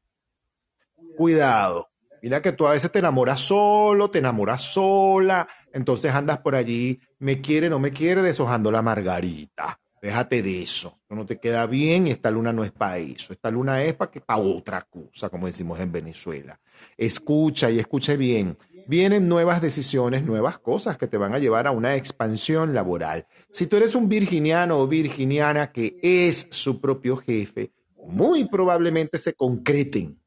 Cuidado. 1.18 1.90
Mira 2.22 2.40
que 2.40 2.52
tú 2.52 2.66
a 2.66 2.70
veces 2.70 2.90
te 2.90 3.00
enamoras 3.00 3.38
solo, 3.38 4.10
te 4.10 4.20
enamoras 4.20 4.62
sola, 4.62 5.46
entonces 5.70 6.14
andas 6.14 6.38
por 6.38 6.54
allí, 6.54 6.98
me 7.18 7.42
quiere, 7.42 7.68
no 7.68 7.78
me 7.78 7.92
quiere, 7.92 8.22
deshojando 8.22 8.72
la 8.72 8.80
margarita. 8.80 9.78
Déjate 10.00 10.42
de 10.42 10.62
eso. 10.62 10.98
No 11.10 11.26
te 11.26 11.38
queda 11.38 11.66
bien 11.66 12.06
y 12.06 12.12
esta 12.12 12.30
luna 12.30 12.50
no 12.50 12.64
es 12.64 12.72
para 12.72 12.96
eso. 12.96 13.34
Esta 13.34 13.50
luna 13.50 13.82
es 13.82 13.92
para 13.94 14.10
que 14.10 14.22
para 14.22 14.40
otra 14.40 14.80
cosa, 14.80 15.28
como 15.28 15.46
decimos 15.46 15.78
en 15.78 15.92
Venezuela. 15.92 16.58
Escucha 16.96 17.70
y 17.70 17.78
escuche 17.78 18.16
bien 18.16 18.56
vienen 18.88 19.28
nuevas 19.28 19.60
decisiones, 19.60 20.24
nuevas 20.24 20.58
cosas 20.58 20.96
que 20.96 21.06
te 21.06 21.18
van 21.18 21.34
a 21.34 21.38
llevar 21.38 21.66
a 21.66 21.72
una 21.72 21.94
expansión 21.94 22.74
laboral. 22.74 23.26
Si 23.52 23.66
tú 23.66 23.76
eres 23.76 23.94
un 23.94 24.08
virginiano 24.08 24.78
o 24.78 24.88
virginiana 24.88 25.70
que 25.70 25.98
es 26.02 26.48
su 26.50 26.80
propio 26.80 27.18
jefe, 27.18 27.70
muy 28.06 28.46
probablemente 28.46 29.18
se 29.18 29.34
concreten, 29.34 30.18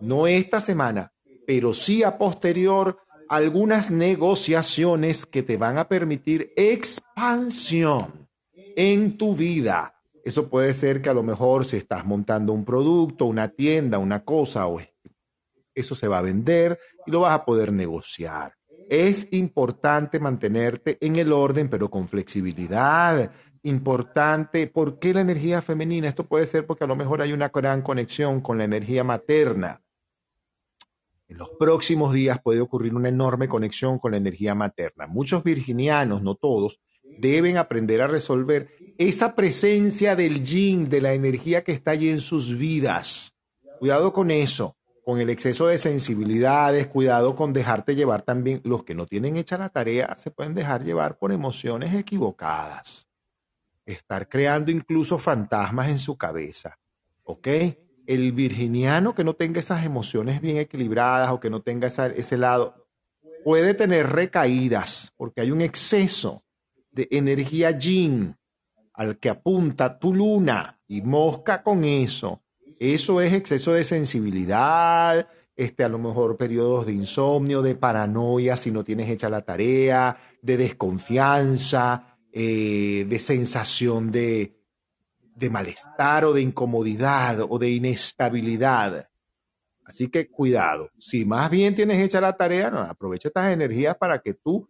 no 0.00 0.26
esta 0.26 0.60
semana, 0.60 1.12
pero 1.46 1.72
sí 1.72 2.02
a 2.02 2.18
posterior, 2.18 2.98
algunas 3.28 3.92
negociaciones 3.92 5.24
que 5.24 5.44
te 5.44 5.56
van 5.56 5.78
a 5.78 5.86
permitir 5.86 6.52
expansión 6.56 8.28
en 8.76 9.16
tu 9.16 9.36
vida. 9.36 9.94
Eso 10.24 10.48
puede 10.48 10.74
ser 10.74 11.00
que 11.00 11.10
a 11.10 11.14
lo 11.14 11.22
mejor 11.22 11.64
si 11.64 11.76
estás 11.76 12.04
montando 12.04 12.52
un 12.52 12.64
producto, 12.64 13.26
una 13.26 13.48
tienda, 13.50 13.98
una 13.98 14.24
cosa 14.24 14.66
o 14.66 14.80
eso 15.74 15.94
se 15.94 16.08
va 16.08 16.18
a 16.18 16.22
vender 16.22 16.78
y 17.06 17.10
lo 17.10 17.20
vas 17.20 17.34
a 17.34 17.44
poder 17.44 17.72
negociar. 17.72 18.54
Es 18.88 19.28
importante 19.30 20.20
mantenerte 20.20 20.98
en 21.00 21.16
el 21.16 21.32
orden, 21.32 21.68
pero 21.68 21.90
con 21.90 22.08
flexibilidad. 22.08 23.30
Importante, 23.62 24.66
¿por 24.66 24.98
qué 24.98 25.14
la 25.14 25.22
energía 25.22 25.62
femenina? 25.62 26.08
Esto 26.08 26.26
puede 26.26 26.46
ser 26.46 26.66
porque 26.66 26.84
a 26.84 26.86
lo 26.86 26.96
mejor 26.96 27.22
hay 27.22 27.32
una 27.32 27.48
gran 27.48 27.80
conexión 27.80 28.40
con 28.40 28.58
la 28.58 28.64
energía 28.64 29.02
materna. 29.02 29.80
En 31.28 31.38
los 31.38 31.48
próximos 31.58 32.12
días 32.12 32.38
puede 32.42 32.60
ocurrir 32.60 32.94
una 32.94 33.08
enorme 33.08 33.48
conexión 33.48 33.98
con 33.98 34.10
la 34.10 34.18
energía 34.18 34.54
materna. 34.54 35.06
Muchos 35.06 35.42
virginianos, 35.42 36.22
no 36.22 36.34
todos, 36.34 36.80
deben 37.18 37.56
aprender 37.56 38.02
a 38.02 38.06
resolver 38.06 38.68
esa 38.98 39.34
presencia 39.34 40.14
del 40.14 40.44
yin, 40.44 40.88
de 40.90 41.00
la 41.00 41.14
energía 41.14 41.64
que 41.64 41.72
está 41.72 41.92
allí 41.92 42.10
en 42.10 42.20
sus 42.20 42.56
vidas. 42.58 43.34
Cuidado 43.78 44.12
con 44.12 44.30
eso 44.30 44.76
con 45.04 45.20
el 45.20 45.28
exceso 45.30 45.66
de 45.66 45.78
sensibilidades, 45.78 46.86
cuidado 46.86 47.36
con 47.36 47.52
dejarte 47.52 47.94
llevar 47.94 48.22
también. 48.22 48.60
Los 48.64 48.84
que 48.84 48.94
no 48.94 49.06
tienen 49.06 49.36
hecha 49.36 49.58
la 49.58 49.68
tarea 49.68 50.16
se 50.16 50.30
pueden 50.30 50.54
dejar 50.54 50.82
llevar 50.82 51.18
por 51.18 51.30
emociones 51.30 51.94
equivocadas. 51.94 53.08
Estar 53.84 54.28
creando 54.28 54.70
incluso 54.70 55.18
fantasmas 55.18 55.88
en 55.90 55.98
su 55.98 56.16
cabeza. 56.16 56.78
¿Ok? 57.24 57.48
El 58.06 58.32
virginiano 58.32 59.14
que 59.14 59.24
no 59.24 59.34
tenga 59.34 59.60
esas 59.60 59.84
emociones 59.84 60.40
bien 60.40 60.56
equilibradas 60.56 61.30
o 61.30 61.40
que 61.40 61.50
no 61.50 61.60
tenga 61.60 61.88
ese 61.88 62.36
lado 62.36 62.86
puede 63.44 63.74
tener 63.74 64.10
recaídas 64.10 65.12
porque 65.16 65.42
hay 65.42 65.50
un 65.50 65.60
exceso 65.60 66.44
de 66.90 67.08
energía 67.10 67.72
yin 67.72 68.36
al 68.94 69.18
que 69.18 69.28
apunta 69.28 69.98
tu 69.98 70.14
luna 70.14 70.80
y 70.86 71.02
mosca 71.02 71.62
con 71.62 71.84
eso 71.84 72.43
eso 72.92 73.20
es 73.20 73.32
exceso 73.32 73.72
de 73.72 73.84
sensibilidad, 73.84 75.28
este, 75.56 75.84
a 75.84 75.88
lo 75.88 75.98
mejor 75.98 76.36
periodos 76.36 76.86
de 76.86 76.92
insomnio, 76.92 77.62
de 77.62 77.76
paranoia 77.76 78.56
si 78.56 78.70
no 78.70 78.84
tienes 78.84 79.08
hecha 79.08 79.28
la 79.28 79.42
tarea, 79.42 80.18
de 80.42 80.56
desconfianza, 80.56 82.18
eh, 82.32 83.06
de 83.08 83.18
sensación 83.20 84.10
de, 84.10 84.58
de 85.36 85.50
malestar 85.50 86.24
o 86.24 86.32
de 86.32 86.42
incomodidad 86.42 87.46
o 87.48 87.58
de 87.58 87.70
inestabilidad. 87.70 89.08
Así 89.84 90.08
que 90.08 90.28
cuidado, 90.28 90.90
si 90.98 91.24
más 91.24 91.50
bien 91.50 91.74
tienes 91.74 92.02
hecha 92.02 92.20
la 92.20 92.36
tarea, 92.36 92.70
no, 92.70 92.80
aprovecha 92.80 93.28
estas 93.28 93.52
energías 93.52 93.96
para 93.96 94.20
que 94.20 94.34
tú 94.34 94.68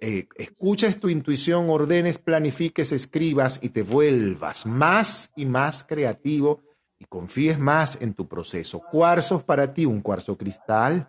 eh, 0.00 0.26
escuches 0.36 0.98
tu 0.98 1.08
intuición, 1.08 1.68
ordenes, 1.68 2.18
planifiques, 2.18 2.92
escribas 2.92 3.60
y 3.62 3.68
te 3.68 3.82
vuelvas 3.82 4.64
más 4.64 5.30
y 5.36 5.44
más 5.44 5.84
creativo 5.84 6.65
y 6.98 7.04
confíes 7.04 7.58
más 7.58 7.98
en 8.00 8.14
tu 8.14 8.26
proceso. 8.26 8.80
Cuarzos 8.80 9.42
para 9.42 9.72
ti, 9.74 9.84
un 9.84 10.00
cuarzo 10.00 10.36
cristal, 10.36 11.08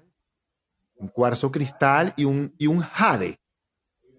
un 0.96 1.08
cuarzo 1.08 1.52
cristal 1.52 2.14
y 2.18 2.26
un, 2.26 2.54
y 2.58 2.68
un 2.68 2.82
jade. 2.82 3.40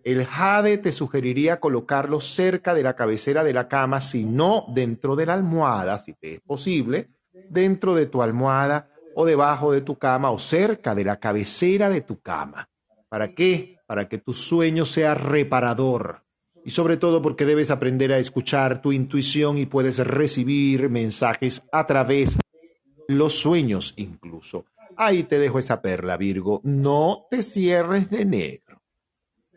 El 0.04 0.24
jade 0.24 0.78
te 0.78 0.92
sugeriría 0.92 1.60
colocarlo 1.60 2.20
cerca 2.20 2.74
de 2.74 2.82
la 2.82 2.94
cabecera 2.94 3.44
de 3.44 3.52
la 3.52 3.68
cama, 3.68 4.00
si 4.00 4.24
no 4.24 4.64
dentro 4.68 5.16
de 5.16 5.26
la 5.26 5.34
almohada, 5.34 5.98
si 5.98 6.14
te 6.14 6.34
es 6.34 6.40
posible, 6.40 7.10
dentro 7.50 7.94
de 7.94 8.06
tu 8.06 8.22
almohada 8.22 8.90
o 9.14 9.26
debajo 9.26 9.72
de 9.72 9.80
tu 9.80 9.98
cama 9.98 10.30
o 10.30 10.38
cerca 10.38 10.94
de 10.94 11.04
la 11.04 11.18
cabecera 11.18 11.90
de 11.90 12.00
tu 12.00 12.20
cama. 12.20 12.68
¿Para 13.08 13.34
qué? 13.34 13.76
Para 13.86 14.08
que 14.08 14.18
tu 14.18 14.32
sueño 14.32 14.84
sea 14.84 15.14
reparador 15.14 16.22
y 16.68 16.70
sobre 16.70 16.98
todo 16.98 17.22
porque 17.22 17.46
debes 17.46 17.70
aprender 17.70 18.12
a 18.12 18.18
escuchar 18.18 18.82
tu 18.82 18.92
intuición 18.92 19.56
y 19.56 19.64
puedes 19.64 19.96
recibir 20.06 20.90
mensajes 20.90 21.62
a 21.72 21.86
través 21.86 22.36
de 22.36 23.14
los 23.14 23.38
sueños 23.38 23.94
incluso. 23.96 24.66
Ahí 24.94 25.22
te 25.22 25.38
dejo 25.38 25.58
esa 25.58 25.80
perla, 25.80 26.18
Virgo. 26.18 26.60
No 26.64 27.26
te 27.30 27.42
cierres 27.42 28.10
de 28.10 28.26
negro. 28.26 28.82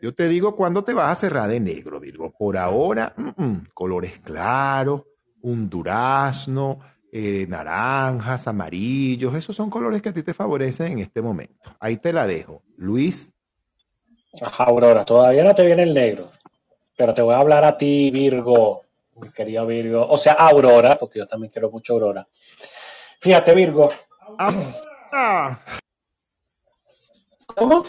Yo 0.00 0.14
te 0.14 0.26
digo 0.26 0.56
cuándo 0.56 0.84
te 0.84 0.94
vas 0.94 1.10
a 1.10 1.20
cerrar 1.20 1.50
de 1.50 1.60
negro, 1.60 2.00
Virgo. 2.00 2.32
Por 2.32 2.56
ahora, 2.56 3.14
colores 3.74 4.18
claros, 4.20 5.02
un 5.42 5.68
durazno, 5.68 6.78
eh, 7.12 7.44
naranjas, 7.46 8.48
amarillos. 8.48 9.34
Esos 9.34 9.54
son 9.54 9.68
colores 9.68 10.00
que 10.00 10.08
a 10.08 10.14
ti 10.14 10.22
te 10.22 10.32
favorecen 10.32 10.92
en 10.92 10.98
este 11.00 11.20
momento. 11.20 11.76
Ahí 11.78 11.98
te 11.98 12.10
la 12.10 12.26
dejo. 12.26 12.62
Luis. 12.78 13.30
Ajá, 14.40 14.64
Aurora, 14.64 15.04
todavía 15.04 15.44
no 15.44 15.54
te 15.54 15.66
viene 15.66 15.82
el 15.82 15.92
negro, 15.92 16.30
pero 16.96 17.14
te 17.14 17.22
voy 17.22 17.34
a 17.34 17.38
hablar 17.38 17.64
a 17.64 17.76
ti, 17.76 18.10
Virgo, 18.10 18.82
mi 19.16 19.30
querido 19.30 19.66
Virgo, 19.66 20.06
o 20.08 20.16
sea, 20.16 20.34
Aurora, 20.34 20.98
porque 20.98 21.18
yo 21.18 21.26
también 21.26 21.50
quiero 21.52 21.70
mucho 21.70 21.94
Aurora. 21.94 22.26
Fíjate, 23.20 23.54
Virgo. 23.54 23.92
Ah. 24.38 25.58
¿Cómo? 27.46 27.84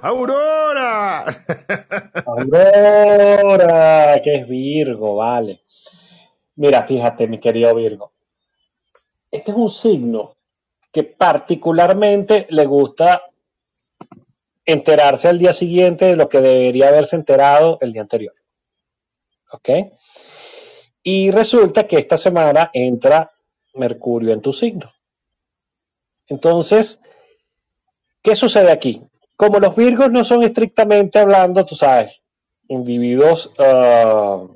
Aurora. 0.00 1.24
Aurora, 2.26 4.20
que 4.22 4.34
es 4.36 4.48
Virgo, 4.48 5.16
vale. 5.16 5.62
Mira, 6.56 6.82
fíjate, 6.82 7.26
mi 7.26 7.38
querido 7.38 7.74
Virgo. 7.74 8.12
Este 9.30 9.50
es 9.50 9.56
un 9.56 9.70
signo 9.70 10.36
que 10.92 11.04
particularmente 11.04 12.46
le 12.50 12.66
gusta 12.66 13.22
enterarse 14.66 15.28
al 15.28 15.38
día 15.38 15.52
siguiente 15.52 16.06
de 16.06 16.16
lo 16.16 16.28
que 16.28 16.40
debería 16.40 16.88
haberse 16.88 17.16
enterado 17.16 17.78
el 17.80 17.92
día 17.92 18.02
anterior. 18.02 18.34
¿Ok? 19.52 19.70
Y 21.02 21.30
resulta 21.30 21.86
que 21.86 21.98
esta 21.98 22.16
semana 22.16 22.70
entra 22.72 23.30
Mercurio 23.74 24.32
en 24.32 24.40
tu 24.40 24.52
signo. 24.52 24.92
Entonces, 26.26 26.98
¿qué 28.22 28.34
sucede 28.34 28.72
aquí? 28.72 29.02
Como 29.36 29.60
los 29.60 29.76
Virgos 29.76 30.10
no 30.10 30.24
son 30.24 30.42
estrictamente 30.42 31.18
hablando, 31.18 31.64
tú 31.64 31.76
sabes, 31.76 32.22
individuos 32.68 33.52
ah, 33.58 34.46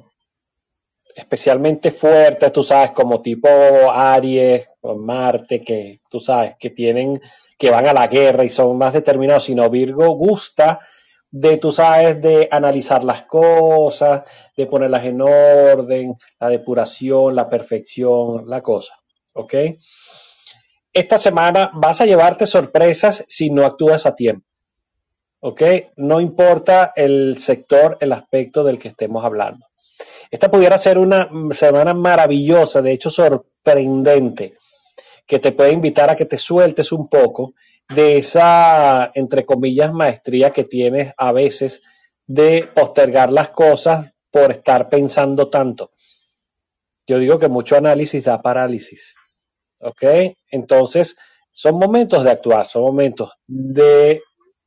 especialmente 1.14 1.90
fuertes, 1.90 2.50
tú 2.50 2.62
sabes, 2.62 2.90
como 2.92 3.20
tipo 3.20 3.48
Aries 3.92 4.72
o 4.80 4.96
Marte, 4.96 5.62
que 5.62 6.00
tú 6.08 6.18
sabes, 6.18 6.54
que 6.58 6.70
tienen, 6.70 7.20
que 7.60 7.70
van 7.70 7.86
a 7.86 7.92
la 7.92 8.06
guerra 8.06 8.42
y 8.42 8.48
son 8.48 8.78
más 8.78 8.94
determinados, 8.94 9.44
sino 9.44 9.68
Virgo 9.68 10.08
gusta 10.14 10.80
de, 11.30 11.58
tú 11.58 11.70
sabes, 11.70 12.20
de 12.22 12.48
analizar 12.50 13.04
las 13.04 13.24
cosas, 13.24 14.22
de 14.56 14.66
ponerlas 14.66 15.04
en 15.04 15.20
orden, 15.20 16.16
la 16.40 16.48
depuración, 16.48 17.36
la 17.36 17.50
perfección, 17.50 18.48
la 18.48 18.62
cosa, 18.62 18.94
¿ok? 19.34 19.54
Esta 20.90 21.18
semana 21.18 21.70
vas 21.74 22.00
a 22.00 22.06
llevarte 22.06 22.46
sorpresas 22.46 23.24
si 23.28 23.50
no 23.50 23.66
actúas 23.66 24.06
a 24.06 24.16
tiempo. 24.16 24.46
¿Ok? 25.42 25.62
No 25.96 26.20
importa 26.20 26.92
el 26.96 27.36
sector, 27.38 27.96
el 28.00 28.12
aspecto 28.12 28.64
del 28.64 28.78
que 28.78 28.88
estemos 28.88 29.24
hablando. 29.24 29.66
Esta 30.30 30.50
pudiera 30.50 30.76
ser 30.78 30.98
una 30.98 31.28
semana 31.52 31.94
maravillosa, 31.94 32.82
de 32.82 32.92
hecho 32.92 33.10
sorprendente, 33.10 34.54
que 35.30 35.38
te 35.38 35.52
puede 35.52 35.70
invitar 35.70 36.10
a 36.10 36.16
que 36.16 36.26
te 36.26 36.36
sueltes 36.36 36.90
un 36.90 37.06
poco 37.06 37.54
de 37.88 38.18
esa, 38.18 39.12
entre 39.14 39.46
comillas, 39.46 39.92
maestría 39.92 40.50
que 40.50 40.64
tienes 40.64 41.14
a 41.16 41.30
veces 41.30 41.82
de 42.26 42.68
postergar 42.74 43.30
las 43.30 43.50
cosas 43.50 44.12
por 44.32 44.50
estar 44.50 44.88
pensando 44.88 45.48
tanto. 45.48 45.92
Yo 47.06 47.20
digo 47.20 47.38
que 47.38 47.48
mucho 47.48 47.76
análisis 47.76 48.24
da 48.24 48.42
parálisis. 48.42 49.14
¿Ok? 49.78 50.02
Entonces, 50.50 51.16
son 51.52 51.78
momentos 51.78 52.24
de 52.24 52.32
actuar, 52.32 52.66
son 52.66 52.82
momentos 52.82 53.30
de 53.46 54.22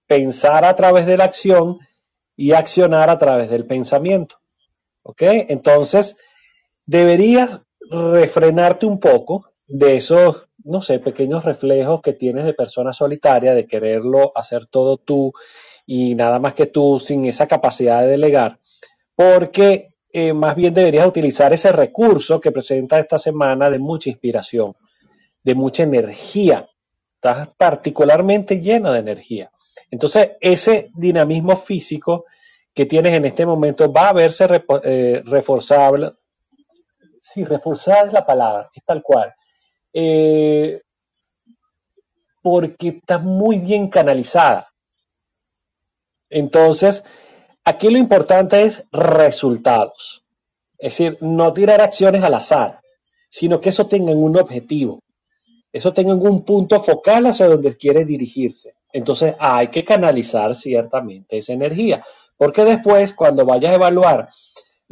pensar 0.07 0.63
a 0.63 0.75
través 0.75 1.05
de 1.05 1.17
la 1.17 1.25
acción 1.25 1.77
y 2.37 2.53
accionar 2.53 3.09
a 3.09 3.17
través 3.17 3.49
del 3.49 3.65
pensamiento. 3.65 4.37
¿Ok? 5.01 5.23
Entonces, 5.23 6.15
deberías 6.85 7.63
refrenarte 7.91 8.85
un 8.85 9.01
poco 9.01 9.53
de 9.67 9.95
esos, 9.95 10.47
no 10.63 10.81
sé, 10.81 10.99
pequeños 10.99 11.43
reflejos 11.43 12.01
que 12.01 12.13
tienes 12.13 12.45
de 12.45 12.53
persona 12.53 12.93
solitaria, 12.93 13.53
de 13.53 13.67
quererlo 13.67 14.31
hacer 14.35 14.65
todo 14.65 14.97
tú 14.97 15.33
y 15.85 16.15
nada 16.15 16.39
más 16.39 16.53
que 16.53 16.67
tú 16.67 16.99
sin 16.99 17.25
esa 17.25 17.47
capacidad 17.47 18.01
de 18.01 18.07
delegar, 18.07 18.59
porque 19.15 19.89
eh, 20.11 20.33
más 20.33 20.55
bien 20.55 20.73
deberías 20.73 21.07
utilizar 21.07 21.53
ese 21.53 21.71
recurso 21.71 22.39
que 22.39 22.51
presenta 22.51 22.99
esta 22.99 23.17
semana 23.17 23.69
de 23.69 23.79
mucha 23.79 24.09
inspiración, 24.09 24.75
de 25.43 25.55
mucha 25.55 25.83
energía. 25.83 26.69
Estás 27.15 27.49
particularmente 27.57 28.61
lleno 28.61 28.91
de 28.91 28.99
energía. 28.99 29.51
Entonces, 29.89 30.33
ese 30.39 30.91
dinamismo 30.95 31.55
físico 31.55 32.25
que 32.73 32.85
tienes 32.85 33.13
en 33.13 33.25
este 33.25 33.45
momento 33.45 33.91
va 33.91 34.09
a 34.09 34.13
verse 34.13 34.47
eh, 34.83 35.21
reforzable. 35.25 36.11
Sí, 37.21 37.43
reforzada 37.43 38.07
es 38.07 38.13
la 38.13 38.25
palabra, 38.25 38.69
es 38.73 38.83
tal 38.83 39.01
cual. 39.01 39.33
Eh, 39.93 40.81
porque 42.41 42.89
está 42.89 43.19
muy 43.19 43.59
bien 43.59 43.87
canalizada. 43.87 44.67
Entonces, 46.29 47.03
aquí 47.63 47.89
lo 47.89 47.97
importante 47.97 48.63
es 48.63 48.83
resultados. 48.91 50.25
Es 50.77 50.97
decir, 50.97 51.17
no 51.21 51.53
tirar 51.53 51.79
acciones 51.79 52.23
al 52.23 52.33
azar, 52.33 52.81
sino 53.29 53.61
que 53.61 53.69
eso 53.69 53.87
tenga 53.87 54.11
un 54.11 54.37
objetivo. 54.37 54.99
Eso 55.71 55.93
tenga 55.93 56.13
un 56.13 56.43
punto 56.43 56.83
focal 56.83 57.25
hacia 57.27 57.47
donde 57.47 57.75
quiere 57.77 58.03
dirigirse. 58.03 58.75
Entonces 58.91 59.35
hay 59.39 59.69
que 59.69 59.83
canalizar 59.83 60.53
ciertamente 60.55 61.37
esa 61.37 61.53
energía. 61.53 62.03
Porque 62.37 62.65
después, 62.65 63.13
cuando 63.13 63.45
vayas 63.45 63.71
a 63.71 63.75
evaluar 63.75 64.29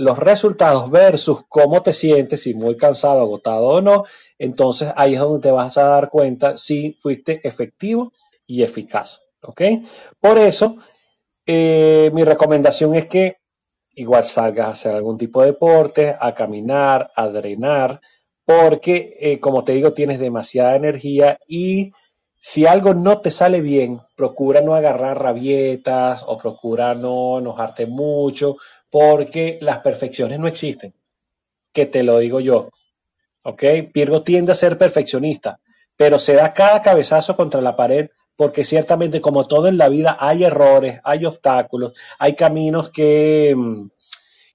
los 0.01 0.17
resultados 0.17 0.89
versus 0.89 1.41
cómo 1.47 1.83
te 1.83 1.93
sientes, 1.93 2.43
si 2.43 2.53
muy 2.55 2.75
cansado, 2.75 3.21
agotado 3.21 3.67
o 3.67 3.81
no, 3.81 4.03
entonces 4.39 4.91
ahí 4.95 5.13
es 5.13 5.19
donde 5.19 5.47
te 5.47 5.51
vas 5.51 5.77
a 5.77 5.83
dar 5.83 6.09
cuenta 6.09 6.57
si 6.57 6.93
fuiste 6.93 7.39
efectivo 7.47 8.11
y 8.47 8.63
eficaz. 8.63 9.21
¿Ok? 9.43 9.61
Por 10.19 10.37
eso, 10.37 10.77
eh, 11.45 12.09
mi 12.13 12.23
recomendación 12.23 12.95
es 12.95 13.05
que 13.05 13.37
igual 13.93 14.23
salgas 14.23 14.67
a 14.67 14.71
hacer 14.71 14.95
algún 14.95 15.17
tipo 15.17 15.41
de 15.41 15.47
deporte, 15.47 16.15
a 16.19 16.33
caminar, 16.33 17.11
a 17.15 17.27
drenar, 17.27 18.01
porque, 18.43 19.15
eh, 19.19 19.39
como 19.39 19.63
te 19.63 19.73
digo, 19.73 19.93
tienes 19.93 20.19
demasiada 20.19 20.75
energía 20.75 21.37
y 21.47 21.91
si 22.37 22.65
algo 22.65 22.95
no 22.95 23.19
te 23.21 23.29
sale 23.29 23.61
bien, 23.61 24.01
procura 24.15 24.61
no 24.61 24.73
agarrar 24.73 25.21
rabietas 25.21 26.23
o 26.25 26.39
procura 26.39 26.95
no 26.95 27.37
enojarte 27.37 27.85
mucho, 27.85 28.57
porque 28.91 29.57
las 29.61 29.79
perfecciones 29.79 30.39
no 30.39 30.47
existen. 30.47 30.93
Que 31.73 31.87
te 31.87 32.03
lo 32.03 32.19
digo 32.19 32.39
yo. 32.39 32.69
¿Ok? 33.43 33.63
Pirgo 33.91 34.21
tiende 34.21 34.51
a 34.51 34.55
ser 34.55 34.77
perfeccionista, 34.77 35.59
pero 35.95 36.19
se 36.19 36.35
da 36.35 36.53
cada 36.53 36.83
cabezazo 36.83 37.35
contra 37.35 37.61
la 37.61 37.75
pared 37.75 38.09
porque 38.35 38.63
ciertamente 38.63 39.21
como 39.21 39.47
todo 39.47 39.67
en 39.67 39.77
la 39.77 39.89
vida 39.89 40.17
hay 40.19 40.43
errores, 40.43 40.99
hay 41.03 41.25
obstáculos, 41.25 41.93
hay 42.17 42.35
caminos 42.35 42.89
que, 42.89 43.53
mm, 43.55 43.89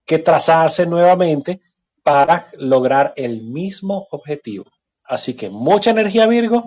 que 0.05 0.19
trazarse 0.19 0.87
nuevamente 0.87 1.61
para 2.03 2.49
lograr 2.59 3.13
el 3.17 3.43
mismo 3.43 4.07
objetivo. 4.11 4.65
Así 5.05 5.35
que 5.35 5.51
mucha 5.51 5.91
energía 5.91 6.27
Virgo, 6.27 6.65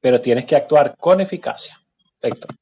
pero 0.00 0.20
tienes 0.20 0.46
que 0.46 0.56
actuar 0.56 0.96
con 0.96 1.20
eficacia. 1.20 1.80
Perfecto. 2.20 2.54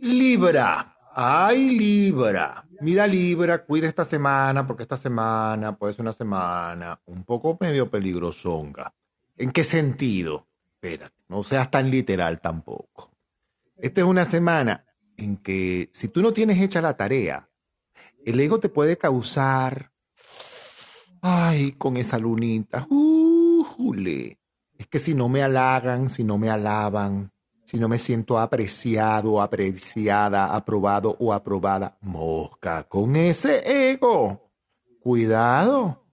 Libra. 0.00 0.91
Ay, 1.14 1.76
Libra. 1.76 2.64
Mira, 2.80 3.06
Libra, 3.06 3.64
cuida 3.64 3.86
esta 3.86 4.04
semana, 4.04 4.66
porque 4.66 4.84
esta 4.84 4.96
semana 4.96 5.76
puede 5.76 5.92
ser 5.92 6.02
una 6.02 6.12
semana 6.12 6.98
un 7.04 7.24
poco 7.24 7.58
medio 7.60 7.90
peligrosonga. 7.90 8.94
¿En 9.36 9.50
qué 9.50 9.62
sentido? 9.62 10.46
Espérate, 10.74 11.14
no 11.28 11.42
seas 11.44 11.70
tan 11.70 11.90
literal 11.90 12.40
tampoco. 12.40 13.10
Esta 13.76 14.00
es 14.00 14.06
una 14.06 14.24
semana 14.24 14.86
en 15.16 15.36
que 15.36 15.90
si 15.92 16.08
tú 16.08 16.22
no 16.22 16.32
tienes 16.32 16.60
hecha 16.60 16.80
la 16.80 16.96
tarea, 16.96 17.48
el 18.24 18.40
ego 18.40 18.58
te 18.58 18.68
puede 18.68 18.96
causar, 18.96 19.92
ay, 21.20 21.72
con 21.72 21.96
esa 21.98 22.18
lunita, 22.18 22.86
uh, 22.88 23.64
jule, 23.64 24.38
es 24.78 24.86
que 24.86 24.98
si 24.98 25.14
no 25.14 25.28
me 25.28 25.42
halagan, 25.42 26.08
si 26.08 26.24
no 26.24 26.38
me 26.38 26.48
alaban, 26.48 27.31
si 27.72 27.80
no 27.80 27.88
me 27.88 27.98
siento 27.98 28.38
apreciado, 28.38 29.40
apreciada, 29.40 30.54
aprobado 30.54 31.16
o 31.18 31.32
aprobada, 31.32 31.96
mosca 32.02 32.84
con 32.84 33.16
ese 33.16 33.92
ego. 33.92 34.52
Cuidado. 35.00 36.04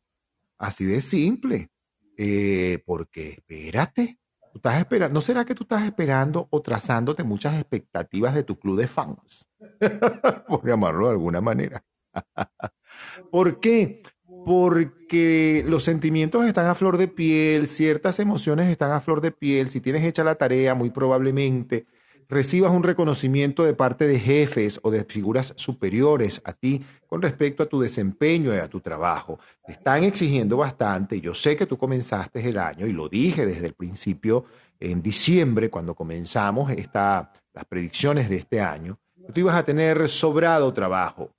Así 0.58 0.86
de 0.86 1.02
simple. 1.02 1.70
Eh, 2.18 2.82
porque 2.86 3.32
espérate, 3.32 4.22
estás 4.54 4.80
esperando, 4.80 5.14
¿No 5.14 5.22
será 5.22 5.44
que 5.44 5.54
tú 5.54 5.64
estás 5.64 5.84
esperando 5.84 6.48
o 6.50 6.62
trazándote 6.62 7.24
muchas 7.24 7.56
expectativas 7.56 8.36
de 8.36 8.44
tu 8.44 8.58
club 8.58 8.78
de 8.78 8.88
fans? 8.88 9.46
Por 10.48 10.66
llamarlo 10.66 11.08
de 11.08 11.12
alguna 11.12 11.42
manera. 11.42 11.84
¿Por 13.32 13.60
qué? 13.60 14.02
Porque 14.46 15.64
los 15.68 15.84
sentimientos 15.84 16.46
están 16.46 16.68
a 16.68 16.76
flor 16.76 16.98
de 16.98 17.08
piel, 17.08 17.68
ciertas 17.68 18.20
emociones 18.20 18.70
están 18.70 18.92
a 18.92 19.02
flor 19.02 19.22
de 19.22 19.32
piel. 19.32 19.70
Si 19.70 19.82
tienes 19.82 20.04
hecha 20.04 20.24
la 20.24 20.36
tarea, 20.36 20.76
muy 20.76 20.90
probablemente 20.90 21.86
recibas 22.30 22.72
un 22.72 22.84
reconocimiento 22.84 23.64
de 23.64 23.74
parte 23.74 24.08
de 24.08 24.20
jefes 24.20 24.80
o 24.84 24.92
de 24.92 25.04
figuras 25.04 25.54
superiores 25.58 26.42
a 26.46 26.54
ti 26.54 26.86
con 27.08 27.24
respecto 27.24 27.64
a 27.64 27.66
tu 27.66 27.82
desempeño 27.82 28.54
y 28.54 28.58
a 28.58 28.70
tu 28.70 28.80
trabajo. 28.80 29.40
Te 29.66 29.74
están 29.74 30.04
exigiendo 30.04 30.56
bastante. 30.56 31.20
Yo 31.20 31.34
sé 31.34 31.58
que 31.58 31.66
tú 31.66 31.78
comenzaste 31.78 32.48
el 32.48 32.60
año 32.60 32.86
y 32.86 32.94
lo 32.94 33.10
dije 33.10 33.48
desde 33.48 33.66
el 33.66 33.74
principio 33.74 34.46
en 34.80 35.02
diciembre 35.02 35.72
cuando 35.72 35.96
comenzamos 35.96 36.72
esta, 36.72 37.34
las 37.52 37.66
predicciones 37.66 38.30
de 38.30 38.38
este 38.38 38.62
año, 38.62 39.00
tú 39.34 39.42
ibas 39.42 39.56
a 39.56 39.66
tener 39.66 40.08
sobrado 40.08 40.72
trabajo, 40.72 41.32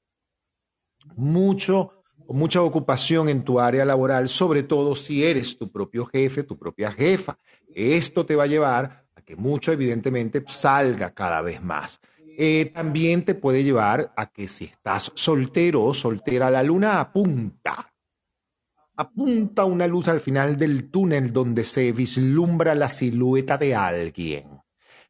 mucho 1.16 1.99
mucha 2.34 2.62
ocupación 2.62 3.28
en 3.28 3.42
tu 3.42 3.60
área 3.60 3.84
laboral, 3.84 4.28
sobre 4.28 4.62
todo 4.62 4.94
si 4.94 5.24
eres 5.24 5.58
tu 5.58 5.70
propio 5.70 6.06
jefe, 6.06 6.44
tu 6.44 6.58
propia 6.58 6.92
jefa. 6.92 7.38
Esto 7.74 8.26
te 8.26 8.36
va 8.36 8.44
a 8.44 8.48
llevar 8.48 9.00
que 9.30 9.36
mucho 9.36 9.70
evidentemente 9.70 10.42
salga 10.48 11.14
cada 11.14 11.40
vez 11.40 11.62
más. 11.62 12.00
Eh, 12.36 12.72
también 12.74 13.24
te 13.24 13.36
puede 13.36 13.62
llevar 13.62 14.12
a 14.16 14.26
que 14.26 14.48
si 14.48 14.64
estás 14.64 15.12
soltero 15.14 15.84
o 15.84 15.94
soltera, 15.94 16.50
la 16.50 16.64
luna 16.64 17.00
apunta. 17.00 17.92
Apunta 18.96 19.64
una 19.66 19.86
luz 19.86 20.08
al 20.08 20.20
final 20.20 20.56
del 20.56 20.90
túnel 20.90 21.32
donde 21.32 21.62
se 21.62 21.92
vislumbra 21.92 22.74
la 22.74 22.88
silueta 22.88 23.56
de 23.56 23.76
alguien, 23.76 24.48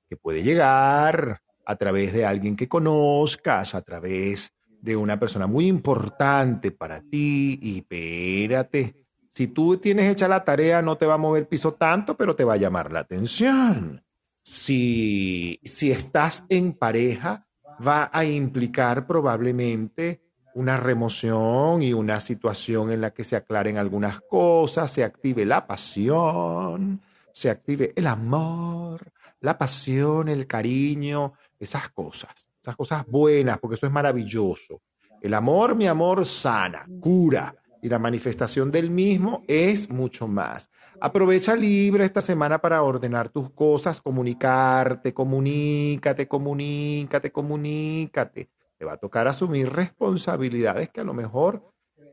que 0.07 0.19
puede 0.19 0.43
llegar 0.43 1.41
a 1.65 1.77
través 1.77 2.13
de 2.13 2.27
alguien 2.27 2.57
que 2.57 2.69
conozcas, 2.69 3.75
a 3.75 3.81
través 3.81 4.53
de 4.81 4.97
una 4.97 5.19
persona 5.19 5.47
muy 5.47 5.67
importante 5.67 6.71
para 6.71 7.01
ti. 7.01 7.59
Y 7.63 7.79
espérate, 7.79 8.95
si 9.31 9.49
tú 9.49 9.77
tienes 9.77 10.11
hecha 10.11 10.29
la 10.29 10.45
tarea, 10.45 10.83
no 10.83 10.97
te 10.97 11.07
va 11.07 11.15
a 11.15 11.19
mover 11.19 11.49
piso 11.49 11.75
tanto, 11.75 12.17
pero 12.17 12.35
te 12.35 12.45
va 12.45 12.55
a 12.55 12.59
llamar 12.59 12.93
la 12.93 13.01
atención. 13.01 14.05
Si, 14.43 15.61
si 15.65 15.93
estás 15.93 16.45
en 16.49 16.73
pareja, 16.73 17.47
va 17.87 18.11
a 18.13 18.25
implicar 18.25 19.07
probablemente 19.07 20.23
una 20.55 20.77
remoción 20.77 21.83
y 21.83 21.93
una 21.93 22.21
situación 22.21 22.91
en 22.91 23.01
la 23.01 23.13
que 23.13 23.25
se 23.25 23.37
aclaren 23.37 23.79
algunas 23.79 24.21
cosas, 24.23 24.91
se 24.91 25.05
active 25.05 25.45
la 25.45 25.67
pasión, 25.67 27.01
se 27.33 27.51
active 27.51 27.93
el 27.95 28.07
amor, 28.07 29.13
la 29.41 29.57
pasión, 29.57 30.29
el 30.29 30.47
cariño, 30.47 31.35
esas 31.59 31.91
cosas, 31.91 32.40
esas 32.61 32.77
cosas 32.77 33.07
buenas, 33.07 33.59
porque 33.59 33.77
eso 33.77 33.87
es 33.87 33.93
maravilloso. 33.93 34.83
El 35.23 35.35
amor, 35.35 35.75
mi 35.75 35.87
amor, 35.87 36.25
sana, 36.27 36.87
cura, 37.01 37.55
y 37.83 37.89
la 37.89 37.99
manifestación 37.99 38.71
del 38.71 38.91
mismo 38.91 39.43
es 39.49 39.89
mucho 39.91 40.29
más. 40.29 40.69
Aprovecha 41.01 41.57
libre 41.57 42.05
esta 42.05 42.21
semana 42.21 42.59
para 42.59 42.83
ordenar 42.83 43.31
tus 43.31 43.51
cosas, 43.51 44.01
comunicarte, 44.01 45.15
comunícate, 45.15 46.29
comunícate, 46.29 47.33
comunícate. 47.33 48.51
Te 48.77 48.85
va 48.85 48.93
a 48.93 48.97
tocar 48.99 49.27
asumir 49.27 49.71
responsabilidades 49.71 50.91
que 50.91 51.01
a 51.01 51.05
lo 51.05 51.15
mejor 51.15 51.65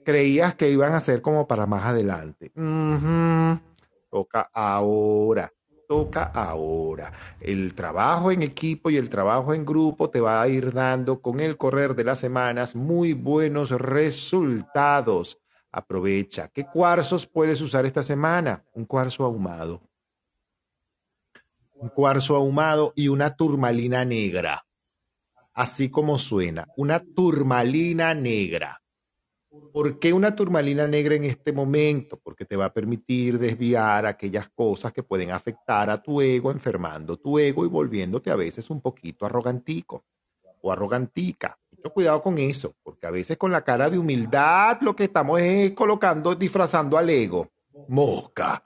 creías 0.05 0.55
que 0.55 0.69
iban 0.69 0.93
a 0.93 1.01
ser 1.01 1.21
como 1.21 1.47
para 1.47 1.65
más 1.65 1.85
adelante. 1.85 2.51
Toca 4.09 4.49
ahora, 4.53 5.51
toca 5.87 6.23
ahora. 6.23 7.13
El 7.39 7.73
trabajo 7.73 8.31
en 8.31 8.43
equipo 8.43 8.89
y 8.89 8.97
el 8.97 9.09
trabajo 9.09 9.53
en 9.53 9.65
grupo 9.65 10.09
te 10.09 10.19
va 10.19 10.41
a 10.41 10.47
ir 10.47 10.73
dando 10.73 11.21
con 11.21 11.39
el 11.39 11.57
correr 11.57 11.95
de 11.95 12.03
las 12.03 12.19
semanas 12.19 12.75
muy 12.75 13.13
buenos 13.13 13.71
resultados. 13.71 15.39
Aprovecha. 15.71 16.49
¿Qué 16.49 16.65
cuarzos 16.65 17.25
puedes 17.25 17.61
usar 17.61 17.85
esta 17.85 18.03
semana? 18.03 18.63
Un 18.73 18.85
cuarzo 18.85 19.23
ahumado. 19.23 19.81
Un 21.73 21.89
cuarzo 21.89 22.35
ahumado 22.35 22.93
y 22.95 23.07
una 23.07 23.35
turmalina 23.35 24.03
negra. 24.03 24.65
Así 25.53 25.89
como 25.89 26.17
suena, 26.17 26.67
una 26.75 27.03
turmalina 27.03 28.13
negra. 28.13 28.81
¿Por 29.71 29.99
qué 29.99 30.11
una 30.13 30.35
turmalina 30.35 30.87
negra 30.87 31.15
en 31.15 31.25
este 31.25 31.53
momento? 31.53 32.17
Porque 32.17 32.45
te 32.45 32.55
va 32.55 32.65
a 32.65 32.73
permitir 32.73 33.37
desviar 33.37 34.05
aquellas 34.05 34.49
cosas 34.49 34.91
que 34.91 35.03
pueden 35.03 35.31
afectar 35.31 35.89
a 35.89 36.01
tu 36.01 36.21
ego, 36.21 36.51
enfermando 36.51 37.17
tu 37.17 37.37
ego 37.37 37.65
y 37.65 37.67
volviéndote 37.67 38.31
a 38.31 38.35
veces 38.35 38.69
un 38.69 38.81
poquito 38.81 39.25
arrogantico 39.25 40.05
o 40.61 40.71
arrogantica. 40.71 41.57
Mucho 41.71 41.93
cuidado 41.93 42.21
con 42.21 42.37
eso, 42.37 42.75
porque 42.81 43.05
a 43.05 43.11
veces 43.11 43.37
con 43.37 43.51
la 43.51 43.63
cara 43.63 43.89
de 43.89 43.99
humildad 43.99 44.79
lo 44.81 44.95
que 44.95 45.05
estamos 45.05 45.39
es 45.39 45.71
colocando, 45.73 46.33
disfrazando 46.33 46.97
al 46.97 47.09
ego. 47.09 47.51
Mosca, 47.87 48.63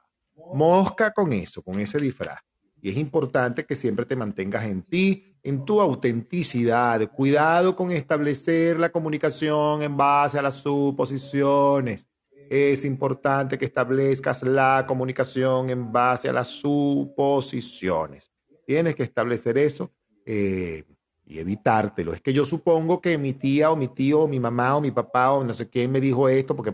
mosca 0.53 1.11
con 1.11 1.33
eso, 1.33 1.61
con 1.61 1.79
ese 1.79 1.99
disfraz. 1.99 2.39
Y 2.81 2.89
es 2.89 2.97
importante 2.97 3.65
que 3.65 3.75
siempre 3.75 4.05
te 4.05 4.15
mantengas 4.15 4.63
en 4.63 4.81
ti, 4.83 5.30
en 5.43 5.65
tu 5.65 5.81
autenticidad. 5.81 7.09
Cuidado 7.11 7.75
con 7.75 7.91
establecer 7.91 8.79
la 8.79 8.91
comunicación 8.91 9.81
en 9.81 9.97
base 9.97 10.37
a 10.37 10.41
las 10.41 10.55
suposiciones. 10.55 12.07
Es 12.49 12.83
importante 12.83 13.57
que 13.57 13.65
establezcas 13.65 14.43
la 14.43 14.85
comunicación 14.87 15.69
en 15.69 15.91
base 15.91 16.27
a 16.29 16.33
las 16.33 16.49
suposiciones. 16.49 18.31
Tienes 18.65 18.95
que 18.95 19.03
establecer 19.03 19.57
eso. 19.57 19.91
Eh, 20.25 20.83
y 21.31 21.39
evitártelo. 21.39 22.13
Es 22.13 22.21
que 22.21 22.33
yo 22.33 22.43
supongo 22.43 22.99
que 22.99 23.17
mi 23.17 23.33
tía 23.33 23.71
o 23.71 23.75
mi 23.77 23.87
tío 23.87 24.21
o 24.23 24.27
mi 24.27 24.37
mamá 24.37 24.75
o 24.75 24.81
mi 24.81 24.91
papá 24.91 25.31
o 25.31 25.43
no 25.45 25.53
sé 25.53 25.69
quién 25.69 25.89
me 25.89 26.01
dijo 26.01 26.27
esto, 26.27 26.55
porque 26.57 26.73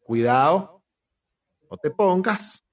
cuidado, 0.00 0.82
no 1.70 1.76
te 1.76 1.90
pongas, 1.90 2.64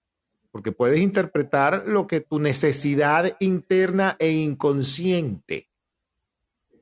porque 0.55 0.71
puedes 0.71 1.01
interpretar 1.01 1.83
lo 1.85 2.07
que 2.07 2.21
tu 2.21 2.39
necesidad 2.39 3.35
interna 3.41 4.15
e 4.19 4.31
inconsciente 4.31 5.69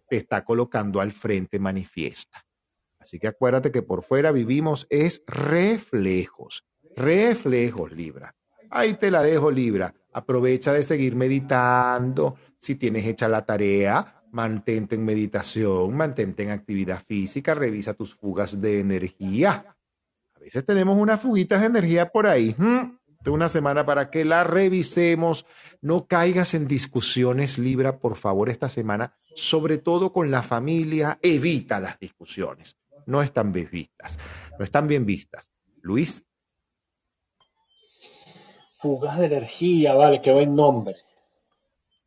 te 0.07 0.17
está 0.17 0.45
colocando 0.45 1.01
al 1.01 1.11
frente 1.11 1.57
manifiesta. 1.57 2.45
Así 2.99 3.17
que 3.17 3.25
acuérdate 3.25 3.71
que 3.71 3.81
por 3.81 4.03
fuera 4.03 4.31
vivimos 4.31 4.85
es 4.91 5.23
reflejos, 5.25 6.63
reflejos, 6.95 7.91
Libra. 7.93 8.35
Ahí 8.69 8.93
te 8.93 9.09
la 9.09 9.23
dejo, 9.23 9.49
Libra. 9.49 9.91
Aprovecha 10.11 10.71
de 10.71 10.83
seguir 10.83 11.15
meditando. 11.15 12.35
Si 12.59 12.75
tienes 12.75 13.07
hecha 13.07 13.27
la 13.27 13.43
tarea, 13.43 14.23
mantente 14.29 14.93
en 14.93 15.03
meditación, 15.03 15.97
mantente 15.97 16.43
en 16.43 16.51
actividad 16.51 17.01
física, 17.07 17.55
revisa 17.55 17.95
tus 17.95 18.13
fugas 18.13 18.61
de 18.61 18.81
energía. 18.81 19.75
A 20.35 20.39
veces 20.39 20.63
tenemos 20.63 20.95
unas 20.95 21.19
fuguitas 21.19 21.59
de 21.61 21.65
energía 21.65 22.11
por 22.11 22.27
ahí. 22.27 22.55
De 23.23 23.31
una 23.31 23.49
semana 23.49 23.85
para 23.85 24.11
que 24.11 24.25
la 24.25 24.43
revisemos. 24.43 25.45
No 25.81 26.07
caigas 26.07 26.53
en 26.53 26.67
discusiones, 26.67 27.57
Libra, 27.57 27.99
por 27.99 28.17
favor, 28.17 28.49
esta 28.49 28.69
semana, 28.69 29.17
sobre 29.35 29.77
todo 29.77 30.13
con 30.13 30.29
la 30.29 30.43
familia. 30.43 31.19
Evita 31.21 31.79
las 31.79 31.99
discusiones. 31.99 32.77
No 33.05 33.21
están 33.21 33.51
bien 33.51 33.69
vistas. 33.71 34.17
No 34.59 34.65
están 34.65 34.87
bien 34.87 35.05
vistas. 35.05 35.49
Luis. 35.81 36.23
Fugas 38.75 39.17
de 39.17 39.25
energía, 39.27 39.93
vale, 39.93 40.21
qué 40.21 40.31
buen 40.31 40.55
nombre 40.55 40.97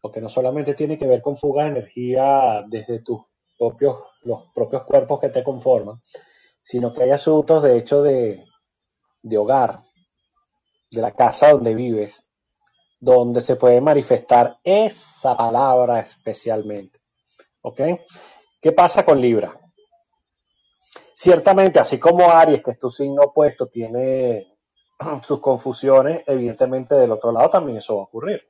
porque 0.07 0.21
no 0.21 0.29
solamente 0.29 0.75
tiene 0.75 0.97
que 0.97 1.09
ver 1.09 1.21
con 1.21 1.37
fuga 1.37 1.65
de 1.65 1.71
energía 1.71 2.65
desde 2.69 3.01
tus 3.01 3.23
propios, 3.59 3.97
los 4.23 4.53
propios 4.55 4.85
cuerpos 4.85 5.19
que 5.19 5.31
te 5.31 5.43
conforman, 5.43 6.01
sino 6.61 6.93
que 6.93 7.03
hay 7.03 7.11
asuntos 7.11 7.65
de 7.65 7.77
hecho 7.77 8.05
de, 8.05 8.45
de 9.23 9.37
hogar, 9.37 9.83
de 10.97 11.02
la 11.02 11.12
casa 11.12 11.52
donde 11.52 11.74
vives, 11.74 12.28
donde 12.98 13.40
se 13.40 13.56
puede 13.56 13.81
manifestar 13.81 14.59
esa 14.64 15.36
palabra 15.36 16.01
especialmente. 16.01 17.01
¿Ok? 17.62 17.81
¿Qué 18.60 18.73
pasa 18.73 19.05
con 19.05 19.20
Libra? 19.20 19.60
Ciertamente, 21.14 21.78
así 21.78 21.98
como 21.98 22.31
Aries, 22.31 22.62
que 22.62 22.73
es 22.73 22.78
tu 22.78 22.90
signo 22.90 23.23
opuesto, 23.23 23.68
tiene 23.68 24.56
sus 25.23 25.40
confusiones, 25.40 26.23
evidentemente 26.27 26.94
del 26.94 27.12
otro 27.12 27.32
lado 27.32 27.51
también 27.51 27.78
eso 27.78 27.97
va 27.97 28.02
a 28.02 28.05
ocurrir. 28.05 28.43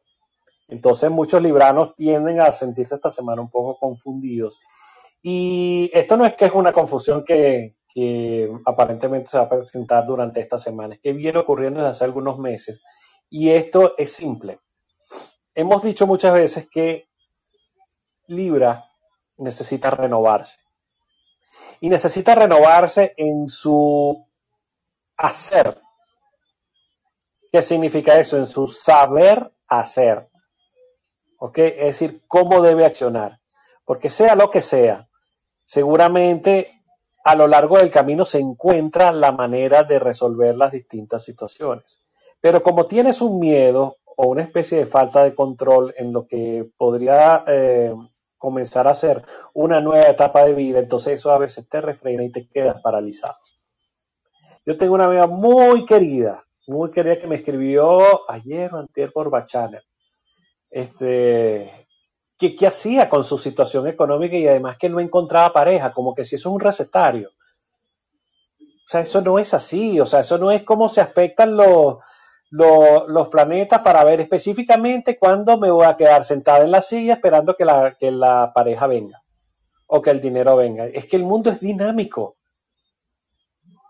Entonces 0.69 1.11
muchos 1.11 1.43
libranos 1.43 1.95
tienden 1.95 2.41
a 2.41 2.51
sentirse 2.53 2.97
esta 2.97 3.11
semana 3.11 3.43
un 3.43 3.51
poco 3.51 3.79
confundidos. 3.79 4.59
Y 5.23 5.91
esto 5.93 6.17
no 6.17 6.25
es 6.25 6.35
que 6.35 6.47
es 6.47 6.53
una 6.53 6.73
confusión 6.73 7.25
que, 7.25 7.77
aparentemente 8.65 9.31
se 9.31 9.39
va 9.39 9.45
a 9.45 9.49
presentar 9.49 10.07
durante 10.07 10.41
esta 10.41 10.59
semana, 10.59 10.95
es 10.95 11.01
que 11.01 11.13
viene 11.13 11.39
ocurriendo 11.39 11.81
desde 11.81 11.93
hace 11.93 12.05
algunos 12.05 12.39
meses. 12.39 12.83
Y 13.31 13.51
esto 13.51 13.95
es 13.97 14.13
simple. 14.13 14.61
Hemos 15.55 15.83
dicho 15.83 16.07
muchas 16.07 16.35
veces 16.35 16.69
que 16.71 17.09
Libra 18.27 18.85
necesita 19.39 19.91
renovarse. 19.91 20.61
Y 21.81 21.89
necesita 21.89 22.35
renovarse 22.35 23.15
en 23.17 23.49
su 23.49 24.27
hacer. 25.17 25.81
¿Qué 27.51 27.63
significa 27.63 28.19
eso? 28.19 28.37
En 28.37 28.47
su 28.47 28.67
saber 28.69 29.53
hacer. 29.69 30.29
¿Ok? 31.39 31.59
Es 31.59 31.99
decir, 31.99 32.23
cómo 32.29 32.61
debe 32.61 32.85
accionar. 32.85 33.41
Porque 33.85 34.11
sea 34.11 34.35
lo 34.35 34.51
que 34.51 34.61
sea, 34.61 35.09
seguramente 35.65 36.76
a 37.27 37.35
lo 37.35 37.49
largo 37.49 37.79
del 37.79 37.91
camino 37.91 38.25
se 38.25 38.39
encuentra 38.39 39.11
la 39.11 39.33
manera 39.33 39.83
de 39.83 39.99
resolver 39.99 40.57
las 40.57 40.71
distintas 40.71 41.25
situaciones. 41.25 42.01
Pero 42.41 42.63
como 42.63 42.87
tienes 42.87 43.21
un 43.21 43.41
miedo 43.41 43.97
o 44.05 44.29
una 44.29 44.43
especie 44.43 44.79
de 44.79 44.87
falta 44.87 45.25
de 45.25 45.35
control 45.35 45.93
en 45.99 46.13
lo 46.13 46.29
que 46.29 46.71
podría 46.77 47.43
eh, 47.49 47.93
comenzar 48.39 48.87
a 48.87 48.95
ser 48.95 49.25
una 49.55 49.81
nueva 49.81 50.09
etapa 50.09 50.45
de 50.45 50.55
vida, 50.55 50.79
entonces 50.79 51.15
eso 51.15 51.33
a 51.33 51.39
veces 51.39 51.69
te 51.69 51.81
refrena 51.81 52.23
y 52.23 52.31
te 52.31 52.47
quedas 52.47 52.81
paralizado. 52.81 53.35
Yo 54.65 54.77
tengo 54.77 54.95
una 54.95 55.07
amiga 55.07 55.27
muy 55.27 55.85
querida, 55.85 56.47
muy 56.69 56.93
querida 56.93 57.19
que 57.19 57.27
me 57.27 57.37
escribió 57.37 58.31
ayer 58.31 58.73
o 58.73 58.79
anterior 58.79 59.13
por. 59.13 59.33
Este, 60.71 61.86
¿qué, 62.39 62.55
¿Qué 62.55 62.67
hacía 62.67 63.09
con 63.09 63.25
su 63.25 63.39
situación 63.39 63.87
económica 63.87 64.37
y 64.37 64.47
además 64.47 64.77
que 64.79 64.89
no 64.89 65.01
encontraba 65.01 65.53
pareja? 65.53 65.93
Como 65.93 66.15
que 66.15 66.25
si 66.25 66.37
eso 66.37 66.49
es 66.49 66.55
un 66.55 66.61
recetario. 66.61 67.31
O 68.61 68.89
sea, 68.89 69.01
eso 69.01 69.21
no 69.21 69.39
es 69.39 69.53
así. 69.53 70.01
O 70.01 70.07
sea, 70.07 70.21
eso 70.21 70.39
no 70.39 70.51
es 70.51 70.63
cómo 70.63 70.89
se 70.89 71.01
aspectan 71.01 71.57
los, 71.57 71.97
los, 72.51 73.09
los 73.09 73.29
planetas 73.29 73.81
para 73.83 74.05
ver 74.05 74.21
específicamente 74.21 75.19
cuándo 75.19 75.59
me 75.59 75.71
voy 75.71 75.87
a 75.87 75.97
quedar 75.97 76.25
sentada 76.25 76.65
en 76.65 76.71
la 76.71 76.81
silla 76.81 77.15
esperando 77.15 77.57
que 77.57 77.65
la, 77.65 77.97
que 77.99 78.11
la 78.11 78.53
pareja 78.55 78.87
venga 78.87 79.23
o 79.87 80.03
que 80.03 80.11
el 80.11 80.21
dinero 80.21 80.57
venga. 80.57 80.87
Es 80.87 81.07
que 81.07 81.17
el 81.17 81.25
mundo 81.25 81.51
es 81.51 81.61
dinámico. 81.61 82.37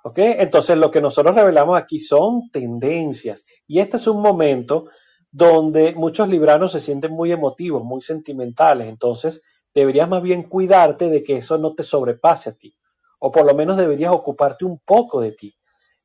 ¿Ok? 0.04 0.18
Entonces 0.18 0.78
lo 0.78 0.90
que 0.90 1.00
nosotros 1.00 1.34
revelamos 1.34 1.76
aquí 1.76 1.98
son 1.98 2.50
tendencias. 2.50 3.44
Y 3.66 3.80
este 3.80 3.96
es 3.96 4.06
un 4.06 4.22
momento 4.22 4.86
donde 5.30 5.94
muchos 5.94 6.28
libranos 6.28 6.72
se 6.72 6.80
sienten 6.80 7.12
muy 7.12 7.32
emotivos, 7.32 7.84
muy 7.84 8.00
sentimentales. 8.00 8.88
Entonces 8.88 9.42
deberías 9.74 10.08
más 10.08 10.22
bien 10.22 10.44
cuidarte 10.44 11.10
de 11.10 11.22
que 11.22 11.36
eso 11.36 11.58
no 11.58 11.74
te 11.74 11.82
sobrepase 11.82 12.50
a 12.50 12.54
ti. 12.54 12.76
O 13.18 13.30
por 13.30 13.44
lo 13.46 13.54
menos 13.54 13.76
deberías 13.76 14.12
ocuparte 14.12 14.64
un 14.64 14.78
poco 14.78 15.20
de 15.20 15.32
ti. 15.32 15.56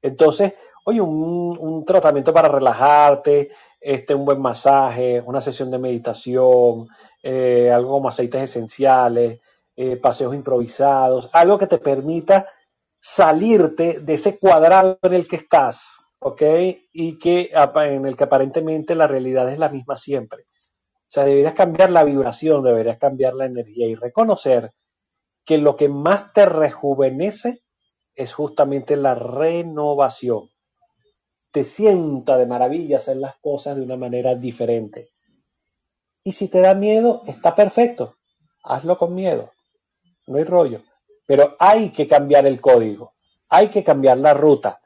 Entonces, 0.02 0.54
oye, 0.86 1.02
un, 1.02 1.84
tratamiento 1.86 2.34
para 2.34 2.48
relajarte, 2.48 3.52
este, 3.80 4.16
un 4.16 4.26
buen 4.26 4.42
masaje, 4.42 5.22
una 5.26 5.42
sesión 5.42 5.72
de 5.72 5.78
meditación, 5.78 6.88
eh, 7.24 7.72
algo 7.72 7.92
como 7.92 8.10
aceites 8.10 8.44
esenciales, 8.44 9.40
eh, 9.76 9.98
paseos 9.98 10.36
improvisados, 10.36 11.30
algo 11.34 11.58
que 11.58 11.68
te 11.68 11.78
permita 11.78 12.48
salirte 13.00 14.00
de 14.00 14.14
ese 14.14 14.38
cuadrado 14.38 15.00
en 15.02 15.14
el 15.14 15.28
que 15.28 15.38
estás, 15.38 16.01
¿ok? 16.22 16.42
Y 16.94 17.18
que 17.18 17.52
en 17.52 18.06
el 18.06 18.16
que 18.16 18.24
aparentemente 18.24 18.96
la 18.96 19.08
realidad 19.08 19.52
es 19.52 19.58
la 19.58 19.70
misma 19.70 19.98
siempre. 19.98 20.44
O 20.44 21.14
sea, 21.14 21.26
deberías 21.26 21.56
cambiar 21.56 21.90
la 21.90 22.04
vibración, 22.04 22.64
deberías 22.64 22.98
cambiar 22.98 23.34
la 23.34 23.46
energía 23.46 23.88
y 23.88 23.96
reconocer 23.96 24.72
que 25.44 25.58
lo 25.58 25.76
que 25.76 25.90
más 25.90 26.32
te 26.32 26.46
rejuvenece 26.46 27.64
es 28.16 28.34
justamente 28.34 28.96
la 28.96 29.16
renovación. 29.16 30.50
Te 31.52 31.64
sienta 31.64 32.38
de 32.38 32.46
maravilla 32.46 32.98
hacer 32.98 33.18
las 33.18 33.36
cosas 33.40 33.76
de 33.76 33.82
una 33.82 33.98
manera 33.98 34.36
diferente. 34.36 35.10
Y 36.24 36.34
si 36.34 36.48
te 36.50 36.62
da 36.62 36.76
miedo, 36.76 37.24
está 37.26 37.56
perfecto. 37.56 38.16
Hazlo 38.64 38.98
con 38.98 39.16
miedo. 39.16 39.52
No 40.28 40.38
hay 40.38 40.44
rollo. 40.44 40.84
Pero 41.26 41.56
hay 41.60 41.90
que 41.90 42.08
cambiar 42.08 42.46
el 42.46 42.62
código, 42.62 43.14
hay 43.50 43.70
que 43.70 43.84
cambiar 43.84 44.18
la 44.18 44.34
ruta, 44.34 44.81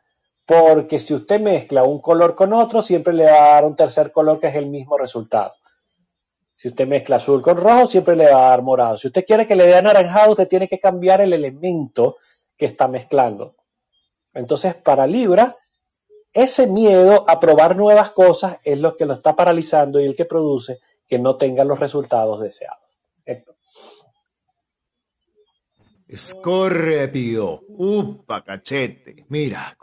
porque 0.45 0.99
si 0.99 1.13
usted 1.13 1.41
mezcla 1.41 1.83
un 1.83 1.99
color 1.99 2.35
con 2.35 2.53
otro, 2.53 2.81
siempre 2.81 3.13
le 3.13 3.25
va 3.25 3.45
a 3.45 3.53
dar 3.55 3.65
un 3.65 3.75
tercer 3.75 4.11
color 4.11 4.39
que 4.39 4.47
es 4.47 4.55
el 4.55 4.67
mismo 4.67 4.97
resultado. 4.97 5.53
Si 6.55 6.67
usted 6.67 6.87
mezcla 6.87 7.17
azul 7.17 7.41
con 7.41 7.57
rojo, 7.57 7.87
siempre 7.87 8.15
le 8.15 8.31
va 8.31 8.47
a 8.47 8.49
dar 8.51 8.61
morado. 8.61 8.97
Si 8.97 9.07
usted 9.07 9.25
quiere 9.25 9.47
que 9.47 9.55
le 9.55 9.65
dé 9.65 9.75
anaranjado, 9.75 10.31
usted 10.31 10.47
tiene 10.47 10.67
que 10.67 10.79
cambiar 10.79 11.19
el 11.21 11.33
elemento 11.33 12.17
que 12.55 12.65
está 12.65 12.87
mezclando. 12.87 13.55
Entonces, 14.33 14.75
para 14.75 15.07
Libra, 15.07 15.57
ese 16.31 16.67
miedo 16.67 17.25
a 17.27 17.39
probar 17.39 17.75
nuevas 17.75 18.11
cosas 18.11 18.57
es 18.63 18.79
lo 18.79 18.95
que 18.95 19.05
lo 19.05 19.13
está 19.13 19.35
paralizando 19.35 19.99
y 19.99 20.05
el 20.05 20.15
que 20.15 20.25
produce 20.25 20.79
que 21.07 21.19
no 21.19 21.35
tenga 21.35 21.63
los 21.63 21.79
resultados 21.79 22.39
deseados. 22.39 22.85
Scorpio, 26.13 27.63
upa 27.67 28.43
cachete. 28.43 29.25
Mira, 29.29 29.75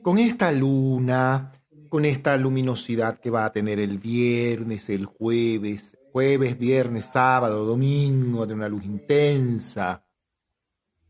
con 0.00 0.18
esta 0.18 0.50
luna, 0.50 1.52
con 1.88 2.04
esta 2.04 2.36
luminosidad 2.36 3.18
que 3.18 3.30
va 3.30 3.44
a 3.44 3.52
tener 3.52 3.78
el 3.78 3.98
viernes, 3.98 4.88
el 4.88 5.06
jueves, 5.06 5.98
jueves, 6.12 6.58
viernes, 6.58 7.06
sábado, 7.06 7.64
domingo, 7.64 8.46
de 8.46 8.54
una 8.54 8.68
luz 8.68 8.84
intensa. 8.84 10.04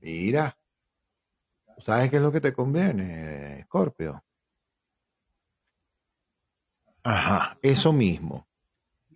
Mira, 0.01 0.59
¿sabes 1.79 2.11
qué 2.11 2.17
es 2.17 2.23
lo 2.23 2.33
que 2.33 2.41
te 2.41 2.53
conviene, 2.53 3.63
Scorpio? 3.65 4.25
Ajá, 7.05 7.59
eso 7.63 7.93
mismo. 7.93 8.47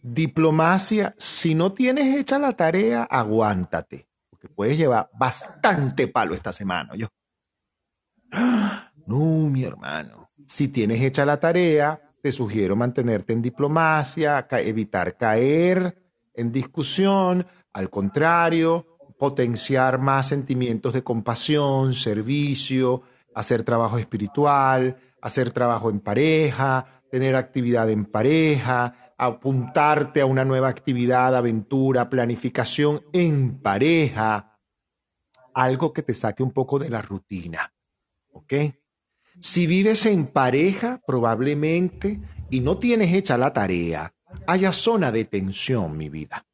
Diplomacia, 0.03 1.15
si 1.19 1.55
no 1.55 1.73
tienes 1.73 2.17
hecha 2.17 2.39
la 2.39 2.53
tarea, 2.57 3.03
aguántate 3.05 4.07
puedes 4.49 4.77
llevar 4.77 5.11
bastante 5.13 6.09
palo 6.09 6.35
esta 6.35 6.53
semana. 6.53 6.95
Yo, 6.95 7.09
no, 9.07 9.49
mi 9.49 9.65
hermano, 9.65 10.31
si 10.47 10.69
tienes 10.69 11.01
hecha 11.03 11.25
la 11.25 11.39
tarea, 11.39 12.01
te 12.23 12.33
sugiero 12.33 12.77
mantenerte 12.77 13.33
en 13.33 13.43
diplomacia, 13.43 14.47
evitar 14.51 15.17
caer 15.17 16.03
en 16.35 16.53
discusión, 16.53 17.47
al 17.73 17.89
contrario, 17.89 18.99
potenciar 19.19 19.99
más 19.99 20.29
sentimientos 20.29 20.93
de 20.93 21.03
compasión, 21.03 21.95
servicio, 21.95 23.03
hacer 23.35 23.63
trabajo 23.63 23.99
espiritual, 23.99 24.97
hacer 25.21 25.51
trabajo 25.51 25.91
en 25.91 26.01
pareja, 26.01 27.03
tener 27.11 27.37
actividad 27.37 27.89
en 27.91 28.05
pareja, 28.07 29.15
apuntarte 29.17 30.21
a 30.21 30.27
una 30.27 30.45
nueva 30.45 30.69
actividad, 30.69 31.35
aventura, 31.35 32.11
planificación 32.11 33.03
en 33.13 33.61
pareja, 33.61 34.59
algo 35.55 35.93
que 35.93 36.03
te 36.03 36.13
saque 36.15 36.43
un 36.43 36.53
poco 36.53 36.79
de 36.79 36.91
la 36.91 37.03
rutina. 37.03 37.73
¿Ok? 38.33 38.53
Si 39.41 39.67
vives 39.67 40.07
en 40.07 40.27
pareja, 40.27 41.01
probablemente, 41.07 42.21
y 42.51 42.61
no 42.61 42.79
tienes 42.79 43.13
hecha 43.15 43.37
la 43.37 43.53
tarea, 43.53 44.15
haya 44.47 44.73
zona 44.73 45.13
de 45.13 45.25
tensión, 45.25 45.97
mi 45.97 46.09
vida. 46.09 46.47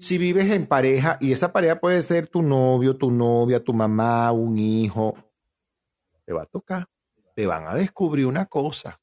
Si 0.00 0.18
vives 0.18 0.50
en 0.50 0.66
pareja, 0.66 1.18
y 1.20 1.32
esa 1.32 1.52
pareja 1.52 1.80
puede 1.80 2.02
ser 2.02 2.28
tu 2.28 2.42
novio, 2.42 2.96
tu 2.96 3.10
novia, 3.10 3.62
tu 3.62 3.72
mamá, 3.72 4.30
un 4.32 4.58
hijo, 4.58 5.14
te 6.24 6.32
va 6.32 6.42
a 6.42 6.46
tocar, 6.46 6.86
te 7.34 7.46
van 7.46 7.66
a 7.66 7.74
descubrir 7.74 8.26
una 8.26 8.46
cosa. 8.46 9.00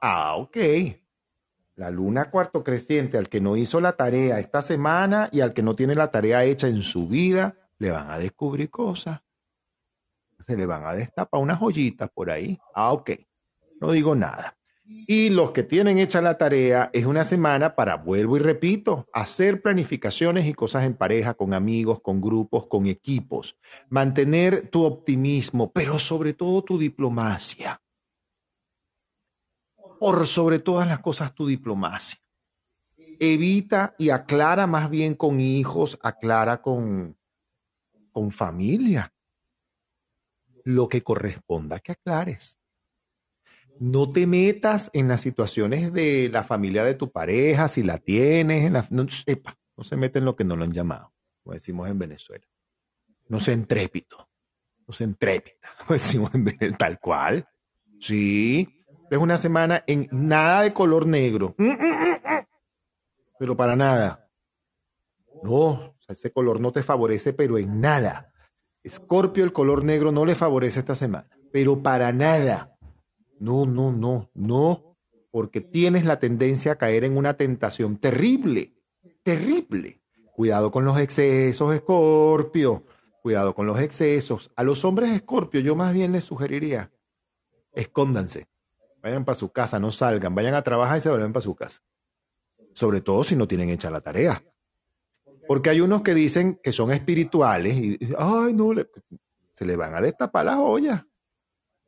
Ah, 0.00 0.36
ok 0.36 0.56
la 1.76 1.90
luna 1.90 2.30
cuarto 2.30 2.64
creciente, 2.64 3.18
al 3.18 3.28
que 3.28 3.40
no 3.40 3.56
hizo 3.56 3.80
la 3.80 3.92
tarea 3.92 4.40
esta 4.40 4.62
semana 4.62 5.28
y 5.30 5.42
al 5.42 5.52
que 5.52 5.62
no 5.62 5.76
tiene 5.76 5.94
la 5.94 6.10
tarea 6.10 6.42
hecha 6.44 6.68
en 6.68 6.82
su 6.82 7.06
vida, 7.06 7.54
le 7.78 7.90
van 7.90 8.10
a 8.10 8.18
descubrir 8.18 8.70
cosas. 8.70 9.20
Se 10.46 10.56
le 10.56 10.66
van 10.66 10.84
a 10.84 10.94
destapar 10.94 11.40
unas 11.40 11.58
joyitas 11.58 12.10
por 12.10 12.30
ahí. 12.30 12.58
Ah, 12.74 12.92
ok. 12.92 13.10
No 13.80 13.92
digo 13.92 14.14
nada. 14.14 14.56
Y 14.84 15.30
los 15.30 15.50
que 15.50 15.64
tienen 15.64 15.98
hecha 15.98 16.20
la 16.20 16.38
tarea 16.38 16.90
es 16.92 17.06
una 17.06 17.24
semana 17.24 17.74
para, 17.74 17.96
vuelvo 17.96 18.36
y 18.36 18.40
repito, 18.40 19.08
hacer 19.12 19.60
planificaciones 19.60 20.46
y 20.46 20.54
cosas 20.54 20.84
en 20.84 20.94
pareja, 20.94 21.34
con 21.34 21.54
amigos, 21.54 22.00
con 22.00 22.20
grupos, 22.20 22.66
con 22.66 22.86
equipos. 22.86 23.58
Mantener 23.88 24.68
tu 24.70 24.84
optimismo, 24.84 25.72
pero 25.72 25.98
sobre 25.98 26.34
todo 26.34 26.62
tu 26.62 26.78
diplomacia 26.78 27.80
por 29.98 30.26
sobre 30.26 30.58
todas 30.58 30.86
las 30.86 31.00
cosas 31.00 31.34
tu 31.34 31.46
diplomacia. 31.46 32.20
Evita 33.18 33.94
y 33.98 34.10
aclara 34.10 34.66
más 34.66 34.90
bien 34.90 35.14
con 35.14 35.40
hijos, 35.40 35.98
aclara 36.02 36.60
con, 36.60 37.16
con 38.12 38.30
familia. 38.30 39.12
Lo 40.66 40.88
que 40.88 41.00
corresponda 41.00 41.78
que 41.78 41.92
aclares. 41.92 42.58
No 43.78 44.10
te 44.10 44.26
metas 44.26 44.90
en 44.94 45.06
las 45.06 45.20
situaciones 45.20 45.92
de 45.92 46.28
la 46.28 46.42
familia 46.42 46.82
de 46.82 46.94
tu 46.94 47.12
pareja, 47.12 47.68
si 47.68 47.84
la 47.84 47.98
tienes, 47.98 48.72
no, 48.90 49.08
sepa, 49.08 49.56
no 49.76 49.84
se 49.84 49.96
mete 49.96 50.18
en 50.18 50.24
lo 50.24 50.34
que 50.34 50.42
no 50.42 50.56
lo 50.56 50.64
han 50.64 50.72
llamado, 50.72 51.12
como 51.44 51.54
decimos 51.54 51.88
en 51.88 52.00
Venezuela. 52.00 52.44
No 53.28 53.38
se 53.38 53.52
entrépito, 53.52 54.28
no 54.88 54.92
se 54.92 55.04
entrépita, 55.04 55.68
como 55.78 55.92
decimos 56.00 56.34
en 56.34 56.46
Venezuela, 56.46 56.76
tal 56.76 56.98
cual. 56.98 57.48
Sí, 58.00 58.68
es 59.08 59.18
una 59.18 59.38
semana 59.38 59.84
en 59.86 60.08
nada 60.10 60.62
de 60.62 60.72
color 60.72 61.06
negro. 61.06 61.54
Mm, 61.58 61.64
mm, 61.64 61.74
mm, 61.74 62.46
pero 63.38 63.56
para 63.56 63.76
nada. 63.76 64.28
No, 65.44 65.94
ese 66.08 66.32
color 66.32 66.60
no 66.60 66.72
te 66.72 66.82
favorece, 66.82 67.34
pero 67.34 67.56
en 67.56 67.80
nada. 67.80 68.32
Escorpio, 68.86 69.42
el 69.42 69.52
color 69.52 69.82
negro 69.82 70.12
no 70.12 70.24
le 70.24 70.36
favorece 70.36 70.78
esta 70.78 70.94
semana, 70.94 71.28
pero 71.52 71.82
para 71.82 72.12
nada. 72.12 72.78
No, 73.40 73.66
no, 73.66 73.90
no, 73.90 74.30
no. 74.32 74.96
porque 75.32 75.60
tienes 75.60 76.04
la 76.04 76.20
tendencia 76.20 76.72
a 76.72 76.76
caer 76.76 77.02
en 77.02 77.16
una 77.16 77.34
tentación 77.36 77.96
terrible, 77.96 78.74
terrible. 79.24 80.00
Cuidado 80.32 80.70
con 80.70 80.84
los 80.84 80.98
excesos, 81.00 81.74
Escorpio. 81.74 82.84
Cuidado 83.22 83.56
con 83.56 83.66
los 83.66 83.80
excesos. 83.80 84.52
A 84.54 84.62
los 84.62 84.84
hombres 84.84 85.10
Escorpio 85.10 85.60
yo 85.60 85.74
más 85.74 85.92
bien 85.92 86.12
les 86.12 86.22
sugeriría, 86.22 86.92
escóndanse. 87.72 88.46
Vayan 89.02 89.24
para 89.24 89.34
su 89.34 89.50
casa, 89.50 89.80
no 89.80 89.90
salgan, 89.90 90.32
vayan 90.36 90.54
a 90.54 90.62
trabajar 90.62 90.98
y 90.98 91.00
se 91.00 91.10
vuelven 91.10 91.32
para 91.32 91.42
su 91.42 91.56
casa. 91.56 91.82
Sobre 92.72 93.00
todo 93.00 93.24
si 93.24 93.34
no 93.34 93.48
tienen 93.48 93.70
hecha 93.70 93.90
la 93.90 94.00
tarea. 94.00 94.44
Porque 95.46 95.70
hay 95.70 95.80
unos 95.80 96.02
que 96.02 96.14
dicen 96.14 96.60
que 96.62 96.72
son 96.72 96.90
espirituales 96.92 97.76
y, 97.76 97.98
ay, 98.18 98.52
no, 98.52 98.72
se 99.54 99.64
le 99.64 99.76
van 99.76 99.94
a 99.94 100.00
destapar 100.00 100.46
las 100.46 100.56
ollas. 100.56 101.04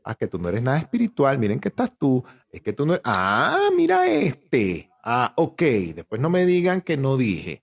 Ah, 0.05 0.15
que 0.15 0.27
tú 0.27 0.39
no 0.39 0.49
eres 0.49 0.63
nada 0.63 0.79
espiritual, 0.79 1.39
miren 1.39 1.61
que 1.61 1.69
estás 1.69 1.97
tú. 1.99 2.25
Es 2.51 2.63
que 2.63 2.73
tú 2.73 2.87
no 2.87 2.95
eres... 2.95 3.03
Ah, 3.05 3.69
mira 3.77 4.07
este. 4.07 4.91
Ah, 5.05 5.35
ok. 5.37 5.63
Después 5.95 6.21
no 6.21 6.31
me 6.31 6.47
digan 6.47 6.81
que 6.81 6.97
no 6.97 7.17
dije. 7.17 7.63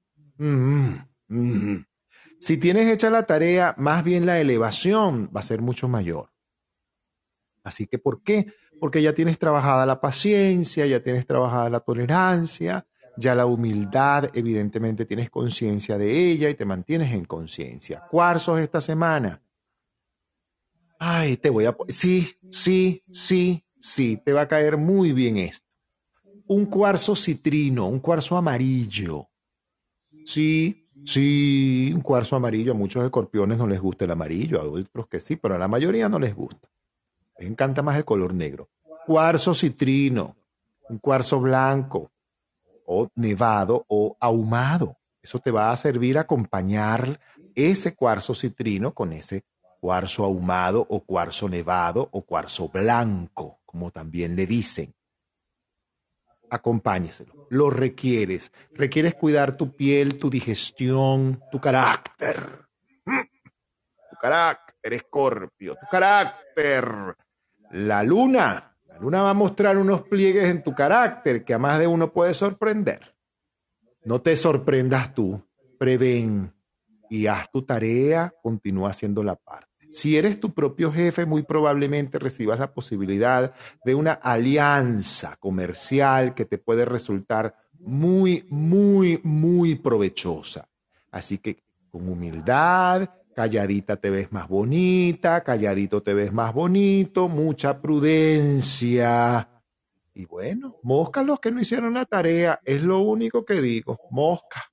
Si 2.39 2.57
tienes 2.57 2.91
hecha 2.91 3.09
la 3.09 3.25
tarea, 3.25 3.73
más 3.77 4.03
bien 4.03 4.25
la 4.25 4.39
elevación 4.39 5.31
va 5.35 5.39
a 5.39 5.43
ser 5.43 5.61
mucho 5.61 5.87
mayor. 5.87 6.29
Así 7.63 7.87
que, 7.87 7.97
¿por 7.97 8.21
qué? 8.21 8.53
Porque 8.79 9.01
ya 9.01 9.15
tienes 9.15 9.39
trabajada 9.39 9.85
la 9.87 9.99
paciencia, 9.99 10.85
ya 10.85 11.01
tienes 11.01 11.25
trabajada 11.25 11.69
la 11.69 11.79
tolerancia, 11.79 12.85
ya 13.17 13.35
la 13.35 13.45
humildad, 13.45 14.29
evidentemente 14.33 15.05
tienes 15.05 15.29
conciencia 15.29 15.97
de 15.97 16.31
ella 16.31 16.49
y 16.49 16.55
te 16.55 16.65
mantienes 16.65 17.13
en 17.13 17.25
conciencia. 17.25 18.03
Cuarzos 18.09 18.59
esta 18.59 18.81
semana. 18.81 19.41
Ay, 20.99 21.37
te 21.37 21.49
voy 21.49 21.65
a... 21.65 21.75
Sí, 21.87 22.35
sí, 22.49 23.03
sí, 23.09 23.63
sí, 23.79 24.21
te 24.23 24.33
va 24.33 24.41
a 24.41 24.47
caer 24.47 24.77
muy 24.77 25.11
bien 25.11 25.37
esto. 25.37 25.65
Un 26.47 26.65
cuarzo 26.65 27.15
citrino, 27.15 27.87
un 27.87 27.99
cuarzo 27.99 28.37
amarillo. 28.37 29.27
Sí, 30.25 30.87
sí, 31.03 31.91
un 31.93 32.01
cuarzo 32.01 32.35
amarillo. 32.35 32.71
A 32.71 32.75
muchos 32.75 33.03
escorpiones 33.03 33.57
no 33.57 33.67
les 33.67 33.79
gusta 33.79 34.05
el 34.05 34.11
amarillo, 34.11 34.61
a 34.61 34.65
otros 34.65 35.07
que 35.07 35.19
sí, 35.19 35.35
pero 35.35 35.55
a 35.55 35.57
la 35.57 35.67
mayoría 35.67 36.07
no 36.07 36.19
les 36.19 36.35
gusta. 36.35 36.69
Les 37.37 37.49
encanta 37.49 37.81
más 37.81 37.97
el 37.97 38.05
color 38.05 38.33
negro. 38.33 38.69
Cuarzo 39.05 39.53
citrino, 39.53 40.35
un 40.89 40.99
cuarzo 40.99 41.39
blanco, 41.39 42.11
o 42.85 43.09
nevado 43.15 43.85
o 43.87 44.15
ahumado. 44.19 44.97
Eso 45.21 45.39
te 45.39 45.51
va 45.51 45.71
a 45.71 45.77
servir 45.77 46.17
a 46.17 46.21
acompañar 46.21 47.19
ese 47.55 47.95
cuarzo 47.95 48.35
citrino 48.35 48.93
con 48.93 49.13
ese 49.13 49.43
cuarzo 49.79 50.23
ahumado 50.23 50.85
o 50.89 50.99
cuarzo 51.03 51.49
nevado 51.49 52.07
o 52.11 52.21
cuarzo 52.23 52.69
blanco, 52.69 53.59
como 53.65 53.91
también 53.91 54.35
le 54.35 54.45
dicen. 54.45 54.93
Acompáñeselo. 56.49 57.47
Lo 57.49 57.69
requieres. 57.69 58.51
Requieres 58.73 59.15
cuidar 59.15 59.57
tu 59.57 59.75
piel, 59.75 60.19
tu 60.19 60.29
digestión, 60.29 61.41
tu 61.51 61.59
carácter. 61.59 62.67
Tu 63.05 64.15
carácter, 64.21 64.93
Escorpio, 64.93 65.75
tu 65.75 65.87
carácter. 65.89 67.15
La 67.71 68.03
luna 68.03 68.74
la 68.95 69.01
luna 69.01 69.23
va 69.23 69.31
a 69.31 69.33
mostrar 69.33 69.77
unos 69.77 70.03
pliegues 70.03 70.45
en 70.45 70.63
tu 70.63 70.73
carácter 70.73 71.43
que 71.43 71.53
a 71.53 71.59
más 71.59 71.79
de 71.79 71.85
uno 71.85 72.13
puede 72.13 72.33
sorprender. 72.33 73.13
No 74.05 74.21
te 74.21 74.37
sorprendas 74.37 75.13
tú, 75.13 75.43
prevén 75.77 76.53
y 77.09 77.27
haz 77.27 77.51
tu 77.51 77.63
tarea, 77.63 78.33
continúa 78.41 78.91
haciendo 78.91 79.21
la 79.21 79.35
parte. 79.35 79.89
Si 79.91 80.17
eres 80.17 80.39
tu 80.39 80.53
propio 80.53 80.93
jefe, 80.93 81.25
muy 81.25 81.43
probablemente 81.43 82.19
recibas 82.19 82.57
la 82.57 82.73
posibilidad 82.73 83.53
de 83.83 83.95
una 83.95 84.13
alianza 84.13 85.35
comercial 85.41 86.33
que 86.33 86.45
te 86.45 86.57
puede 86.57 86.85
resultar 86.85 87.53
muy, 87.77 88.47
muy, 88.49 89.19
muy 89.23 89.75
provechosa. 89.75 90.69
Así 91.11 91.39
que 91.39 91.63
con 91.89 92.07
humildad, 92.07 93.09
Calladita 93.35 93.97
te 93.97 94.09
ves 94.09 94.31
más 94.31 94.47
bonita, 94.47 95.43
calladito 95.43 96.01
te 96.01 96.13
ves 96.13 96.31
más 96.31 96.53
bonito, 96.53 97.27
mucha 97.27 97.81
prudencia. 97.81 99.49
Y 100.13 100.23
bueno, 100.23 100.77
mosca 100.83 101.21
los 101.21 101.41
que 101.41 101.51
no 101.51 101.59
hicieron 101.59 101.95
la 101.95 102.05
tarea, 102.05 102.61
es 102.63 102.81
lo 102.81 102.99
único 102.99 103.43
que 103.43 103.55
digo, 103.55 103.99
mosca. 104.09 104.63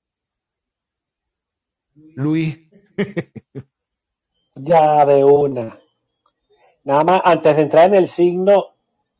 Luis. 2.15 2.57
ya 4.55 5.05
de 5.07 5.25
una. 5.25 5.77
Nada 6.85 7.03
más, 7.03 7.21
antes 7.25 7.57
de 7.57 7.63
entrar 7.63 7.87
en 7.87 7.95
el 7.95 8.07
signo, 8.07 8.75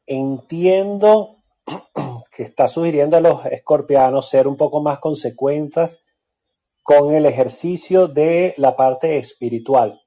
entiendo 0.06 1.44
que 2.32 2.44
está 2.44 2.70
sugiriendo 2.70 3.18
a 3.18 3.22
los 3.22 3.46
escorpianos 3.46 4.30
ser 4.30 4.48
un 4.48 4.56
poco 4.56 4.82
más 4.82 5.00
consecuentes 5.00 6.02
con 6.84 7.16
el 7.16 7.26
ejercicio 7.26 8.08
de 8.08 8.54
la 8.58 8.76
parte 8.76 9.18
espiritual. 9.18 10.04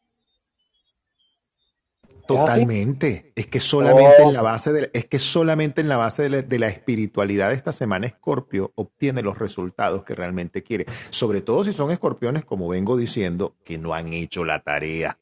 Totalmente. 2.26 3.32
Es, 3.36 3.46
que 3.46 3.60
solamente 3.60 4.22
en 4.22 4.32
la 4.32 4.42
base 4.42 4.72
de, 4.72 4.90
es 4.92 5.06
que 5.06 5.18
solamente 5.18 5.80
en 5.80 5.88
la 5.88 5.96
base 5.96 6.28
de 6.28 6.58
la, 6.58 6.68
espiritualidad 6.68 7.50
de 7.50 7.54
esta 7.54 7.72
semana 7.72 8.06
Escorpio 8.06 8.72
obtiene 8.74 9.22
los 9.22 9.38
resultados 9.38 10.02
que 10.04 10.14
realmente 10.14 10.62
quiere. 10.62 10.86
Sobre 11.10 11.40
todo 11.40 11.64
si 11.64 11.72
son 11.72 11.92
escorpiones, 11.92 12.44
como 12.44 12.68
vengo 12.68 12.96
diciendo, 12.96 13.54
que 13.64 13.78
no 13.78 13.94
han 13.94 14.12
hecho 14.12 14.44
la 14.44 14.60
tarea. 14.60 15.18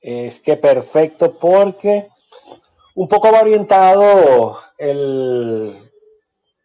Es 0.00 0.40
que 0.40 0.56
perfecto, 0.56 1.34
porque 1.38 2.08
un 2.94 3.08
poco 3.08 3.32
va 3.32 3.40
orientado 3.40 4.58
el, 4.78 5.91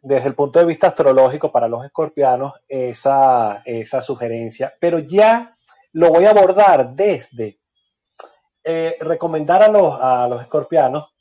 desde 0.08 0.30
el 0.30 0.36
punto 0.36 0.60
de 0.60 0.66
vista 0.66 0.88
astrológico 0.88 1.52
para 1.52 1.68
los 1.68 1.84
escorpianos 1.84 2.54
esa, 2.68 3.62
esa 3.66 4.00
sugerencia, 4.00 4.74
pero 4.80 5.00
ya 5.00 5.54
lo 5.92 6.10
voy 6.10 6.26
a 6.26 6.30
abordar 6.30 6.96
desde 6.96 7.60
eh, 8.64 8.96
recomendar 9.02 9.64
a 9.64 9.68
los, 9.68 9.98
a 10.00 10.28
los 10.30 10.42
escorpianos 10.42 11.14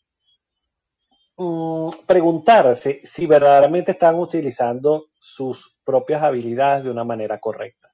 mm, 1.37 1.89
preguntarse 2.07 3.01
si 3.03 3.27
verdaderamente 3.27 3.93
están 3.93 4.15
utilizando 4.17 5.07
sus 5.19 5.81
propias 5.85 6.23
habilidades 6.23 6.85
de 6.85 6.91
una 6.91 7.05
manera 7.05 7.41
correcta. 7.41 7.93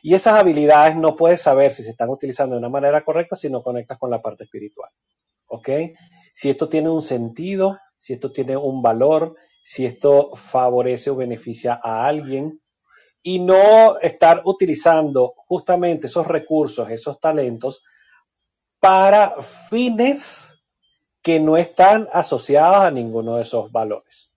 Y 0.00 0.14
esas 0.14 0.34
habilidades 0.34 0.96
no 0.96 1.16
puedes 1.16 1.40
saber 1.40 1.72
si 1.72 1.82
se 1.82 1.90
están 1.90 2.10
utilizando 2.10 2.54
de 2.54 2.60
una 2.60 2.68
manera 2.68 3.04
correcta 3.04 3.34
si 3.34 3.50
no 3.50 3.62
conectas 3.62 3.98
con 3.98 4.10
la 4.10 4.22
parte 4.22 4.44
espiritual. 4.44 4.90
¿Ok? 5.46 5.68
Si 6.32 6.50
esto 6.50 6.68
tiene 6.68 6.90
un 6.90 7.02
sentido, 7.02 7.78
si 7.96 8.12
esto 8.12 8.30
tiene 8.30 8.56
un 8.56 8.82
valor, 8.82 9.34
si 9.66 9.86
esto 9.86 10.36
favorece 10.36 11.08
o 11.08 11.16
beneficia 11.16 11.80
a 11.82 12.06
alguien 12.06 12.60
y 13.22 13.38
no 13.38 13.98
estar 13.98 14.42
utilizando 14.44 15.32
justamente 15.38 16.06
esos 16.06 16.26
recursos, 16.26 16.90
esos 16.90 17.18
talentos 17.18 17.82
para 18.78 19.30
fines 19.42 20.62
que 21.22 21.40
no 21.40 21.56
están 21.56 22.08
asociados 22.12 22.84
a 22.84 22.90
ninguno 22.90 23.36
de 23.36 23.42
esos 23.42 23.72
valores. 23.72 24.34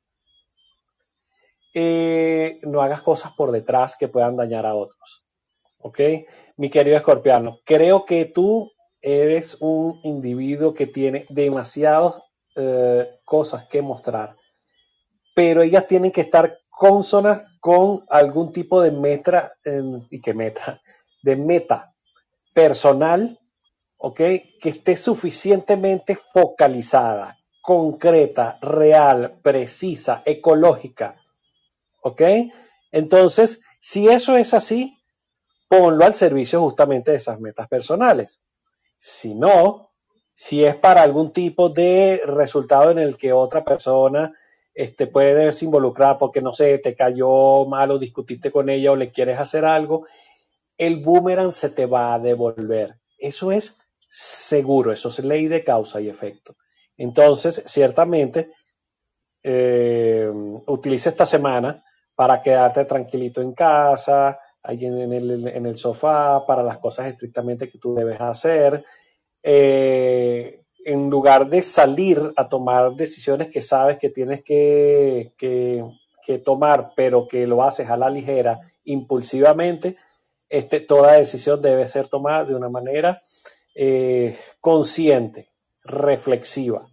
Eh, 1.74 2.62
no 2.64 2.82
hagas 2.82 3.02
cosas 3.02 3.34
por 3.34 3.52
detrás 3.52 3.98
que 3.98 4.08
puedan 4.08 4.38
dañar 4.38 4.66
a 4.66 4.76
otros. 4.76 5.26
¿Ok? 5.80 6.00
Mi 6.56 6.70
querido 6.70 6.96
escorpiano, 6.96 7.60
creo 7.66 8.06
que 8.06 8.24
tú 8.24 8.72
eres 9.02 9.58
un 9.60 10.00
individuo 10.04 10.74
que 10.74 10.88
tiene 10.88 11.26
demasiadas 11.28 12.14
eh, 12.56 13.20
cosas 13.26 13.66
que 13.68 13.82
mostrar 13.82 14.37
pero 15.38 15.62
ellas 15.62 15.86
tienen 15.86 16.12
que 16.12 16.22
estar 16.22 16.62
consonas 16.68 17.44
con 17.60 18.04
algún 18.10 18.52
tipo 18.52 18.82
de 18.82 18.92
meta, 18.92 19.52
y 20.10 20.20
que 20.20 20.34
meta, 20.34 20.82
de 21.22 21.36
meta 21.36 21.94
personal, 22.56 23.40
¿ok? 23.98 24.18
Que 24.18 24.70
esté 24.70 24.96
suficientemente 24.96 26.16
focalizada, 26.16 27.38
concreta, 27.62 28.58
real, 28.64 29.38
precisa, 29.44 30.24
ecológica, 30.26 31.22
¿ok? 32.02 32.22
Entonces, 32.92 33.62
si 33.78 34.08
eso 34.08 34.38
es 34.38 34.56
así, 34.56 34.98
ponlo 35.68 36.04
al 36.04 36.16
servicio 36.16 36.62
justamente 36.62 37.12
de 37.12 37.18
esas 37.18 37.40
metas 37.40 37.68
personales. 37.68 38.42
Si 38.98 39.36
no, 39.36 39.92
si 40.34 40.66
es 40.66 40.76
para 40.76 41.04
algún 41.04 41.32
tipo 41.32 41.70
de 41.70 42.22
resultado 42.26 42.90
en 42.90 42.98
el 42.98 43.18
que 43.18 43.34
otra 43.34 43.64
persona 43.64 44.34
este, 44.78 45.08
puede 45.08 45.34
verse 45.34 45.66
involucrada 45.66 46.20
porque, 46.20 46.40
no 46.40 46.54
sé, 46.54 46.78
te 46.78 46.96
cayó 46.96 47.66
mal 47.66 47.90
o 47.90 47.98
discutiste 47.98 48.52
con 48.52 48.70
ella 48.70 48.92
o 48.92 48.96
le 48.96 49.10
quieres 49.10 49.40
hacer 49.40 49.66
algo, 49.66 50.06
el 50.78 50.98
boomerang 50.98 51.52
se 51.52 51.72
te 51.72 51.88
va 51.88 52.14
a 52.14 52.20
devolver. 52.20 53.00
Eso 53.18 53.52
es 53.52 53.76
seguro, 54.08 54.92
eso 54.92 55.10
es 55.10 55.18
ley 55.18 55.48
de 55.48 55.64
causa 55.64 56.00
y 56.00 56.10
efecto. 56.10 56.58
Entonces, 56.96 57.64
ciertamente, 57.66 58.52
eh, 59.42 60.32
utiliza 60.68 61.10
esta 61.10 61.26
semana 61.26 61.84
para 62.14 62.44
quedarte 62.44 62.86
tranquilito 62.86 63.42
en 63.42 63.54
casa, 63.54 64.40
ahí 64.62 64.86
en 64.86 65.12
el, 65.12 65.76
sofá, 65.76 66.46
para 66.46 66.62
las 66.62 66.78
cosas 66.78 67.08
estrictamente 67.08 67.68
que 67.68 67.80
tú 67.80 67.96
debes 67.96 68.22
hacer. 68.22 68.86
Eh, 69.42 70.67
en 70.88 71.10
lugar 71.10 71.50
de 71.50 71.64
salir 71.64 72.32
a 72.38 72.48
tomar 72.48 72.94
decisiones 72.94 73.50
que 73.50 73.62
sabes 73.62 74.00
que 74.00 74.10
tienes 74.10 74.42
que, 74.42 75.34
tomar, 76.46 76.94
pero 76.96 77.28
que 77.28 77.46
lo 77.46 77.62
haces 77.62 77.90
a 77.90 77.98
la 77.98 78.10
ligera, 78.10 78.62
impulsivamente, 78.86 79.98
este, 80.48 80.80
toda 80.80 81.18
decisión 81.18 81.62
debe 81.62 81.86
ser 81.90 82.08
tomada 82.08 82.46
de 82.46 82.56
una 82.56 82.70
manera 82.70 83.22
eh, 83.76 84.38
consciente, 84.62 85.52
reflexiva, 85.84 86.88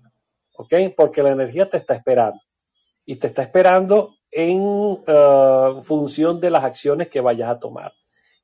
¿ok? 0.56 0.74
Porque 0.96 1.22
la 1.22 1.30
energía 1.30 1.70
te 1.70 1.76
está 1.76 1.94
esperando 1.94 2.40
y 3.06 3.14
te 3.14 3.28
está 3.28 3.42
esperando 3.42 4.16
en 4.32 4.60
uh, 4.60 5.82
función 5.82 6.40
de 6.40 6.50
las 6.50 6.64
acciones 6.64 7.10
que 7.10 7.20
vayas 7.20 7.48
a 7.48 7.58
tomar. 7.58 7.92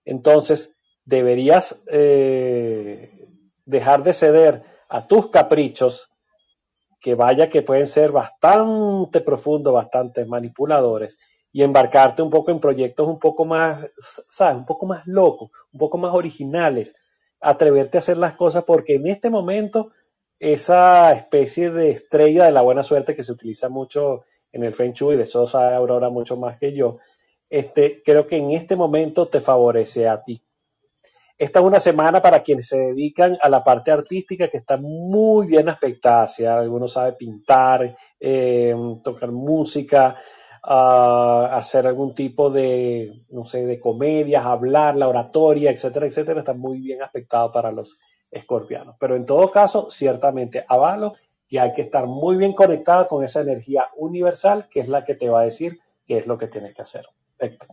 Entonces, 0.05 0.77
deberías 1.05 1.82
eh, 1.90 3.10
dejar 3.64 4.05
de 4.05 4.12
ceder 4.12 4.80
a 4.91 5.07
tus 5.07 5.31
caprichos, 5.31 6.11
que 7.01 7.15
vaya 7.15 7.49
que 7.49 7.62
pueden 7.62 7.87
ser 7.87 8.12
bastante 8.12 9.21
profundos, 9.21 9.73
bastante 9.73 10.27
manipuladores, 10.27 11.19
y 11.53 11.62
embarcarte 11.62 12.23
un 12.23 12.31
poco 12.31 12.51
en 12.51 12.61
proyectos 12.61 13.09
un 13.09 13.19
poco 13.19 13.45
más, 13.45 13.89
¿sabes? 13.95 14.57
Un 14.57 14.67
poco 14.67 14.87
más 14.87 15.07
locos, 15.07 15.51
un 15.73 15.79
poco 15.79 15.97
más 15.97 16.12
originales, 16.12 16.95
atreverte 17.41 17.99
a 17.99 18.01
hacer 18.01 18.19
las 18.19 18.35
cosas, 18.35 18.65
porque 18.65 18.95
en 18.95 19.07
este 19.07 19.31
momento 19.31 19.93
esa 20.39 21.12
especie 21.12 21.71
de 21.71 21.91
estrella 21.91 22.45
de 22.45 22.53
la 22.53 22.62
buena 22.62 22.83
suerte 22.83 23.15
que 23.15 23.25
se 23.25 23.33
utiliza 23.33 23.69
mucho 23.69 24.25
en 24.53 24.65
el 24.65 24.75
Feng 24.75 24.93
Shui, 24.93 25.17
de 25.17 25.23
eso 25.23 25.47
sabe 25.47 25.75
Aurora 25.75 26.11
mucho 26.11 26.37
más 26.37 26.59
que 26.59 26.73
yo, 26.73 26.99
este, 27.49 28.03
creo 28.05 28.27
que 28.27 28.37
en 28.37 28.51
este 28.51 28.77
momento 28.77 29.29
te 29.29 29.41
favorece 29.41 30.09
a 30.09 30.23
ti. 30.23 30.43
Esta 31.41 31.61
es 31.61 31.65
una 31.65 31.81
semana 31.81 32.21
para 32.21 32.43
quienes 32.43 32.69
se 32.69 32.77
dedican 32.77 33.39
a 33.41 33.49
la 33.49 33.65
parte 33.65 33.91
artística 33.91 34.49
que 34.49 34.59
está 34.59 34.77
muy 34.77 35.47
bien 35.47 35.71
aspectada. 35.71 36.29
Si 36.29 36.45
alguno 36.45 36.87
sabe 36.87 37.15
pintar, 37.15 37.97
eh, 38.21 38.75
tocar 39.03 39.33
música, 39.33 40.17
ah, 40.62 41.49
hacer 41.53 41.87
algún 41.87 42.12
tipo 42.12 42.51
de, 42.51 43.25
no 43.31 43.47
sé, 43.47 43.65
de 43.65 43.81
comedias, 43.81 44.45
hablar, 44.45 44.97
la 44.97 45.09
oratoria, 45.09 45.71
etcétera, 45.71 46.05
etcétera, 46.05 46.41
está 46.41 46.53
muy 46.53 46.79
bien 46.79 47.03
aspectado 47.03 47.51
para 47.51 47.73
los 47.73 47.99
escorpianos. 48.31 48.97
Pero 49.01 49.17
en 49.17 49.25
todo 49.25 49.51
caso, 49.51 49.89
ciertamente 49.89 50.62
avalo 50.69 51.15
que 51.49 51.59
hay 51.59 51.73
que 51.73 51.81
estar 51.81 52.07
muy 52.07 52.37
bien 52.37 52.53
conectado 52.53 53.09
con 53.09 53.25
esa 53.25 53.41
energía 53.41 53.89
universal 53.97 54.69
que 54.71 54.81
es 54.81 54.89
la 54.89 55.05
que 55.05 55.15
te 55.15 55.31
va 55.31 55.41
a 55.41 55.45
decir 55.45 55.79
qué 56.07 56.19
es 56.19 56.27
lo 56.27 56.37
que 56.37 56.49
tienes 56.49 56.75
que 56.75 56.83
hacer. 56.83 57.07
Héctor. 57.39 57.71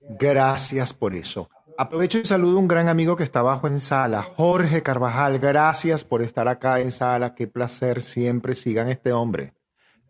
Gracias 0.00 0.94
por 0.94 1.14
eso. 1.14 1.50
Aprovecho 1.80 2.18
y 2.18 2.26
saludo 2.26 2.58
a 2.58 2.60
un 2.60 2.68
gran 2.68 2.90
amigo 2.90 3.16
que 3.16 3.24
está 3.24 3.38
abajo 3.38 3.66
en 3.66 3.80
sala, 3.80 4.20
Jorge 4.22 4.82
Carvajal. 4.82 5.38
Gracias 5.38 6.04
por 6.04 6.20
estar 6.20 6.46
acá 6.46 6.78
en 6.78 6.90
sala. 6.90 7.34
Qué 7.34 7.46
placer 7.46 8.02
siempre. 8.02 8.54
Sigan 8.54 8.90
este 8.90 9.14
hombre. 9.14 9.54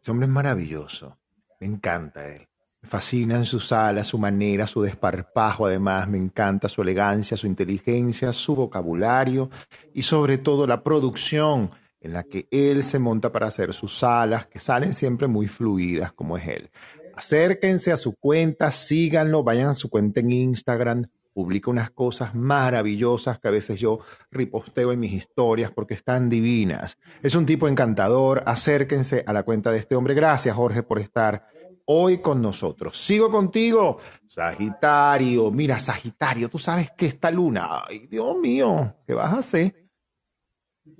Ese 0.03 0.11
hombre 0.11 0.27
es 0.27 0.33
maravilloso. 0.33 1.17
Me 1.61 1.69
encanta 1.69 2.27
él. 2.27 2.49
Me 2.83 2.89
fascina 2.89 3.37
en 3.37 3.45
su 3.45 3.61
sala, 3.61 4.03
su 4.03 4.19
manera, 4.19 4.67
su 4.67 4.83
desparpajo. 4.83 5.67
Además, 5.67 6.09
me 6.09 6.19
encanta 6.19 6.69
su 6.69 6.83
elegancia, 6.83 7.37
su 7.37 7.47
inteligencia, 7.47 8.33
su 8.33 8.57
vocabulario 8.57 9.49
y 9.95 10.03
sobre 10.03 10.39
todo 10.39 10.67
la 10.67 10.83
producción 10.83 11.71
en 12.01 12.15
la 12.15 12.25
que 12.25 12.49
él 12.51 12.83
se 12.83 12.99
monta 12.99 13.31
para 13.31 13.47
hacer 13.47 13.75
sus 13.75 13.97
salas, 13.97 14.45
que 14.47 14.59
salen 14.59 14.93
siempre 14.93 15.29
muy 15.29 15.47
fluidas 15.47 16.13
como 16.15 16.37
es 16.37 16.49
él. 16.49 16.71
Acérquense 17.15 17.93
a 17.93 17.97
su 17.97 18.17
cuenta, 18.17 18.73
síganlo, 18.73 19.45
vayan 19.45 19.69
a 19.69 19.75
su 19.75 19.89
cuenta 19.89 20.19
en 20.19 20.33
Instagram, 20.33 21.07
publica 21.32 21.70
unas 21.70 21.90
cosas 21.90 22.35
maravillosas 22.35 23.39
que 23.39 23.48
a 23.48 23.52
veces 23.52 23.81
yo 23.81 24.01
riposteo 24.31 24.93
en 24.93 25.01
mis 25.01 25.12
historias 25.12 25.70
porque 25.70 25.94
están 25.94 26.28
divinas. 26.28 26.98
Es 27.23 27.35
un 27.35 27.47
tipo 27.47 27.69
encantador, 27.69 28.43
acérquense 28.47 29.24
a 29.27 29.32
la 29.32 29.43
cuenta 29.43 29.70
de 29.70 29.78
este 29.78 29.94
hombre. 29.94 30.15
Gracias 30.15 30.55
Jorge 30.55 30.82
por 30.82 30.98
estar 30.98 31.47
hoy 31.86 32.19
con 32.19 32.40
nosotros. 32.40 32.97
Sigo 32.97 33.31
contigo, 33.31 33.98
Sagitario. 34.28 35.51
Mira, 35.51 35.78
Sagitario, 35.78 36.48
tú 36.48 36.59
sabes 36.59 36.93
que 36.97 37.07
esta 37.07 37.31
luna, 37.31 37.82
ay 37.89 38.07
Dios 38.07 38.36
mío, 38.36 38.97
¿qué 39.07 39.15
vas 39.15 39.32
a 39.32 39.39
hacer? 39.39 39.89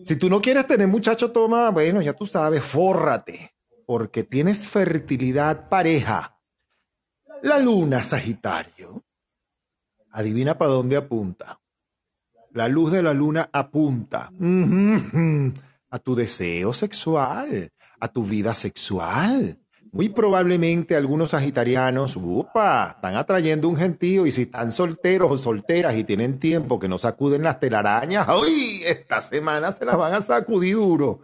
Si 0.05 0.16
tú 0.16 0.28
no 0.28 0.40
quieres 0.40 0.66
tener 0.66 0.89
muchacho, 0.89 1.31
toma, 1.31 1.70
bueno, 1.70 2.01
ya 2.01 2.12
tú 2.12 2.27
sabes, 2.27 2.62
fórrate, 2.62 3.55
porque 3.86 4.24
tienes 4.24 4.69
fertilidad 4.69 5.69
pareja. 5.69 6.39
La 7.43 7.59
luna, 7.59 8.02
Sagitario, 8.02 9.05
Adivina 10.12 10.59
para 10.59 10.73
dónde 10.73 10.97
apunta. 10.97 11.61
La 12.53 12.69
luz 12.69 12.91
de 12.91 13.03
la 13.03 13.15
luna 13.15 13.49
apunta 13.53 14.32
a 15.91 15.99
tu 16.01 16.15
deseo 16.15 16.73
sexual, 16.73 17.70
a 18.01 18.09
tu 18.09 18.24
vida 18.24 18.55
sexual. 18.55 19.59
Muy 19.93 20.09
probablemente 20.09 20.97
algunos 20.97 21.31
sagitarianos, 21.31 22.16
upa, 22.16 22.93
están 22.97 23.16
atrayendo 23.16 23.69
un 23.69 23.77
gentío 23.77 24.27
y 24.27 24.32
si 24.32 24.43
están 24.43 24.73
solteros 24.73 25.31
o 25.31 25.37
solteras 25.37 25.97
y 25.97 26.05
tienen 26.05 26.39
tiempo 26.39 26.78
que 26.78 26.89
no 26.89 26.99
sacuden 26.99 27.43
las 27.43 27.59
telarañas, 27.59 28.27
¡ay! 28.28 28.82
Esta 28.85 29.20
semana 29.20 29.73
se 29.73 29.85
las 29.85 29.97
van 29.97 30.15
a 30.15 30.20
sacudir 30.20 30.77
duro, 30.77 31.20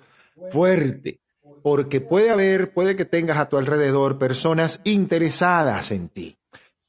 fuerte, 0.50 1.20
porque 1.62 2.00
puede 2.00 2.30
haber, 2.30 2.72
puede 2.72 2.96
que 2.96 3.04
tengas 3.04 3.38
a 3.38 3.48
tu 3.48 3.56
alrededor 3.56 4.18
personas 4.18 4.80
interesadas 4.84 5.92
en 5.92 6.08
ti 6.08 6.36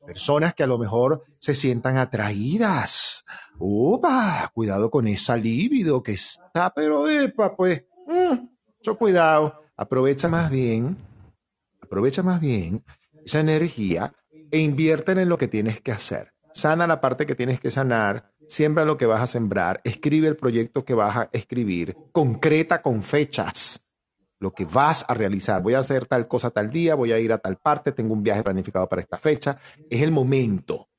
personas 0.08 0.56
que 0.56 0.64
a 0.64 0.68
lo 0.68 0.78
mejor 0.78 1.26
se 1.38 1.54
sientan 1.54 1.98
atraídas. 1.98 3.26
¡Opa! 3.60 4.50
Cuidado 4.54 4.90
con 4.90 5.06
esa 5.06 5.36
libido 5.36 6.02
que 6.02 6.14
está, 6.14 6.74
pero 6.74 7.10
epa, 7.10 7.54
pues, 7.58 7.84
mm, 8.08 8.48
mucho 8.78 8.98
cuidado. 8.98 9.62
Aprovecha 9.76 10.30
más 10.30 10.50
bien, 10.50 10.96
aprovecha 11.82 12.24
más 12.24 12.40
bien 12.40 12.86
esa 13.26 13.42
energía 13.42 14.14
e 14.50 14.60
invierten 14.60 15.20
en 15.20 15.28
lo 15.28 15.38
que 15.38 15.50
tienes 15.50 15.82
que 15.82 15.92
hacer. 15.92 16.32
Sana 16.54 16.88
la 16.88 17.02
parte 17.02 17.26
que 17.26 17.36
tienes 17.36 17.60
que 17.60 17.70
sanar, 17.70 18.32
siembra 18.48 18.86
lo 18.86 18.98
que 18.98 19.08
vas 19.08 19.22
a 19.22 19.28
sembrar, 19.28 19.82
escribe 19.84 20.30
el 20.30 20.38
proyecto 20.38 20.86
que 20.86 20.94
vas 20.94 21.18
a 21.18 21.30
escribir, 21.34 21.98
concreta 22.14 22.82
con 22.82 23.04
fechas 23.04 23.82
lo 24.40 24.54
que 24.54 24.66
vas 24.66 25.06
a 25.08 25.14
realizar. 25.14 25.62
Voy 25.62 25.74
a 25.74 25.80
hacer 25.80 26.06
tal 26.06 26.28
cosa 26.28 26.52
tal 26.52 26.70
día, 26.70 26.96
voy 26.96 27.12
a 27.12 27.20
ir 27.20 27.34
a 27.34 27.38
tal 27.38 27.58
parte, 27.58 27.92
tengo 27.92 28.14
un 28.14 28.24
viaje 28.24 28.44
planificado 28.44 28.88
para 28.88 29.02
esta 29.02 29.18
fecha. 29.18 29.58
Es 29.90 30.02
el 30.02 30.12
momento. 30.12 30.90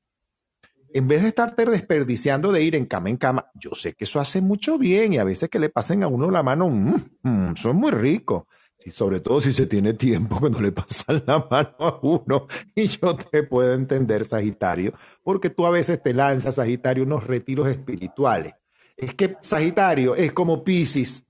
En 0.92 1.06
vez 1.06 1.22
de 1.22 1.28
estarte 1.28 1.64
desperdiciando 1.66 2.50
de 2.50 2.62
ir 2.62 2.74
en 2.74 2.86
cama 2.86 3.10
en 3.10 3.18
cama, 3.18 3.50
yo 3.54 3.70
sé 3.74 3.92
que 3.92 4.04
eso 4.04 4.20
hace 4.20 4.40
mucho 4.40 4.78
bien 4.78 5.12
y 5.12 5.18
a 5.18 5.24
veces 5.24 5.50
que 5.50 5.58
le 5.58 5.68
pasen 5.68 6.02
a 6.02 6.08
uno 6.08 6.30
la 6.30 6.42
mano, 6.42 6.68
mmm, 6.68 6.96
mm, 7.22 7.52
eso 7.52 7.68
es 7.70 7.74
muy 7.74 7.90
rico. 7.90 8.48
Sí, 8.78 8.90
sobre 8.90 9.18
todo 9.18 9.40
si 9.40 9.52
se 9.52 9.66
tiene 9.66 9.92
tiempo 9.94 10.38
cuando 10.40 10.60
le 10.60 10.72
pasan 10.72 11.22
la 11.26 11.46
mano 11.50 11.74
a 11.78 11.98
uno. 12.00 12.46
Y 12.74 12.86
yo 12.86 13.14
te 13.16 13.42
puedo 13.42 13.74
entender, 13.74 14.24
Sagitario, 14.24 14.94
porque 15.22 15.50
tú 15.50 15.66
a 15.66 15.70
veces 15.70 16.02
te 16.02 16.14
lanzas, 16.14 16.54
Sagitario, 16.54 17.02
unos 17.02 17.26
retiros 17.26 17.68
espirituales. 17.68 18.54
Es 18.96 19.14
que 19.14 19.36
Sagitario 19.42 20.14
es 20.14 20.32
como 20.32 20.64
Pisces 20.64 21.27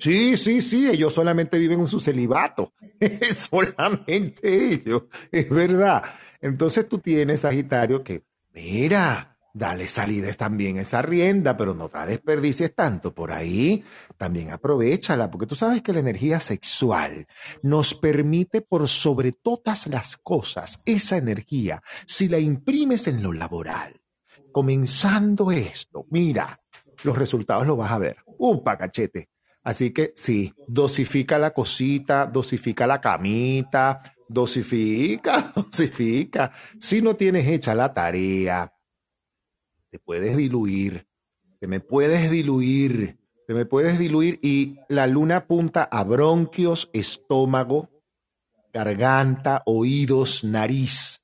Sí, 0.00 0.36
sí, 0.36 0.60
sí, 0.60 0.88
ellos 0.88 1.14
solamente 1.14 1.58
viven 1.58 1.80
en 1.80 1.88
su 1.88 2.00
celibato. 2.00 2.72
solamente 3.34 4.72
ellos, 4.72 5.04
es 5.30 5.48
verdad. 5.48 6.02
Entonces 6.40 6.88
tú 6.88 6.98
tienes, 6.98 7.40
Sagitario, 7.40 8.02
que, 8.02 8.24
mira, 8.52 9.32
dale 9.54 9.88
salidas 9.88 10.36
también 10.36 10.78
esa 10.78 11.02
rienda, 11.02 11.56
pero 11.56 11.74
no 11.74 11.90
la 11.92 12.06
desperdicies 12.06 12.74
tanto 12.74 13.14
por 13.14 13.32
ahí. 13.32 13.84
También 14.16 14.50
aprovechala, 14.50 15.30
porque 15.30 15.46
tú 15.46 15.54
sabes 15.54 15.82
que 15.82 15.92
la 15.92 16.00
energía 16.00 16.40
sexual 16.40 17.26
nos 17.62 17.94
permite 17.94 18.62
por 18.62 18.88
sobre 18.88 19.32
todas 19.32 19.86
las 19.86 20.16
cosas 20.16 20.80
esa 20.84 21.16
energía, 21.16 21.82
si 22.06 22.28
la 22.28 22.38
imprimes 22.38 23.06
en 23.06 23.22
lo 23.22 23.32
laboral, 23.32 24.00
comenzando 24.52 25.50
esto, 25.52 26.06
mira, 26.10 26.60
los 27.04 27.16
resultados 27.16 27.66
los 27.66 27.76
vas 27.76 27.92
a 27.92 27.98
ver. 27.98 28.16
Un 28.38 28.62
pacachete 28.62 29.28
Así 29.64 29.92
que 29.92 30.12
sí, 30.16 30.54
dosifica 30.66 31.38
la 31.38 31.52
cosita, 31.52 32.26
dosifica 32.26 32.86
la 32.86 33.00
camita, 33.00 34.02
dosifica, 34.26 35.52
dosifica. 35.56 36.52
Si 36.78 37.00
no 37.00 37.14
tienes 37.14 37.46
hecha 37.46 37.74
la 37.74 37.94
tarea, 37.94 38.72
te 39.90 39.98
puedes 39.98 40.36
diluir, 40.36 41.06
te 41.60 41.66
me 41.68 41.78
puedes 41.78 42.30
diluir, 42.30 43.18
te 43.46 43.54
me 43.54 43.66
puedes 43.66 43.98
diluir 43.98 44.40
y 44.42 44.78
la 44.88 45.06
luna 45.06 45.36
apunta 45.36 45.84
a 45.84 46.02
bronquios, 46.02 46.90
estómago, 46.92 47.90
garganta, 48.72 49.62
oídos, 49.66 50.42
nariz. 50.44 51.21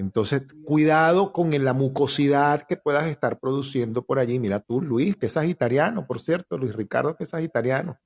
Entonces, 0.00 0.42
cuidado 0.64 1.32
con 1.32 1.52
la 1.62 1.72
mucosidad 1.74 2.62
que 2.62 2.76
puedas 2.76 3.06
estar 3.06 3.38
produciendo 3.38 4.02
por 4.02 4.18
allí. 4.18 4.38
Mira 4.38 4.58
tú, 4.58 4.80
Luis, 4.80 5.16
que 5.16 5.26
es 5.26 5.32
sagitariano, 5.32 6.06
por 6.06 6.20
cierto, 6.20 6.56
Luis 6.56 6.74
Ricardo, 6.74 7.16
que 7.16 7.24
es 7.24 7.30
sagitariano. 7.30 7.98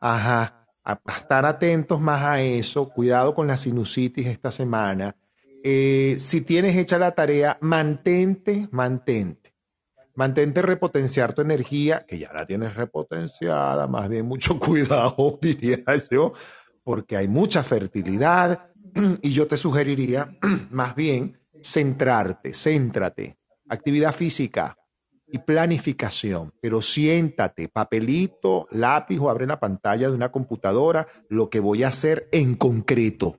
Ajá, 0.00 0.66
a 0.84 1.00
estar 1.16 1.46
atentos 1.46 2.00
más 2.00 2.22
a 2.22 2.42
eso. 2.42 2.88
Cuidado 2.88 3.34
con 3.34 3.46
la 3.46 3.56
sinusitis 3.56 4.26
esta 4.26 4.50
semana. 4.50 5.14
Eh, 5.62 6.16
si 6.18 6.40
tienes 6.40 6.76
hecha 6.76 6.98
la 6.98 7.12
tarea, 7.14 7.58
mantente, 7.60 8.68
mantente. 8.72 9.54
Mantente 10.16 10.62
repotenciar 10.62 11.32
tu 11.32 11.42
energía, 11.42 12.04
que 12.06 12.18
ya 12.18 12.32
la 12.32 12.46
tienes 12.46 12.74
repotenciada, 12.74 13.86
más 13.86 14.08
bien 14.08 14.26
mucho 14.26 14.58
cuidado, 14.58 15.38
diría 15.40 15.84
yo, 16.10 16.32
porque 16.82 17.16
hay 17.16 17.28
mucha 17.28 17.62
fertilidad 17.62 18.70
y 19.22 19.32
yo 19.32 19.46
te 19.46 19.56
sugeriría 19.56 20.36
más 20.70 20.94
bien 20.94 21.38
centrarte, 21.62 22.52
céntrate, 22.52 23.38
actividad 23.68 24.14
física 24.14 24.76
y 25.26 25.38
planificación, 25.38 26.52
pero 26.60 26.80
siéntate, 26.82 27.68
papelito, 27.68 28.68
lápiz 28.70 29.18
o 29.18 29.28
abre 29.28 29.46
la 29.46 29.58
pantalla 29.58 30.08
de 30.08 30.14
una 30.14 30.30
computadora, 30.30 31.08
lo 31.28 31.50
que 31.50 31.60
voy 31.60 31.82
a 31.82 31.88
hacer 31.88 32.28
en 32.30 32.54
concreto. 32.54 33.36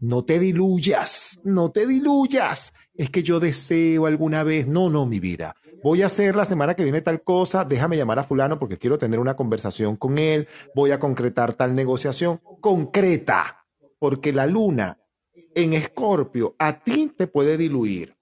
No 0.00 0.24
te 0.24 0.38
diluyas, 0.38 1.40
no 1.44 1.70
te 1.70 1.86
diluyas. 1.86 2.72
Es 2.94 3.10
que 3.10 3.22
yo 3.22 3.40
deseo 3.40 4.06
alguna 4.06 4.42
vez, 4.42 4.66
no, 4.66 4.90
no, 4.90 5.06
mi 5.06 5.20
vida. 5.20 5.54
Voy 5.82 6.02
a 6.02 6.06
hacer 6.06 6.34
la 6.34 6.44
semana 6.44 6.74
que 6.74 6.82
viene 6.82 7.00
tal 7.00 7.22
cosa, 7.22 7.64
déjame 7.64 7.96
llamar 7.96 8.18
a 8.18 8.24
fulano 8.24 8.58
porque 8.58 8.78
quiero 8.78 8.98
tener 8.98 9.20
una 9.20 9.36
conversación 9.36 9.96
con 9.96 10.18
él, 10.18 10.48
voy 10.74 10.90
a 10.90 10.98
concretar 10.98 11.54
tal 11.54 11.74
negociación 11.74 12.40
concreta, 12.60 13.63
porque 14.04 14.34
la 14.34 14.46
luna 14.46 14.98
en 15.54 15.72
escorpio 15.72 16.56
a 16.58 16.80
ti 16.80 17.10
te 17.16 17.26
puede 17.26 17.56
diluir 17.56 18.18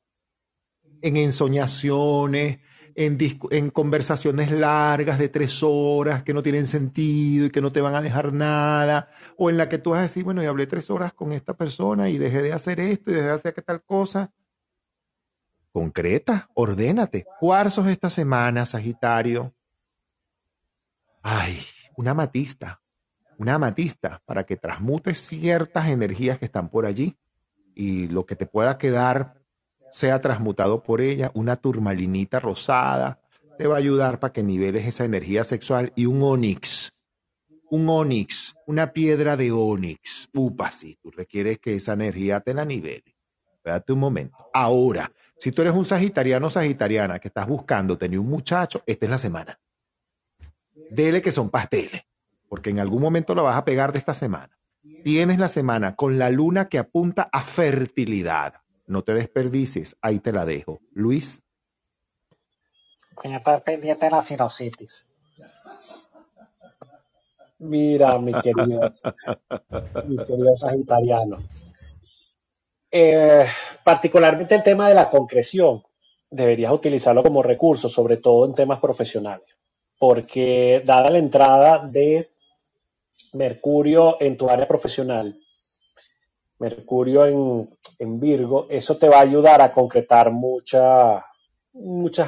en 1.00 1.16
ensoñaciones, 1.16 2.60
en, 2.94 3.70
conversaciones 3.70 4.52
largas 4.52 5.18
de 5.18 5.28
tres 5.28 5.60
horas 5.64 6.22
que 6.22 6.34
no 6.34 6.40
tienen 6.44 6.68
sentido 6.68 7.46
y 7.46 7.50
que 7.50 7.60
no 7.60 7.72
te 7.72 7.80
van 7.80 7.96
a 7.96 8.00
dejar 8.00 8.32
nada, 8.32 9.10
o 9.36 9.50
en 9.50 9.58
la 9.58 9.68
que 9.68 9.78
tú 9.78 9.90
vas 9.90 9.98
a 9.98 10.02
decir, 10.02 10.22
bueno, 10.22 10.40
y 10.40 10.46
hablé 10.46 10.68
tres 10.68 10.88
horas 10.88 11.12
con 11.14 11.32
esta 11.32 11.54
persona 11.54 12.08
y 12.08 12.16
dejé 12.16 12.42
de 12.42 12.52
hacer 12.52 12.78
esto 12.78 13.10
y 13.10 13.14
dejé 13.14 13.26
de 13.26 13.32
hacer 13.32 13.54
tal 13.62 13.82
cosa. 13.82 14.32
Concreta, 15.72 16.48
ordénate. 16.54 17.26
Cuarzos 17.40 17.88
esta 17.88 18.08
semana, 18.08 18.66
Sagitario. 18.66 19.52
Ay, 21.24 21.60
una 21.96 22.12
amatista, 22.12 22.81
una 23.42 23.54
amatista 23.54 24.22
para 24.24 24.44
que 24.44 24.56
transmutes 24.56 25.18
ciertas 25.18 25.88
energías 25.88 26.38
que 26.38 26.44
están 26.44 26.68
por 26.68 26.86
allí 26.86 27.16
y 27.74 28.06
lo 28.06 28.24
que 28.24 28.36
te 28.36 28.46
pueda 28.46 28.78
quedar 28.78 29.34
sea 29.90 30.20
transmutado 30.20 30.84
por 30.84 31.00
ella, 31.00 31.32
una 31.34 31.56
turmalinita 31.56 32.38
rosada, 32.38 33.20
te 33.58 33.66
va 33.66 33.74
a 33.74 33.78
ayudar 33.78 34.20
para 34.20 34.32
que 34.32 34.44
niveles 34.44 34.86
esa 34.86 35.04
energía 35.04 35.42
sexual 35.42 35.92
y 35.96 36.06
un 36.06 36.22
onix, 36.22 36.92
un 37.68 37.88
onix, 37.88 38.54
una 38.68 38.92
piedra 38.92 39.36
de 39.36 39.50
onix. 39.50 40.28
Upa, 40.32 40.70
sí, 40.70 40.96
tú 41.02 41.10
requieres 41.10 41.58
que 41.58 41.74
esa 41.74 41.94
energía 41.94 42.38
te 42.40 42.54
la 42.54 42.64
nivele. 42.64 43.16
Espérate 43.56 43.92
un 43.92 43.98
momento. 43.98 44.36
Ahora, 44.54 45.10
si 45.36 45.50
tú 45.50 45.62
eres 45.62 45.74
un 45.74 45.84
sagitariano 45.84 46.46
o 46.46 46.50
sagitariana 46.50 47.18
que 47.18 47.26
estás 47.26 47.48
buscando 47.48 47.98
tener 47.98 48.20
un 48.20 48.30
muchacho, 48.30 48.84
esta 48.86 49.06
es 49.06 49.10
la 49.10 49.18
semana. 49.18 49.58
Dele 50.90 51.20
que 51.20 51.32
son 51.32 51.50
pasteles, 51.50 52.02
porque 52.52 52.68
en 52.68 52.80
algún 52.80 53.00
momento 53.00 53.34
lo 53.34 53.44
vas 53.44 53.56
a 53.56 53.64
pegar 53.64 53.94
de 53.94 53.98
esta 53.98 54.12
semana. 54.12 54.58
Tienes 55.04 55.38
la 55.38 55.48
semana 55.48 55.96
con 55.96 56.18
la 56.18 56.28
luna 56.28 56.68
que 56.68 56.78
apunta 56.78 57.30
a 57.32 57.40
fertilidad 57.44 58.56
no 58.86 59.02
te 59.02 59.14
desperdicies, 59.14 59.96
ahí 60.02 60.18
te 60.18 60.32
la 60.32 60.44
dejo. 60.44 60.82
Luis. 60.92 61.40
Voy 63.16 63.32
a 63.32 63.38
estar 63.38 63.62
pendiente 63.64 64.04
de 64.04 64.10
la 64.10 64.20
sinusitis. 64.20 65.06
Mira, 67.58 68.18
mi 68.18 68.34
querido, 68.34 68.92
mi 70.06 70.18
querido 70.18 70.54
Sagitariano. 70.54 71.38
Eh, 72.90 73.46
particularmente 73.82 74.54
el 74.54 74.62
tema 74.62 74.90
de 74.90 74.94
la 74.94 75.08
concreción, 75.08 75.82
deberías 76.30 76.72
utilizarlo 76.72 77.22
como 77.22 77.42
recurso, 77.42 77.88
sobre 77.88 78.18
todo 78.18 78.44
en 78.44 78.54
temas 78.54 78.78
profesionales, 78.78 79.48
porque 79.98 80.82
dada 80.84 81.08
la 81.08 81.18
entrada 81.18 81.86
de 81.86 82.31
Mercurio 83.32 84.18
en 84.20 84.36
tu 84.36 84.48
área 84.50 84.68
profesional, 84.68 85.38
Mercurio 86.62 87.26
en, 87.26 88.20
Virgo, 88.20 88.66
eso 88.70 88.96
te 88.96 89.08
va 89.08 89.18
a 89.18 89.22
ayudar 89.22 89.60
a 89.60 89.72
concretar 89.72 90.30
muchas 90.30 91.24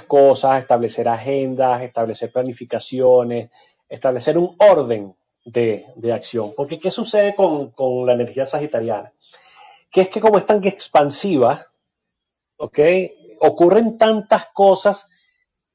cosas, 0.09 0.61
establecer 0.61 1.07
agendas, 1.07 1.83
establecer 1.83 2.33
planificaciones, 2.33 3.51
establecer 3.89 4.37
un 4.37 4.57
orden 4.59 5.15
de, 5.45 5.87
acción. 6.13 6.53
Porque 6.57 6.81
¿qué 6.81 6.91
sucede 6.91 7.37
con, 7.37 7.73
la 8.07 8.15
energía 8.15 8.45
sagitariana? 8.45 9.13
Que 9.89 10.01
es 10.01 10.09
que 10.09 10.21
como 10.21 10.39
es 10.39 10.47
tan 10.47 10.65
expansiva, 10.65 11.67
¿ok? 12.57 12.79
Ocurren 13.39 13.97
tantas 13.97 14.47
cosas, 14.47 15.11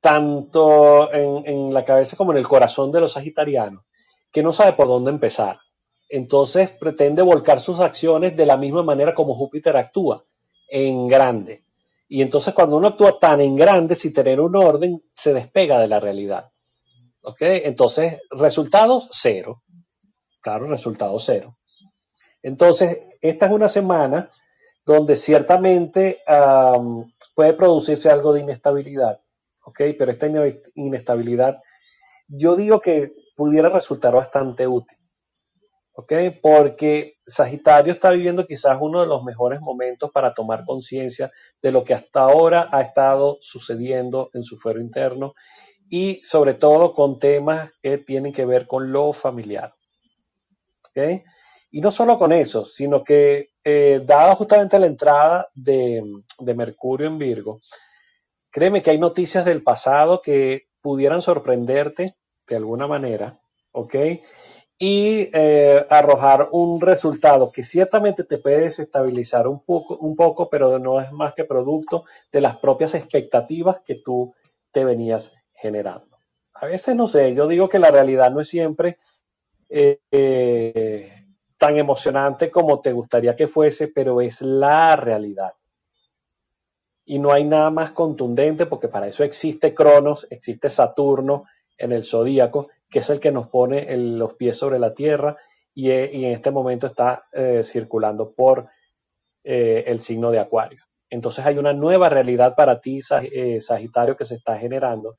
tanto 0.01 1.13
en, 1.13 1.45
en 1.45 1.73
la 1.73 1.85
cabeza 1.85 2.17
como 2.17 2.33
en 2.33 2.39
el 2.39 2.47
corazón 2.47 2.91
de 2.91 2.99
los 2.99 3.13
sagitarianos, 3.13 3.83
que 4.31 4.43
no 4.43 4.53
sabe 4.53 4.73
por 4.73 4.87
dónde 4.87 5.11
empezar 5.11 5.59
entonces 6.09 6.71
pretende 6.71 7.21
volcar 7.21 7.59
sus 7.59 7.79
acciones 7.79 8.35
de 8.35 8.47
la 8.47 8.57
misma 8.57 8.81
manera 8.81 9.13
como 9.13 9.35
Júpiter 9.35 9.77
actúa, 9.77 10.25
en 10.67 11.07
grande. 11.07 11.63
Y 12.07 12.23
entonces 12.23 12.55
cuando 12.55 12.77
uno 12.77 12.87
actúa 12.87 13.19
tan 13.19 13.39
en 13.39 13.55
grande, 13.55 13.93
sin 13.93 14.13
tener 14.13 14.41
un 14.41 14.55
orden, 14.55 15.03
se 15.13 15.35
despega 15.35 15.79
de 15.79 15.87
la 15.87 15.99
realidad. 15.99 16.49
¿Ok? 17.21 17.41
Entonces, 17.41 18.21
resultados, 18.31 19.07
cero. 19.11 19.61
Claro, 20.41 20.67
resultado 20.67 21.19
cero. 21.19 21.57
Entonces, 22.41 22.97
esta 23.21 23.45
es 23.45 23.51
una 23.51 23.69
semana 23.69 24.31
donde 24.85 25.15
ciertamente 25.15 26.23
puede 27.35 27.53
producirse 27.53 28.09
algo 28.09 28.33
de 28.33 28.41
inestabilidad. 28.41 29.21
¿Ok? 29.63 29.81
Pero 29.99 30.11
esta 30.11 30.27
inestabilidad, 30.73 31.61
yo 32.27 32.55
digo 32.55 32.79
que 32.79 33.13
pudiera 33.39 33.69
resultar 33.69 34.13
bastante 34.13 34.67
útil. 34.67 34.97
Porque 36.41 37.13
Sagitario 37.25 37.93
está 37.93 38.11
viviendo 38.11 38.45
quizás 38.45 38.77
uno 38.81 38.99
de 38.99 39.07
los 39.07 39.23
mejores 39.23 39.61
momentos 39.61 40.11
para 40.11 40.33
tomar 40.33 40.65
conciencia 40.65 41.31
de 41.61 41.71
lo 41.71 41.85
que 41.85 41.93
hasta 41.93 42.19
ahora 42.19 42.67
ha 42.69 42.81
estado 42.81 43.37
sucediendo 43.39 44.29
en 44.33 44.43
su 44.43 44.57
fuero 44.57 44.81
interno 44.81 45.35
y 45.89 46.15
sobre 46.25 46.53
todo 46.53 46.93
con 46.93 47.17
temas 47.17 47.71
que 47.81 47.97
tienen 47.97 48.33
que 48.33 48.45
ver 48.45 48.67
con 48.67 48.91
lo 48.91 49.13
familiar. 49.13 49.73
Y 51.71 51.79
no 51.79 51.91
solo 51.91 52.19
con 52.19 52.33
eso, 52.33 52.65
sino 52.65 53.05
que 53.05 53.51
eh, 53.63 54.01
dada 54.03 54.35
justamente 54.35 54.79
la 54.79 54.87
entrada 54.87 55.47
de, 55.53 56.03
de 56.39 56.53
Mercurio 56.55 57.07
en 57.07 57.17
Virgo, 57.17 57.61
créeme 58.51 58.81
que 58.81 58.89
hay 58.89 58.97
noticias 58.97 59.45
del 59.45 59.63
pasado 59.63 60.21
que 60.21 60.63
pudieran 60.81 61.21
sorprenderte 61.21 62.18
de 62.49 62.57
alguna 62.57 62.87
manera, 62.87 63.39
¿ok? 63.71 63.95
y 64.81 65.29
eh, 65.33 65.85
arrojar 65.89 66.47
un 66.53 66.79
resultado 66.79 67.51
que 67.51 67.63
ciertamente 67.63 68.23
te 68.23 68.37
puede 68.37 68.61
desestabilizar 68.61 69.45
un 69.45 69.59
poco, 69.59 69.97
un 69.97 70.15
poco, 70.15 70.49
pero 70.49 70.79
no 70.79 71.01
es 71.01 71.11
más 71.11 71.33
que 71.33 71.43
producto 71.43 72.05
de 72.31 72.39
las 72.39 72.57
propias 72.57 72.95
expectativas 72.95 73.81
que 73.81 73.95
tú 73.95 74.33
te 74.71 74.85
venías 74.85 75.33
generando. 75.53 76.17
A 76.53 76.65
veces, 76.65 76.95
no 76.95 77.07
sé, 77.07 77.35
yo 77.35 77.45
digo 77.49 77.67
que 77.67 77.77
la 77.77 77.91
realidad 77.91 78.31
no 78.31 78.39
es 78.39 78.47
siempre 78.47 78.99
eh, 79.67 79.99
eh, 80.11 81.25
tan 81.57 81.77
emocionante 81.77 82.49
como 82.49 82.79
te 82.79 82.93
gustaría 82.93 83.35
que 83.35 83.49
fuese, 83.49 83.89
pero 83.89 84.21
es 84.21 84.41
la 84.41 84.95
realidad. 84.95 85.53
Y 87.03 87.19
no 87.19 87.33
hay 87.33 87.43
nada 87.43 87.69
más 87.69 87.91
contundente 87.91 88.65
porque 88.65 88.87
para 88.87 89.07
eso 89.07 89.25
existe 89.25 89.73
Cronos, 89.73 90.25
existe 90.29 90.69
Saturno 90.69 91.43
en 91.79 91.91
el 91.91 92.03
zodíaco 92.03 92.69
que 92.89 92.99
es 92.99 93.09
el 93.09 93.19
que 93.19 93.31
nos 93.31 93.47
pone 93.47 93.95
los 93.97 94.33
pies 94.33 94.57
sobre 94.57 94.79
la 94.79 94.93
tierra 94.93 95.37
y, 95.73 95.91
eh, 95.91 96.09
en 96.13 96.33
este 96.33 96.51
momento 96.51 96.87
está 96.87 97.25
eh, 97.31 97.61
circulando 97.63 98.31
por 98.31 98.67
eh, 99.43 99.83
el 99.87 99.99
signo 99.99 100.31
de 100.31 100.39
Acuario. 100.39 100.83
Entonces 101.09 101.45
hay 101.45 101.57
una 101.57 101.73
nueva 101.73 102.09
realidad 102.09 102.55
para 102.55 102.81
ti, 102.81 103.01
Sagitario, 103.01 104.15
que 104.15 104.25
se 104.25 104.35
está 104.35 104.57
generando. 104.57 105.17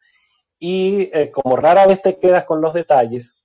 Y 0.56 1.10
como 1.32 1.56
rara 1.56 1.86
vez 1.86 2.00
te 2.00 2.18
quedas 2.18 2.44
con 2.44 2.60
los 2.60 2.72
detalles, 2.72 3.44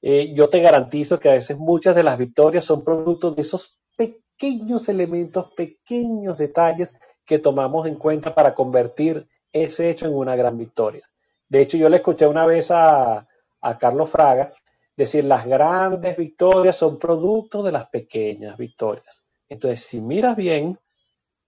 yo 0.00 0.48
te 0.48 0.60
garantizo 0.60 1.20
que 1.20 1.28
a 1.28 1.34
veces 1.34 1.58
muchas 1.58 1.94
de 1.94 2.02
las 2.02 2.16
victorias 2.16 2.64
son 2.64 2.82
producto 2.82 3.32
de 3.32 3.42
esos 3.42 3.78
pequeños 3.94 4.88
elementos, 4.88 5.52
pequeños 5.52 6.38
detalles 6.38 6.94
que 7.26 7.38
tomamos 7.38 7.86
en 7.86 7.96
cuenta 7.96 8.34
para 8.34 8.54
convertir 8.54 9.28
ese 9.52 9.90
hecho 9.90 10.06
en 10.06 10.14
una 10.14 10.34
gran 10.34 10.56
victoria. 10.56 11.11
De 11.52 11.60
hecho, 11.60 11.76
yo 11.76 11.90
le 11.90 11.96
escuché 11.96 12.26
una 12.26 12.46
vez 12.46 12.70
a, 12.70 13.28
a 13.60 13.78
Carlos 13.78 14.08
Fraga, 14.08 14.54
decir, 14.96 15.26
las 15.26 15.44
grandes 15.44 16.16
victorias 16.16 16.74
son 16.74 16.98
producto 16.98 17.62
de 17.62 17.72
las 17.72 17.90
pequeñas 17.90 18.56
victorias. 18.56 19.26
Entonces, 19.50 19.82
si 19.82 20.00
miras 20.00 20.34
bien, 20.34 20.80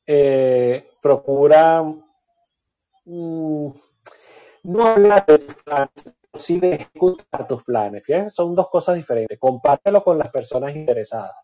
eh, 0.07 0.91
procura 1.01 1.83
mm, 3.07 3.69
no 4.65 4.87
hablar 4.87 5.25
de 5.25 5.39
tus 5.39 5.63
planes, 5.63 6.15
sí 6.35 6.61
de 6.61 6.75
ejecutar 6.75 7.49
tus 7.49 7.65
planes. 7.65 8.05
Fíjense, 8.05 8.29
son 8.29 8.55
dos 8.55 8.69
cosas 8.69 8.97
diferentes. 8.97 9.39
Compártelo 9.39 10.05
con 10.05 10.19
las 10.19 10.29
personas 10.29 10.77
interesadas. 10.77 11.39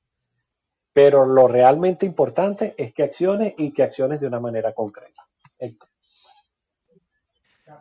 Pero 0.93 1.25
lo 1.25 1.49
realmente 1.49 2.05
importante 2.05 2.75
es 2.77 2.93
que 2.93 3.05
acciones 3.05 3.55
y 3.57 3.73
que 3.73 3.85
acciones 3.85 4.21
de 4.21 4.27
una 4.27 4.39
manera 4.39 4.75
concreta. 4.75 5.25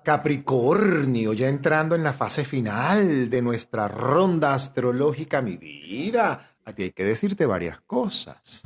Capricornio, 0.03 1.33
ya 1.33 1.47
entrando 1.47 1.95
en 1.95 2.03
la 2.03 2.13
fase 2.13 2.45
final 2.45 3.29
de 3.29 3.41
nuestra 3.41 3.87
ronda 3.87 4.53
astrológica, 4.53 5.41
mi 5.41 5.57
vida. 5.57 6.55
A 6.65 6.73
ti 6.73 6.83
hay 6.83 6.91
que 6.91 7.03
decirte 7.03 7.45
varias 7.45 7.81
cosas. 7.81 8.63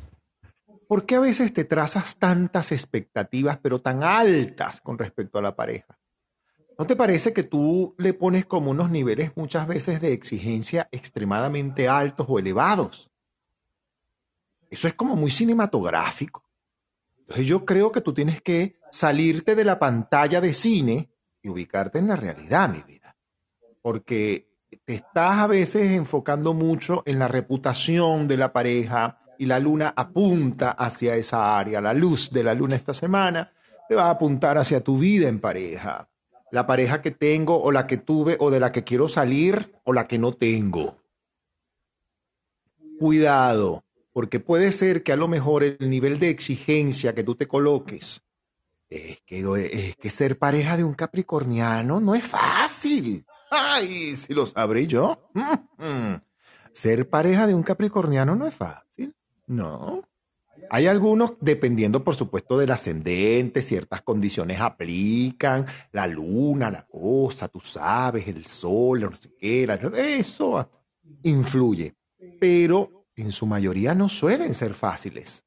¿Por 0.87 1.05
qué 1.05 1.15
a 1.15 1.21
veces 1.21 1.53
te 1.53 1.63
trazas 1.63 2.17
tantas 2.17 2.71
expectativas, 2.71 3.57
pero 3.61 3.81
tan 3.81 4.03
altas 4.03 4.81
con 4.81 4.97
respecto 4.97 5.39
a 5.39 5.41
la 5.41 5.55
pareja? 5.55 5.97
¿No 6.77 6.85
te 6.85 6.95
parece 6.95 7.33
que 7.33 7.43
tú 7.43 7.95
le 7.97 8.13
pones 8.13 8.45
como 8.45 8.71
unos 8.71 8.89
niveles 8.89 9.31
muchas 9.35 9.67
veces 9.67 10.01
de 10.01 10.13
exigencia 10.13 10.89
extremadamente 10.91 11.87
altos 11.87 12.25
o 12.29 12.39
elevados? 12.39 13.11
Eso 14.69 14.87
es 14.87 14.93
como 14.93 15.15
muy 15.15 15.29
cinematográfico. 15.29 16.43
Entonces 17.19 17.47
yo 17.47 17.63
creo 17.63 17.91
que 17.91 18.01
tú 18.01 18.13
tienes 18.13 18.41
que 18.41 18.75
salirte 18.91 19.55
de 19.55 19.63
la 19.63 19.79
pantalla 19.79 20.41
de 20.41 20.53
cine 20.53 21.12
y 21.43 21.49
ubicarte 21.49 21.99
en 21.99 22.07
la 22.07 22.15
realidad, 22.15 22.69
mi 22.69 22.81
vida. 22.81 23.15
Porque 23.81 24.47
te 24.85 24.95
estás 24.95 25.39
a 25.39 25.47
veces 25.47 25.91
enfocando 25.91 26.53
mucho 26.53 27.03
en 27.05 27.19
la 27.19 27.27
reputación 27.27 28.27
de 28.27 28.37
la 28.37 28.51
pareja 28.51 29.19
y 29.37 29.45
la 29.45 29.59
luna 29.59 29.93
apunta 29.95 30.71
hacia 30.71 31.15
esa 31.15 31.57
área. 31.57 31.81
La 31.81 31.93
luz 31.93 32.31
de 32.31 32.43
la 32.43 32.53
luna 32.53 32.75
esta 32.75 32.93
semana 32.93 33.51
te 33.87 33.95
va 33.95 34.05
a 34.05 34.11
apuntar 34.11 34.57
hacia 34.57 34.81
tu 34.81 34.97
vida 34.97 35.27
en 35.27 35.39
pareja. 35.39 36.09
La 36.51 36.65
pareja 36.65 37.01
que 37.01 37.11
tengo 37.11 37.61
o 37.61 37.71
la 37.71 37.85
que 37.85 37.97
tuve 37.97 38.37
o 38.39 38.49
de 38.49 38.59
la 38.59 38.71
que 38.71 38.83
quiero 38.83 39.09
salir 39.09 39.75
o 39.83 39.91
la 39.91 40.07
que 40.07 40.17
no 40.17 40.33
tengo. 40.33 40.97
Cuidado, 42.99 43.83
porque 44.13 44.39
puede 44.39 44.71
ser 44.71 45.03
que 45.03 45.11
a 45.11 45.17
lo 45.17 45.27
mejor 45.27 45.63
el 45.63 45.89
nivel 45.89 46.19
de 46.19 46.29
exigencia 46.29 47.13
que 47.13 47.23
tú 47.23 47.35
te 47.35 47.47
coloques 47.47 48.22
es 48.93 49.21
que, 49.25 49.95
es 50.01 50.13
ser 50.13 50.37
pareja 50.37 50.77
de 50.77 50.83
un 50.83 50.93
capricorniano 50.93 51.99
no 51.99 52.13
es 52.13 52.23
fácil. 52.23 53.25
Ay, 53.49 54.15
si 54.15 54.33
lo 54.33 54.45
sabré 54.45 54.87
yo. 54.87 55.29
Ser 56.71 57.07
pareja 57.07 57.45
de 57.45 57.53
un 57.53 57.61
capricorniano 57.61 58.35
no 58.35 58.47
es 58.47 58.55
fácil. 58.55 59.13
No. 59.45 60.01
Hay 60.69 60.87
algunos, 60.87 61.33
dependiendo 61.39 62.03
por 62.03 62.15
supuesto 62.15 62.57
del 62.57 62.71
ascendente, 62.71 63.61
ciertas 63.61 64.01
condiciones 64.01 64.59
aplican, 64.59 65.65
la 65.91 66.07
luna, 66.07 66.71
la 66.71 66.85
cosa, 66.87 67.47
tú 67.47 67.59
sabes, 67.59 68.27
el 68.27 68.47
sol, 68.47 69.01
no 69.01 69.15
sé 69.15 69.31
qué, 69.37 69.67
eso 70.17 70.67
influye. 71.21 71.95
Pero 72.39 73.05
en 73.15 73.31
su 73.31 73.45
mayoría 73.45 73.93
no 73.93 74.09
suelen 74.09 74.55
ser 74.55 74.73
fáciles. 74.73 75.43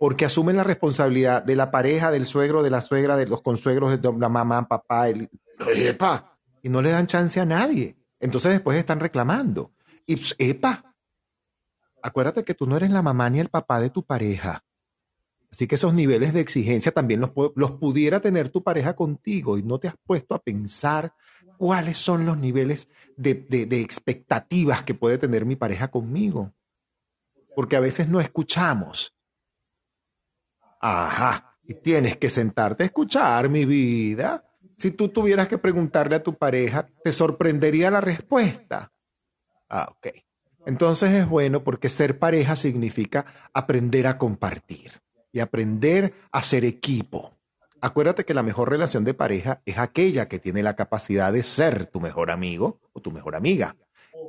Porque 0.00 0.24
asumen 0.24 0.56
la 0.56 0.64
responsabilidad 0.64 1.42
de 1.42 1.54
la 1.54 1.70
pareja, 1.70 2.10
del 2.10 2.24
suegro, 2.24 2.62
de 2.62 2.70
la 2.70 2.80
suegra, 2.80 3.18
de 3.18 3.26
los 3.26 3.42
consuegros, 3.42 4.00
de 4.00 4.12
la 4.18 4.30
mamá, 4.30 4.66
papá, 4.66 5.10
el, 5.10 5.28
epa, 5.74 6.38
y 6.62 6.70
no 6.70 6.80
le 6.80 6.88
dan 6.88 7.06
chance 7.06 7.38
a 7.38 7.44
nadie. 7.44 7.98
Entonces 8.18 8.52
después 8.52 8.78
están 8.78 8.98
reclamando. 8.98 9.72
Y 10.06 10.16
pues, 10.16 10.34
epa, 10.38 10.96
acuérdate 12.00 12.44
que 12.44 12.54
tú 12.54 12.66
no 12.66 12.78
eres 12.78 12.90
la 12.90 13.02
mamá 13.02 13.28
ni 13.28 13.40
el 13.40 13.50
papá 13.50 13.78
de 13.78 13.90
tu 13.90 14.02
pareja. 14.02 14.64
Así 15.52 15.66
que 15.66 15.74
esos 15.74 15.92
niveles 15.92 16.32
de 16.32 16.40
exigencia 16.40 16.92
también 16.92 17.20
los, 17.20 17.32
los, 17.54 17.72
pudiera 17.72 18.20
tener 18.20 18.48
tu 18.48 18.62
pareja 18.62 18.96
contigo 18.96 19.58
y 19.58 19.62
no 19.62 19.78
te 19.78 19.88
has 19.88 19.96
puesto 20.06 20.34
a 20.34 20.38
pensar 20.38 21.12
cuáles 21.58 21.98
son 21.98 22.24
los 22.24 22.38
niveles 22.38 22.88
de, 23.18 23.34
de 23.34 23.80
expectativas 23.82 24.82
que 24.82 24.94
puede 24.94 25.18
tener 25.18 25.44
mi 25.44 25.56
pareja 25.56 25.88
conmigo. 25.88 26.54
Porque 27.54 27.76
a 27.76 27.80
veces 27.80 28.08
no 28.08 28.18
escuchamos. 28.18 29.14
Ajá, 30.80 31.56
y 31.62 31.74
tienes 31.74 32.16
que 32.16 32.30
sentarte 32.30 32.82
a 32.82 32.86
escuchar, 32.86 33.48
mi 33.48 33.64
vida. 33.64 34.44
Si 34.76 34.92
tú 34.92 35.08
tuvieras 35.08 35.46
que 35.46 35.58
preguntarle 35.58 36.16
a 36.16 36.22
tu 36.22 36.34
pareja, 36.34 36.88
te 37.04 37.12
sorprendería 37.12 37.90
la 37.90 38.00
respuesta. 38.00 38.90
Ah, 39.68 39.88
ok. 39.90 40.08
Entonces 40.66 41.12
es 41.12 41.28
bueno 41.28 41.62
porque 41.62 41.88
ser 41.88 42.18
pareja 42.18 42.56
significa 42.56 43.26
aprender 43.52 44.06
a 44.06 44.18
compartir 44.18 44.92
y 45.32 45.40
aprender 45.40 46.14
a 46.32 46.42
ser 46.42 46.64
equipo. 46.64 47.36
Acuérdate 47.82 48.24
que 48.24 48.34
la 48.34 48.42
mejor 48.42 48.70
relación 48.70 49.04
de 49.04 49.14
pareja 49.14 49.62
es 49.64 49.78
aquella 49.78 50.28
que 50.28 50.38
tiene 50.38 50.62
la 50.62 50.76
capacidad 50.76 51.32
de 51.32 51.42
ser 51.42 51.86
tu 51.86 52.00
mejor 52.00 52.30
amigo 52.30 52.80
o 52.92 53.00
tu 53.00 53.10
mejor 53.10 53.36
amiga. 53.36 53.76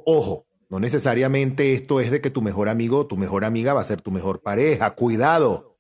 Ojo, 0.06 0.46
no 0.70 0.80
necesariamente 0.80 1.74
esto 1.74 2.00
es 2.00 2.12
de 2.12 2.22
que 2.22 2.30
tu 2.30 2.42
mejor 2.42 2.70
amigo 2.70 3.00
o 3.00 3.08
tu 3.08 3.18
mejor 3.18 3.44
amiga 3.44 3.74
va 3.74 3.82
a 3.82 3.86
ser 3.86 4.02
tu 4.02 4.12
mejor 4.12 4.42
pareja. 4.42 4.92
Cuidado. 4.92 5.71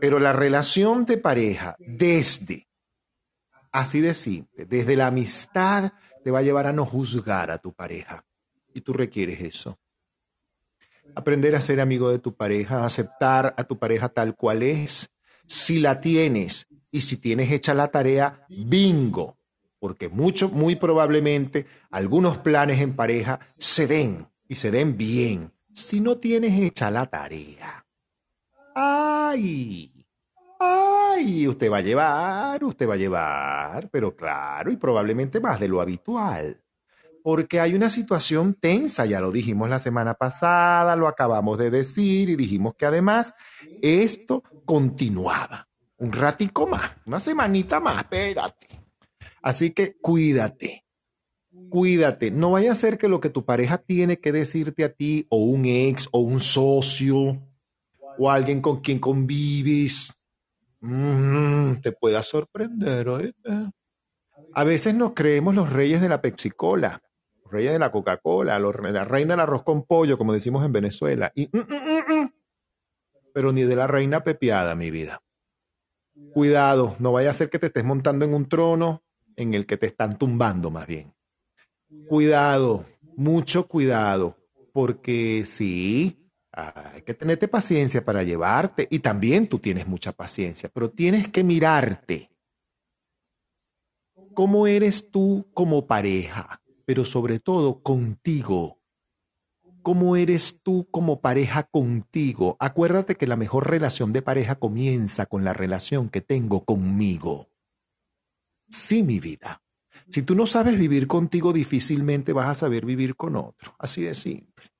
Pero 0.00 0.18
la 0.18 0.32
relación 0.32 1.06
de 1.06 1.18
pareja 1.18 1.76
desde, 1.78 2.68
así 3.72 4.00
de 4.00 4.14
simple, 4.14 4.66
desde 4.66 4.96
la 4.96 5.06
amistad 5.06 5.92
te 6.22 6.30
va 6.30 6.40
a 6.40 6.42
llevar 6.42 6.66
a 6.66 6.72
no 6.72 6.86
juzgar 6.86 7.50
a 7.50 7.58
tu 7.58 7.72
pareja. 7.72 8.24
Y 8.72 8.80
tú 8.80 8.92
requieres 8.92 9.40
eso. 9.40 9.78
Aprender 11.14 11.54
a 11.54 11.60
ser 11.60 11.80
amigo 11.80 12.10
de 12.10 12.18
tu 12.18 12.34
pareja, 12.34 12.84
aceptar 12.84 13.54
a 13.56 13.64
tu 13.64 13.78
pareja 13.78 14.08
tal 14.08 14.34
cual 14.34 14.62
es, 14.62 15.10
si 15.46 15.78
la 15.78 16.00
tienes 16.00 16.66
y 16.90 17.02
si 17.02 17.16
tienes 17.16 17.52
hecha 17.52 17.74
la 17.74 17.88
tarea, 17.88 18.46
bingo, 18.48 19.38
porque 19.78 20.08
mucho, 20.08 20.48
muy 20.48 20.76
probablemente 20.76 21.66
algunos 21.90 22.38
planes 22.38 22.80
en 22.80 22.96
pareja 22.96 23.40
se 23.58 23.86
den 23.86 24.28
y 24.48 24.54
se 24.56 24.70
den 24.70 24.96
bien. 24.96 25.52
Si 25.72 26.00
no 26.00 26.16
tienes 26.18 26.58
hecha 26.58 26.90
la 26.90 27.06
tarea. 27.06 27.83
¡Ay! 28.74 30.06
¡Ay! 30.58 31.48
Usted 31.48 31.70
va 31.70 31.78
a 31.78 31.82
llevar, 31.82 32.64
usted 32.64 32.88
va 32.88 32.94
a 32.94 32.98
llevar, 32.98 33.88
pero 33.90 34.14
claro, 34.14 34.70
y 34.70 34.76
probablemente 34.76 35.40
más 35.40 35.60
de 35.60 35.68
lo 35.68 35.80
habitual 35.80 36.64
porque 37.24 37.58
hay 37.58 37.74
una 37.74 37.88
situación 37.88 38.52
tensa, 38.52 39.06
ya 39.06 39.18
lo 39.18 39.32
dijimos 39.32 39.70
la 39.70 39.78
semana 39.78 40.12
pasada, 40.12 40.94
lo 40.94 41.08
acabamos 41.08 41.56
de 41.56 41.70
decir 41.70 42.28
y 42.28 42.36
dijimos 42.36 42.74
que 42.76 42.84
además 42.84 43.32
esto 43.80 44.42
continuaba. 44.66 45.66
Un 45.96 46.12
ratico 46.12 46.66
más, 46.66 46.92
una 47.06 47.20
semanita 47.20 47.80
más, 47.80 48.02
espérate. 48.02 48.68
Así 49.40 49.70
que 49.70 49.96
cuídate, 49.96 50.84
cuídate. 51.70 52.30
No 52.30 52.50
vaya 52.50 52.72
a 52.72 52.74
ser 52.74 52.98
que 52.98 53.08
lo 53.08 53.20
que 53.20 53.30
tu 53.30 53.46
pareja 53.46 53.78
tiene 53.78 54.18
que 54.18 54.30
decirte 54.30 54.84
a 54.84 54.92
ti, 54.92 55.26
o 55.30 55.38
un 55.38 55.64
ex, 55.64 56.10
o 56.12 56.18
un 56.18 56.42
socio, 56.42 57.40
o 58.18 58.30
alguien 58.30 58.60
con 58.60 58.80
quien 58.80 58.98
convives, 58.98 60.12
mm, 60.80 61.76
te 61.82 61.92
pueda 61.92 62.22
sorprender. 62.22 63.34
A 64.52 64.64
veces 64.64 64.94
nos 64.94 65.12
creemos 65.14 65.54
los 65.54 65.70
reyes 65.70 66.00
de 66.00 66.08
la 66.08 66.20
Pepsi 66.20 66.50
Cola 66.50 67.00
reyes 67.54 67.72
de 67.72 67.78
la 67.78 67.92
Coca-Cola, 67.92 68.58
la 68.58 69.04
reina 69.04 69.34
del 69.34 69.40
arroz 69.40 69.62
con 69.62 69.84
pollo, 69.84 70.18
como 70.18 70.32
decimos 70.32 70.64
en 70.64 70.72
Venezuela. 70.72 71.32
Y, 71.34 71.48
mm, 71.52 71.58
mm, 71.58 72.32
pero 73.32 73.52
ni 73.52 73.62
de 73.62 73.76
la 73.76 73.86
reina 73.86 74.22
pepiada, 74.24 74.74
mi 74.74 74.90
vida. 74.90 75.22
Cuidado, 76.32 76.96
no 76.98 77.12
vaya 77.12 77.30
a 77.30 77.34
ser 77.34 77.48
que 77.50 77.58
te 77.58 77.66
estés 77.66 77.84
montando 77.84 78.24
en 78.24 78.34
un 78.34 78.48
trono 78.48 79.02
en 79.36 79.54
el 79.54 79.66
que 79.66 79.76
te 79.76 79.86
están 79.86 80.18
tumbando 80.18 80.70
más 80.70 80.86
bien. 80.86 81.14
Cuidado, 82.08 82.86
mucho 83.16 83.66
cuidado, 83.66 84.36
porque 84.72 85.44
sí, 85.46 86.23
hay 86.54 87.02
que 87.02 87.14
tenerte 87.14 87.48
paciencia 87.48 88.04
para 88.04 88.22
llevarte 88.22 88.86
y 88.90 89.00
también 89.00 89.48
tú 89.48 89.58
tienes 89.58 89.86
mucha 89.86 90.12
paciencia, 90.12 90.70
pero 90.72 90.90
tienes 90.90 91.28
que 91.28 91.42
mirarte. 91.42 92.30
¿Cómo 94.34 94.66
eres 94.66 95.10
tú 95.10 95.46
como 95.52 95.86
pareja? 95.86 96.60
pero 96.84 97.04
sobre 97.04 97.38
todo 97.38 97.82
contigo. 97.82 98.80
¿Cómo 99.82 100.16
eres 100.16 100.60
tú 100.62 100.88
como 100.90 101.20
pareja 101.20 101.64
contigo? 101.64 102.56
Acuérdate 102.58 103.16
que 103.16 103.26
la 103.26 103.36
mejor 103.36 103.68
relación 103.68 104.12
de 104.12 104.22
pareja 104.22 104.54
comienza 104.54 105.26
con 105.26 105.44
la 105.44 105.52
relación 105.52 106.08
que 106.08 106.22
tengo 106.22 106.64
conmigo. 106.64 107.50
Sí, 108.70 109.02
mi 109.02 109.20
vida. 109.20 109.62
Si 110.08 110.22
tú 110.22 110.34
no 110.34 110.46
sabes 110.46 110.78
vivir 110.78 111.06
contigo, 111.06 111.52
difícilmente 111.52 112.32
vas 112.32 112.48
a 112.48 112.54
saber 112.54 112.86
vivir 112.86 113.14
con 113.14 113.36
otro. 113.36 113.74
Así 113.78 114.02
de 114.02 114.14
simple. 114.14 114.73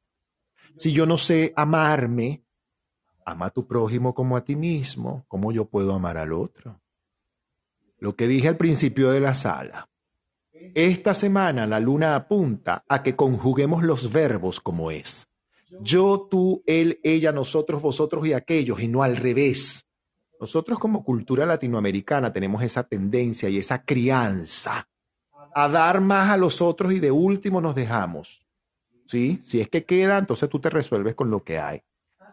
Si 0.76 0.92
yo 0.92 1.06
no 1.06 1.18
sé 1.18 1.52
amarme, 1.56 2.44
ama 3.24 3.46
a 3.46 3.50
tu 3.50 3.66
prójimo 3.66 4.14
como 4.14 4.36
a 4.36 4.44
ti 4.44 4.56
mismo. 4.56 5.24
¿Cómo 5.28 5.52
yo 5.52 5.66
puedo 5.66 5.94
amar 5.94 6.16
al 6.16 6.32
otro? 6.32 6.80
Lo 7.98 8.16
que 8.16 8.28
dije 8.28 8.48
al 8.48 8.56
principio 8.56 9.10
de 9.10 9.20
la 9.20 9.34
sala. 9.34 9.88
Esta 10.74 11.14
semana 11.14 11.66
la 11.66 11.80
luna 11.80 12.16
apunta 12.16 12.84
a 12.88 13.02
que 13.02 13.14
conjuguemos 13.14 13.82
los 13.82 14.10
verbos 14.10 14.60
como 14.60 14.90
es. 14.90 15.26
Yo, 15.80 16.28
tú, 16.30 16.62
él, 16.66 17.00
ella, 17.02 17.32
nosotros, 17.32 17.82
vosotros 17.82 18.26
y 18.26 18.32
aquellos, 18.32 18.80
y 18.80 18.88
no 18.88 19.02
al 19.02 19.16
revés. 19.16 19.86
Nosotros 20.40 20.78
como 20.78 21.04
cultura 21.04 21.46
latinoamericana 21.46 22.32
tenemos 22.32 22.62
esa 22.62 22.84
tendencia 22.84 23.48
y 23.48 23.58
esa 23.58 23.84
crianza 23.84 24.88
a 25.54 25.68
dar 25.68 26.00
más 26.00 26.30
a 26.30 26.36
los 26.36 26.60
otros 26.60 26.92
y 26.92 27.00
de 27.00 27.10
último 27.10 27.60
nos 27.60 27.74
dejamos. 27.74 28.43
¿Sí? 29.06 29.40
Si 29.44 29.60
es 29.60 29.68
que 29.68 29.84
queda, 29.84 30.18
entonces 30.18 30.48
tú 30.48 30.60
te 30.60 30.70
resuelves 30.70 31.14
con 31.14 31.30
lo 31.30 31.42
que 31.42 31.58
hay. 31.58 31.80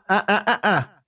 Ah, 0.07 0.26
ah, 0.27 0.43
ah, 0.48 0.60
ah. 0.64 1.03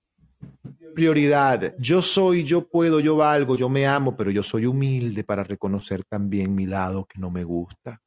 Prioridad. 0.94 1.74
Yo 1.78 2.02
soy, 2.02 2.44
yo 2.44 2.68
puedo, 2.68 3.00
yo 3.00 3.16
valgo, 3.16 3.56
yo 3.56 3.68
me 3.68 3.86
amo, 3.86 4.16
pero 4.16 4.30
yo 4.30 4.42
soy 4.42 4.66
humilde 4.66 5.24
para 5.24 5.42
reconocer 5.42 6.04
también 6.04 6.54
mi 6.54 6.66
lado 6.66 7.04
que 7.04 7.18
no 7.18 7.30
me 7.30 7.42
gusta. 7.44 8.00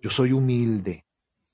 Yo 0.00 0.10
soy 0.10 0.32
humilde. 0.32 1.04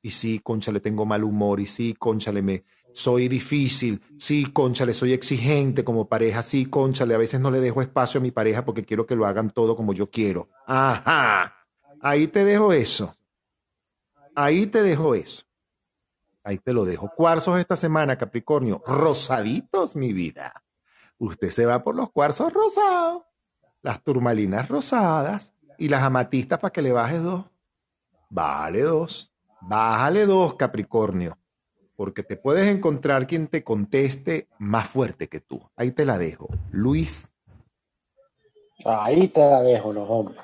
Y 0.01 0.10
sí, 0.10 0.40
conchale, 0.40 0.80
tengo 0.80 1.06
mal 1.06 1.24
humor. 1.24 1.60
Y 1.60 1.66
sí, 1.66 1.94
conchale, 1.98 2.42
me, 2.42 2.64
soy 2.92 3.26
difícil. 3.26 4.01
Sí, 4.18 4.44
conchale, 4.44 4.94
soy 4.94 5.12
exigente 5.12 5.82
como 5.82 6.09
pareja. 6.09 6.42
Sí, 6.42 6.66
conchale, 6.66 7.14
a 7.14 7.18
veces 7.18 7.40
no 7.40 7.51
le 7.51 7.59
dejo 7.59 7.82
espacio 7.82 8.18
a 8.18 8.22
mi 8.22 8.30
pareja 8.30 8.64
porque 8.64 8.84
quiero 8.84 9.06
que 9.06 9.16
lo 9.16 9.26
hagan 9.26 9.51
todo 9.51 9.74
como 9.74 9.92
yo 9.92 10.10
quiero. 10.10 10.48
Ajá. 10.66 11.66
Ahí 12.01 12.28
te 12.28 12.44
dejo 12.44 12.72
eso. 12.72 13.14
Ahí 14.35 14.66
te 14.66 14.82
dejo 14.82 15.15
eso. 15.15 15.44
Ahí 16.43 16.59
te 16.59 16.73
lo 16.73 16.85
dejo. 16.85 17.11
Cuarzos 17.16 17.59
esta 17.59 17.77
semana, 17.77 18.19
Capricornio. 18.19 18.82
Rosaditos, 18.86 19.97
mi 19.97 20.12
vida. 20.12 20.62
Usted 21.19 21.51
se 21.51 21.65
va 21.65 21.82
por 21.82 21.94
los 21.94 22.11
cuarzos 22.11 22.52
rosados, 22.52 23.23
las 23.82 24.02
turmalinas 24.02 24.69
rosadas 24.69 25.55
y 25.78 25.89
las 25.89 26.02
amatistas 26.02 26.59
para 26.59 26.73
que 26.73 26.82
le 26.82 26.93
bajes 26.93 27.23
dos. 27.23 27.44
Vale 28.28 28.82
dos. 28.82 29.32
Bájale 29.61 30.27
dos, 30.27 30.55
Capricornio. 30.55 31.39
Porque 31.97 32.23
te 32.23 32.36
puedes 32.36 32.66
encontrar 32.66 33.27
quien 33.27 33.47
te 33.47 33.62
conteste 33.62 34.48
más 34.59 34.89
fuerte 34.89 35.28
que 35.28 35.40
tú. 35.40 35.62
Ahí 35.77 35.93
te 35.93 36.05
la 36.05 36.19
dejo. 36.19 36.48
Luis. 36.70 37.28
Ahí 38.85 39.28
te 39.28 39.40
la 39.40 39.62
dejo, 39.62 39.93
no, 39.93 40.02
hombre. 40.02 40.36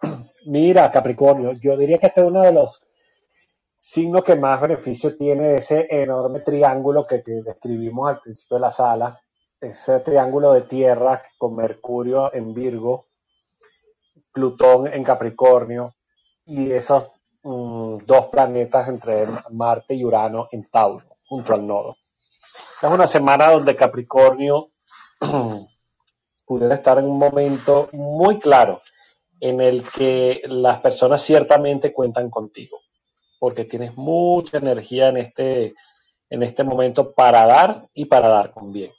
Mira, 0.46 0.90
Capricornio, 0.90 1.52
yo 1.52 1.76
diría 1.76 1.98
que 1.98 2.06
este 2.06 2.22
es 2.22 2.26
uno 2.26 2.40
de 2.40 2.52
los 2.52 2.82
signos 3.84 4.22
que 4.22 4.36
más 4.36 4.60
beneficio 4.60 5.16
tiene 5.16 5.56
ese 5.56 5.88
enorme 5.90 6.38
triángulo 6.38 7.04
que, 7.04 7.20
que 7.20 7.42
describimos 7.42 8.08
al 8.08 8.20
principio 8.20 8.56
de 8.56 8.60
la 8.60 8.70
sala, 8.70 9.20
ese 9.60 9.98
triángulo 9.98 10.52
de 10.52 10.62
tierra 10.62 11.20
con 11.36 11.56
Mercurio 11.56 12.32
en 12.32 12.54
Virgo, 12.54 13.06
Plutón 14.32 14.86
en 14.86 15.02
Capricornio 15.02 15.96
y 16.46 16.70
esos 16.70 17.10
mm, 17.42 17.98
dos 18.06 18.26
planetas 18.28 18.86
entre 18.86 19.26
Marte 19.50 19.94
y 19.94 20.04
Urano 20.04 20.46
en 20.52 20.62
Tauro, 20.62 21.16
junto 21.26 21.52
al 21.52 21.66
nodo. 21.66 21.96
Es 22.80 22.88
una 22.88 23.08
semana 23.08 23.50
donde 23.50 23.74
Capricornio 23.74 24.70
pudiera 26.46 26.76
estar 26.76 26.98
en 26.98 27.06
un 27.06 27.18
momento 27.18 27.88
muy 27.94 28.38
claro 28.38 28.80
en 29.40 29.60
el 29.60 29.82
que 29.82 30.40
las 30.44 30.78
personas 30.78 31.20
ciertamente 31.20 31.92
cuentan 31.92 32.30
contigo, 32.30 32.78
porque 33.42 33.64
tienes 33.64 33.96
mucha 33.96 34.58
energía 34.58 35.08
en 35.08 35.16
este, 35.16 35.74
en 36.30 36.44
este 36.44 36.62
momento 36.62 37.12
para 37.12 37.44
dar 37.44 37.88
y 37.92 38.04
para 38.04 38.28
dar 38.28 38.52
con 38.52 38.70
bien. 38.70 38.92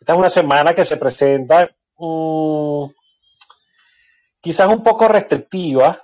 Esta 0.00 0.14
es 0.14 0.18
una 0.18 0.30
semana 0.30 0.72
que 0.72 0.82
se 0.82 0.96
presenta 0.96 1.70
mm, 1.98 2.84
quizás 4.40 4.66
un 4.70 4.82
poco 4.82 5.08
restrictiva, 5.08 5.98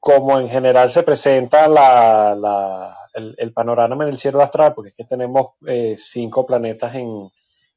como 0.00 0.38
en 0.40 0.48
general 0.48 0.88
se 0.88 1.02
presenta 1.02 1.68
la- 1.68 2.96
el 3.36 3.52
panorama 3.52 4.04
en 4.04 4.10
el 4.10 4.16
cielo 4.18 4.40
astral, 4.40 4.72
porque 4.74 4.88
es 4.92 4.96
que 4.96 5.04
tenemos 5.04 5.48
eh, 5.66 5.96
cinco 5.98 6.46
planetas 6.46 6.94
en, 6.94 7.30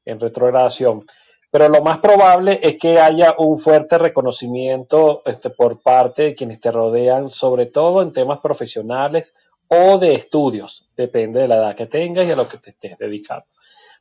en 0.06 0.18
retrogradación. 0.18 1.04
Pero 1.50 1.68
lo 1.68 1.82
más 1.82 1.98
probable 1.98 2.60
es 2.62 2.76
que 2.76 3.00
haya 3.00 3.34
un 3.36 3.58
fuerte 3.58 3.98
reconocimiento 3.98 5.22
este, 5.26 5.50
por 5.50 5.80
parte 5.82 6.22
de 6.22 6.34
quienes 6.34 6.60
te 6.60 6.70
rodean, 6.70 7.28
sobre 7.28 7.66
todo 7.66 8.02
en 8.02 8.12
temas 8.12 8.38
profesionales 8.38 9.34
o 9.66 9.98
de 9.98 10.14
estudios, 10.14 10.88
depende 10.96 11.40
de 11.40 11.48
la 11.48 11.56
edad 11.56 11.76
que 11.76 11.86
tengas 11.86 12.26
y 12.26 12.32
a 12.32 12.36
lo 12.36 12.48
que 12.48 12.58
te 12.58 12.70
estés 12.70 12.98
dedicando. 12.98 13.46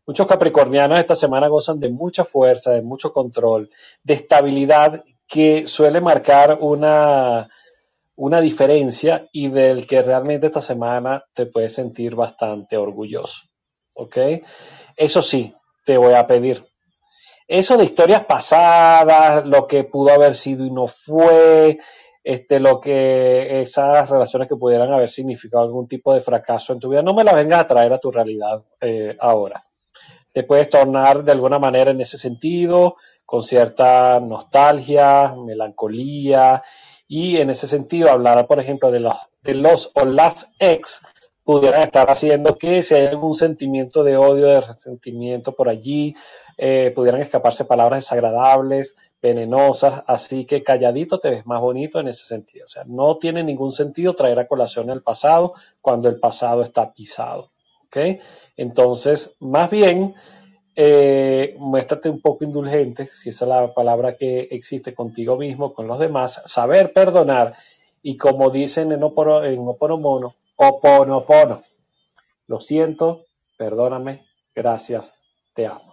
Muchos 0.05 0.25
capricornianos 0.25 0.97
esta 0.97 1.13
semana 1.15 1.47
gozan 1.47 1.79
de 1.79 1.89
mucha 1.89 2.25
fuerza, 2.25 2.71
de 2.71 2.81
mucho 2.81 3.13
control, 3.13 3.69
de 4.03 4.15
estabilidad 4.15 5.03
que 5.27 5.67
suele 5.67 6.01
marcar 6.01 6.57
una, 6.59 7.47
una 8.15 8.41
diferencia 8.41 9.27
y 9.31 9.49
del 9.49 9.85
que 9.85 10.01
realmente 10.01 10.47
esta 10.47 10.61
semana 10.61 11.23
te 11.33 11.45
puedes 11.45 11.73
sentir 11.73 12.15
bastante 12.15 12.75
orgulloso. 12.75 13.43
¿Ok? 13.93 14.17
Eso 14.97 15.21
sí, 15.21 15.53
te 15.85 15.97
voy 15.97 16.15
a 16.15 16.25
pedir. 16.25 16.68
Eso 17.49 17.77
de 17.77 17.85
historias 17.85 18.25
pasadas, 18.25 19.43
lo 19.47 19.65
que 19.65 19.83
pudo 19.83 20.13
haber 20.13 20.35
sido 20.35 20.63
y 20.67 20.69
no 20.69 20.87
fue, 20.87 21.79
este, 22.23 22.59
lo 22.59 22.79
que 22.79 23.61
esas 23.61 24.07
relaciones 24.07 24.47
que 24.47 24.55
pudieran 24.55 24.93
haber 24.93 25.09
significado 25.09 25.63
algún 25.63 25.87
tipo 25.87 26.13
de 26.13 26.21
fracaso 26.21 26.73
en 26.73 26.79
tu 26.79 26.89
vida, 26.89 27.01
no 27.01 27.15
me 27.15 27.23
las 27.23 27.33
vengas 27.33 27.61
a 27.61 27.67
traer 27.67 27.91
a 27.91 27.97
tu 27.97 28.11
realidad 28.11 28.63
eh, 28.79 29.17
ahora. 29.19 29.65
Te 30.31 30.43
puedes 30.43 30.69
tornar 30.69 31.23
de 31.23 31.31
alguna 31.31 31.57
manera 31.57 31.89
en 31.89 31.99
ese 32.01 32.19
sentido, 32.19 32.97
con 33.25 33.41
cierta 33.41 34.19
nostalgia, 34.19 35.33
melancolía, 35.35 36.61
y 37.07 37.37
en 37.37 37.49
ese 37.49 37.67
sentido 37.67 38.11
hablar, 38.11 38.45
por 38.45 38.59
ejemplo, 38.59 38.91
de 38.91 38.99
los, 38.99 39.15
de 39.41 39.55
los 39.55 39.89
o 39.95 40.05
las 40.05 40.49
ex 40.59 41.01
pudieran 41.43 41.81
estar 41.81 42.11
haciendo 42.11 42.59
que 42.59 42.83
si 42.83 42.93
hay 42.93 43.07
algún 43.07 43.33
sentimiento 43.33 44.03
de 44.03 44.17
odio, 44.17 44.45
de 44.45 44.61
resentimiento 44.61 45.55
por 45.55 45.67
allí, 45.67 46.15
eh, 46.61 46.91
pudieran 46.93 47.21
escaparse 47.21 47.63
palabras 47.63 48.03
desagradables, 48.03 48.97
venenosas, 49.21 50.03
así 50.07 50.43
que 50.43 50.61
calladito 50.61 51.17
te 51.19 51.29
ves 51.29 51.45
más 51.45 51.61
bonito 51.61 52.01
en 52.01 52.09
ese 52.09 52.25
sentido. 52.25 52.65
O 52.65 52.67
sea, 52.67 52.83
no 52.85 53.17
tiene 53.17 53.43
ningún 53.43 53.71
sentido 53.71 54.13
traer 54.13 54.39
a 54.39 54.47
colación 54.47 54.89
el 54.89 55.01
pasado 55.01 55.53
cuando 55.79 56.09
el 56.09 56.19
pasado 56.19 56.61
está 56.61 56.93
pisado. 56.93 57.51
¿ok? 57.85 58.21
Entonces, 58.57 59.37
más 59.39 59.69
bien, 59.69 60.13
eh, 60.75 61.55
muéstrate 61.59 62.09
un 62.09 62.19
poco 62.21 62.43
indulgente, 62.43 63.05
si 63.05 63.29
esa 63.29 63.45
es 63.45 63.49
la 63.49 63.73
palabra 63.73 64.17
que 64.17 64.49
existe 64.51 64.93
contigo 64.93 65.37
mismo, 65.37 65.73
con 65.73 65.87
los 65.87 65.97
demás, 65.97 66.41
saber 66.45 66.91
perdonar 66.91 67.55
y 68.01 68.17
como 68.17 68.49
dicen 68.49 68.91
en, 68.91 69.03
oporo, 69.03 69.45
en 69.45 69.65
Oponomono, 69.65 70.35
Oponopono, 70.57 71.63
lo 72.47 72.59
siento, 72.59 73.25
perdóname, 73.57 74.25
gracias, 74.53 75.15
te 75.53 75.67
amo. 75.67 75.88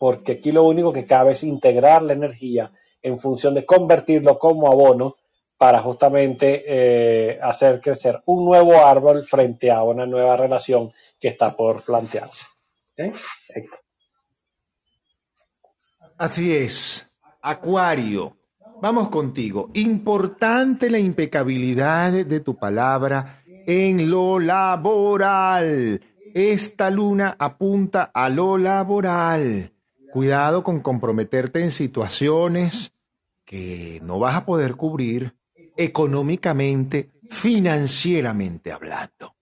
Porque 0.00 0.32
aquí 0.32 0.50
lo 0.50 0.64
único 0.64 0.94
que 0.94 1.04
cabe 1.04 1.32
es 1.32 1.44
integrar 1.44 2.02
la 2.02 2.14
energía 2.14 2.72
en 3.02 3.18
función 3.18 3.52
de 3.52 3.66
convertirlo 3.66 4.38
como 4.38 4.72
abono 4.72 5.16
para 5.58 5.80
justamente 5.80 6.64
eh, 6.66 7.38
hacer 7.42 7.82
crecer 7.82 8.22
un 8.24 8.46
nuevo 8.46 8.82
árbol 8.82 9.24
frente 9.24 9.70
a 9.70 9.82
una 9.82 10.06
nueva 10.06 10.38
relación 10.38 10.90
que 11.20 11.28
está 11.28 11.54
por 11.54 11.82
plantearse. 11.82 12.46
Así 16.16 16.56
es. 16.56 17.06
Acuario. 17.42 18.38
Vamos 18.80 19.10
contigo. 19.10 19.68
Importante 19.74 20.88
la 20.88 20.98
impecabilidad 20.98 22.12
de 22.24 22.40
tu 22.40 22.56
palabra 22.56 23.44
en 23.66 24.08
lo 24.08 24.38
laboral. 24.38 26.00
Esta 26.32 26.88
luna 26.88 27.36
apunta 27.38 28.10
a 28.14 28.30
lo 28.30 28.56
laboral. 28.56 29.74
Cuidado 30.10 30.64
con 30.64 30.80
comprometerte 30.80 31.62
en 31.62 31.70
situaciones 31.70 32.92
que 33.44 34.00
no 34.02 34.18
vas 34.18 34.36
a 34.36 34.44
poder 34.44 34.74
cubrir 34.76 35.36
económicamente, 35.76 37.10
financieramente 37.30 38.72
hablando. 38.72 39.36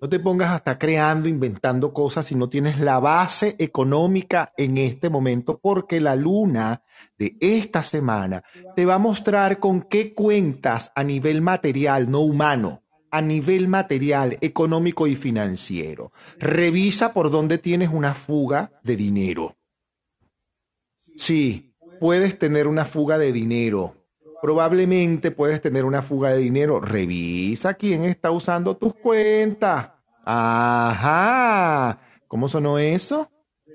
No 0.00 0.08
te 0.08 0.20
pongas 0.20 0.52
hasta 0.52 0.78
creando, 0.78 1.28
inventando 1.28 1.92
cosas 1.92 2.26
si 2.26 2.36
no 2.36 2.48
tienes 2.48 2.78
la 2.78 3.00
base 3.00 3.56
económica 3.58 4.52
en 4.56 4.78
este 4.78 5.10
momento, 5.10 5.58
porque 5.58 6.00
la 6.00 6.14
luna 6.14 6.82
de 7.18 7.36
esta 7.40 7.82
semana 7.82 8.44
te 8.76 8.86
va 8.86 8.94
a 8.94 8.98
mostrar 8.98 9.58
con 9.58 9.82
qué 9.82 10.14
cuentas 10.14 10.92
a 10.94 11.02
nivel 11.02 11.42
material, 11.42 12.10
no 12.10 12.20
humano, 12.20 12.84
a 13.10 13.20
nivel 13.20 13.66
material, 13.66 14.38
económico 14.40 15.06
y 15.06 15.16
financiero. 15.16 16.12
Revisa 16.38 17.12
por 17.12 17.30
dónde 17.30 17.58
tienes 17.58 17.88
una 17.92 18.14
fuga 18.14 18.70
de 18.84 18.96
dinero. 18.96 19.57
Sí, 21.18 21.74
puedes 21.98 22.38
tener 22.38 22.68
una 22.68 22.84
fuga 22.84 23.18
de 23.18 23.32
dinero. 23.32 23.96
Probablemente 24.40 25.32
puedes 25.32 25.60
tener 25.60 25.84
una 25.84 26.00
fuga 26.00 26.30
de 26.30 26.38
dinero. 26.38 26.80
Revisa 26.80 27.74
quién 27.74 28.04
está 28.04 28.30
usando 28.30 28.76
tus 28.76 28.94
cuentas. 28.94 29.90
Ajá. 30.24 31.98
¿Cómo 32.28 32.48
sonó 32.48 32.78
eso? 32.78 33.28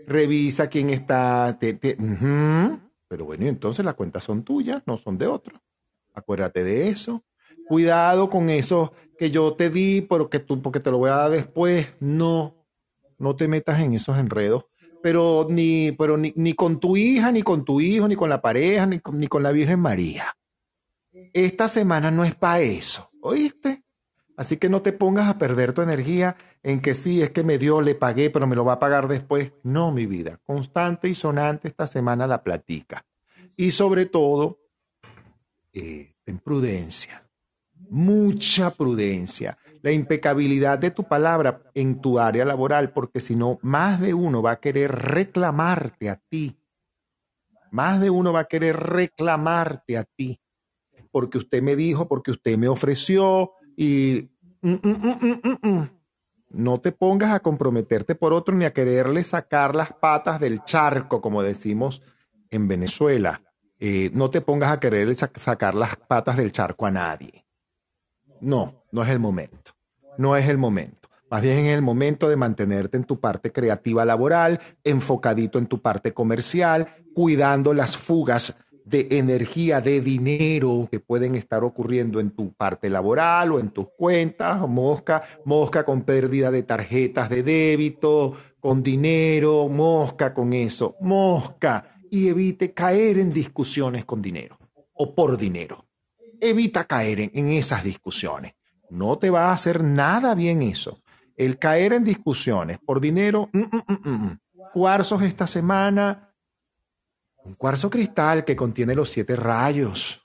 Revisa 0.08 0.68
quién 0.68 0.90
está. 0.90 1.58
te-. 1.60 1.76
Pero 3.10 3.26
bueno, 3.26 3.46
entonces 3.46 3.84
las 3.84 3.96
cuentas 3.96 4.24
son 4.24 4.44
tuyas, 4.44 4.82
no 4.86 4.98
son 4.98 5.18
de 5.18 5.28
otro. 5.28 5.62
Acuérdate 6.14 6.64
de 6.64 6.88
eso. 6.88 7.26
Cuidado 7.68 8.30
con 8.30 8.50
eso 8.50 8.94
que 9.18 9.32
yo 9.32 9.54
te 9.54 9.70
di, 9.70 10.00
porque, 10.00 10.40
tú, 10.40 10.62
porque 10.62 10.80
te 10.80 10.92
lo 10.92 10.98
voy 10.98 11.10
a 11.10 11.16
dar 11.16 11.32
después. 11.32 11.92
No, 12.00 12.56
no 13.18 13.36
te 13.36 13.50
metas 13.50 13.82
en 13.82 13.96
esos 13.96 14.18
enredos. 14.18 14.66
Pero 15.04 15.46
ni, 15.50 15.92
pero 15.92 16.18
ni, 16.18 16.34
ni 16.38 16.54
con 16.54 16.80
tu 16.80 16.96
hija, 16.96 17.32
ni 17.32 17.44
con 17.44 17.66
tu 17.66 17.82
hijo, 17.82 18.08
ni 18.08 18.16
con 18.16 18.30
la 18.30 18.42
pareja, 18.42 18.86
ni 18.86 19.00
con, 19.00 19.20
ni 19.20 19.28
con 19.28 19.44
la 19.44 19.52
Virgen 19.52 19.82
María. 19.82 20.36
Esta 21.34 21.68
semana 21.68 22.10
no 22.10 22.24
es 22.24 22.34
para 22.34 22.62
eso, 22.62 23.12
¿oíste? 23.22 23.84
Así 24.36 24.58
que 24.58 24.70
no 24.70 24.82
te 24.82 24.94
pongas 24.94 25.28
a 25.28 25.38
perder 25.38 25.74
tu 25.74 25.82
energía 25.82 26.38
en 26.64 26.82
que 26.82 26.94
sí, 26.94 27.22
es 27.22 27.32
que 27.32 27.44
me 27.44 27.58
dio, 27.58 27.82
le 27.82 27.96
pagué, 27.96 28.30
pero 28.30 28.48
me 28.48 28.56
lo 28.56 28.66
va 28.66 28.74
a 28.74 28.80
pagar 28.80 29.08
después. 29.08 29.52
No, 29.62 29.92
mi 29.92 30.06
vida. 30.06 30.40
Constante 30.44 31.10
y 31.10 31.14
sonante 31.14 31.68
esta 31.68 31.86
semana 31.86 32.26
la 32.26 32.42
platica. 32.42 33.06
Y 33.56 33.72
sobre 33.72 34.06
todo, 34.06 34.62
eh, 35.74 36.16
ten 36.24 36.40
prudencia. 36.40 37.30
Mucha 37.90 38.72
prudencia. 38.72 39.58
La 39.84 39.92
impecabilidad 39.92 40.80
de 40.80 40.90
tu 40.90 41.04
palabra 41.04 41.62
en 41.76 42.02
tu 42.02 42.18
área 42.18 42.46
laboral, 42.46 42.92
porque 42.92 43.20
si 43.20 43.36
no, 43.36 43.60
más 43.62 44.02
de 44.02 44.16
uno 44.16 44.42
va 44.42 44.52
a 44.52 44.60
querer 44.60 44.92
reclamarte 44.92 46.10
a 46.10 46.16
ti. 46.16 46.58
Más 47.70 48.00
de 48.02 48.10
uno 48.10 48.34
va 48.34 48.40
a 48.40 48.48
querer 48.48 48.78
reclamarte 48.78 49.98
a 49.98 50.06
ti. 50.06 50.40
Porque 51.12 51.38
usted 51.38 51.62
me 51.62 51.76
dijo, 51.76 52.08
porque 52.08 52.32
usted 52.32 52.58
me 52.58 52.70
ofreció, 52.70 53.52
y 53.76 54.32
mm, 54.62 54.74
mm, 54.82 55.60
mm, 55.62 55.90
no 56.52 56.80
te 56.80 56.94
pongas 56.94 57.34
a 57.34 57.42
comprometerte 57.42 58.16
por 58.16 58.32
otro 58.32 58.56
ni 58.56 58.64
a 58.64 58.74
quererle 58.74 59.24
sacar 59.24 59.76
las 59.76 59.92
patas 59.92 60.40
del 60.40 60.64
charco, 60.64 61.20
como 61.20 61.44
decimos 61.44 62.02
en 62.52 62.68
Venezuela. 62.68 63.42
Eh, 63.80 64.12
no 64.14 64.30
te 64.30 64.40
pongas 64.40 64.72
a 64.72 64.80
quererle 64.80 65.16
sacar 65.16 65.76
las 65.76 65.98
patas 65.98 66.38
del 66.38 66.54
charco 66.54 66.86
a 66.86 66.92
nadie. 66.92 67.46
No, 68.40 68.86
no 68.92 69.04
es 69.04 69.10
el 69.10 69.20
momento. 69.20 69.73
No 70.18 70.36
es 70.36 70.48
el 70.48 70.58
momento. 70.58 71.10
Más 71.30 71.42
bien 71.42 71.66
es 71.66 71.76
el 71.76 71.82
momento 71.82 72.30
de 72.30 72.36
mantenerte 72.36 72.98
en 72.98 73.06
tu 73.06 73.20
parte 73.20 73.52
creativa 73.52 74.06
laboral, 74.06 74.60
enfocadito 74.84 75.58
en 75.58 75.66
tu 75.66 75.82
parte 75.82 76.14
comercial, 76.14 76.88
cuidando 77.16 77.74
las 77.74 77.98
fugas 77.98 78.56
de 78.86 79.08
energía, 79.12 79.82
de 79.82 80.02
dinero 80.02 80.88
que 80.92 81.00
pueden 81.00 81.36
estar 81.36 81.64
ocurriendo 81.64 82.20
en 82.20 82.32
tu 82.32 82.54
parte 82.54 82.90
laboral 82.90 83.54
o 83.54 83.60
en 83.60 83.70
tus 83.70 83.88
cuentas, 83.98 84.60
mosca, 84.68 85.24
mosca 85.46 85.86
con 85.86 86.04
pérdida 86.04 86.52
de 86.52 86.64
tarjetas 86.64 87.30
de 87.30 87.44
débito, 87.44 88.36
con 88.60 88.84
dinero, 88.84 89.68
mosca 89.70 90.34
con 90.34 90.54
eso, 90.54 90.96
mosca, 91.02 91.98
y 92.10 92.28
evite 92.28 92.74
caer 92.74 93.18
en 93.18 93.34
discusiones 93.34 94.06
con 94.06 94.22
dinero 94.22 94.58
o 94.94 95.16
por 95.16 95.38
dinero. 95.38 95.86
Evita 96.40 96.86
caer 96.86 97.32
en, 97.34 97.48
esas 97.50 97.84
discusiones. 97.84 98.54
No 98.94 99.18
te 99.18 99.32
va 99.32 99.50
a 99.50 99.54
hacer 99.54 99.84
nada 99.84 100.36
bien 100.36 100.62
eso. 100.62 101.02
El 101.36 101.58
caer 101.58 101.94
en 101.94 102.04
discusiones 102.04 102.78
por 102.78 103.02
dinero, 103.02 103.50
mm, 103.52 103.60
mm, 103.60 104.10
mm, 104.10 104.40
cuarzos 104.72 105.24
esta 105.24 105.48
semana, 105.48 106.32
un 107.44 107.56
cuarzo 107.56 107.90
cristal 107.90 108.46
que 108.46 108.56
contiene 108.56 108.94
los 108.94 109.10
siete 109.10 109.36
rayos, 109.36 110.22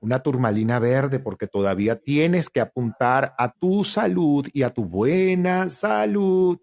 una 0.00 0.18
turmalina 0.18 0.80
verde 0.80 1.20
porque 1.20 1.46
todavía 1.46 2.00
tienes 2.00 2.50
que 2.50 2.60
apuntar 2.60 3.32
a 3.38 3.52
tu 3.52 3.84
salud 3.84 4.44
y 4.52 4.64
a 4.64 4.70
tu 4.70 4.84
buena 4.84 5.70
salud, 5.70 6.58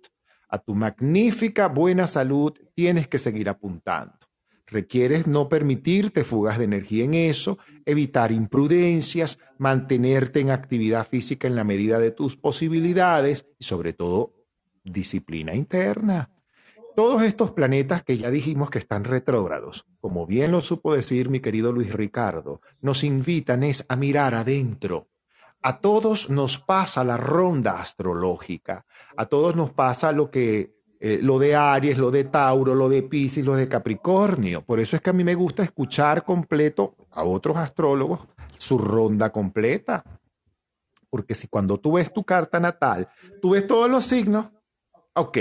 a 0.49 0.59
tu 0.59 0.75
magnífica 0.75 1.67
buena 1.69 2.07
salud, 2.07 2.53
tienes 2.75 3.07
que 3.07 3.19
seguir 3.19 3.47
apuntando. 3.47 4.26
Requieres 4.67 5.27
no 5.27 5.49
permitirte 5.49 6.23
fugas 6.23 6.57
de 6.57 6.65
energía 6.65 7.05
en 7.05 7.13
eso, 7.13 7.57
evitar 7.85 8.31
imprudencias, 8.31 9.39
mantenerte 9.57 10.41
en 10.41 10.51
actividad 10.51 11.07
física 11.07 11.47
en 11.47 11.55
la 11.55 11.63
medida 11.63 11.99
de 11.99 12.11
tus 12.11 12.35
posibilidades 12.35 13.45
y 13.57 13.63
sobre 13.63 13.93
todo 13.93 14.33
disciplina 14.83 15.55
interna 15.55 16.29
todos 16.97 17.21
estos 17.21 17.51
planetas 17.51 18.01
que 18.01 18.17
ya 18.17 18.31
dijimos 18.31 18.71
que 18.71 18.79
están 18.79 19.03
retrógrados, 19.03 19.85
como 20.01 20.25
bien 20.25 20.51
lo 20.51 20.61
supo 20.61 20.95
decir 20.95 21.29
mi 21.29 21.41
querido 21.41 21.71
Luis 21.71 21.93
Ricardo, 21.93 22.59
nos 22.81 23.03
invitan 23.03 23.61
es 23.61 23.85
a 23.87 23.95
mirar 23.95 24.33
adentro. 24.33 25.07
A 25.61 25.79
todos 25.79 26.31
nos 26.31 26.57
pasa 26.57 27.03
la 27.03 27.15
ronda 27.15 27.79
astrológica, 27.79 28.87
a 29.15 29.27
todos 29.27 29.55
nos 29.55 29.69
pasa 29.69 30.11
lo 30.11 30.31
que 30.31 30.73
eh, 30.99 31.19
lo 31.21 31.39
de 31.39 31.55
Aries, 31.55 31.97
lo 31.97 32.11
de 32.11 32.23
Tauro, 32.23 32.73
lo 32.73 32.89
de 32.89 33.03
Pisces, 33.03 33.45
lo 33.45 33.55
de 33.55 33.67
Capricornio. 33.67 34.61
Por 34.61 34.79
eso 34.79 34.95
es 34.95 35.01
que 35.01 35.09
a 35.09 35.13
mí 35.13 35.23
me 35.23 35.35
gusta 35.35 35.63
escuchar 35.63 36.23
completo 36.23 36.95
a 37.11 37.23
otros 37.23 37.57
astrólogos 37.57 38.21
su 38.57 38.77
ronda 38.77 39.31
completa. 39.31 40.03
Porque 41.09 41.35
si 41.35 41.47
cuando 41.47 41.79
tú 41.79 41.93
ves 41.93 42.11
tu 42.11 42.23
carta 42.23 42.59
natal, 42.59 43.07
tú 43.41 43.51
ves 43.51 43.65
todos 43.65 43.89
los 43.89 44.05
signos, 44.05 44.47
ok, 45.13 45.37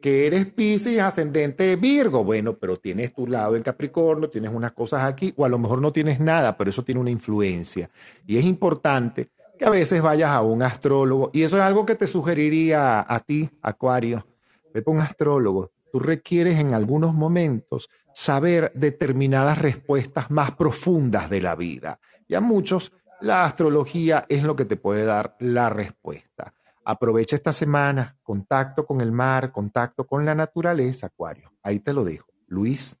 que 0.00 0.26
eres 0.26 0.46
Pisces 0.46 1.00
ascendente 1.00 1.76
Virgo, 1.76 2.24
bueno, 2.24 2.56
pero 2.56 2.78
tienes 2.78 3.12
tu 3.12 3.26
lado 3.26 3.54
en 3.54 3.62
Capricornio, 3.62 4.30
tienes 4.30 4.52
unas 4.52 4.72
cosas 4.72 5.04
aquí, 5.04 5.34
o 5.36 5.44
a 5.44 5.48
lo 5.48 5.58
mejor 5.58 5.80
no 5.80 5.92
tienes 5.92 6.20
nada, 6.20 6.56
pero 6.56 6.70
eso 6.70 6.82
tiene 6.82 7.00
una 7.00 7.10
influencia. 7.10 7.90
Y 8.26 8.38
es 8.38 8.44
importante 8.44 9.28
que 9.58 9.66
a 9.66 9.70
veces 9.70 10.00
vayas 10.00 10.30
a 10.30 10.40
un 10.40 10.62
astrólogo, 10.62 11.30
y 11.34 11.42
eso 11.42 11.58
es 11.58 11.62
algo 11.62 11.84
que 11.84 11.94
te 11.94 12.06
sugeriría 12.06 13.04
a, 13.06 13.20
ti, 13.20 13.50
Acuario, 13.60 14.26
vete 14.72 14.90
a 14.90 14.94
un 14.94 15.00
astrólogo. 15.00 15.72
Tú 15.92 15.98
requieres 15.98 16.58
en 16.58 16.74
algunos 16.74 17.14
momentos 17.14 17.88
saber 18.12 18.72
determinadas 18.74 19.58
respuestas 19.58 20.30
más 20.30 20.52
profundas 20.52 21.30
de 21.30 21.40
la 21.40 21.54
vida. 21.56 22.00
Y 22.28 22.34
a 22.34 22.40
muchos 22.40 22.92
la 23.20 23.44
astrología 23.44 24.24
es 24.28 24.42
lo 24.42 24.56
que 24.56 24.64
te 24.64 24.76
puede 24.76 25.04
dar 25.04 25.36
la 25.40 25.68
respuesta. 25.68 26.54
Aprovecha 26.84 27.36
esta 27.36 27.52
semana, 27.52 28.16
contacto 28.22 28.86
con 28.86 29.00
el 29.00 29.12
mar, 29.12 29.52
contacto 29.52 30.06
con 30.06 30.24
la 30.24 30.34
naturaleza, 30.34 31.06
Acuario. 31.06 31.52
Ahí 31.62 31.80
te 31.80 31.92
lo 31.92 32.04
dejo. 32.04 32.26
Luis. 32.46 32.96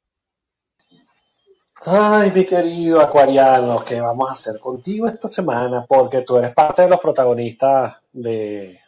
Ay, 1.86 2.30
mi 2.34 2.44
querido 2.44 3.00
Acuariano, 3.00 3.82
¿qué 3.82 4.00
vamos 4.00 4.28
a 4.28 4.34
hacer 4.34 4.60
contigo 4.60 5.08
esta 5.08 5.28
semana? 5.28 5.86
Porque 5.88 6.20
tú 6.20 6.36
eres 6.36 6.54
parte 6.54 6.82
de 6.82 6.88
los 6.88 7.00
protagonistas 7.00 7.96
de, 8.12 8.78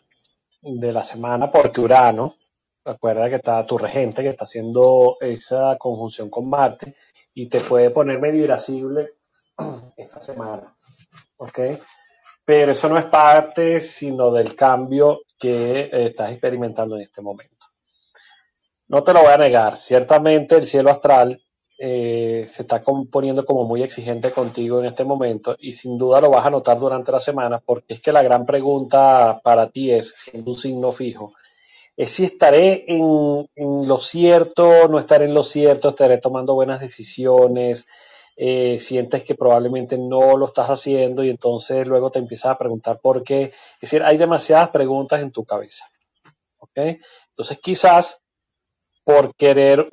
de 0.60 0.92
la 0.92 1.02
semana, 1.02 1.50
porque 1.50 1.80
Urano, 1.80 2.36
recuerda 2.84 3.28
que 3.28 3.36
está 3.36 3.64
tu 3.66 3.78
regente, 3.78 4.22
que 4.22 4.30
está 4.30 4.44
haciendo 4.44 5.16
esa 5.20 5.76
conjunción 5.78 6.30
con 6.30 6.48
Marte, 6.48 6.94
y 7.34 7.48
te 7.48 7.60
puede 7.60 7.90
poner 7.90 8.18
medio 8.18 8.44
irascible 8.44 9.14
esta 9.96 10.20
semana. 10.20 10.76
¿Ok? 11.36 11.59
pero 12.44 12.72
eso 12.72 12.88
no 12.88 12.98
es 12.98 13.06
parte 13.06 13.80
sino 13.80 14.32
del 14.32 14.54
cambio 14.54 15.22
que 15.38 15.80
eh, 15.80 16.06
estás 16.06 16.32
experimentando 16.32 16.96
en 16.96 17.02
este 17.02 17.22
momento. 17.22 17.66
No 18.88 19.02
te 19.02 19.12
lo 19.12 19.22
voy 19.22 19.32
a 19.32 19.38
negar, 19.38 19.76
ciertamente 19.76 20.56
el 20.56 20.66
cielo 20.66 20.90
astral 20.90 21.42
eh, 21.78 22.44
se 22.46 22.62
está 22.62 22.82
poniendo 23.10 23.44
como 23.44 23.64
muy 23.64 23.82
exigente 23.82 24.30
contigo 24.30 24.80
en 24.80 24.86
este 24.86 25.04
momento 25.04 25.56
y 25.59 25.72
sin 25.72 25.96
duda 25.96 26.20
lo 26.20 26.30
vas 26.30 26.46
a 26.46 26.50
notar 26.50 26.78
durante 26.78 27.10
la 27.10 27.20
semana 27.20 27.59
porque 27.59 27.94
es 27.94 28.00
que 28.00 28.12
la 28.12 28.22
gran 28.22 28.44
pregunta 28.44 29.40
para 29.42 29.70
ti 29.70 29.90
es, 29.90 30.12
siendo 30.16 30.50
un 30.50 30.59
signo 30.59 30.92
fijo, 30.92 31.32
es 31.97 32.10
si 32.10 32.24
estaré 32.24 32.85
en, 32.86 33.47
lo 33.56 34.01
cierto, 34.01 34.89
no 34.89 34.98
estaré 34.98 35.27
en 35.27 35.35
lo 35.35 35.43
cierto, 35.43 35.90
estaré 35.90 36.19
tomando 36.19 36.55
buenas 36.55 36.81
decisiones, 36.81 37.86
eh, 38.36 38.78
sientes 38.78 39.24
que 39.24 39.35
probablemente 39.35 39.98
no 39.98 40.36
lo 40.36 40.47
estás 40.47 40.70
haciendo 40.70 41.23
y 41.23 41.31
entonces 41.31 41.86
luego 41.86 42.10
te 42.10 42.19
empiezas 42.19 42.52
a 42.52 42.59
preguntar 42.59 42.98
por 43.01 43.23
qué. 43.23 43.44
Es 43.44 43.81
decir, 43.90 44.02
hay 44.02 44.16
demasiadas 44.16 44.70
preguntas 44.70 45.20
en 45.20 45.31
tu 45.31 45.44
cabeza. 45.44 45.86
¿Ok? 46.59 46.78
Entonces 47.28 47.59
quizás 47.60 48.23
por 49.05 49.35
querer 49.35 49.89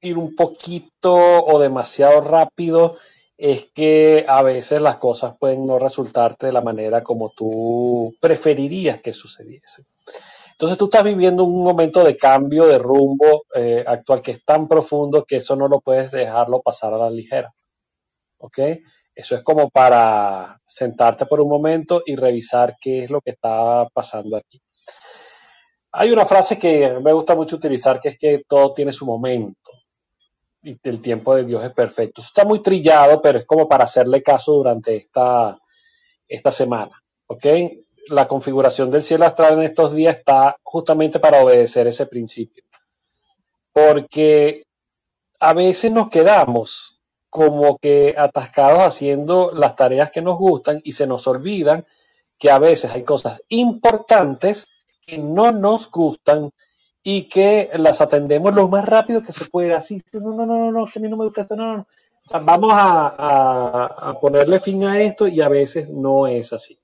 ir 0.00 0.18
un 0.18 0.34
poquito 0.36 1.14
o 1.14 1.58
demasiado 1.58 2.20
rápido, 2.20 2.96
es 3.38 3.66
que 3.74 4.24
a 4.28 4.42
veces 4.42 4.80
las 4.80 4.96
cosas 4.96 5.34
pueden 5.38 5.66
no 5.66 5.78
resultarte 5.78 6.46
de 6.46 6.52
la 6.52 6.62
manera 6.62 7.02
como 7.02 7.30
tú 7.30 8.14
preferirías 8.20 9.00
que 9.00 9.12
sucediese. 9.12 9.84
Entonces 10.56 10.78
tú 10.78 10.86
estás 10.86 11.04
viviendo 11.04 11.44
un 11.44 11.62
momento 11.62 12.02
de 12.02 12.16
cambio 12.16 12.66
de 12.66 12.78
rumbo 12.78 13.44
eh, 13.54 13.84
actual 13.86 14.22
que 14.22 14.30
es 14.30 14.42
tan 14.42 14.66
profundo 14.66 15.26
que 15.26 15.36
eso 15.36 15.54
no 15.54 15.68
lo 15.68 15.82
puedes 15.82 16.10
dejarlo 16.10 16.62
pasar 16.62 16.94
a 16.94 16.98
la 16.98 17.10
ligera. 17.10 17.52
¿Ok? 18.38 18.58
Eso 19.14 19.34
es 19.34 19.42
como 19.42 19.68
para 19.68 20.58
sentarte 20.64 21.26
por 21.26 21.42
un 21.42 21.50
momento 21.50 22.02
y 22.06 22.16
revisar 22.16 22.76
qué 22.80 23.04
es 23.04 23.10
lo 23.10 23.20
que 23.20 23.32
está 23.32 23.86
pasando 23.92 24.38
aquí. 24.38 24.62
Hay 25.92 26.10
una 26.10 26.24
frase 26.24 26.58
que 26.58 27.00
me 27.02 27.12
gusta 27.12 27.34
mucho 27.34 27.56
utilizar 27.56 28.00
que 28.00 28.08
es 28.10 28.18
que 28.18 28.42
todo 28.48 28.72
tiene 28.72 28.92
su 28.92 29.04
momento 29.04 29.72
y 30.62 30.78
el 30.82 31.02
tiempo 31.02 31.34
de 31.34 31.44
Dios 31.44 31.62
es 31.64 31.72
perfecto. 31.72 32.22
Eso 32.22 32.28
está 32.28 32.46
muy 32.46 32.62
trillado, 32.62 33.20
pero 33.20 33.38
es 33.38 33.44
como 33.44 33.68
para 33.68 33.84
hacerle 33.84 34.22
caso 34.22 34.52
durante 34.52 34.96
esta, 34.96 35.58
esta 36.26 36.50
semana. 36.50 37.02
¿Ok? 37.26 37.46
La 38.08 38.28
configuración 38.28 38.90
del 38.90 39.02
cielo 39.02 39.26
astral 39.26 39.54
en 39.54 39.62
estos 39.62 39.94
días 39.94 40.16
está 40.16 40.56
justamente 40.62 41.18
para 41.18 41.42
obedecer 41.42 41.86
ese 41.86 42.06
principio. 42.06 42.64
Porque 43.72 44.64
a 45.40 45.52
veces 45.52 45.92
nos 45.92 46.08
quedamos 46.08 47.00
como 47.28 47.76
que 47.78 48.14
atascados 48.16 48.80
haciendo 48.80 49.52
las 49.52 49.76
tareas 49.76 50.10
que 50.10 50.22
nos 50.22 50.38
gustan 50.38 50.80
y 50.84 50.92
se 50.92 51.06
nos 51.06 51.26
olvidan 51.26 51.84
que 52.38 52.50
a 52.50 52.58
veces 52.58 52.92
hay 52.92 53.02
cosas 53.02 53.42
importantes 53.48 54.68
que 55.06 55.18
no 55.18 55.52
nos 55.52 55.90
gustan 55.90 56.50
y 57.02 57.28
que 57.28 57.70
las 57.74 58.00
atendemos 58.00 58.54
lo 58.54 58.68
más 58.68 58.84
rápido 58.84 59.22
que 59.22 59.32
se 59.32 59.44
puede. 59.44 59.74
Así, 59.74 60.00
no, 60.14 60.32
no, 60.32 60.46
no, 60.46 60.72
no, 60.72 60.86
que 60.86 60.98
a 60.98 61.02
mí 61.02 61.08
no 61.08 61.16
me 61.16 61.24
gusta 61.24 61.42
esto, 61.42 61.56
no, 61.56 61.86
vamos 62.42 62.72
a 62.74 64.18
ponerle 64.20 64.58
fin 64.58 64.84
a 64.84 65.00
esto 65.00 65.26
y 65.28 65.40
a 65.40 65.48
veces 65.48 65.88
no 65.88 66.26
es 66.26 66.52
así. 66.52 66.78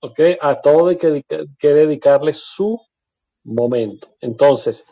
¿Ok? 0.00 0.20
A 0.40 0.60
todo 0.60 0.88
hay 0.88 0.96
que, 0.96 1.24
dedicarle 1.60 2.32
su 2.32 2.80
momento. 3.44 4.08
Entonces, 4.20 4.84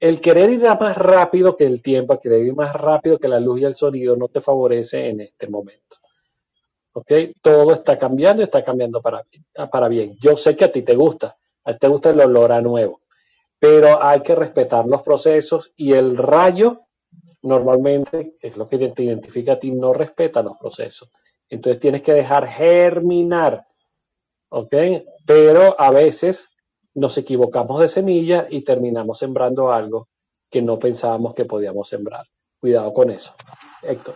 el 0.00 0.20
querer 0.20 0.50
ir 0.50 0.62
más 0.80 0.96
rápido 0.96 1.56
que 1.56 1.64
el 1.64 1.82
tiempo, 1.82 2.14
el 2.14 2.20
querer 2.20 2.46
ir 2.46 2.54
más 2.54 2.74
rápido 2.74 3.18
que 3.18 3.28
la 3.28 3.40
luz 3.40 3.60
y 3.60 3.64
el 3.64 3.74
sonido 3.74 4.16
no 4.16 4.28
te 4.28 4.40
favorece 4.40 5.08
en 5.08 5.20
este 5.20 5.48
momento. 5.48 5.96
¿Ok? 6.92 7.12
Todo 7.42 7.72
está 7.72 7.98
cambiando 7.98 8.42
y 8.42 8.44
está 8.44 8.64
cambiando 8.64 9.00
para, 9.00 9.24
para 9.70 9.88
bien. 9.88 10.16
Yo 10.20 10.36
sé 10.36 10.56
que 10.56 10.64
a 10.64 10.72
ti 10.72 10.82
te 10.82 10.94
gusta, 10.94 11.36
a 11.64 11.72
ti 11.72 11.78
te 11.80 11.88
gusta 11.88 12.10
el 12.10 12.20
olor 12.20 12.52
a 12.52 12.60
nuevo, 12.60 13.00
pero 13.58 14.02
hay 14.02 14.20
que 14.20 14.34
respetar 14.34 14.86
los 14.86 15.02
procesos 15.02 15.72
y 15.76 15.92
el 15.92 16.16
rayo 16.16 16.84
normalmente, 17.42 18.36
es 18.40 18.56
lo 18.56 18.68
que 18.68 18.78
te 18.88 19.02
identifica 19.02 19.52
a 19.52 19.58
ti, 19.58 19.70
no 19.70 19.92
respeta 19.92 20.42
los 20.42 20.56
procesos. 20.56 21.10
Entonces 21.48 21.80
tienes 21.80 22.02
que 22.02 22.14
dejar 22.14 22.46
germinar, 22.46 23.66
¿ok? 24.48 24.74
Pero 25.26 25.80
a 25.80 25.90
veces 25.90 26.50
nos 26.94 27.18
equivocamos 27.18 27.80
de 27.80 27.88
semilla 27.88 28.46
y 28.48 28.62
terminamos 28.62 29.18
sembrando 29.18 29.72
algo 29.72 30.08
que 30.50 30.62
no 30.62 30.78
pensábamos 30.78 31.34
que 31.34 31.44
podíamos 31.44 31.88
sembrar. 31.88 32.26
Cuidado 32.60 32.94
con 32.94 33.10
eso. 33.10 33.34
Héctor. 33.82 34.14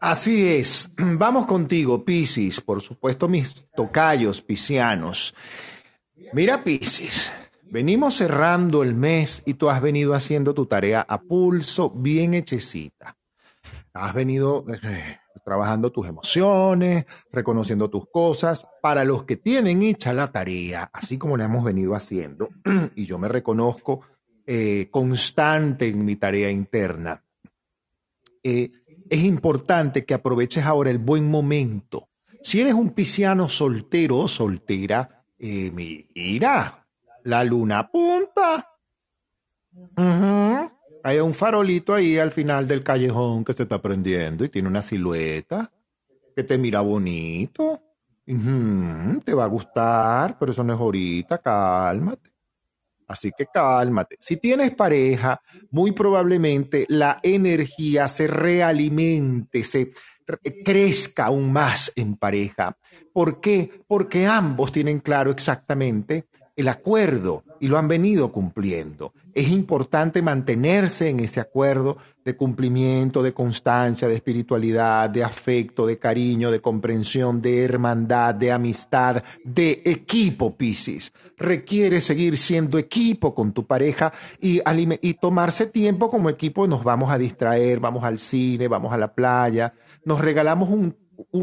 Así 0.00 0.46
es. 0.48 0.90
Vamos 0.96 1.46
contigo, 1.46 2.04
Piscis. 2.04 2.60
Por 2.60 2.80
supuesto, 2.80 3.28
mis 3.28 3.54
tocayos 3.74 4.40
piscianos. 4.40 5.34
Mira, 6.32 6.62
Piscis. 6.62 7.32
Venimos 7.68 8.14
cerrando 8.14 8.84
el 8.84 8.94
mes 8.94 9.42
y 9.44 9.54
tú 9.54 9.68
has 9.68 9.82
venido 9.82 10.14
haciendo 10.14 10.54
tu 10.54 10.66
tarea 10.66 11.04
a 11.06 11.20
pulso, 11.20 11.90
bien 11.90 12.32
hechecita. 12.34 13.16
Has 13.92 14.14
venido 14.14 14.64
eh, 14.84 15.18
trabajando 15.46 15.92
tus 15.92 16.08
emociones, 16.08 17.06
reconociendo 17.30 17.88
tus 17.88 18.10
cosas. 18.10 18.66
Para 18.82 19.04
los 19.04 19.22
que 19.22 19.36
tienen 19.36 19.80
hecha 19.84 20.12
la 20.12 20.26
tarea, 20.26 20.90
así 20.92 21.18
como 21.18 21.36
la 21.36 21.44
hemos 21.44 21.62
venido 21.62 21.94
haciendo, 21.94 22.48
y 22.96 23.06
yo 23.06 23.16
me 23.16 23.28
reconozco 23.28 24.00
eh, 24.44 24.88
constante 24.90 25.86
en 25.86 26.04
mi 26.04 26.16
tarea 26.16 26.50
interna, 26.50 27.22
eh, 28.42 28.72
es 29.08 29.22
importante 29.22 30.04
que 30.04 30.14
aproveches 30.14 30.64
ahora 30.64 30.90
el 30.90 30.98
buen 30.98 31.30
momento. 31.30 32.08
Si 32.42 32.60
eres 32.60 32.74
un 32.74 32.90
pisciano 32.90 33.48
soltero 33.48 34.18
o 34.18 34.26
soltera, 34.26 35.24
mira, 35.38 36.88
la 37.22 37.44
luna 37.44 37.88
punta. 37.88 38.68
Hay 41.06 41.20
un 41.20 41.34
farolito 41.34 41.94
ahí 41.94 42.18
al 42.18 42.32
final 42.32 42.66
del 42.66 42.82
callejón 42.82 43.44
que 43.44 43.52
se 43.52 43.62
está 43.62 43.80
prendiendo 43.80 44.44
y 44.44 44.48
tiene 44.48 44.66
una 44.66 44.82
silueta 44.82 45.70
que 46.34 46.42
te 46.42 46.58
mira 46.58 46.80
bonito. 46.80 47.80
Te 49.24 49.32
va 49.32 49.44
a 49.44 49.46
gustar, 49.46 50.36
pero 50.36 50.50
eso 50.50 50.64
no 50.64 50.74
es 50.74 50.80
ahorita, 50.80 51.38
cálmate. 51.38 52.32
Así 53.06 53.30
que 53.38 53.46
cálmate. 53.46 54.16
Si 54.18 54.38
tienes 54.38 54.74
pareja, 54.74 55.40
muy 55.70 55.92
probablemente 55.92 56.86
la 56.88 57.20
energía 57.22 58.08
se 58.08 58.26
realimente, 58.26 59.62
se 59.62 59.92
crezca 60.64 61.26
aún 61.26 61.52
más 61.52 61.92
en 61.94 62.16
pareja. 62.16 62.76
¿Por 63.12 63.40
qué? 63.40 63.84
Porque 63.86 64.26
ambos 64.26 64.72
tienen 64.72 64.98
claro 64.98 65.30
exactamente 65.30 66.26
el 66.56 66.68
acuerdo 66.68 67.44
y 67.60 67.68
lo 67.68 67.76
han 67.76 67.86
venido 67.86 68.32
cumpliendo. 68.32 69.12
Es 69.34 69.48
importante 69.50 70.22
mantenerse 70.22 71.10
en 71.10 71.20
ese 71.20 71.40
acuerdo 71.40 71.98
de 72.24 72.34
cumplimiento, 72.34 73.22
de 73.22 73.34
constancia, 73.34 74.08
de 74.08 74.14
espiritualidad, 74.14 75.10
de 75.10 75.22
afecto, 75.22 75.86
de 75.86 75.98
cariño, 75.98 76.50
de 76.50 76.60
comprensión, 76.60 77.42
de 77.42 77.62
hermandad, 77.62 78.34
de 78.34 78.50
amistad, 78.50 79.22
de 79.44 79.82
equipo, 79.84 80.56
Piscis. 80.56 81.12
Requiere 81.36 82.00
seguir 82.00 82.38
siendo 82.38 82.78
equipo 82.78 83.34
con 83.34 83.52
tu 83.52 83.66
pareja 83.66 84.12
y, 84.40 84.60
y 85.02 85.14
tomarse 85.14 85.66
tiempo 85.66 86.10
como 86.10 86.30
equipo. 86.30 86.66
Nos 86.66 86.82
vamos 86.82 87.10
a 87.10 87.18
distraer, 87.18 87.78
vamos 87.78 88.02
al 88.02 88.18
cine, 88.18 88.66
vamos 88.66 88.92
a 88.92 88.96
la 88.96 89.12
playa, 89.12 89.74
nos 90.04 90.20
regalamos 90.20 90.70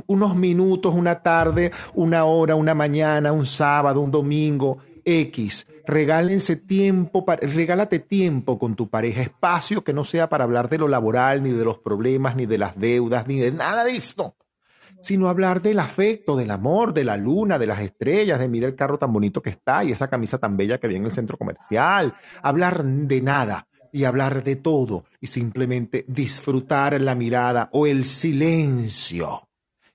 unos 0.07 0.35
minutos, 0.35 0.93
una 0.95 1.21
tarde, 1.21 1.71
una 1.93 2.25
hora, 2.25 2.55
una 2.55 2.73
mañana, 2.73 3.31
un 3.31 3.45
sábado, 3.45 4.01
un 4.01 4.11
domingo 4.11 4.79
X. 5.05 5.67
Regálense 5.85 6.55
tiempo, 6.55 7.25
regálate 7.41 7.99
tiempo 7.99 8.57
con 8.57 8.75
tu 8.75 8.89
pareja, 8.89 9.21
espacio 9.21 9.83
que 9.83 9.93
no 9.93 10.03
sea 10.03 10.29
para 10.29 10.43
hablar 10.43 10.69
de 10.69 10.77
lo 10.77 10.87
laboral, 10.87 11.43
ni 11.43 11.51
de 11.51 11.65
los 11.65 11.79
problemas, 11.79 12.35
ni 12.35 12.45
de 12.45 12.57
las 12.57 12.77
deudas, 12.79 13.27
ni 13.27 13.37
de 13.39 13.51
nada 13.51 13.83
de 13.83 13.91
esto, 13.91 14.35
sino 15.01 15.27
hablar 15.27 15.61
del 15.61 15.79
afecto, 15.79 16.35
del 16.35 16.51
amor, 16.51 16.93
de 16.93 17.03
la 17.03 17.17
luna, 17.17 17.59
de 17.59 17.67
las 17.67 17.81
estrellas, 17.81 18.39
de 18.39 18.47
mira 18.47 18.67
el 18.67 18.75
carro 18.75 18.97
tan 18.97 19.11
bonito 19.11 19.41
que 19.41 19.49
está 19.49 19.83
y 19.83 19.91
esa 19.91 20.09
camisa 20.09 20.37
tan 20.37 20.55
bella 20.55 20.77
que 20.77 20.87
viene 20.87 21.03
en 21.03 21.07
el 21.07 21.11
centro 21.11 21.37
comercial. 21.37 22.13
Hablar 22.41 22.83
de 22.83 23.21
nada 23.21 23.67
y 23.91 24.05
hablar 24.05 24.43
de 24.43 24.55
todo 24.55 25.05
y 25.19 25.27
simplemente 25.27 26.05
disfrutar 26.07 26.99
la 27.01 27.15
mirada 27.15 27.69
o 27.73 27.85
el 27.85 28.05
silencio 28.05 29.47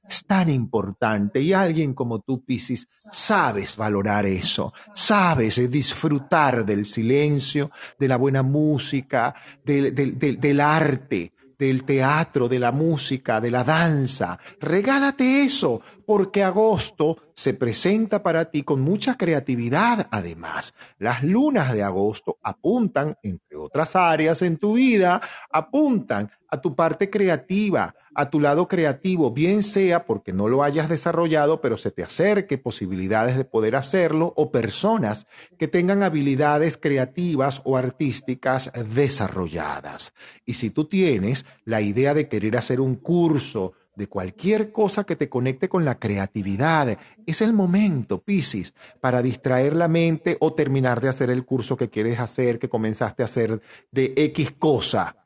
es 0.08 0.24
tan 0.24 0.48
importante 0.48 1.40
y 1.40 1.52
alguien 1.52 1.94
como 1.94 2.20
tú, 2.20 2.44
Piscis, 2.44 2.88
sabes 3.12 3.76
valorar 3.76 4.26
eso, 4.26 4.72
sabes 4.94 5.70
disfrutar 5.70 6.64
del 6.64 6.86
silencio, 6.86 7.70
de 7.98 8.08
la 8.08 8.16
buena 8.16 8.42
música, 8.42 9.34
del, 9.64 9.94
del 9.94 10.60
arte, 10.60 11.32
del 11.58 11.84
teatro, 11.84 12.48
de 12.48 12.58
la 12.58 12.70
música, 12.70 13.40
de 13.40 13.50
la 13.50 13.64
danza. 13.64 14.38
Regálate 14.60 15.42
eso, 15.42 15.80
porque 16.06 16.44
agosto 16.44 17.16
se 17.34 17.54
presenta 17.54 18.22
para 18.22 18.50
ti 18.50 18.62
con 18.62 18.80
mucha 18.80 19.16
creatividad 19.16 20.06
además. 20.10 20.72
Las 20.98 21.24
lunas 21.24 21.72
de 21.72 21.82
agosto 21.82 22.38
apuntan, 22.42 23.16
entre 23.22 23.56
otras 23.56 23.96
áreas 23.96 24.40
en 24.42 24.56
tu 24.56 24.74
vida, 24.74 25.20
apuntan 25.50 26.30
a 26.48 26.60
tu 26.60 26.74
parte 26.74 27.10
creativa, 27.10 27.94
a 28.18 28.30
tu 28.30 28.40
lado 28.40 28.66
creativo, 28.66 29.30
bien 29.30 29.62
sea 29.62 30.04
porque 30.04 30.32
no 30.32 30.48
lo 30.48 30.64
hayas 30.64 30.88
desarrollado, 30.88 31.60
pero 31.60 31.78
se 31.78 31.92
te 31.92 32.02
acerque 32.02 32.58
posibilidades 32.58 33.36
de 33.36 33.44
poder 33.44 33.76
hacerlo, 33.76 34.34
o 34.36 34.50
personas 34.50 35.28
que 35.56 35.68
tengan 35.68 36.02
habilidades 36.02 36.76
creativas 36.76 37.62
o 37.64 37.76
artísticas 37.76 38.72
desarrolladas. 38.92 40.14
Y 40.44 40.54
si 40.54 40.70
tú 40.70 40.86
tienes 40.86 41.46
la 41.64 41.80
idea 41.80 42.12
de 42.12 42.26
querer 42.28 42.56
hacer 42.56 42.80
un 42.80 42.96
curso, 42.96 43.74
de 43.94 44.08
cualquier 44.08 44.72
cosa 44.72 45.04
que 45.04 45.16
te 45.16 45.28
conecte 45.28 45.68
con 45.68 45.84
la 45.84 45.98
creatividad. 45.98 46.98
Es 47.26 47.42
el 47.42 47.52
momento, 47.52 48.22
Piscis, 48.22 48.72
para 49.00 49.22
distraer 49.22 49.74
la 49.74 49.88
mente 49.88 50.36
o 50.38 50.54
terminar 50.54 51.00
de 51.00 51.08
hacer 51.08 51.30
el 51.30 51.44
curso 51.44 51.76
que 51.76 51.90
quieres 51.90 52.20
hacer, 52.20 52.60
que 52.60 52.68
comenzaste 52.68 53.22
a 53.22 53.26
hacer 53.26 53.60
de 53.90 54.14
X 54.16 54.52
cosa 54.56 55.16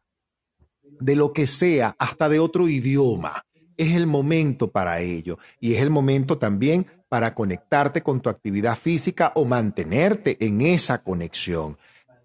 de 1.05 1.16
lo 1.16 1.33
que 1.33 1.47
sea, 1.47 1.95
hasta 1.99 2.29
de 2.29 2.39
otro 2.39 2.69
idioma. 2.69 3.45
Es 3.77 3.95
el 3.95 4.07
momento 4.07 4.70
para 4.70 5.01
ello 5.01 5.39
y 5.59 5.74
es 5.74 5.83
el 5.83 5.91
momento 5.91 6.39
también 6.39 6.87
para 7.09 7.35
conectarte 7.35 8.03
con 8.03 8.20
tu 8.20 8.31
actividad 8.31 8.77
física 8.77 9.33
o 9.35 9.45
mantenerte 9.45 10.37
en 10.41 10.61
esa 10.61 11.03
conexión. 11.03 11.77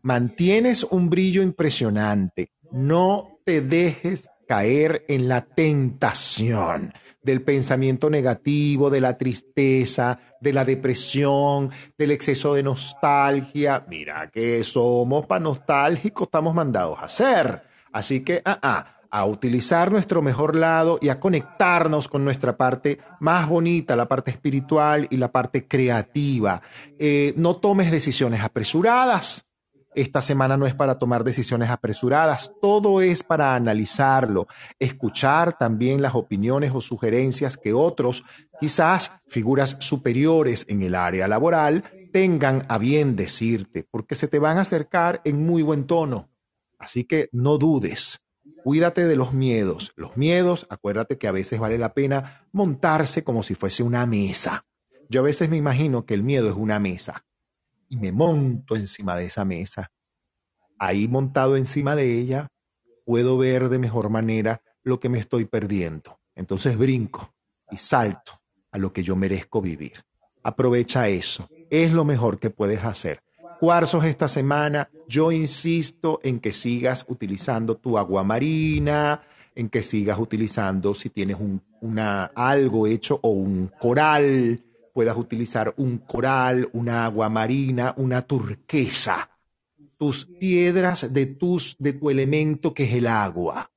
Mantienes 0.01 0.83
un 0.83 1.09
brillo 1.09 1.41
impresionante. 1.41 2.51
No 2.71 3.39
te 3.43 3.61
dejes 3.61 4.29
caer 4.47 5.03
en 5.07 5.27
la 5.27 5.45
tentación 5.45 6.93
del 7.21 7.41
pensamiento 7.41 8.09
negativo, 8.09 8.89
de 8.89 9.01
la 9.01 9.17
tristeza, 9.17 10.19
de 10.39 10.53
la 10.53 10.63
depresión, 10.63 11.69
del 11.97 12.11
exceso 12.11 12.53
de 12.53 12.63
nostalgia. 12.63 13.85
Mira 13.89 14.29
que 14.31 14.63
somos 14.63 15.25
para 15.25 15.41
nostálgicos, 15.41 16.27
estamos 16.27 16.55
mandados 16.55 16.97
a 16.99 17.05
hacer. 17.05 17.76
Así 17.91 18.21
que, 18.23 18.41
ah, 18.45 18.59
ah, 18.61 18.97
a 19.09 19.25
utilizar 19.25 19.91
nuestro 19.91 20.21
mejor 20.21 20.55
lado 20.55 20.99
y 21.01 21.09
a 21.09 21.19
conectarnos 21.19 22.07
con 22.07 22.23
nuestra 22.23 22.57
parte 22.57 22.99
más 23.19 23.47
bonita, 23.47 23.95
la 23.95 24.07
parte 24.07 24.31
espiritual 24.31 25.07
y 25.09 25.17
la 25.17 25.31
parte 25.31 25.67
creativa. 25.67 26.61
Eh, 26.99 27.33
no 27.37 27.57
tomes 27.57 27.91
decisiones 27.91 28.41
apresuradas. 28.41 29.45
Esta 29.95 30.21
semana 30.21 30.57
no 30.57 30.67
es 30.67 30.75
para 30.75 30.99
tomar 30.99 31.23
decisiones 31.23 31.71
apresuradas, 31.71 32.51
todo 32.61 33.01
es 33.01 33.23
para 33.23 33.55
analizarlo, 33.55 34.45
escuchar 34.77 35.57
también 35.57 36.03
las 36.03 36.13
opiniones 36.13 36.71
o 36.75 36.81
sugerencias 36.81 37.57
que 37.57 37.73
otros, 37.73 38.23
quizás 38.59 39.11
figuras 39.27 39.75
superiores 39.79 40.67
en 40.69 40.83
el 40.83 40.93
área 40.93 41.27
laboral, 41.27 41.83
tengan 42.13 42.63
a 42.69 42.77
bien 42.77 43.15
decirte, 43.15 43.87
porque 43.89 44.13
se 44.13 44.27
te 44.27 44.37
van 44.37 44.59
a 44.59 44.61
acercar 44.61 45.19
en 45.23 45.43
muy 45.43 45.63
buen 45.63 45.87
tono. 45.87 46.29
Así 46.79 47.03
que 47.03 47.29
no 47.31 47.57
dudes. 47.57 48.19
Cuídate 48.63 49.05
de 49.05 49.15
los 49.15 49.33
miedos. 49.33 49.93
Los 49.95 50.17
miedos, 50.17 50.67
acuérdate 50.69 51.17
que 51.17 51.27
a 51.27 51.31
veces 51.31 51.59
vale 51.59 51.77
la 51.77 51.93
pena 51.93 52.47
montarse 52.51 53.23
como 53.23 53.43
si 53.43 53.55
fuese 53.55 53.83
una 53.83 54.05
mesa. 54.05 54.65
Yo 55.09 55.21
a 55.21 55.23
veces 55.23 55.49
me 55.49 55.57
imagino 55.57 56.05
que 56.05 56.13
el 56.13 56.23
miedo 56.23 56.49
es 56.49 56.55
una 56.55 56.79
mesa 56.79 57.25
y 57.89 57.97
me 57.97 58.11
monto 58.11 58.75
encima 58.75 59.15
de 59.15 59.25
esa 59.25 59.45
mesa. 59.45 59.91
Ahí 60.77 61.07
montado 61.07 61.55
encima 61.55 61.95
de 61.95 62.19
ella, 62.19 62.49
puedo 63.05 63.37
ver 63.37 63.69
de 63.69 63.79
mejor 63.79 64.09
manera 64.09 64.61
lo 64.83 64.99
que 64.99 65.09
me 65.09 65.19
estoy 65.19 65.45
perdiendo. 65.45 66.19
Entonces 66.35 66.77
brinco 66.77 67.33
y 67.71 67.77
salto 67.77 68.41
a 68.71 68.77
lo 68.77 68.93
que 68.93 69.03
yo 69.03 69.15
merezco 69.15 69.61
vivir. 69.61 70.03
Aprovecha 70.43 71.07
eso. 71.07 71.49
Es 71.69 71.91
lo 71.91 72.05
mejor 72.05 72.39
que 72.39 72.49
puedes 72.49 72.83
hacer. 72.83 73.21
Cuarzos 73.59 74.05
esta 74.05 74.27
semana, 74.27 74.89
yo 75.07 75.31
insisto 75.31 76.19
en 76.23 76.39
que 76.39 76.53
sigas 76.53 77.05
utilizando 77.07 77.75
tu 77.77 77.97
agua 77.97 78.23
marina, 78.23 79.21
en 79.55 79.69
que 79.69 79.81
sigas 79.81 80.19
utilizando, 80.19 80.93
si 80.93 81.09
tienes 81.09 81.37
un, 81.39 81.59
una, 81.81 82.25
algo 82.35 82.85
hecho 82.85 83.19
o 83.23 83.29
un 83.29 83.71
coral, 83.79 84.63
puedas 84.93 85.17
utilizar 85.17 85.73
un 85.77 85.97
coral, 85.97 86.69
una 86.73 87.05
agua 87.05 87.29
marina, 87.29 87.95
una 87.97 88.21
turquesa, 88.21 89.31
tus 89.97 90.25
piedras 90.25 91.11
de, 91.11 91.25
tus, 91.25 91.75
de 91.79 91.93
tu 91.93 92.11
elemento 92.11 92.75
que 92.75 92.83
es 92.83 92.93
el 92.93 93.07
agua, 93.07 93.71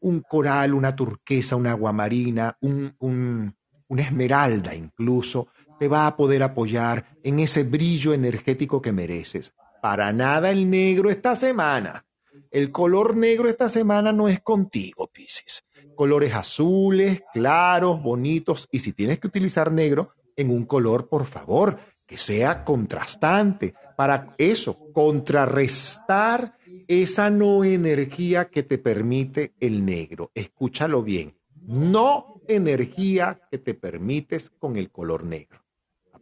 un 0.00 0.20
coral, 0.20 0.72
una 0.72 0.96
turquesa, 0.96 1.56
una 1.56 1.72
agua 1.72 1.92
marina, 1.92 2.56
un, 2.62 2.94
un, 3.00 3.54
una 3.88 4.02
esmeralda 4.02 4.74
incluso, 4.74 5.48
te 5.80 5.88
va 5.88 6.06
a 6.06 6.14
poder 6.14 6.42
apoyar 6.42 7.06
en 7.24 7.40
ese 7.40 7.62
brillo 7.62 8.12
energético 8.12 8.82
que 8.82 8.92
mereces. 8.92 9.54
Para 9.80 10.12
nada 10.12 10.50
el 10.50 10.68
negro 10.68 11.08
esta 11.08 11.34
semana. 11.34 12.04
El 12.50 12.70
color 12.70 13.16
negro 13.16 13.48
esta 13.48 13.70
semana 13.70 14.12
no 14.12 14.28
es 14.28 14.40
contigo, 14.40 15.08
Piscis. 15.10 15.64
Colores 15.96 16.34
azules, 16.34 17.22
claros, 17.32 18.02
bonitos. 18.02 18.68
Y 18.70 18.80
si 18.80 18.92
tienes 18.92 19.20
que 19.20 19.28
utilizar 19.28 19.72
negro, 19.72 20.12
en 20.36 20.50
un 20.50 20.66
color, 20.66 21.08
por 21.08 21.24
favor, 21.24 21.78
que 22.04 22.18
sea 22.18 22.62
contrastante. 22.62 23.72
Para 23.96 24.34
eso, 24.36 24.92
contrarrestar 24.92 26.58
esa 26.88 27.30
no 27.30 27.64
energía 27.64 28.50
que 28.50 28.64
te 28.64 28.76
permite 28.76 29.54
el 29.58 29.82
negro. 29.86 30.30
Escúchalo 30.34 31.02
bien. 31.02 31.34
No 31.66 32.42
energía 32.48 33.40
que 33.50 33.56
te 33.56 33.72
permites 33.72 34.50
con 34.50 34.76
el 34.76 34.90
color 34.90 35.24
negro. 35.24 35.59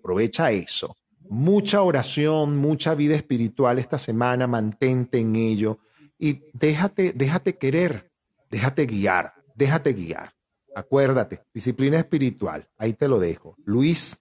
Aprovecha 0.08 0.50
eso. 0.52 0.96
Mucha 1.28 1.82
oración, 1.82 2.56
mucha 2.56 2.94
vida 2.94 3.14
espiritual 3.14 3.78
esta 3.78 3.98
semana, 3.98 4.46
mantente 4.46 5.18
en 5.18 5.36
ello 5.36 5.80
y 6.18 6.44
déjate, 6.54 7.12
déjate 7.12 7.58
querer, 7.58 8.10
déjate 8.50 8.86
guiar, 8.86 9.34
déjate 9.54 9.92
guiar. 9.92 10.32
Acuérdate, 10.74 11.42
disciplina 11.52 11.98
espiritual, 11.98 12.66
ahí 12.78 12.94
te 12.94 13.06
lo 13.06 13.18
dejo. 13.18 13.54
Luis. 13.66 14.18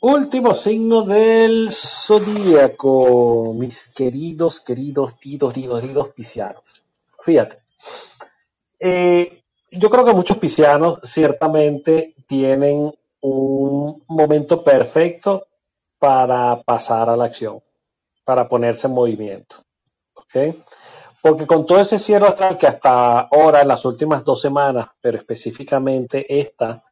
Último 0.00 0.52
signo 0.52 1.02
del 1.02 1.68
zodíaco, 1.70 3.54
mis 3.56 3.86
queridos, 3.86 4.58
queridos, 4.58 5.14
queridos, 5.14 5.54
queridos, 5.54 6.08
piscianos. 6.08 6.64
Fíjate, 7.20 7.60
eh, 8.80 9.44
yo 9.70 9.88
creo 9.88 10.04
que 10.04 10.12
muchos 10.12 10.38
piscianos 10.38 10.98
ciertamente 11.04 12.16
tienen 12.26 12.92
un 13.22 14.04
momento 14.08 14.62
perfecto 14.62 15.46
para 15.98 16.62
pasar 16.62 17.08
a 17.08 17.16
la 17.16 17.24
acción, 17.24 17.62
para 18.24 18.48
ponerse 18.48 18.86
en 18.86 18.94
movimiento. 18.94 19.56
Porque 21.20 21.46
con 21.46 21.64
todo 21.66 21.78
ese 21.78 21.98
cielo 21.98 22.26
astral 22.26 22.56
que 22.56 22.66
hasta 22.66 23.20
ahora, 23.20 23.62
en 23.62 23.68
las 23.68 23.84
últimas 23.84 24.24
dos 24.24 24.40
semanas, 24.40 24.88
pero 25.00 25.18
específicamente 25.18 26.40
esta, 26.40 26.82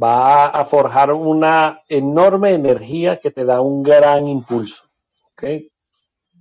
va 0.00 0.46
a 0.46 0.64
forjar 0.64 1.12
una 1.12 1.82
enorme 1.88 2.52
energía 2.52 3.18
que 3.18 3.30
te 3.30 3.44
da 3.44 3.60
un 3.60 3.82
gran 3.82 4.26
impulso. 4.26 4.84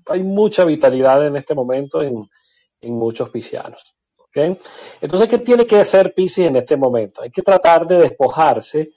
Hay 0.08 0.24
mucha 0.24 0.64
vitalidad 0.64 1.26
en 1.26 1.36
este 1.36 1.56
momento 1.56 2.02
en, 2.02 2.30
muchos 2.84 3.30
piscianos. 3.30 3.96
Entonces, 5.02 5.28
¿qué 5.28 5.40
tiene 5.40 5.66
que 5.66 5.80
hacer 5.80 6.14
Piscis 6.14 6.46
en 6.46 6.56
este 6.56 6.78
momento? 6.78 7.22
Hay 7.22 7.32
que 7.32 7.42
tratar 7.42 7.86
de 7.86 7.98
despojarse 7.98 8.92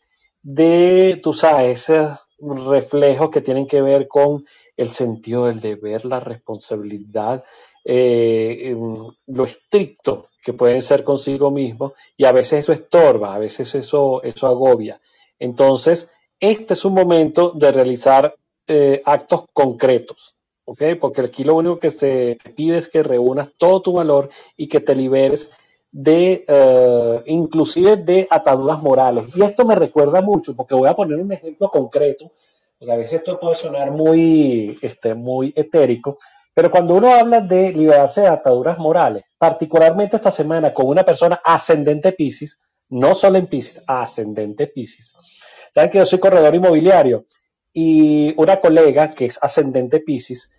de, 0.44 1.18
tú 1.22 1.32
sabes, 1.32 1.88
esos 1.88 2.28
reflejos 2.38 3.30
que 3.30 3.40
tienen 3.40 3.66
que 3.66 3.80
ver 3.80 4.06
con 4.06 4.44
el 4.76 4.90
sentido 4.90 5.46
del 5.46 5.60
deber, 5.60 6.04
la 6.04 6.20
responsabilidad, 6.20 7.42
eh, 7.84 8.76
lo 9.26 9.44
estricto 9.44 10.28
que 10.42 10.52
pueden 10.52 10.82
ser 10.82 11.02
consigo 11.02 11.50
mismos 11.50 11.92
y 12.16 12.26
a 12.26 12.32
veces 12.32 12.60
eso 12.60 12.72
estorba, 12.72 13.34
a 13.34 13.38
veces 13.38 13.74
eso, 13.74 14.22
eso 14.22 14.46
agobia. 14.46 15.00
Entonces, 15.38 16.10
este 16.38 16.74
es 16.74 16.84
un 16.84 16.94
momento 16.94 17.52
de 17.54 17.72
realizar 17.72 18.36
eh, 18.66 19.02
actos 19.04 19.44
concretos. 19.52 20.36
Porque 20.66 20.98
aquí 21.22 21.44
lo 21.44 21.56
único 21.56 21.78
que 21.78 21.90
se 21.90 22.38
pide 22.56 22.78
es 22.78 22.88
que 22.88 23.02
reúnas 23.02 23.50
todo 23.58 23.82
tu 23.82 23.92
valor 23.92 24.30
y 24.56 24.66
que 24.66 24.80
te 24.80 24.94
liberes 24.94 25.50
de, 25.94 26.44
uh, 26.48 27.22
inclusive 27.30 27.96
de 27.96 28.26
ataduras 28.28 28.82
morales. 28.82 29.26
Y 29.36 29.42
esto 29.42 29.64
me 29.64 29.76
recuerda 29.76 30.20
mucho, 30.20 30.56
porque 30.56 30.74
voy 30.74 30.88
a 30.88 30.96
poner 30.96 31.20
un 31.20 31.30
ejemplo 31.30 31.70
concreto, 31.70 32.32
porque 32.76 32.92
a 32.92 32.96
veces 32.96 33.20
esto 33.20 33.38
puede 33.38 33.54
sonar 33.54 33.92
muy, 33.92 34.76
este, 34.82 35.14
muy 35.14 35.52
etérico, 35.54 36.18
pero 36.52 36.68
cuando 36.68 36.94
uno 36.96 37.14
habla 37.14 37.40
de 37.40 37.72
liberarse 37.72 38.22
de 38.22 38.26
ataduras 38.26 38.76
morales, 38.76 39.36
particularmente 39.38 40.16
esta 40.16 40.32
semana 40.32 40.74
con 40.74 40.86
una 40.86 41.04
persona 41.04 41.40
ascendente 41.44 42.10
Pisces, 42.10 42.58
no 42.88 43.14
solo 43.14 43.38
en 43.38 43.46
Pisces, 43.46 43.84
ascendente 43.86 44.66
Pisces. 44.66 45.14
Saben 45.70 45.90
que 45.90 45.98
yo 45.98 46.04
soy 46.04 46.18
corredor 46.18 46.56
inmobiliario 46.56 47.24
y 47.72 48.34
una 48.36 48.58
colega 48.58 49.14
que 49.14 49.26
es 49.26 49.38
ascendente 49.40 50.00
Pisces 50.00 50.50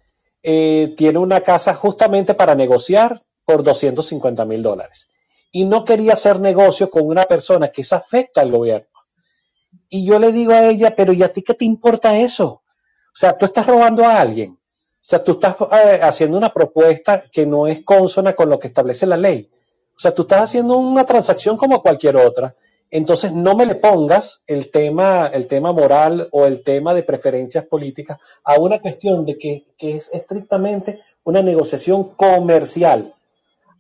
eh, 0.42 0.94
tiene 0.96 1.20
una 1.20 1.42
casa 1.42 1.74
justamente 1.74 2.36
para 2.36 2.56
negociar 2.56 3.22
por 3.44 3.64
250 3.64 4.46
mil 4.46 4.64
dólares 4.64 5.10
y 5.56 5.64
no 5.64 5.86
quería 5.86 6.12
hacer 6.12 6.42
negocio 6.42 6.92
con 6.92 7.08
una 7.08 7.24
persona 7.24 7.70
que 7.70 7.82
se 7.82 7.96
afecta 7.96 8.42
al 8.42 8.52
gobierno. 8.52 8.90
Y 9.88 10.06
yo 10.06 10.20
le 10.20 10.34
digo 10.34 10.52
a 10.52 10.66
ella, 10.68 10.94
pero 10.98 11.14
¿y 11.14 11.24
a 11.24 11.32
ti 11.32 11.44
qué 11.44 11.54
te 11.54 11.64
importa 11.64 12.18
eso? 12.18 12.46
O 12.46 13.14
sea, 13.14 13.38
tú 13.38 13.46
estás 13.46 13.66
robando 13.66 14.04
a 14.04 14.20
alguien. 14.20 14.52
O 14.52 14.60
sea, 15.00 15.24
tú 15.24 15.32
estás 15.32 15.56
eh, 15.72 16.02
haciendo 16.04 16.38
una 16.38 16.52
propuesta 16.52 17.24
que 17.32 17.46
no 17.46 17.68
es 17.68 17.86
consona 17.86 18.36
con 18.36 18.50
lo 18.50 18.60
que 18.60 18.68
establece 18.68 19.06
la 19.06 19.16
ley. 19.16 19.50
O 19.96 19.98
sea, 19.98 20.14
tú 20.14 20.24
estás 20.24 20.42
haciendo 20.42 20.76
una 20.76 21.06
transacción 21.06 21.56
como 21.56 21.82
cualquier 21.82 22.18
otra. 22.18 22.54
Entonces, 22.92 23.32
no 23.32 23.56
me 23.56 23.66
le 23.66 23.76
pongas 23.76 24.44
el 24.48 24.72
tema, 24.72 25.28
el 25.28 25.48
tema 25.48 25.72
moral 25.72 26.28
o 26.34 26.46
el 26.46 26.64
tema 26.64 26.94
de 26.94 27.04
preferencias 27.04 27.66
políticas 27.66 28.20
a 28.44 28.60
una 28.60 28.80
cuestión 28.80 29.24
de 29.24 29.38
que, 29.38 29.64
que 29.78 29.96
es 29.96 30.14
estrictamente 30.14 31.00
una 31.24 31.42
negociación 31.42 32.14
comercial. 32.16 33.15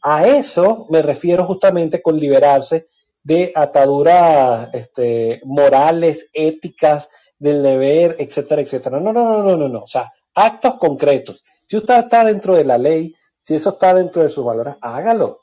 A 0.08 0.27
eso 0.27 0.85
me 0.92 1.01
refiero 1.01 1.48
justamente 1.48 2.00
con 2.00 2.19
liberarse 2.19 2.85
de 3.24 3.51
ataduras 3.56 4.69
este, 4.72 5.42
morales, 5.45 6.30
éticas, 6.32 7.09
del 7.40 7.64
deber, 7.64 8.16
etcétera, 8.19 8.61
etcétera. 8.61 9.00
No, 9.00 9.11
no, 9.11 9.24
no, 9.24 9.42
no, 9.42 9.58
no, 9.58 9.67
no. 9.67 9.80
O 9.82 9.88
sea, 9.88 10.14
actos 10.35 10.75
concretos. 10.75 11.43
Si 11.66 11.75
usted 11.77 11.98
está 11.98 12.24
dentro 12.24 12.53
de 12.53 12.66
la 12.66 12.77
ley, 12.77 13.16
si 13.40 13.56
eso 13.56 13.72
está 13.72 13.95
dentro 13.95 14.22
de 14.22 14.30
sus 14.30 14.45
valores, 14.45 14.75
hágalo. 14.80 15.40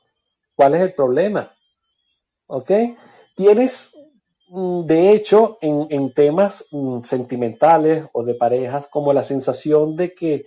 ¿Cuál 0.55 0.77
es 0.77 0.83
el 0.83 0.95
problema? 0.95 1.53
¿Ok? 2.47 2.71
Tienes, 3.35 3.99
mm, 4.47 4.83
de 4.83 5.11
hecho, 5.11 5.59
en, 5.61 6.15
temas 6.15 6.67
mm, 6.71 7.03
sentimentales 7.03 8.05
o 8.13 8.23
de 8.23 8.37
parejas, 8.37 8.87
como 8.87 9.13
la 9.13 9.25
sensación 9.25 9.97
de 9.97 10.15
que 10.15 10.47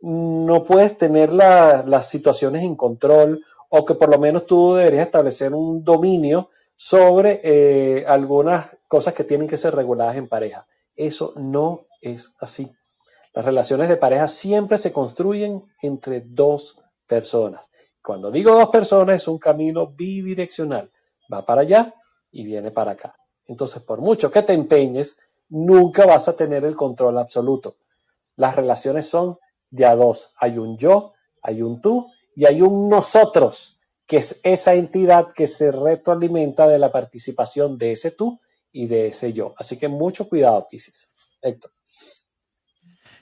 no 0.00 0.64
puedes 0.64 0.96
tener 0.96 1.32
las 1.32 2.08
situaciones 2.08 2.62
en 2.62 2.76
control 2.76 3.44
o 3.68 3.84
que 3.84 3.94
por 3.94 4.08
lo 4.10 4.18
menos 4.18 4.46
tú 4.46 4.74
deberías 4.74 5.06
establecer 5.06 5.54
un 5.54 5.84
dominio 5.84 6.50
sobre 6.76 7.40
eh, 7.42 8.06
algunas 8.06 8.76
cosas 8.86 9.14
que 9.14 9.24
tienen 9.24 9.48
que 9.48 9.56
ser 9.56 9.74
reguladas 9.74 10.16
en 10.16 10.28
pareja. 10.28 10.66
Eso 10.94 11.32
no 11.36 11.86
es 12.00 12.32
así. 12.40 12.72
Las 13.34 13.44
relaciones 13.44 13.88
de 13.88 13.96
pareja 13.96 14.28
siempre 14.28 14.78
se 14.78 14.92
construyen 14.92 15.64
entre 15.82 16.20
dos 16.20 16.80
personas. 17.06 17.68
Cuando 18.02 18.30
digo 18.30 18.52
dos 18.52 18.70
personas 18.70 19.22
es 19.22 19.28
un 19.28 19.38
camino 19.38 19.88
bidireccional. 19.88 20.90
Va 21.32 21.44
para 21.44 21.62
allá 21.62 21.94
y 22.30 22.44
viene 22.44 22.70
para 22.70 22.92
acá. 22.92 23.16
Entonces, 23.46 23.82
por 23.82 24.00
mucho 24.00 24.30
que 24.30 24.42
te 24.42 24.52
empeñes, 24.52 25.18
nunca 25.48 26.06
vas 26.06 26.28
a 26.28 26.36
tener 26.36 26.64
el 26.64 26.76
control 26.76 27.18
absoluto. 27.18 27.76
Las 28.36 28.56
relaciones 28.56 29.08
son 29.08 29.38
de 29.70 29.86
a 29.86 29.94
dos. 29.94 30.34
Hay 30.38 30.58
un 30.58 30.76
yo, 30.78 31.12
hay 31.42 31.62
un 31.62 31.80
tú 31.80 32.08
y 32.34 32.46
hay 32.46 32.62
un 32.62 32.88
nosotros, 32.88 33.80
que 34.06 34.18
es 34.18 34.40
esa 34.42 34.74
entidad 34.74 35.32
que 35.34 35.46
se 35.46 35.72
retroalimenta 35.72 36.66
de 36.66 36.78
la 36.78 36.92
participación 36.92 37.78
de 37.78 37.92
ese 37.92 38.10
tú 38.10 38.40
y 38.72 38.86
de 38.86 39.08
ese 39.08 39.32
yo. 39.32 39.54
Así 39.58 39.76
que 39.76 39.88
mucho 39.88 40.28
cuidado, 40.28 40.66
Piscis. 40.70 41.10
Héctor. 41.42 41.70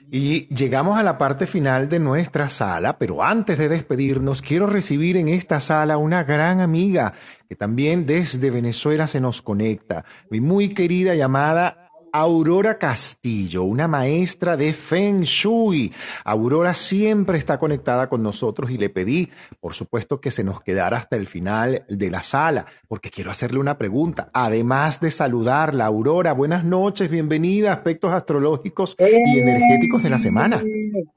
Y 0.09 0.47
llegamos 0.55 0.97
a 0.97 1.03
la 1.03 1.17
parte 1.17 1.47
final 1.47 1.89
de 1.89 1.99
nuestra 1.99 2.47
sala, 2.47 2.97
pero 2.97 3.21
antes 3.21 3.57
de 3.57 3.67
despedirnos, 3.67 4.41
quiero 4.41 4.65
recibir 4.65 5.17
en 5.17 5.27
esta 5.27 5.59
sala 5.59 5.97
una 5.97 6.23
gran 6.23 6.61
amiga 6.61 7.13
que 7.49 7.55
también 7.55 8.05
desde 8.05 8.49
Venezuela 8.49 9.07
se 9.07 9.19
nos 9.19 9.41
conecta, 9.41 10.05
mi 10.29 10.39
muy 10.39 10.73
querida 10.73 11.13
llamada 11.13 11.86
Aurora 12.11 12.77
Castillo, 12.77 13.63
una 13.63 13.87
maestra 13.87 14.57
de 14.57 14.73
Feng 14.73 15.21
Shui. 15.21 15.93
Aurora 16.23 16.73
siempre 16.73 17.37
está 17.37 17.57
conectada 17.57 18.09
con 18.09 18.23
nosotros 18.23 18.71
y 18.71 18.77
le 18.77 18.89
pedí, 18.89 19.29
por 19.59 19.73
supuesto, 19.73 20.21
que 20.21 20.31
se 20.31 20.43
nos 20.43 20.61
quedara 20.61 20.97
hasta 20.97 21.15
el 21.15 21.27
final 21.27 21.85
de 21.89 22.09
la 22.09 22.23
sala, 22.23 22.65
porque 22.87 23.09
quiero 23.09 23.31
hacerle 23.31 23.59
una 23.59 23.77
pregunta. 23.77 24.29
Además 24.33 24.99
de 24.99 25.11
saludarla, 25.11 25.85
Aurora, 25.85 26.33
buenas 26.33 26.63
noches, 26.63 27.09
bienvenida 27.09 27.71
a 27.71 27.75
aspectos 27.75 28.11
astrológicos 28.11 28.95
y 28.99 29.39
energéticos 29.39 30.03
de 30.03 30.09
la 30.09 30.19
semana. 30.19 30.63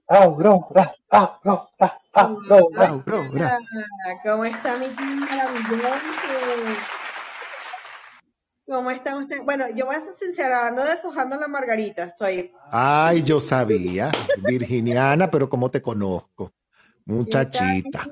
Aurora, 0.08 0.92
Aurora, 1.10 1.98
Aurora. 2.12 2.88
Aurora. 2.88 3.58
¿Cómo 4.24 4.44
está 4.44 4.76
mi 4.76 4.86
maravilloso? 5.20 7.09
¿Cómo 8.70 8.88
está 8.92 9.16
usted? 9.16 9.42
Bueno, 9.44 9.64
yo 9.74 9.86
voy 9.86 9.96
a 9.96 10.00
ser 10.00 10.14
sincera, 10.14 10.68
ando 10.68 10.84
deshojando 10.84 11.34
la 11.34 11.48
margarita, 11.48 12.04
estoy. 12.04 12.52
Ay, 12.70 13.24
yo 13.24 13.40
sabía, 13.40 14.12
virginiana, 14.46 15.28
pero 15.28 15.50
¿cómo 15.50 15.70
te 15.70 15.82
conozco? 15.82 16.52
Muchachita. 17.04 18.08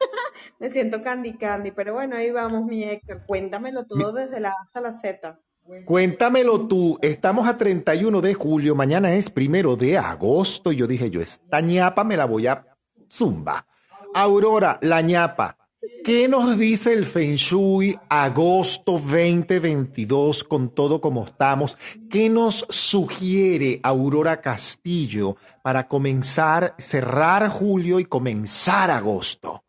Me 0.58 0.70
siento 0.70 1.00
candy 1.02 1.34
candy, 1.34 1.70
pero 1.70 1.94
bueno, 1.94 2.16
ahí 2.16 2.32
vamos, 2.32 2.64
mi 2.64 2.82
Héctor. 2.82 3.24
Cuéntamelo 3.24 3.84
todo 3.84 4.12
desde 4.12 4.40
la 4.40 4.48
A 4.48 4.54
hasta 4.64 4.80
la 4.80 4.90
Z. 4.90 5.38
Cuéntamelo 5.84 6.66
tú, 6.66 6.98
estamos 7.00 7.46
a 7.46 7.56
31 7.56 8.20
de 8.20 8.34
julio, 8.34 8.74
mañana 8.74 9.14
es 9.14 9.30
primero 9.30 9.76
de 9.76 9.98
agosto 9.98 10.72
y 10.72 10.76
yo 10.78 10.88
dije, 10.88 11.10
yo 11.10 11.20
esta 11.20 11.60
ñapa 11.60 12.02
me 12.02 12.16
la 12.16 12.24
voy 12.24 12.48
a 12.48 12.66
zumba. 13.08 13.68
Aurora, 14.14 14.80
la 14.82 15.00
ñapa, 15.00 15.56
¿qué 16.04 16.28
nos 16.28 16.58
dice 16.58 16.92
el 16.92 17.06
Feng 17.06 17.34
Shui 17.34 17.98
agosto 18.08 18.92
2022 18.92 20.44
con 20.44 20.74
todo 20.74 21.00
como 21.00 21.24
estamos? 21.24 21.76
¿Qué 22.10 22.28
nos 22.28 22.66
sugiere 22.68 23.80
Aurora 23.82 24.40
Castillo 24.40 25.36
para 25.62 25.88
comenzar, 25.88 26.74
cerrar 26.78 27.48
julio 27.48 28.00
y 28.00 28.04
comenzar 28.04 28.90
agosto? 28.90 29.64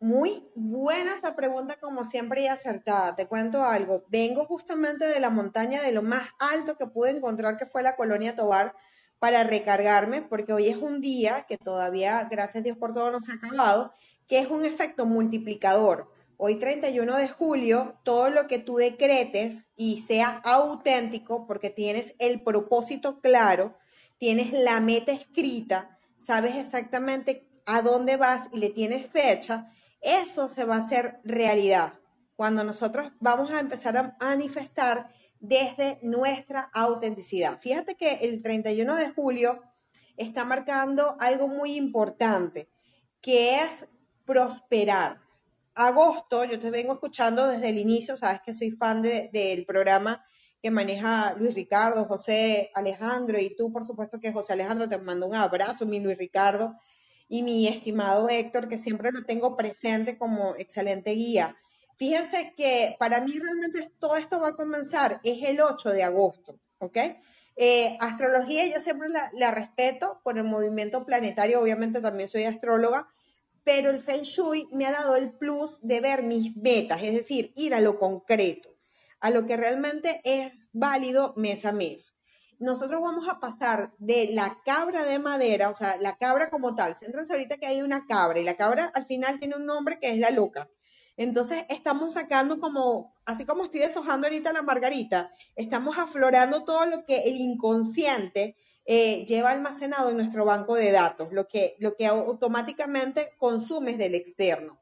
Muy 0.00 0.46
buena 0.54 1.14
esa 1.14 1.34
pregunta, 1.34 1.78
como 1.80 2.04
siempre, 2.04 2.42
y 2.42 2.46
acertada. 2.46 3.16
Te 3.16 3.26
cuento 3.26 3.64
algo. 3.64 4.04
Vengo 4.08 4.44
justamente 4.44 5.06
de 5.06 5.18
la 5.18 5.30
montaña 5.30 5.82
de 5.82 5.92
lo 5.92 6.02
más 6.02 6.28
alto 6.38 6.76
que 6.76 6.86
pude 6.86 7.10
encontrar, 7.10 7.56
que 7.56 7.64
fue 7.64 7.82
la 7.82 7.96
colonia 7.96 8.36
Tobar, 8.36 8.74
para 9.18 9.44
recargarme, 9.44 10.20
porque 10.20 10.52
hoy 10.52 10.68
es 10.68 10.76
un 10.76 11.00
día 11.00 11.46
que 11.48 11.56
todavía, 11.56 12.28
gracias 12.30 12.56
a 12.56 12.64
Dios 12.64 12.76
por 12.76 12.92
todo, 12.92 13.10
no 13.10 13.22
se 13.22 13.32
ha 13.32 13.36
acabado, 13.36 13.94
que 14.26 14.38
es 14.38 14.48
un 14.48 14.64
efecto 14.64 15.06
multiplicador. 15.06 16.10
Hoy 16.36 16.56
31 16.56 17.16
de 17.16 17.28
julio, 17.28 17.98
todo 18.02 18.28
lo 18.30 18.48
que 18.48 18.58
tú 18.58 18.76
decretes 18.76 19.66
y 19.76 20.00
sea 20.00 20.40
auténtico, 20.44 21.46
porque 21.46 21.70
tienes 21.70 22.14
el 22.18 22.42
propósito 22.42 23.20
claro, 23.20 23.76
tienes 24.18 24.52
la 24.52 24.80
meta 24.80 25.12
escrita, 25.12 25.98
sabes 26.16 26.56
exactamente 26.56 27.48
a 27.66 27.82
dónde 27.82 28.16
vas 28.16 28.48
y 28.52 28.58
le 28.58 28.70
tienes 28.70 29.06
fecha, 29.06 29.70
eso 30.00 30.48
se 30.48 30.64
va 30.64 30.76
a 30.76 30.80
hacer 30.80 31.20
realidad 31.24 31.94
cuando 32.36 32.64
nosotros 32.64 33.12
vamos 33.20 33.50
a 33.50 33.60
empezar 33.60 33.96
a 33.96 34.16
manifestar 34.20 35.08
desde 35.40 35.98
nuestra 36.02 36.70
autenticidad. 36.72 37.60
Fíjate 37.60 37.96
que 37.96 38.14
el 38.22 38.42
31 38.42 38.96
de 38.96 39.10
julio 39.10 39.62
está 40.16 40.44
marcando 40.44 41.16
algo 41.20 41.48
muy 41.48 41.76
importante, 41.76 42.68
que 43.20 43.60
es 43.60 43.86
prosperar. 44.24 45.20
Agosto, 45.74 46.44
yo 46.44 46.58
te 46.58 46.70
vengo 46.70 46.94
escuchando 46.94 47.48
desde 47.48 47.70
el 47.70 47.78
inicio, 47.78 48.16
sabes 48.16 48.40
que 48.44 48.54
soy 48.54 48.70
fan 48.72 49.02
de- 49.02 49.28
del 49.32 49.66
programa 49.66 50.24
que 50.62 50.70
maneja 50.70 51.34
Luis 51.38 51.54
Ricardo, 51.54 52.06
José 52.06 52.70
Alejandro 52.74 53.38
y 53.38 53.54
tú, 53.54 53.72
por 53.72 53.84
supuesto 53.84 54.18
que 54.20 54.32
José 54.32 54.54
Alejandro, 54.54 54.88
te 54.88 54.98
mando 54.98 55.26
un 55.26 55.34
abrazo, 55.34 55.84
mi 55.84 56.00
Luis 56.00 56.16
Ricardo 56.16 56.74
y 57.28 57.42
mi 57.42 57.66
estimado 57.68 58.28
Héctor, 58.28 58.68
que 58.68 58.78
siempre 58.78 59.10
lo 59.12 59.24
tengo 59.24 59.56
presente 59.56 60.16
como 60.16 60.54
excelente 60.56 61.10
guía. 61.10 61.56
Fíjense 61.96 62.54
que 62.56 62.96
para 62.98 63.20
mí 63.20 63.32
realmente 63.38 63.92
todo 63.98 64.16
esto 64.16 64.40
va 64.40 64.48
a 64.48 64.56
comenzar, 64.56 65.20
es 65.22 65.42
el 65.42 65.60
8 65.60 65.90
de 65.90 66.02
agosto, 66.02 66.58
¿ok? 66.78 66.96
Eh, 67.56 67.96
astrología 68.00 68.66
yo 68.66 68.80
siempre 68.80 69.08
la, 69.08 69.30
la 69.34 69.50
respeto 69.52 70.20
por 70.24 70.38
el 70.38 70.44
movimiento 70.44 71.04
planetario, 71.04 71.60
obviamente 71.60 72.00
también 72.00 72.28
soy 72.28 72.44
astróloga, 72.44 73.06
pero 73.64 73.90
el 73.90 74.00
Feng 74.00 74.22
Shui 74.22 74.68
me 74.72 74.86
ha 74.86 74.92
dado 74.92 75.16
el 75.16 75.32
plus 75.32 75.80
de 75.82 76.00
ver 76.00 76.22
mis 76.22 76.54
metas, 76.56 77.02
es 77.02 77.14
decir, 77.14 77.52
ir 77.56 77.74
a 77.74 77.80
lo 77.80 77.98
concreto, 77.98 78.68
a 79.20 79.30
lo 79.30 79.46
que 79.46 79.56
realmente 79.56 80.20
es 80.24 80.68
válido 80.72 81.32
mes 81.36 81.64
a 81.64 81.72
mes. 81.72 82.14
Nosotros 82.58 83.00
vamos 83.00 83.26
a 83.28 83.40
pasar 83.40 83.92
de 83.98 84.30
la 84.32 84.60
cabra 84.64 85.04
de 85.04 85.18
madera, 85.18 85.70
o 85.70 85.74
sea, 85.74 85.96
la 85.96 86.16
cabra 86.16 86.50
como 86.50 86.74
tal, 86.74 86.96
céntrense 86.96 87.32
ahorita 87.32 87.56
que 87.56 87.66
hay 87.66 87.82
una 87.82 88.06
cabra 88.06 88.38
y 88.38 88.44
la 88.44 88.56
cabra 88.56 88.92
al 88.94 89.06
final 89.06 89.38
tiene 89.40 89.56
un 89.56 89.66
nombre 89.66 89.98
que 89.98 90.10
es 90.10 90.18
la 90.18 90.30
loca. 90.30 90.68
Entonces 91.16 91.64
estamos 91.68 92.14
sacando 92.14 92.58
como, 92.60 93.14
así 93.24 93.44
como 93.44 93.64
estoy 93.64 93.80
deshojando 93.80 94.26
ahorita 94.26 94.52
la 94.52 94.62
margarita, 94.62 95.30
estamos 95.56 95.96
aflorando 95.96 96.64
todo 96.64 96.86
lo 96.86 97.04
que 97.04 97.22
el 97.22 97.36
inconsciente 97.36 98.56
eh, 98.86 99.24
lleva 99.24 99.50
almacenado 99.50 100.10
en 100.10 100.16
nuestro 100.16 100.44
banco 100.44 100.74
de 100.74 100.92
datos, 100.92 101.32
lo 101.32 101.48
que, 101.48 101.76
lo 101.78 101.96
que 101.96 102.06
automáticamente 102.06 103.32
consumes 103.38 103.96
del 103.98 104.14
externo. 104.14 104.80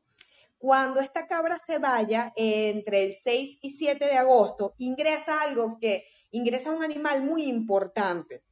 Cuando 0.58 1.00
esta 1.00 1.26
cabra 1.26 1.58
se 1.64 1.78
vaya 1.78 2.32
entre 2.36 3.04
el 3.04 3.14
6 3.14 3.58
y 3.62 3.70
7 3.70 4.04
de 4.04 4.16
agosto, 4.16 4.74
ingresa 4.78 5.42
algo 5.42 5.78
que 5.80 6.04
ingresa 6.30 6.72
un 6.72 6.82
animal 6.82 7.22
muy 7.24 7.44
importante, 7.44 8.42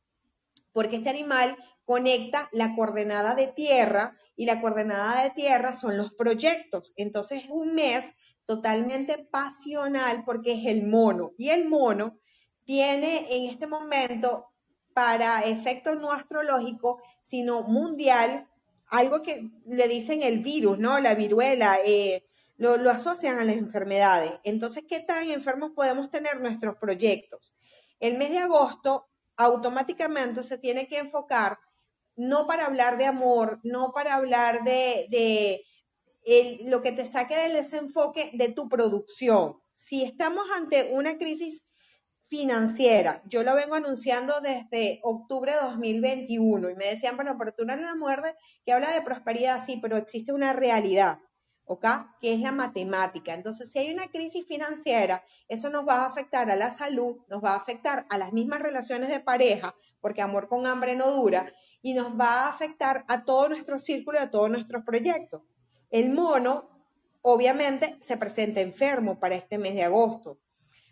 porque 0.72 0.96
este 0.96 1.10
animal 1.10 1.56
conecta 1.84 2.48
la 2.52 2.74
coordenada 2.76 3.34
de 3.34 3.48
tierra 3.48 4.16
y 4.36 4.46
la 4.46 4.60
coordenada 4.60 5.24
de 5.24 5.30
tierra 5.30 5.74
son 5.74 5.96
los 5.96 6.12
proyectos. 6.12 6.92
Entonces 6.96 7.44
es 7.44 7.50
un 7.50 7.74
mes 7.74 8.12
totalmente 8.44 9.18
pasional 9.30 10.24
porque 10.24 10.54
es 10.54 10.66
el 10.66 10.86
mono 10.86 11.32
y 11.38 11.50
el 11.50 11.68
mono 11.68 12.18
tiene 12.64 13.26
en 13.36 13.50
este 13.50 13.66
momento 13.66 14.49
para 14.94 15.42
efecto 15.42 15.94
no 15.94 16.12
astrológico, 16.12 17.00
sino 17.22 17.62
mundial, 17.62 18.48
algo 18.86 19.22
que 19.22 19.48
le 19.66 19.88
dicen 19.88 20.22
el 20.22 20.40
virus, 20.40 20.78
¿no? 20.78 20.98
La 20.98 21.14
viruela, 21.14 21.78
eh, 21.84 22.24
lo, 22.56 22.76
lo 22.76 22.90
asocian 22.90 23.38
a 23.38 23.44
las 23.44 23.56
enfermedades. 23.56 24.32
Entonces, 24.44 24.84
¿qué 24.88 25.00
tan 25.00 25.30
enfermos 25.30 25.70
podemos 25.74 26.10
tener 26.10 26.40
nuestros 26.40 26.76
proyectos? 26.76 27.54
El 28.00 28.18
mes 28.18 28.30
de 28.30 28.38
agosto 28.38 29.06
automáticamente 29.36 30.42
se 30.42 30.58
tiene 30.58 30.86
que 30.86 30.98
enfocar 30.98 31.58
no 32.16 32.46
para 32.46 32.66
hablar 32.66 32.98
de 32.98 33.06
amor, 33.06 33.60
no 33.62 33.92
para 33.92 34.14
hablar 34.14 34.62
de, 34.64 35.06
de 35.10 35.64
lo 36.64 36.82
que 36.82 36.92
te 36.92 37.06
saque 37.06 37.34
del 37.34 37.54
desenfoque 37.54 38.30
de 38.34 38.52
tu 38.52 38.68
producción. 38.68 39.56
Si 39.74 40.02
estamos 40.02 40.44
ante 40.54 40.90
una 40.92 41.16
crisis 41.16 41.64
financiera, 42.30 43.20
yo 43.26 43.42
lo 43.42 43.54
vengo 43.56 43.74
anunciando 43.74 44.40
desde 44.40 45.00
octubre 45.02 45.52
de 45.52 45.60
2021 45.60 46.70
y 46.70 46.76
me 46.76 46.86
decían, 46.86 47.16
bueno, 47.16 47.36
pero 47.36 47.52
tú 47.52 47.64
no 47.64 47.72
eres 47.72 47.84
una 47.84 47.96
mujer 47.96 48.22
de- 48.22 48.34
que 48.64 48.72
habla 48.72 48.90
de 48.92 49.02
prosperidad, 49.02 49.60
sí, 49.62 49.80
pero 49.82 49.96
existe 49.96 50.32
una 50.32 50.52
realidad, 50.52 51.18
¿ok? 51.64 51.84
Que 52.20 52.32
es 52.34 52.40
la 52.40 52.52
matemática. 52.52 53.34
Entonces, 53.34 53.72
si 53.72 53.80
hay 53.80 53.92
una 53.92 54.06
crisis 54.06 54.46
financiera, 54.46 55.24
eso 55.48 55.70
nos 55.70 55.86
va 55.86 56.04
a 56.04 56.06
afectar 56.06 56.48
a 56.50 56.56
la 56.56 56.70
salud, 56.70 57.16
nos 57.28 57.42
va 57.42 57.54
a 57.54 57.56
afectar 57.56 58.06
a 58.08 58.16
las 58.16 58.32
mismas 58.32 58.60
relaciones 58.62 59.08
de 59.10 59.18
pareja, 59.20 59.74
porque 60.00 60.22
amor 60.22 60.48
con 60.48 60.66
hambre 60.68 60.94
no 60.94 61.10
dura, 61.10 61.52
y 61.82 61.94
nos 61.94 62.12
va 62.18 62.44
a 62.44 62.48
afectar 62.48 63.04
a 63.08 63.24
todo 63.24 63.48
nuestro 63.48 63.80
círculo 63.80 64.18
y 64.18 64.22
a 64.22 64.30
todos 64.30 64.50
nuestros 64.50 64.84
proyectos. 64.84 65.42
El 65.90 66.10
mono, 66.10 66.70
obviamente, 67.22 67.96
se 68.00 68.16
presenta 68.16 68.60
enfermo 68.60 69.18
para 69.18 69.34
este 69.34 69.58
mes 69.58 69.74
de 69.74 69.82
agosto. 69.82 70.38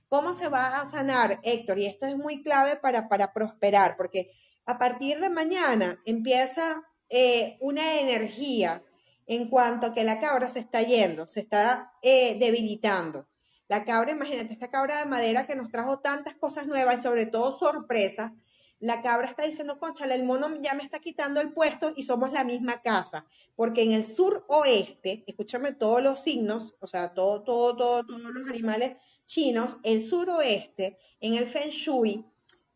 ¿Cómo 0.08 0.32
se 0.32 0.48
va 0.48 0.80
a 0.80 0.86
sanar, 0.86 1.38
Héctor? 1.42 1.78
Y 1.78 1.86
esto 1.86 2.06
es 2.06 2.16
muy 2.16 2.42
clave 2.42 2.76
para, 2.76 3.32
prosperar, 3.34 3.96
porque 3.96 4.30
a 4.64 4.78
partir 4.78 5.20
de 5.20 5.28
mañana 5.28 6.00
empieza 6.06 6.82
eh, 7.10 7.58
una 7.60 8.00
energía 8.00 8.82
en 9.26 9.50
cuanto 9.50 9.88
a 9.88 9.94
que 9.94 10.04
la 10.04 10.18
cabra 10.18 10.48
se 10.48 10.60
está 10.60 10.82
yendo, 10.82 11.26
se 11.26 11.40
está 11.40 11.92
eh, 12.00 12.38
debilitando. 12.38 13.28
La 13.68 13.84
cabra, 13.84 14.12
imagínate, 14.12 14.54
esta 14.54 14.70
cabra 14.70 14.98
de 14.98 15.04
madera 15.04 15.46
que 15.46 15.54
nos 15.54 15.70
trajo 15.70 16.00
tantas 16.00 16.34
cosas 16.36 16.66
nuevas 16.66 17.00
y 17.00 17.02
sobre 17.02 17.26
todo 17.26 17.52
sorpresas, 17.52 18.32
la 18.80 19.02
cabra 19.02 19.28
está 19.28 19.42
diciendo, 19.42 19.78
conchale, 19.78 20.14
el 20.14 20.24
mono 20.24 20.48
ya 20.62 20.72
me 20.72 20.84
está 20.84 21.00
quitando 21.00 21.42
el 21.42 21.52
puesto 21.52 21.92
y 21.94 22.04
somos 22.04 22.32
la 22.32 22.44
misma 22.44 22.80
casa. 22.80 23.26
Porque 23.56 23.82
en 23.82 23.92
el 23.92 24.06
sur 24.06 24.46
oeste, 24.48 25.24
escúchame 25.26 25.72
todos 25.72 26.02
los 26.02 26.20
signos, 26.20 26.76
o 26.80 26.86
sea, 26.86 27.12
todo, 27.12 27.42
todo, 27.42 27.76
todo, 27.76 28.06
todos 28.06 28.22
los 28.22 28.48
animales 28.48 28.96
chinos, 29.28 29.76
el 29.84 30.02
suroeste, 30.02 30.98
en 31.20 31.34
el 31.34 31.46
Feng 31.46 31.70
Shui, 31.70 32.26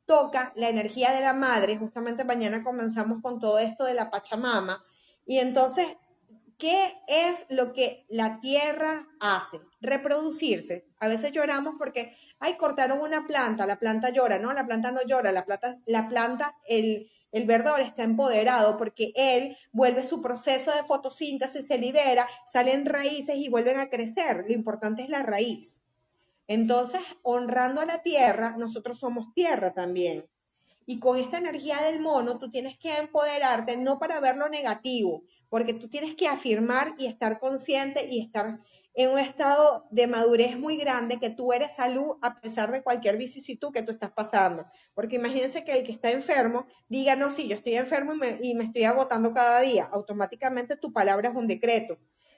toca 0.07 0.53
la 0.55 0.69
energía 0.69 1.11
de 1.11 1.23
la 1.23 1.33
madre. 1.33 1.77
Justamente 1.77 2.25
mañana 2.25 2.63
comenzamos 2.63 3.21
con 3.23 3.41
todo 3.41 3.59
esto 3.59 3.85
de 3.85 3.95
la 3.95 4.11
Pachamama. 4.11 4.85
Y 5.27 5.39
entonces, 5.39 5.87
¿Qué 6.63 6.95
es 7.09 7.47
lo 7.49 7.73
que 7.73 8.07
la 8.09 8.39
tierra 8.39 9.09
hace? 9.19 9.61
Reproducirse. 9.81 10.87
A 11.01 11.09
veces 11.09 11.33
lloramos 11.33 11.75
porque, 11.77 12.15
ay, 12.39 12.57
cortaron 12.57 13.01
una 13.01 13.27
planta, 13.27 13.67
la 13.67 13.81
planta 13.81 14.11
llora, 14.11 14.39
no, 14.39 14.53
la 14.53 14.65
planta 14.65 14.93
no 14.93 15.01
llora, 15.05 15.33
la 15.33 15.45
planta, 15.45 15.81
la 15.87 16.09
planta, 16.09 16.57
el, 16.69 17.11
el 17.33 17.47
verdor 17.47 17.81
está 17.81 18.05
empoderado 18.05 18.77
porque 18.77 19.13
él 19.17 19.57
vuelve 19.73 20.05
su 20.05 20.23
proceso 20.23 20.71
de 20.71 20.85
fotosíntesis, 20.85 21.67
se 21.67 21.79
libera, 21.79 22.29
salen 22.47 22.87
raíces 22.87 23.35
y 23.39 23.49
vuelven 23.49 23.81
a 23.81 23.91
crecer. 23.91 24.45
Lo 24.47 24.53
importante 24.53 25.03
es 25.03 25.09
la 25.09 25.25
raíz. 25.25 25.82
Entonces, 26.53 27.01
honrando 27.23 27.81
a 27.81 27.87
la 27.87 28.03
tierra, 28.03 28.57
nosotros 28.59 28.99
somos 28.99 29.33
tierra 29.33 29.73
también. 29.73 30.29
Y 30.85 31.01
con 31.01 31.17
esta 31.17 31.39
energía 31.39 31.81
del 31.81 31.99
mono, 31.99 32.39
tú 32.39 32.51
tienes 32.51 32.77
que 32.77 32.95
empoderarte 32.95 33.79
no 33.79 33.99
para 33.99 34.21
ver 34.21 34.37
lo 34.37 34.51
negativo, 34.51 35.25
porque 35.49 35.73
tú 35.73 35.89
tienes 35.89 36.15
que 36.15 36.29
afirmar 36.29 36.95
y 36.99 37.07
estar 37.07 37.39
consciente 37.39 38.07
y 38.07 38.21
estar 38.21 38.61
en 38.93 39.11
un 39.13 39.19
estado 39.19 39.87
de 39.93 40.07
madurez 40.07 40.59
muy 40.59 40.77
grande 40.77 41.19
que 41.19 41.31
tú 41.31 41.55
eres 41.55 41.77
salud 41.77 42.19
a 42.21 42.39
pesar 42.43 42.71
de 42.71 42.83
cualquier 42.83 43.17
vicisitud 43.17 43.73
que 43.73 43.83
tú 43.83 43.91
estás 43.91 44.13
pasando. 44.13 44.67
Porque 44.93 45.17
imagínense 45.17 45.65
que 45.65 45.73
el 45.73 45.85
que 45.85 45.93
está 45.93 46.11
enfermo 46.11 46.67
diga, 46.87 47.17
no, 47.17 47.31
sí, 47.31 47.49
yo 47.49 47.57
estoy 47.57 47.77
enfermo 47.77 48.13
y 48.13 48.19
me, 48.19 48.39
y 48.43 48.55
me 48.55 48.65
estoy 48.65 48.85
agotando 48.85 49.33
cada 49.33 49.63
día. 49.63 49.89
Automáticamente 49.91 50.77
tu 50.77 50.93
palabra 50.93 51.31
es 51.31 51.35
un 51.35 51.47
decreto. 51.47 51.97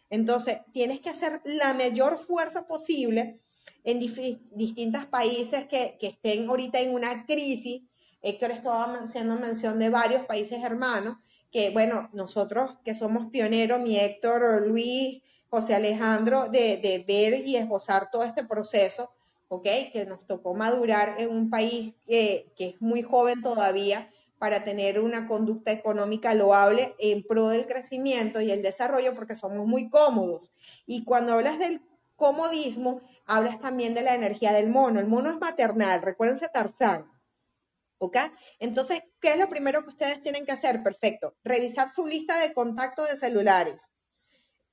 Entonces, 0.08 0.60
tienes 0.72 1.00
que 1.00 1.10
hacer 1.10 1.40
la 1.44 1.74
mayor 1.74 2.16
fuerza 2.16 2.68
posible 2.68 3.40
en 3.84 3.98
distintos 3.98 5.06
países 5.06 5.66
que, 5.66 5.96
que 6.00 6.08
estén 6.08 6.48
ahorita 6.48 6.80
en 6.80 6.94
una 6.94 7.26
crisis. 7.26 7.82
Héctor 8.22 8.52
estaba 8.52 8.92
haciendo 8.94 9.36
mención 9.36 9.78
de 9.78 9.90
varios 9.90 10.24
países 10.24 10.62
hermanos, 10.62 11.16
que 11.50 11.70
bueno, 11.70 12.08
nosotros 12.12 12.76
que 12.84 12.94
somos 12.94 13.30
pioneros, 13.30 13.80
mi 13.80 13.98
Héctor, 13.98 14.66
Luis, 14.66 15.22
José 15.50 15.74
Alejandro, 15.74 16.48
de, 16.48 16.78
de 16.78 17.04
ver 17.06 17.46
y 17.46 17.56
esbozar 17.56 18.10
todo 18.10 18.24
este 18.24 18.44
proceso, 18.44 19.12
¿ok? 19.48 19.66
Que 19.92 20.06
nos 20.08 20.26
tocó 20.26 20.54
madurar 20.54 21.16
en 21.18 21.30
un 21.30 21.50
país 21.50 21.94
que, 22.06 22.50
que 22.56 22.70
es 22.70 22.80
muy 22.80 23.02
joven 23.02 23.42
todavía 23.42 24.10
para 24.38 24.64
tener 24.64 24.98
una 24.98 25.28
conducta 25.28 25.70
económica 25.70 26.34
loable 26.34 26.94
en 26.98 27.22
pro 27.22 27.48
del 27.48 27.66
crecimiento 27.66 28.40
y 28.40 28.50
el 28.50 28.62
desarrollo, 28.62 29.14
porque 29.14 29.36
somos 29.36 29.66
muy 29.66 29.88
cómodos. 29.88 30.50
Y 30.86 31.04
cuando 31.04 31.34
hablas 31.34 31.58
del 31.58 31.80
comodismo, 32.16 33.00
hablas 33.26 33.60
también 33.60 33.94
de 33.94 34.02
la 34.02 34.14
energía 34.14 34.52
del 34.52 34.68
mono. 34.68 35.00
El 35.00 35.06
mono 35.06 35.30
es 35.30 35.38
maternal, 35.38 36.02
recuérdense 36.02 36.48
Tarzán. 36.48 37.10
¿Ok? 37.98 38.16
Entonces, 38.58 39.02
¿qué 39.20 39.30
es 39.30 39.38
lo 39.38 39.48
primero 39.48 39.82
que 39.82 39.90
ustedes 39.90 40.20
tienen 40.20 40.44
que 40.44 40.52
hacer? 40.52 40.82
Perfecto. 40.82 41.36
Revisar 41.44 41.90
su 41.90 42.06
lista 42.06 42.38
de 42.38 42.52
contactos 42.52 43.08
de 43.08 43.16
celulares. 43.16 43.88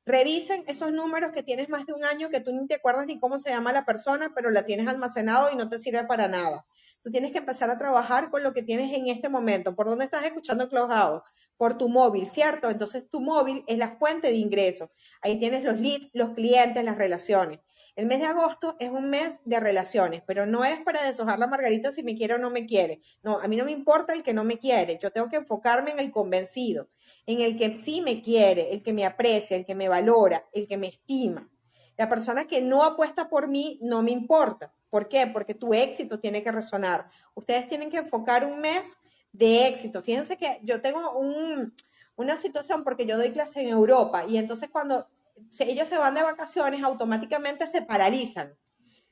Revisen 0.05 0.63
esos 0.67 0.91
números 0.91 1.31
que 1.31 1.43
tienes 1.43 1.69
más 1.69 1.85
de 1.85 1.93
un 1.93 2.03
año 2.03 2.29
que 2.29 2.39
tú 2.39 2.51
ni 2.51 2.67
te 2.67 2.75
acuerdas 2.75 3.05
ni 3.05 3.19
cómo 3.19 3.37
se 3.37 3.51
llama 3.51 3.71
la 3.71 3.85
persona, 3.85 4.31
pero 4.33 4.49
la 4.49 4.65
tienes 4.65 4.87
almacenado 4.87 5.51
y 5.53 5.55
no 5.55 5.69
te 5.69 5.77
sirve 5.77 6.03
para 6.05 6.27
nada. 6.27 6.65
Tú 7.03 7.11
tienes 7.11 7.31
que 7.31 7.37
empezar 7.37 7.69
a 7.69 7.77
trabajar 7.77 8.31
con 8.31 8.41
lo 8.41 8.53
que 8.53 8.63
tienes 8.63 8.91
en 8.93 9.07
este 9.07 9.29
momento. 9.29 9.75
¿Por 9.75 9.87
dónde 9.87 10.05
estás 10.05 10.23
escuchando 10.23 10.69
Clubhouse? 10.69 11.21
Por 11.55 11.77
tu 11.77 11.87
móvil, 11.87 12.27
¿cierto? 12.27 12.69
Entonces 12.69 13.09
tu 13.09 13.21
móvil 13.21 13.63
es 13.67 13.77
la 13.77 13.89
fuente 13.97 14.27
de 14.27 14.37
ingresos. 14.37 14.89
Ahí 15.21 15.37
tienes 15.37 15.63
los 15.63 15.79
leads, 15.79 16.09
los 16.13 16.31
clientes, 16.31 16.83
las 16.83 16.97
relaciones. 16.97 17.59
El 17.95 18.07
mes 18.07 18.19
de 18.19 18.25
agosto 18.25 18.77
es 18.79 18.89
un 18.89 19.09
mes 19.09 19.41
de 19.43 19.59
relaciones, 19.59 20.23
pero 20.25 20.45
no 20.45 20.63
es 20.63 20.79
para 20.81 21.03
deshojar 21.03 21.39
la 21.39 21.47
margarita 21.47 21.91
si 21.91 22.03
me 22.03 22.15
quiere 22.15 22.35
o 22.35 22.37
no 22.37 22.49
me 22.49 22.65
quiere. 22.65 23.01
No, 23.21 23.39
a 23.39 23.47
mí 23.47 23.57
no 23.57 23.65
me 23.65 23.71
importa 23.71 24.13
el 24.13 24.23
que 24.23 24.33
no 24.33 24.45
me 24.45 24.57
quiere. 24.57 24.97
Yo 25.01 25.11
tengo 25.11 25.27
que 25.27 25.35
enfocarme 25.35 25.91
en 25.91 25.99
el 25.99 26.11
convencido, 26.11 26.89
en 27.25 27.41
el 27.41 27.57
que 27.57 27.73
sí 27.73 28.01
me 28.01 28.21
quiere, 28.21 28.73
el 28.73 28.81
que 28.81 28.93
me 28.93 29.05
aprecia, 29.05 29.57
el 29.57 29.65
que 29.65 29.75
me 29.75 29.89
valora, 29.89 30.47
el 30.53 30.67
que 30.67 30.77
me 30.77 30.87
estima. 30.87 31.49
La 31.97 32.07
persona 32.07 32.45
que 32.45 32.61
no 32.61 32.83
apuesta 32.83 33.29
por 33.29 33.49
mí 33.49 33.77
no 33.81 34.01
me 34.01 34.11
importa. 34.11 34.73
¿Por 34.89 35.07
qué? 35.07 35.27
Porque 35.27 35.53
tu 35.53 35.73
éxito 35.73 36.19
tiene 36.19 36.43
que 36.43 36.51
resonar. 36.51 37.09
Ustedes 37.35 37.67
tienen 37.67 37.89
que 37.89 37.97
enfocar 37.97 38.45
un 38.45 38.59
mes 38.59 38.97
de 39.33 39.67
éxito. 39.67 40.01
Fíjense 40.01 40.37
que 40.37 40.59
yo 40.63 40.81
tengo 40.81 41.17
un, 41.17 41.73
una 42.15 42.37
situación 42.37 42.83
porque 42.83 43.05
yo 43.05 43.17
doy 43.17 43.31
clase 43.31 43.61
en 43.61 43.69
Europa 43.69 44.25
y 44.27 44.37
entonces 44.37 44.69
cuando 44.69 45.07
se- 45.49 45.69
ellos 45.71 45.87
se 45.87 45.97
van 45.97 46.15
de 46.15 46.23
vacaciones 46.23 46.83
automáticamente 46.83 47.67
se 47.67 47.81
paralizan. 47.81 48.55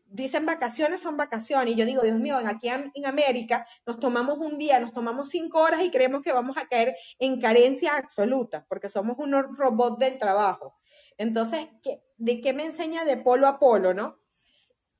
Dicen 0.05 0.45
vacaciones 0.45 1.01
son 1.01 1.17
vacaciones 1.17 1.73
y 1.73 1.77
yo 1.77 1.85
digo, 1.85 2.01
Dios 2.01 2.19
mío, 2.19 2.37
aquí 2.43 2.67
en 2.69 3.05
América 3.05 3.67
nos 3.85 3.99
tomamos 3.99 4.37
un 4.39 4.57
día, 4.57 4.79
nos 4.79 4.93
tomamos 4.93 5.29
cinco 5.29 5.59
horas 5.61 5.83
y 5.83 5.91
creemos 5.91 6.23
que 6.23 6.33
vamos 6.33 6.57
a 6.57 6.67
caer 6.67 6.95
en 7.19 7.39
carencia 7.39 7.95
absoluta 7.95 8.65
porque 8.69 8.89
somos 8.89 9.17
unos 9.19 9.45
robots 9.57 9.99
del 9.99 10.17
trabajo. 10.17 10.75
Entonces, 11.17 11.67
¿qué- 11.83 12.01
¿de 12.17 12.41
qué 12.41 12.53
me 12.53 12.65
enseña 12.65 13.05
de 13.05 13.17
polo 13.17 13.47
a 13.47 13.59
polo, 13.59 13.93
no? 13.93 14.17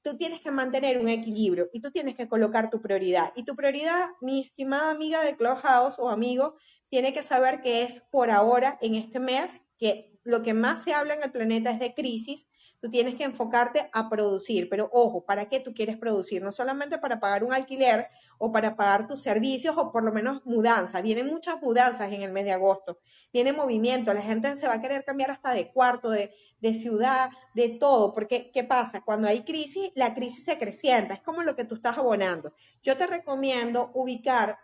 tú 0.02 0.18
tienes 0.18 0.42
que 0.42 0.52
mantener 0.52 0.98
un 1.00 1.08
equilibrio 1.10 1.70
y 1.74 1.82
tú 1.82 1.92
tienes 1.92 2.16
que 2.16 2.28
colocar 2.28 2.70
tu 2.70 2.82
prioridad. 2.82 3.32
Y 3.36 3.44
tu 3.44 3.56
prioridad, 3.56 4.10
mi 4.22 4.46
estimada 4.46 4.92
amiga 4.92 5.22
de 5.24 5.36
Clubhouse 5.36 6.00
o 6.00 6.10
amigo, 6.10 6.56
tiene 6.88 7.14
que 7.14 7.22
saber 7.24 7.62
que 7.62 7.84
es 7.84 8.02
por 8.12 8.32
ahora, 8.32 8.78
en 8.82 8.96
este 8.96 9.20
mes, 9.20 9.62
que 9.78 10.19
lo 10.30 10.44
que 10.44 10.54
más 10.54 10.84
se 10.84 10.94
habla 10.94 11.16
en 11.16 11.24
el 11.24 11.32
planeta 11.32 11.72
es 11.72 11.80
de 11.80 11.94
crisis. 11.94 12.48
Tú 12.82 12.90
tienes 12.90 13.16
que 13.16 13.26
enfocarte 13.26 13.90
a 13.92 14.10
producir, 14.10 14.70
pero 14.70 14.90
ojo, 14.94 15.26
¿para 15.26 15.50
qué 15.50 15.60
tú 15.60 15.74
quieres 15.74 15.98
producir? 15.98 16.42
No 16.42 16.54
solamente 16.54 16.98
para 16.98 17.20
pagar 17.20 17.44
un 17.44 17.54
alquiler 17.54 18.08
o 18.38 18.54
para 18.54 18.78
pagar 18.78 19.06
tus 19.06 19.22
servicios 19.22 19.76
o 19.78 19.92
por 19.92 20.06
lo 20.06 20.14
menos 20.14 20.46
mudanza. 20.46 21.02
Vienen 21.02 21.28
muchas 21.28 21.62
mudanzas 21.62 22.14
en 22.14 22.22
el 22.22 22.32
mes 22.32 22.46
de 22.46 22.54
agosto. 22.54 23.00
Viene 23.34 23.52
movimiento, 23.52 24.14
la 24.14 24.22
gente 24.22 24.56
se 24.56 24.68
va 24.68 24.76
a 24.76 24.82
querer 24.82 25.04
cambiar 25.04 25.32
hasta 25.32 25.52
de 25.52 25.72
cuarto, 25.74 26.10
de, 26.10 26.34
de 26.62 26.74
ciudad, 26.74 27.30
de 27.54 27.70
todo, 27.70 28.14
porque 28.14 28.50
¿qué 28.54 28.64
pasa? 28.64 29.02
Cuando 29.02 29.28
hay 29.28 29.44
crisis, 29.44 29.92
la 29.96 30.14
crisis 30.14 30.46
se 30.46 30.58
crecienta, 30.58 31.16
es 31.16 31.22
como 31.22 31.44
lo 31.44 31.58
que 31.58 31.66
tú 31.66 31.76
estás 31.76 31.98
abonando. 31.98 32.54
Yo 32.82 32.98
te 32.98 33.08
recomiendo 33.08 33.92
ubicar 33.94 34.58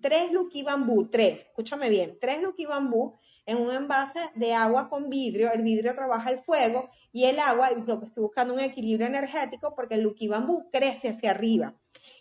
tres 0.00 0.32
Lucky 0.32 0.62
Bambú, 0.62 1.08
tres, 1.08 1.46
escúchame 1.46 1.88
bien, 1.88 2.18
tres 2.20 2.42
Lucky 2.42 2.66
Bambú 2.66 3.18
en 3.46 3.58
un 3.58 3.72
envase 3.72 4.20
de 4.34 4.54
agua 4.54 4.88
con 4.88 5.08
vidrio, 5.08 5.52
el 5.52 5.62
vidrio 5.62 5.94
trabaja 5.94 6.30
el 6.30 6.38
fuego 6.38 6.90
y 7.12 7.24
el 7.24 7.38
agua, 7.38 7.72
y 7.72 7.82
que 7.82 7.92
estoy 7.92 8.22
buscando 8.22 8.54
un 8.54 8.60
equilibrio 8.60 9.06
energético 9.06 9.74
porque 9.74 9.96
el 9.96 10.02
Lucky 10.02 10.28
Bambú 10.28 10.70
crece 10.70 11.08
hacia 11.08 11.30
arriba. 11.30 11.74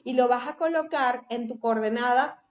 Y 0.03 0.14
lo 0.14 0.27
vas 0.27 0.48
a 0.48 0.58
colocar 0.58 1.22
en 1.30 1.48
tu 1.48 1.59
coordenada 1.59 2.41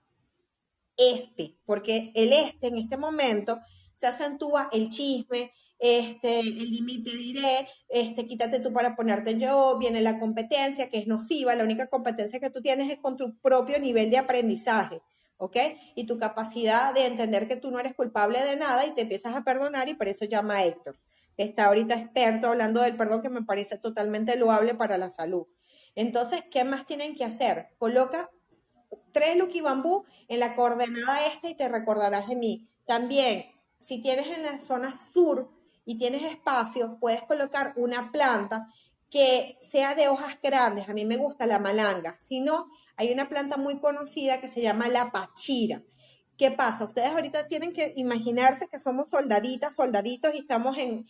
este, 0.97 1.57
porque 1.65 2.11
el 2.15 2.33
este 2.33 2.67
en 2.67 2.77
este 2.77 2.97
momento 2.97 3.59
se 3.93 4.07
acentúa 4.07 4.69
el 4.71 4.89
chisme, 4.89 5.51
este, 5.79 6.39
el 6.39 6.71
límite 6.71 7.09
diré, 7.15 7.67
este, 7.89 8.27
quítate 8.27 8.59
tú 8.59 8.71
para 8.71 8.95
ponerte 8.95 9.39
yo, 9.39 9.77
viene 9.79 10.01
la 10.01 10.19
competencia 10.19 10.89
que 10.89 10.99
es 10.99 11.07
nociva, 11.07 11.55
la 11.55 11.63
única 11.63 11.87
competencia 11.87 12.39
que 12.39 12.51
tú 12.51 12.61
tienes 12.61 12.91
es 12.91 12.99
con 12.99 13.17
tu 13.17 13.35
propio 13.39 13.79
nivel 13.79 14.11
de 14.11 14.19
aprendizaje, 14.19 15.01
¿ok? 15.41 15.57
Y 15.95 16.05
tu 16.05 16.17
capacidad 16.17 16.93
de 16.93 17.07
entender 17.07 17.47
que 17.47 17.55
tú 17.55 17.71
no 17.71 17.79
eres 17.79 17.95
culpable 17.95 18.39
de 18.43 18.57
nada 18.57 18.85
y 18.85 18.91
te 18.91 19.01
empiezas 19.01 19.35
a 19.35 19.43
perdonar 19.43 19.89
y 19.89 19.95
por 19.95 20.07
eso 20.07 20.25
llama 20.25 20.57
a 20.57 20.65
Héctor. 20.65 20.99
Está 21.35 21.65
ahorita 21.65 21.95
experto 21.95 22.47
hablando 22.47 22.81
del 22.81 22.95
perdón 22.95 23.23
que 23.23 23.29
me 23.29 23.41
parece 23.41 23.79
totalmente 23.79 24.37
loable 24.37 24.75
para 24.75 24.99
la 24.99 25.09
salud. 25.09 25.47
Entonces, 25.95 26.43
¿qué 26.51 26.63
más 26.63 26.85
tienen 26.85 27.15
que 27.15 27.25
hacer? 27.25 27.69
Coloca 27.79 28.29
tres 29.11 29.35
Lucky 29.35 29.61
Bambú 29.61 30.05
en 30.27 30.39
la 30.39 30.55
coordenada 30.55 31.25
este 31.33 31.49
y 31.49 31.55
te 31.55 31.67
recordarás 31.67 32.27
de 32.27 32.35
mí. 32.35 32.69
También, 32.85 33.45
si 33.79 33.99
tienes 33.99 34.27
en 34.27 34.43
la 34.43 34.59
zona 34.59 34.93
sur 35.11 35.49
y 35.85 35.97
tienes 35.97 36.21
espacio, 36.31 36.97
puedes 36.99 37.23
colocar 37.23 37.73
una 37.77 38.11
planta 38.11 38.67
que 39.09 39.57
sea 39.61 39.95
de 39.95 40.07
hojas 40.07 40.37
grandes. 40.41 40.87
A 40.87 40.93
mí 40.93 41.03
me 41.05 41.17
gusta 41.17 41.47
la 41.47 41.57
malanga. 41.57 42.15
Si 42.19 42.41
no, 42.41 42.67
hay 42.97 43.11
una 43.11 43.29
planta 43.29 43.57
muy 43.57 43.79
conocida 43.79 44.39
que 44.39 44.47
se 44.47 44.61
llama 44.61 44.87
la 44.89 45.11
pachira. 45.11 45.83
¿Qué 46.37 46.51
pasa? 46.51 46.85
Ustedes 46.85 47.11
ahorita 47.11 47.47
tienen 47.47 47.73
que 47.73 47.93
imaginarse 47.95 48.67
que 48.67 48.79
somos 48.79 49.09
soldaditas, 49.09 49.75
soldaditos 49.75 50.33
y 50.33 50.39
estamos 50.39 50.77
en, 50.77 51.05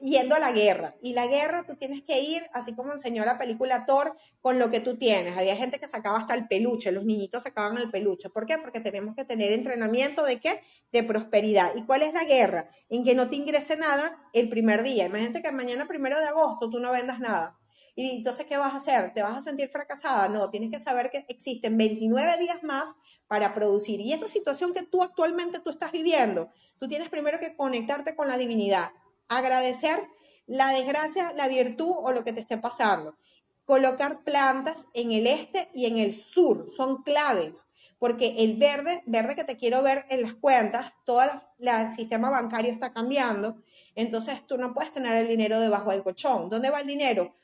yendo 0.00 0.34
a 0.34 0.38
la 0.38 0.52
guerra. 0.52 0.94
Y 1.02 1.12
la 1.12 1.26
guerra 1.26 1.64
tú 1.66 1.76
tienes 1.76 2.02
que 2.02 2.20
ir, 2.20 2.42
así 2.52 2.74
como 2.74 2.92
enseñó 2.92 3.24
la 3.24 3.38
película 3.38 3.84
Thor, 3.86 4.16
con 4.40 4.58
lo 4.58 4.70
que 4.70 4.80
tú 4.80 4.96
tienes. 4.96 5.36
Había 5.36 5.56
gente 5.56 5.78
que 5.78 5.86
sacaba 5.86 6.18
hasta 6.18 6.34
el 6.34 6.48
peluche, 6.48 6.92
los 6.92 7.04
niñitos 7.04 7.42
sacaban 7.42 7.76
el 7.76 7.90
peluche. 7.90 8.30
¿Por 8.30 8.46
qué? 8.46 8.58
Porque 8.58 8.80
tenemos 8.80 9.14
que 9.14 9.24
tener 9.24 9.52
entrenamiento 9.52 10.24
de 10.24 10.40
qué? 10.40 10.62
De 10.90 11.02
prosperidad. 11.02 11.72
¿Y 11.76 11.84
cuál 11.84 12.02
es 12.02 12.14
la 12.14 12.24
guerra? 12.24 12.68
En 12.88 13.04
que 13.04 13.14
no 13.14 13.28
te 13.28 13.36
ingrese 13.36 13.76
nada 13.76 14.28
el 14.32 14.48
primer 14.48 14.82
día. 14.82 15.06
Imagínate 15.06 15.42
que 15.42 15.52
mañana 15.52 15.86
primero 15.86 16.18
de 16.18 16.26
agosto 16.26 16.70
tú 16.70 16.80
no 16.80 16.92
vendas 16.92 17.20
nada. 17.20 17.58
Y 17.94 18.16
entonces, 18.16 18.46
¿qué 18.46 18.56
vas 18.56 18.72
a 18.72 18.78
hacer? 18.78 19.12
¿Te 19.12 19.22
vas 19.22 19.36
a 19.36 19.42
sentir 19.42 19.68
fracasada? 19.68 20.28
No, 20.28 20.48
tienes 20.48 20.70
que 20.70 20.78
saber 20.78 21.10
que 21.10 21.26
existen 21.28 21.76
29 21.76 22.38
días 22.38 22.62
más 22.62 22.94
para 23.28 23.54
producir. 23.54 24.00
Y 24.00 24.12
esa 24.12 24.28
situación 24.28 24.72
que 24.72 24.82
tú 24.82 25.02
actualmente 25.02 25.58
tú 25.58 25.70
estás 25.70 25.92
viviendo, 25.92 26.50
tú 26.78 26.88
tienes 26.88 27.10
primero 27.10 27.38
que 27.38 27.54
conectarte 27.54 28.16
con 28.16 28.28
la 28.28 28.38
divinidad, 28.38 28.90
agradecer 29.28 30.08
la 30.46 30.68
desgracia, 30.68 31.32
la 31.34 31.48
virtud 31.48 31.92
o 31.96 32.12
lo 32.12 32.24
que 32.24 32.32
te 32.32 32.40
esté 32.40 32.56
pasando. 32.56 33.16
Colocar 33.64 34.24
plantas 34.24 34.86
en 34.94 35.12
el 35.12 35.26
este 35.26 35.70
y 35.74 35.86
en 35.86 35.98
el 35.98 36.14
sur 36.14 36.68
son 36.74 37.02
claves, 37.02 37.66
porque 37.98 38.36
el 38.38 38.56
verde, 38.56 39.02
verde 39.06 39.36
que 39.36 39.44
te 39.44 39.56
quiero 39.56 39.82
ver 39.82 40.04
en 40.08 40.22
las 40.22 40.34
cuentas, 40.34 40.92
todo 41.04 41.22
el 41.22 41.92
sistema 41.92 42.30
bancario 42.30 42.72
está 42.72 42.92
cambiando, 42.92 43.62
entonces 43.94 44.46
tú 44.46 44.56
no 44.56 44.74
puedes 44.74 44.92
tener 44.92 45.14
el 45.16 45.28
dinero 45.28 45.60
debajo 45.60 45.90
del 45.90 46.02
colchón. 46.02 46.48
¿Dónde 46.48 46.70
va 46.70 46.80
el 46.80 46.86
dinero? 46.86 47.34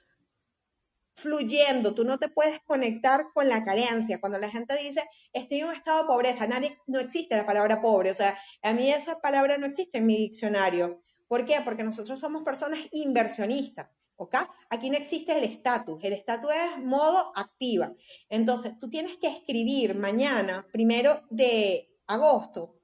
Fluyendo, 1.18 1.94
tú 1.94 2.04
no 2.04 2.18
te 2.18 2.28
puedes 2.28 2.60
conectar 2.60 3.26
con 3.34 3.48
la 3.48 3.64
carencia. 3.64 4.20
Cuando 4.20 4.38
la 4.38 4.50
gente 4.50 4.76
dice, 4.76 5.02
estoy 5.32 5.58
en 5.58 5.66
un 5.66 5.74
estado 5.74 6.02
de 6.02 6.06
pobreza, 6.06 6.46
nadie, 6.46 6.76
no 6.86 7.00
existe 7.00 7.36
la 7.36 7.44
palabra 7.44 7.80
pobre, 7.80 8.10
o 8.10 8.14
sea, 8.14 8.38
a 8.62 8.72
mí 8.72 8.90
esa 8.90 9.20
palabra 9.20 9.58
no 9.58 9.66
existe 9.66 9.98
en 9.98 10.06
mi 10.06 10.16
diccionario. 10.16 11.02
¿Por 11.26 11.44
qué? 11.44 11.60
Porque 11.64 11.82
nosotros 11.82 12.18
somos 12.18 12.44
personas 12.44 12.78
inversionistas, 12.92 13.90
¿ok? 14.16 14.36
Aquí 14.70 14.90
no 14.90 14.96
existe 14.96 15.36
el 15.36 15.44
estatus, 15.44 16.02
el 16.02 16.12
estatus 16.12 16.50
es 16.52 16.82
modo 16.82 17.32
activa. 17.34 17.92
Entonces, 18.28 18.78
tú 18.78 18.88
tienes 18.88 19.16
que 19.18 19.28
escribir 19.28 19.94
mañana, 19.96 20.66
primero 20.72 21.22
de 21.30 21.90
agosto, 22.06 22.78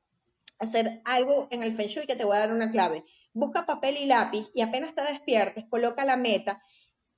hacer 0.59 1.03
algo 1.05 1.49
en 1.51 1.63
el 1.63 1.75
Feng 1.75 1.89
Shui 1.89 2.07
que 2.07 2.17
te 2.17 2.25
voy 2.25 2.37
a 2.37 2.41
dar 2.41 2.53
una 2.53 2.71
clave. 2.71 3.05
Busca 3.33 3.67
papel 3.67 3.97
y 3.97 4.07
lápiz 4.07 4.51
y 4.55 4.61
apenas 4.61 4.95
te 4.95 5.03
despiertes, 5.03 5.65
coloca 5.69 6.05
la 6.05 6.17
meta 6.17 6.61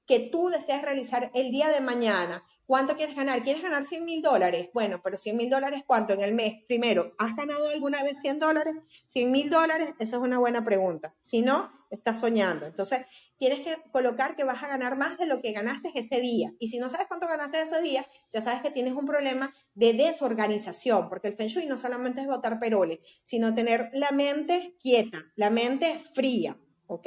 que 0.07 0.21
tú 0.21 0.49
deseas 0.49 0.83
realizar 0.83 1.31
el 1.35 1.51
día 1.51 1.69
de 1.69 1.81
mañana. 1.81 2.45
¿Cuánto 2.67 2.97
quieres 2.97 3.15
ganar? 3.15 3.43
¿Quieres 3.43 3.63
ganar 3.63 3.85
100 3.85 4.05
mil 4.05 4.23
dólares? 4.23 4.71
Bueno, 4.75 5.01
pero 5.03 5.17
100 5.17 5.37
mil 5.37 5.51
dólares, 5.51 5.85
¿cuánto 5.87 6.15
en 6.15 6.23
el 6.23 6.35
mes? 6.35 6.65
Primero, 6.67 7.15
¿has 7.19 7.37
ganado 7.37 7.69
alguna 7.69 8.03
vez 8.03 8.19
100 8.21 8.41
dólares? 8.41 8.75
100 9.07 9.31
mil 9.31 9.51
dólares, 9.51 9.91
esa 10.01 10.17
es 10.17 10.23
una 10.23 10.39
buena 10.39 10.65
pregunta. 10.65 11.15
Si 11.21 11.43
no, 11.43 11.71
estás 11.91 12.21
soñando. 12.21 12.67
Entonces, 12.67 13.07
tienes 13.39 13.61
que 13.61 13.77
colocar 13.93 14.37
que 14.37 14.45
vas 14.45 14.63
a 14.63 14.69
ganar 14.69 14.97
más 14.97 15.19
de 15.19 15.27
lo 15.27 15.41
que 15.41 15.53
ganaste 15.53 15.93
ese 15.95 16.21
día. 16.21 16.53
Y 16.59 16.69
si 16.69 16.79
no 16.79 16.89
sabes 16.89 17.07
cuánto 17.07 17.29
ganaste 17.29 17.63
ese 17.63 17.83
día, 17.83 18.05
ya 18.31 18.41
sabes 18.41 18.63
que 18.63 18.71
tienes 18.71 18.95
un 18.95 19.07
problema 19.07 19.53
de 19.75 19.93
desorganización, 19.93 21.09
porque 21.09 21.29
el 21.29 21.37
Feng 21.37 21.49
Shui 21.49 21.67
no 21.67 21.79
solamente 21.79 22.21
es 22.21 22.27
botar 22.27 22.59
peroles, 22.59 22.99
sino 23.23 23.55
tener 23.55 23.91
la 23.93 24.11
mente 24.11 24.77
quieta, 24.81 25.25
la 25.37 25.51
mente 25.51 25.99
fría, 26.15 26.59
¿ok? 26.87 27.07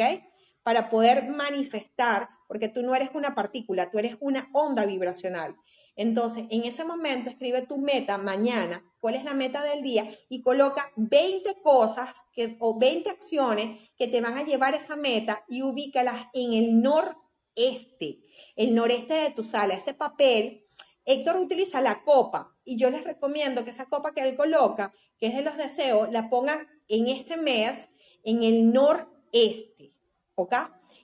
Para 0.64 0.90
poder 0.90 1.28
manifestar, 1.28 2.30
porque 2.50 2.68
tú 2.68 2.82
no 2.82 2.96
eres 2.96 3.12
una 3.14 3.36
partícula, 3.36 3.92
tú 3.92 4.00
eres 4.00 4.18
una 4.20 4.50
onda 4.54 4.88
vibracional. 4.88 5.56
Entonces, 5.96 6.48
en 6.50 6.64
ese 6.64 6.84
momento 6.84 7.30
escribe 7.30 7.62
tu 7.68 7.78
meta 7.78 8.18
mañana, 8.18 8.84
cuál 9.00 9.14
es 9.14 9.24
la 9.24 9.36
meta 9.36 9.64
del 9.64 9.84
día 9.84 10.10
y 10.30 10.42
coloca 10.42 10.84
20 10.96 11.62
cosas 11.62 12.26
o 12.60 12.80
20 12.80 13.08
acciones 13.08 13.88
que 14.00 14.08
te 14.08 14.20
van 14.20 14.36
a 14.36 14.44
llevar 14.44 14.74
a 14.74 14.78
esa 14.78 14.96
meta 14.96 15.46
y 15.48 15.62
ubícalas 15.62 16.26
en 16.34 16.54
el 16.54 16.82
noreste, 16.82 18.20
el 18.56 18.74
noreste 18.74 19.14
de 19.14 19.30
tu 19.30 19.44
sala. 19.44 19.76
Ese 19.76 19.94
papel, 19.94 20.66
Héctor 21.06 21.38
utiliza 21.38 21.82
la 21.82 22.04
copa 22.04 22.58
y 22.66 22.78
yo 22.78 22.90
les 22.90 23.04
recomiendo 23.04 23.64
que 23.64 23.70
esa 23.70 23.86
copa 23.86 24.12
que 24.12 24.28
él 24.28 24.36
coloca, 24.36 24.92
que 25.20 25.28
es 25.28 25.36
de 25.36 25.44
los 25.44 25.56
deseos, 25.56 26.12
la 26.12 26.32
pongan 26.32 26.68
en 26.88 27.10
este 27.10 27.38
mes 27.38 27.90
en 28.24 28.42
el 28.42 28.74
noreste, 28.74 29.94
¿ok? 30.34 30.56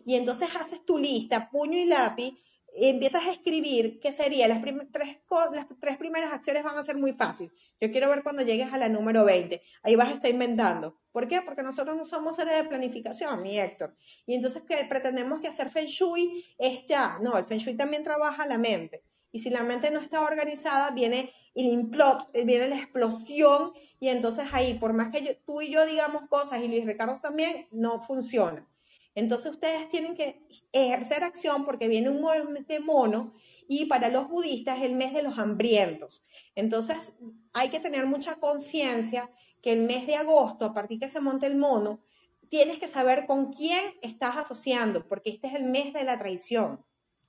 Y 0.06 0.16
entonces 0.16 0.56
haces 0.56 0.86
tu 0.86 0.98
lista, 0.98 1.50
puño 1.50 1.78
y 1.78 1.86
lápiz, 1.86 2.38
empiezas 2.76 3.26
a 3.26 3.32
escribir 3.32 4.00
qué 4.00 4.12
sería, 4.12 4.48
las, 4.48 4.62
tres, 4.62 5.98
primeras 5.98 6.34
acciones 6.34 6.64
van 6.64 6.78
a 6.78 6.84
ser 6.84 6.98
muy 6.98 7.14
fáciles. 7.14 7.54
Yo 7.80 7.92
quiero 7.92 8.10
ver 8.10 8.22
cuando 8.22 8.44
llegues 8.44 8.72
a 8.74 8.78
la 8.78 8.90
número 8.90 9.24
20. 9.24 9.62
Ahí 9.84 9.96
vas 9.96 10.10
a 10.10 10.14
estar 10.14 10.30
inventando. 10.30 10.98
¿Por 11.12 11.28
qué? 11.28 11.42
Porque 11.42 11.64
nosotros 11.64 11.96
no 11.96 12.06
somos 12.06 12.36
seres 12.36 12.58
de 12.58 12.68
planificación, 12.68 13.42
mi 13.42 13.58
Héctor. 13.58 13.96
Y 14.26 14.36
entonces 14.36 14.64
que 14.64 14.86
pretendemos 14.90 15.40
que 15.40 15.48
hacer 15.48 15.70
Feng 15.70 15.86
Shui 15.86 16.46
es 16.58 16.86
ya. 16.86 17.20
No, 17.22 17.38
el 17.38 17.46
Feng 17.46 17.60
Shui 17.60 17.76
también 17.76 18.04
trabaja 18.04 18.46
la 18.46 18.58
mente. 18.58 19.04
Y 19.32 19.40
si 19.40 19.50
la 19.50 19.64
mente 19.64 19.92
no 19.92 20.00
está 20.00 20.22
organizada, 20.22 20.92
viene 20.92 21.34
el 21.56 21.68
implot, 21.68 22.32
viene 22.46 22.68
la 22.68 22.78
explosión. 22.78 23.74
Y 24.00 24.10
entonces 24.10 24.48
ahí, 24.52 24.74
por 24.76 24.94
más 24.94 25.12
que 25.12 25.42
tú 25.46 25.62
y 25.62 25.72
yo 25.72 25.86
digamos 25.86 26.28
cosas 26.30 26.62
y 26.62 26.68
Luis 26.68 26.86
Ricardo 26.86 27.20
también, 27.22 27.68
no 27.72 28.02
funciona. 28.02 28.68
Entonces 29.16 29.52
ustedes 29.52 29.88
tienen 29.88 30.16
que 30.16 30.42
ejercer 30.74 31.24
acción 31.24 31.64
porque 31.64 31.88
viene 31.88 32.10
un 32.10 32.22
mes 32.52 32.68
de 32.68 32.82
mono 32.82 33.34
y 33.68 33.86
para 33.86 34.10
los 34.10 34.30
budistas 34.30 34.80
es 34.80 34.84
el 34.84 34.96
mes 34.96 35.14
de 35.14 35.24
los 35.24 35.40
hambrientos. 35.40 36.24
Entonces 36.54 37.14
hay 37.54 37.70
que 37.70 37.80
tener 37.80 38.06
mucha 38.06 38.36
conciencia 38.36 39.32
que 39.62 39.72
el 39.72 39.84
mes 39.84 40.06
de 40.06 40.16
agosto, 40.16 40.66
a 40.66 40.74
partir 40.74 41.00
que 41.00 41.10
se 41.10 41.22
monte 41.22 41.48
el 41.48 41.56
mono, 41.56 42.02
tienes 42.50 42.78
que 42.78 42.88
saber 42.88 43.26
con 43.26 43.52
quién 43.52 43.84
estás 44.02 44.38
asociando, 44.38 45.08
porque 45.08 45.32
este 45.32 45.48
es 45.48 45.56
el 45.56 45.64
mes 45.64 45.94
de 45.94 46.04
la 46.04 46.20
traición. 46.20 46.86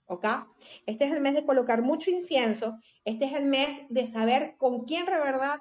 ¿Ok? 0.09 0.25
Este 0.87 1.07
es 1.07 1.13
el 1.13 1.21
mes 1.21 1.35
de 1.35 1.45
colocar 1.45 1.83
mucho 1.83 2.11
incienso, 2.11 2.79
este 3.05 3.25
es 3.25 3.33
el 3.33 3.47
mes 3.47 3.89
de 3.89 4.07
saber 4.07 4.57
con 4.57 4.85
quién 4.85 5.05
de 5.07 5.19
verdad 5.19 5.59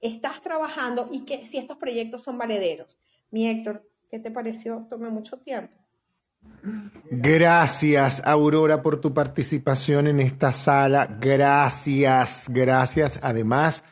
estás 0.00 0.40
trabajando 0.40 1.08
y 1.10 1.24
que 1.24 1.46
si 1.46 1.58
estos 1.58 1.78
proyectos 1.78 2.22
son 2.22 2.38
valederos. 2.38 2.98
Mi 3.30 3.48
Héctor, 3.48 3.87
¿qué 4.10 4.18
te 4.18 4.30
pareció? 4.30 4.86
Tomé 4.88 5.08
mucho 5.10 5.38
tiempo. 5.38 5.74
Gracias, 7.10 8.22
Aurora, 8.24 8.82
por 8.82 9.00
tu 9.00 9.14
participación 9.14 10.06
en 10.06 10.20
esta 10.20 10.52
sala. 10.52 11.18
Gracias, 11.20 12.44
gracias. 12.48 13.18
Además, 13.22 13.84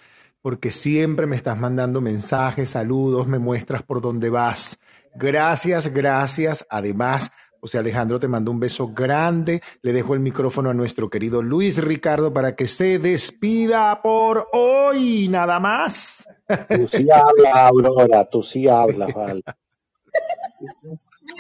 porque 0.43 0.71
siempre 0.71 1.27
me 1.27 1.37
estás 1.37 1.59
mandando 1.59 2.01
mensajes, 2.01 2.71
saludos, 2.71 3.27
me 3.27 3.39
muestras 3.39 3.83
por 3.83 4.01
dónde 4.01 4.31
vas. 4.31 4.79
Gracias, 5.15 5.89
gracias. 5.89 6.67
Además, 6.69 7.31
José 7.61 7.79
Alejandro 7.79 8.21
te 8.21 8.29
mando 8.29 8.51
un 8.51 8.61
beso 8.61 8.89
grande. 8.89 9.63
Le 9.83 9.93
dejo 9.93 10.15
el 10.15 10.21
micrófono 10.21 10.71
a 10.71 10.75
nuestro 10.75 11.09
querido 11.09 11.43
Luis 11.43 11.83
Ricardo 11.83 12.33
para 12.33 12.55
que 12.55 12.69
se 12.69 12.99
despida 12.99 14.03
por 14.03 14.47
hoy, 14.53 15.29
nada 15.29 15.59
más. 15.59 16.29
Tú 16.69 16.87
sí 16.87 17.09
hablas, 17.11 17.55
Aurora, 17.55 18.29
tú 18.29 18.43
sí 18.43 18.69
hablas, 18.69 19.13
vale. 19.15 19.43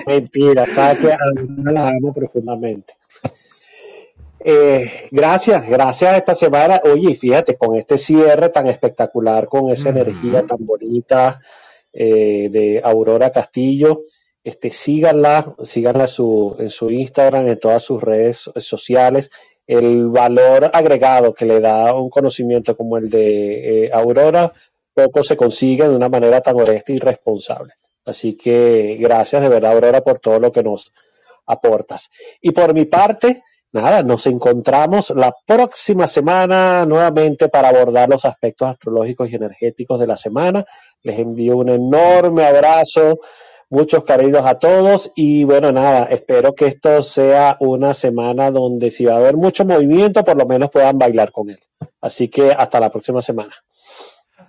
Mentira, 0.07 0.67
sabes 0.67 0.99
que 0.99 1.13
a 1.13 1.19
Aurora 1.37 1.73
la 1.73 1.89
amo 1.89 2.13
profundamente. 2.13 2.95
Eh, 4.41 5.09
gracias, 5.11 5.69
gracias 5.69 6.17
esta 6.17 6.35
semana. 6.35 6.81
Oye, 6.85 7.11
y 7.11 7.15
fíjate, 7.15 7.57
con 7.57 7.75
este 7.75 7.99
cierre 7.99 8.51
tan 8.51 8.69
espectacular, 8.69 9.49
con 9.49 9.71
esa 9.71 9.89
energía 9.89 10.47
tan 10.47 10.65
bonita 10.65 11.41
eh, 11.93 12.49
de 12.51 12.81
Aurora 12.85 13.31
Castillo, 13.31 14.03
este, 14.45 14.71
síganla, 14.71 15.57
síganla 15.63 16.03
en 16.03 16.09
su, 16.09 16.55
en 16.59 16.71
su 16.71 16.91
Instagram, 16.91 17.49
en 17.49 17.59
todas 17.59 17.83
sus 17.83 18.01
redes 18.03 18.51
sociales. 18.59 19.31
El 19.67 20.09
valor 20.11 20.71
agregado 20.73 21.35
que 21.35 21.47
le 21.47 21.59
da 21.59 21.93
un 21.95 22.09
conocimiento 22.09 22.77
como 22.77 22.99
el 22.99 23.11
de 23.11 23.87
eh, 23.87 23.91
Aurora, 23.93 24.53
poco 24.95 25.25
se 25.25 25.37
consigue 25.37 25.89
de 25.89 25.97
una 25.97 26.09
manera 26.09 26.41
tan 26.41 26.55
honesta 26.55 26.93
y 26.93 26.99
responsable. 26.99 27.73
Así 28.07 28.35
que 28.37 28.97
gracias 28.99 29.43
de 29.43 29.49
verdad, 29.49 29.73
Aurora, 29.73 30.01
por 30.03 30.21
todo 30.21 30.39
lo 30.39 30.53
que 30.53 30.63
nos 30.63 30.93
aportas. 31.47 32.09
Y 32.41 32.53
por 32.53 32.73
mi 32.73 32.85
parte, 32.85 33.43
nada, 33.73 34.03
nos 34.03 34.27
encontramos 34.27 35.11
la 35.11 35.35
próxima 35.45 36.07
semana 36.07 36.87
nuevamente 36.87 37.49
para 37.49 37.69
abordar 37.69 38.09
los 38.09 38.25
aspectos 38.25 38.69
astrológicos 38.69 39.31
y 39.31 39.35
energéticos 39.35 39.99
de 39.99 40.07
la 40.07 40.17
semana. 40.17 40.65
Les 41.03 41.19
envío 41.19 41.57
un 41.57 41.69
enorme 41.69 42.45
abrazo, 42.45 43.19
muchos 43.69 44.05
cariños 44.05 44.47
a 44.47 44.59
todos 44.59 45.11
y 45.17 45.45
bueno, 45.45 45.73
nada, 45.73 46.05
espero 46.05 46.55
que 46.55 46.67
esto 46.67 47.03
sea 47.03 47.57
una 47.59 47.93
semana 47.93 48.53
donde 48.53 48.91
si 48.91 49.05
va 49.05 49.15
a 49.15 49.19
haber 49.19 49.37
mucho 49.37 49.65
movimiento, 49.65 50.23
por 50.23 50.37
lo 50.37 50.47
menos 50.47 50.71
puedan 50.71 50.99
bailar 50.99 51.33
con 51.33 51.51
él. 51.51 51.59
Así 52.01 52.29
que 52.29 52.53
hasta 52.53 52.79
la 52.79 52.91
próxima 52.91 53.21
semana. 53.21 53.55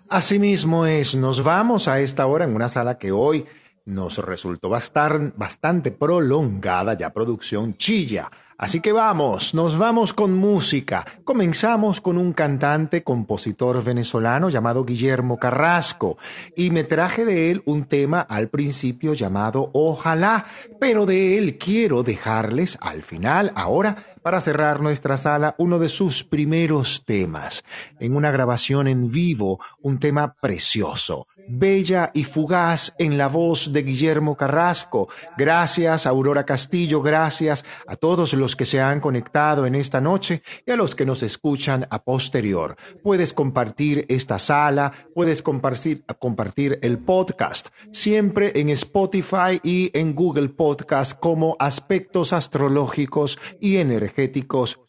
Asimismo 0.10 0.86
es, 0.86 1.16
nos 1.16 1.44
vamos 1.44 1.90
a 1.90 2.00
esta 2.00 2.26
hora 2.28 2.46
en 2.46 2.56
una 2.56 2.70
sala 2.70 2.98
que 2.98 3.12
hoy 3.12 3.46
nos 3.84 4.18
resultó 4.20 4.70
bastante 4.70 5.92
prolongada, 5.92 6.94
ya 6.94 7.12
producción 7.12 7.76
chilla. 7.76 8.32
Así 8.58 8.80
que 8.80 8.94
vamos, 8.94 9.54
nos 9.54 9.78
vamos 9.78 10.14
con 10.14 10.34
música. 10.34 11.06
Comenzamos 11.26 12.00
con 12.00 12.18
un 12.18 12.32
cantante, 12.32 13.04
compositor 13.04 13.84
venezolano 13.84 14.50
llamado 14.50 14.86
Guillermo 14.86 15.38
Carrasco 15.38 16.18
y 16.56 16.72
me 16.72 16.86
traje 16.86 17.26
de 17.26 17.52
él 17.52 17.62
un 17.66 17.84
tema 17.84 18.22
al 18.22 18.48
principio 18.48 19.14
llamado 19.14 19.70
Ojalá, 19.74 20.46
pero 20.80 21.06
de 21.06 21.38
él 21.38 21.58
quiero 21.58 22.02
dejarles 22.02 22.78
al 22.80 23.04
final, 23.04 23.52
ahora, 23.56 23.98
para 24.28 24.42
cerrar 24.42 24.82
nuestra 24.82 25.16
sala, 25.16 25.56
uno 25.58 25.80
de 25.80 25.88
sus 25.88 26.26
primeros 26.26 27.06
temas, 27.06 27.64
en 27.98 28.14
una 28.14 28.30
grabación 28.30 28.90
en 28.90 29.10
vivo, 29.10 29.62
un 29.82 30.02
tema 30.02 30.34
precioso, 30.34 31.30
bella 31.48 32.12
y 32.14 32.26
fugaz 32.26 32.94
en 33.00 33.18
la 33.18 33.30
voz 33.30 33.72
de 33.72 33.84
Guillermo 33.84 34.36
Carrasco. 34.36 35.08
Gracias, 35.38 36.06
Aurora 36.06 36.46
Castillo, 36.46 37.02
gracias 37.02 37.64
a 37.88 37.96
todos 37.96 38.34
los 38.34 38.58
que 38.58 38.66
se 38.66 38.82
han 38.82 39.00
conectado 39.00 39.66
en 39.66 39.76
esta 39.76 40.02
noche 40.02 40.44
y 40.66 40.72
a 40.72 40.76
los 40.76 40.94
que 40.94 41.06
nos 41.06 41.24
escuchan 41.24 41.88
a 41.90 42.04
posterior. 42.04 42.76
Puedes 43.02 43.32
compartir 43.32 44.06
esta 44.10 44.40
sala, 44.40 44.92
puedes 45.16 45.42
compartir, 45.42 46.04
compartir 46.20 46.80
el 46.82 47.00
podcast, 47.00 47.68
siempre 47.94 48.52
en 48.60 48.72
Spotify 48.72 49.62
y 49.64 49.90
en 49.98 50.16
Google 50.16 50.50
Podcast 50.50 51.18
como 51.18 51.56
aspectos 51.60 52.34
astrológicos 52.34 53.40
y 53.62 53.78
energéticos 53.78 54.17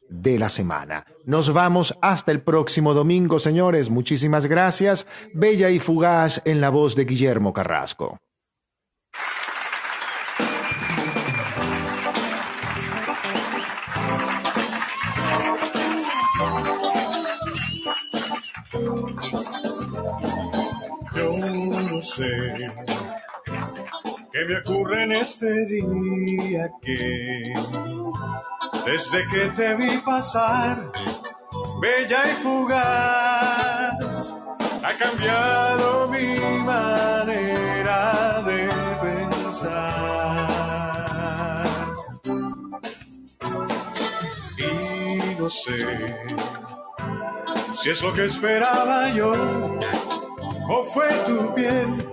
de 0.09 0.39
la 0.39 0.49
semana. 0.49 1.05
Nos 1.27 1.53
vamos 1.53 1.95
hasta 2.01 2.33
el 2.33 2.41
próximo 2.41 2.95
domingo, 2.95 3.39
señores. 3.39 3.91
Muchísimas 3.91 4.47
gracias. 4.47 5.07
Bella 5.35 5.71
y 5.71 5.79
fugaz 5.79 6.41
en 6.45 6.61
la 6.61 6.71
voz 6.71 6.97
de 6.97 7.05
Guillermo 7.05 7.53
Carrasco. 7.53 8.17
Qué 24.33 24.45
me 24.49 24.59
ocurre 24.59 25.03
en 25.05 25.13
este 25.13 25.67
día 25.67 26.71
que 26.83 27.53
desde 28.91 29.29
que 29.29 29.51
te 29.51 29.75
vi 29.75 29.99
pasar, 29.99 30.91
bella 31.79 32.21
y 32.25 32.35
fugaz, 32.43 34.35
ha 34.83 34.93
cambiado 34.99 36.09
mi 36.09 36.39
manera 36.65 38.43
de 38.47 38.71
pensar. 39.03 40.49
Y 44.57 45.35
no 45.39 45.51
sé 45.51 46.17
si 47.83 47.91
es 47.91 48.03
lo 48.03 48.15
que 48.15 48.25
esperaba 48.25 49.11
yo 49.11 49.33
o 50.71 50.85
fue 50.95 51.11
tu 51.27 51.55
piel 51.55 52.11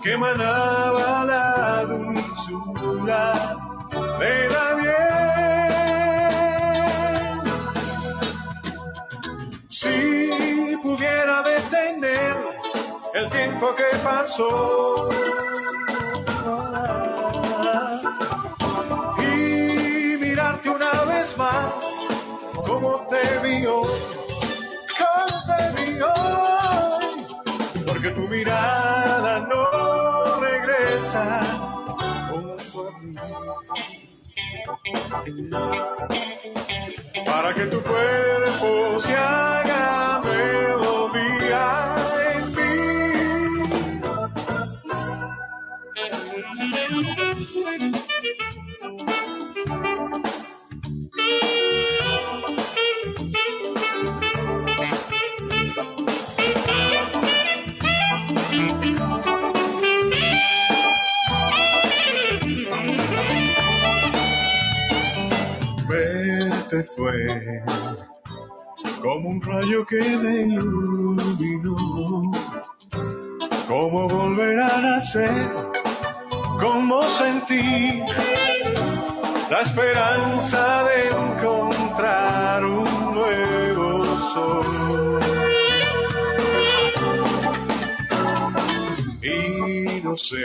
que 0.00 0.12
emanaba 0.12 1.24
la 1.24 1.84
dulzura 1.84 3.66
de 4.20 4.48
la 4.48 4.76
miel. 4.76 5.07
Si 9.80 10.76
pudiera 10.82 11.40
detener 11.40 12.36
el 13.14 13.30
tiempo 13.30 13.72
que 13.76 13.96
pasó 14.02 15.08
y 19.20 20.16
mirarte 20.20 20.68
una 20.68 21.04
vez 21.04 21.36
más 21.36 21.74
como 22.66 23.06
te 23.06 23.38
vi 23.38 23.66
hoy, 23.66 23.88
como 24.98 25.46
te 25.46 25.80
vi 25.80 26.00
hoy, 26.00 27.26
porque 27.86 28.10
tu 28.10 28.22
mirada 28.22 29.38
no 29.46 30.40
regresa. 30.40 31.40
Para 37.24 37.54
que 37.54 37.66
tu 37.66 37.80
cuerpo 37.80 39.00
se 39.00 39.14
Verte 65.88 66.84
fue 66.84 67.62
como 69.02 69.28
un 69.30 69.42
rayo 69.42 69.86
que 69.86 70.00
me 70.00 70.42
iluminó, 70.42 72.32
como 73.66 74.08
volver 74.08 74.60
a 74.60 74.80
nacer, 74.80 75.50
como 76.58 77.02
sentir 77.04 78.04
la 79.50 79.60
esperanza 79.62 80.84
de 80.84 81.08
encontrar 81.10 82.64
un 82.64 83.14
nuevo 83.14 84.04
sol. 84.34 85.20
Y 89.22 90.00
no 90.02 90.16
sé 90.16 90.44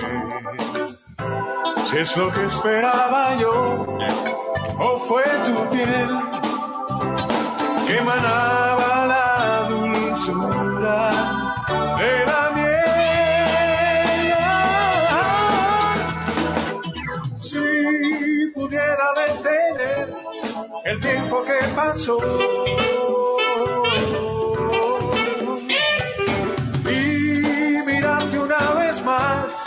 si 1.89 1.97
es 1.97 2.17
lo 2.17 2.31
que 2.31 2.45
esperaba 2.45 3.35
yo 3.35 3.97
o 4.79 4.97
fue 5.07 5.23
tu 5.45 5.69
piel 5.69 6.09
que 7.87 7.97
emanaba 7.97 8.92
tiempo 21.33 21.43
que 21.45 21.65
pasó. 21.75 22.17
Y 26.89 27.81
mirarte 27.85 28.39
una 28.39 28.71
vez 28.73 29.03
más 29.03 29.63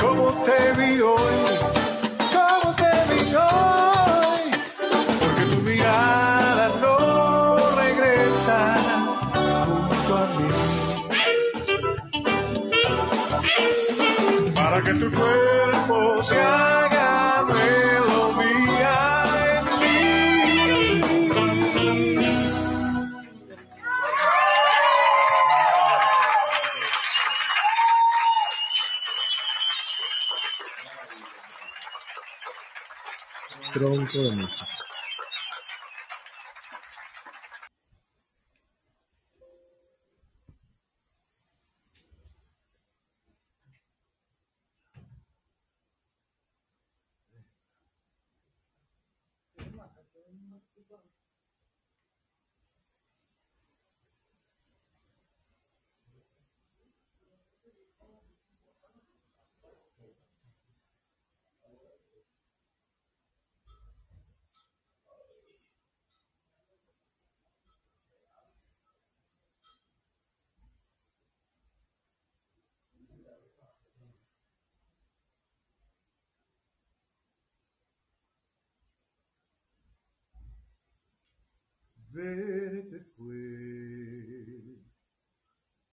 como 0.00 0.44
te 0.44 0.72
vi 0.80 1.00
hoy, 1.00 1.47
Tronco 34.18 34.47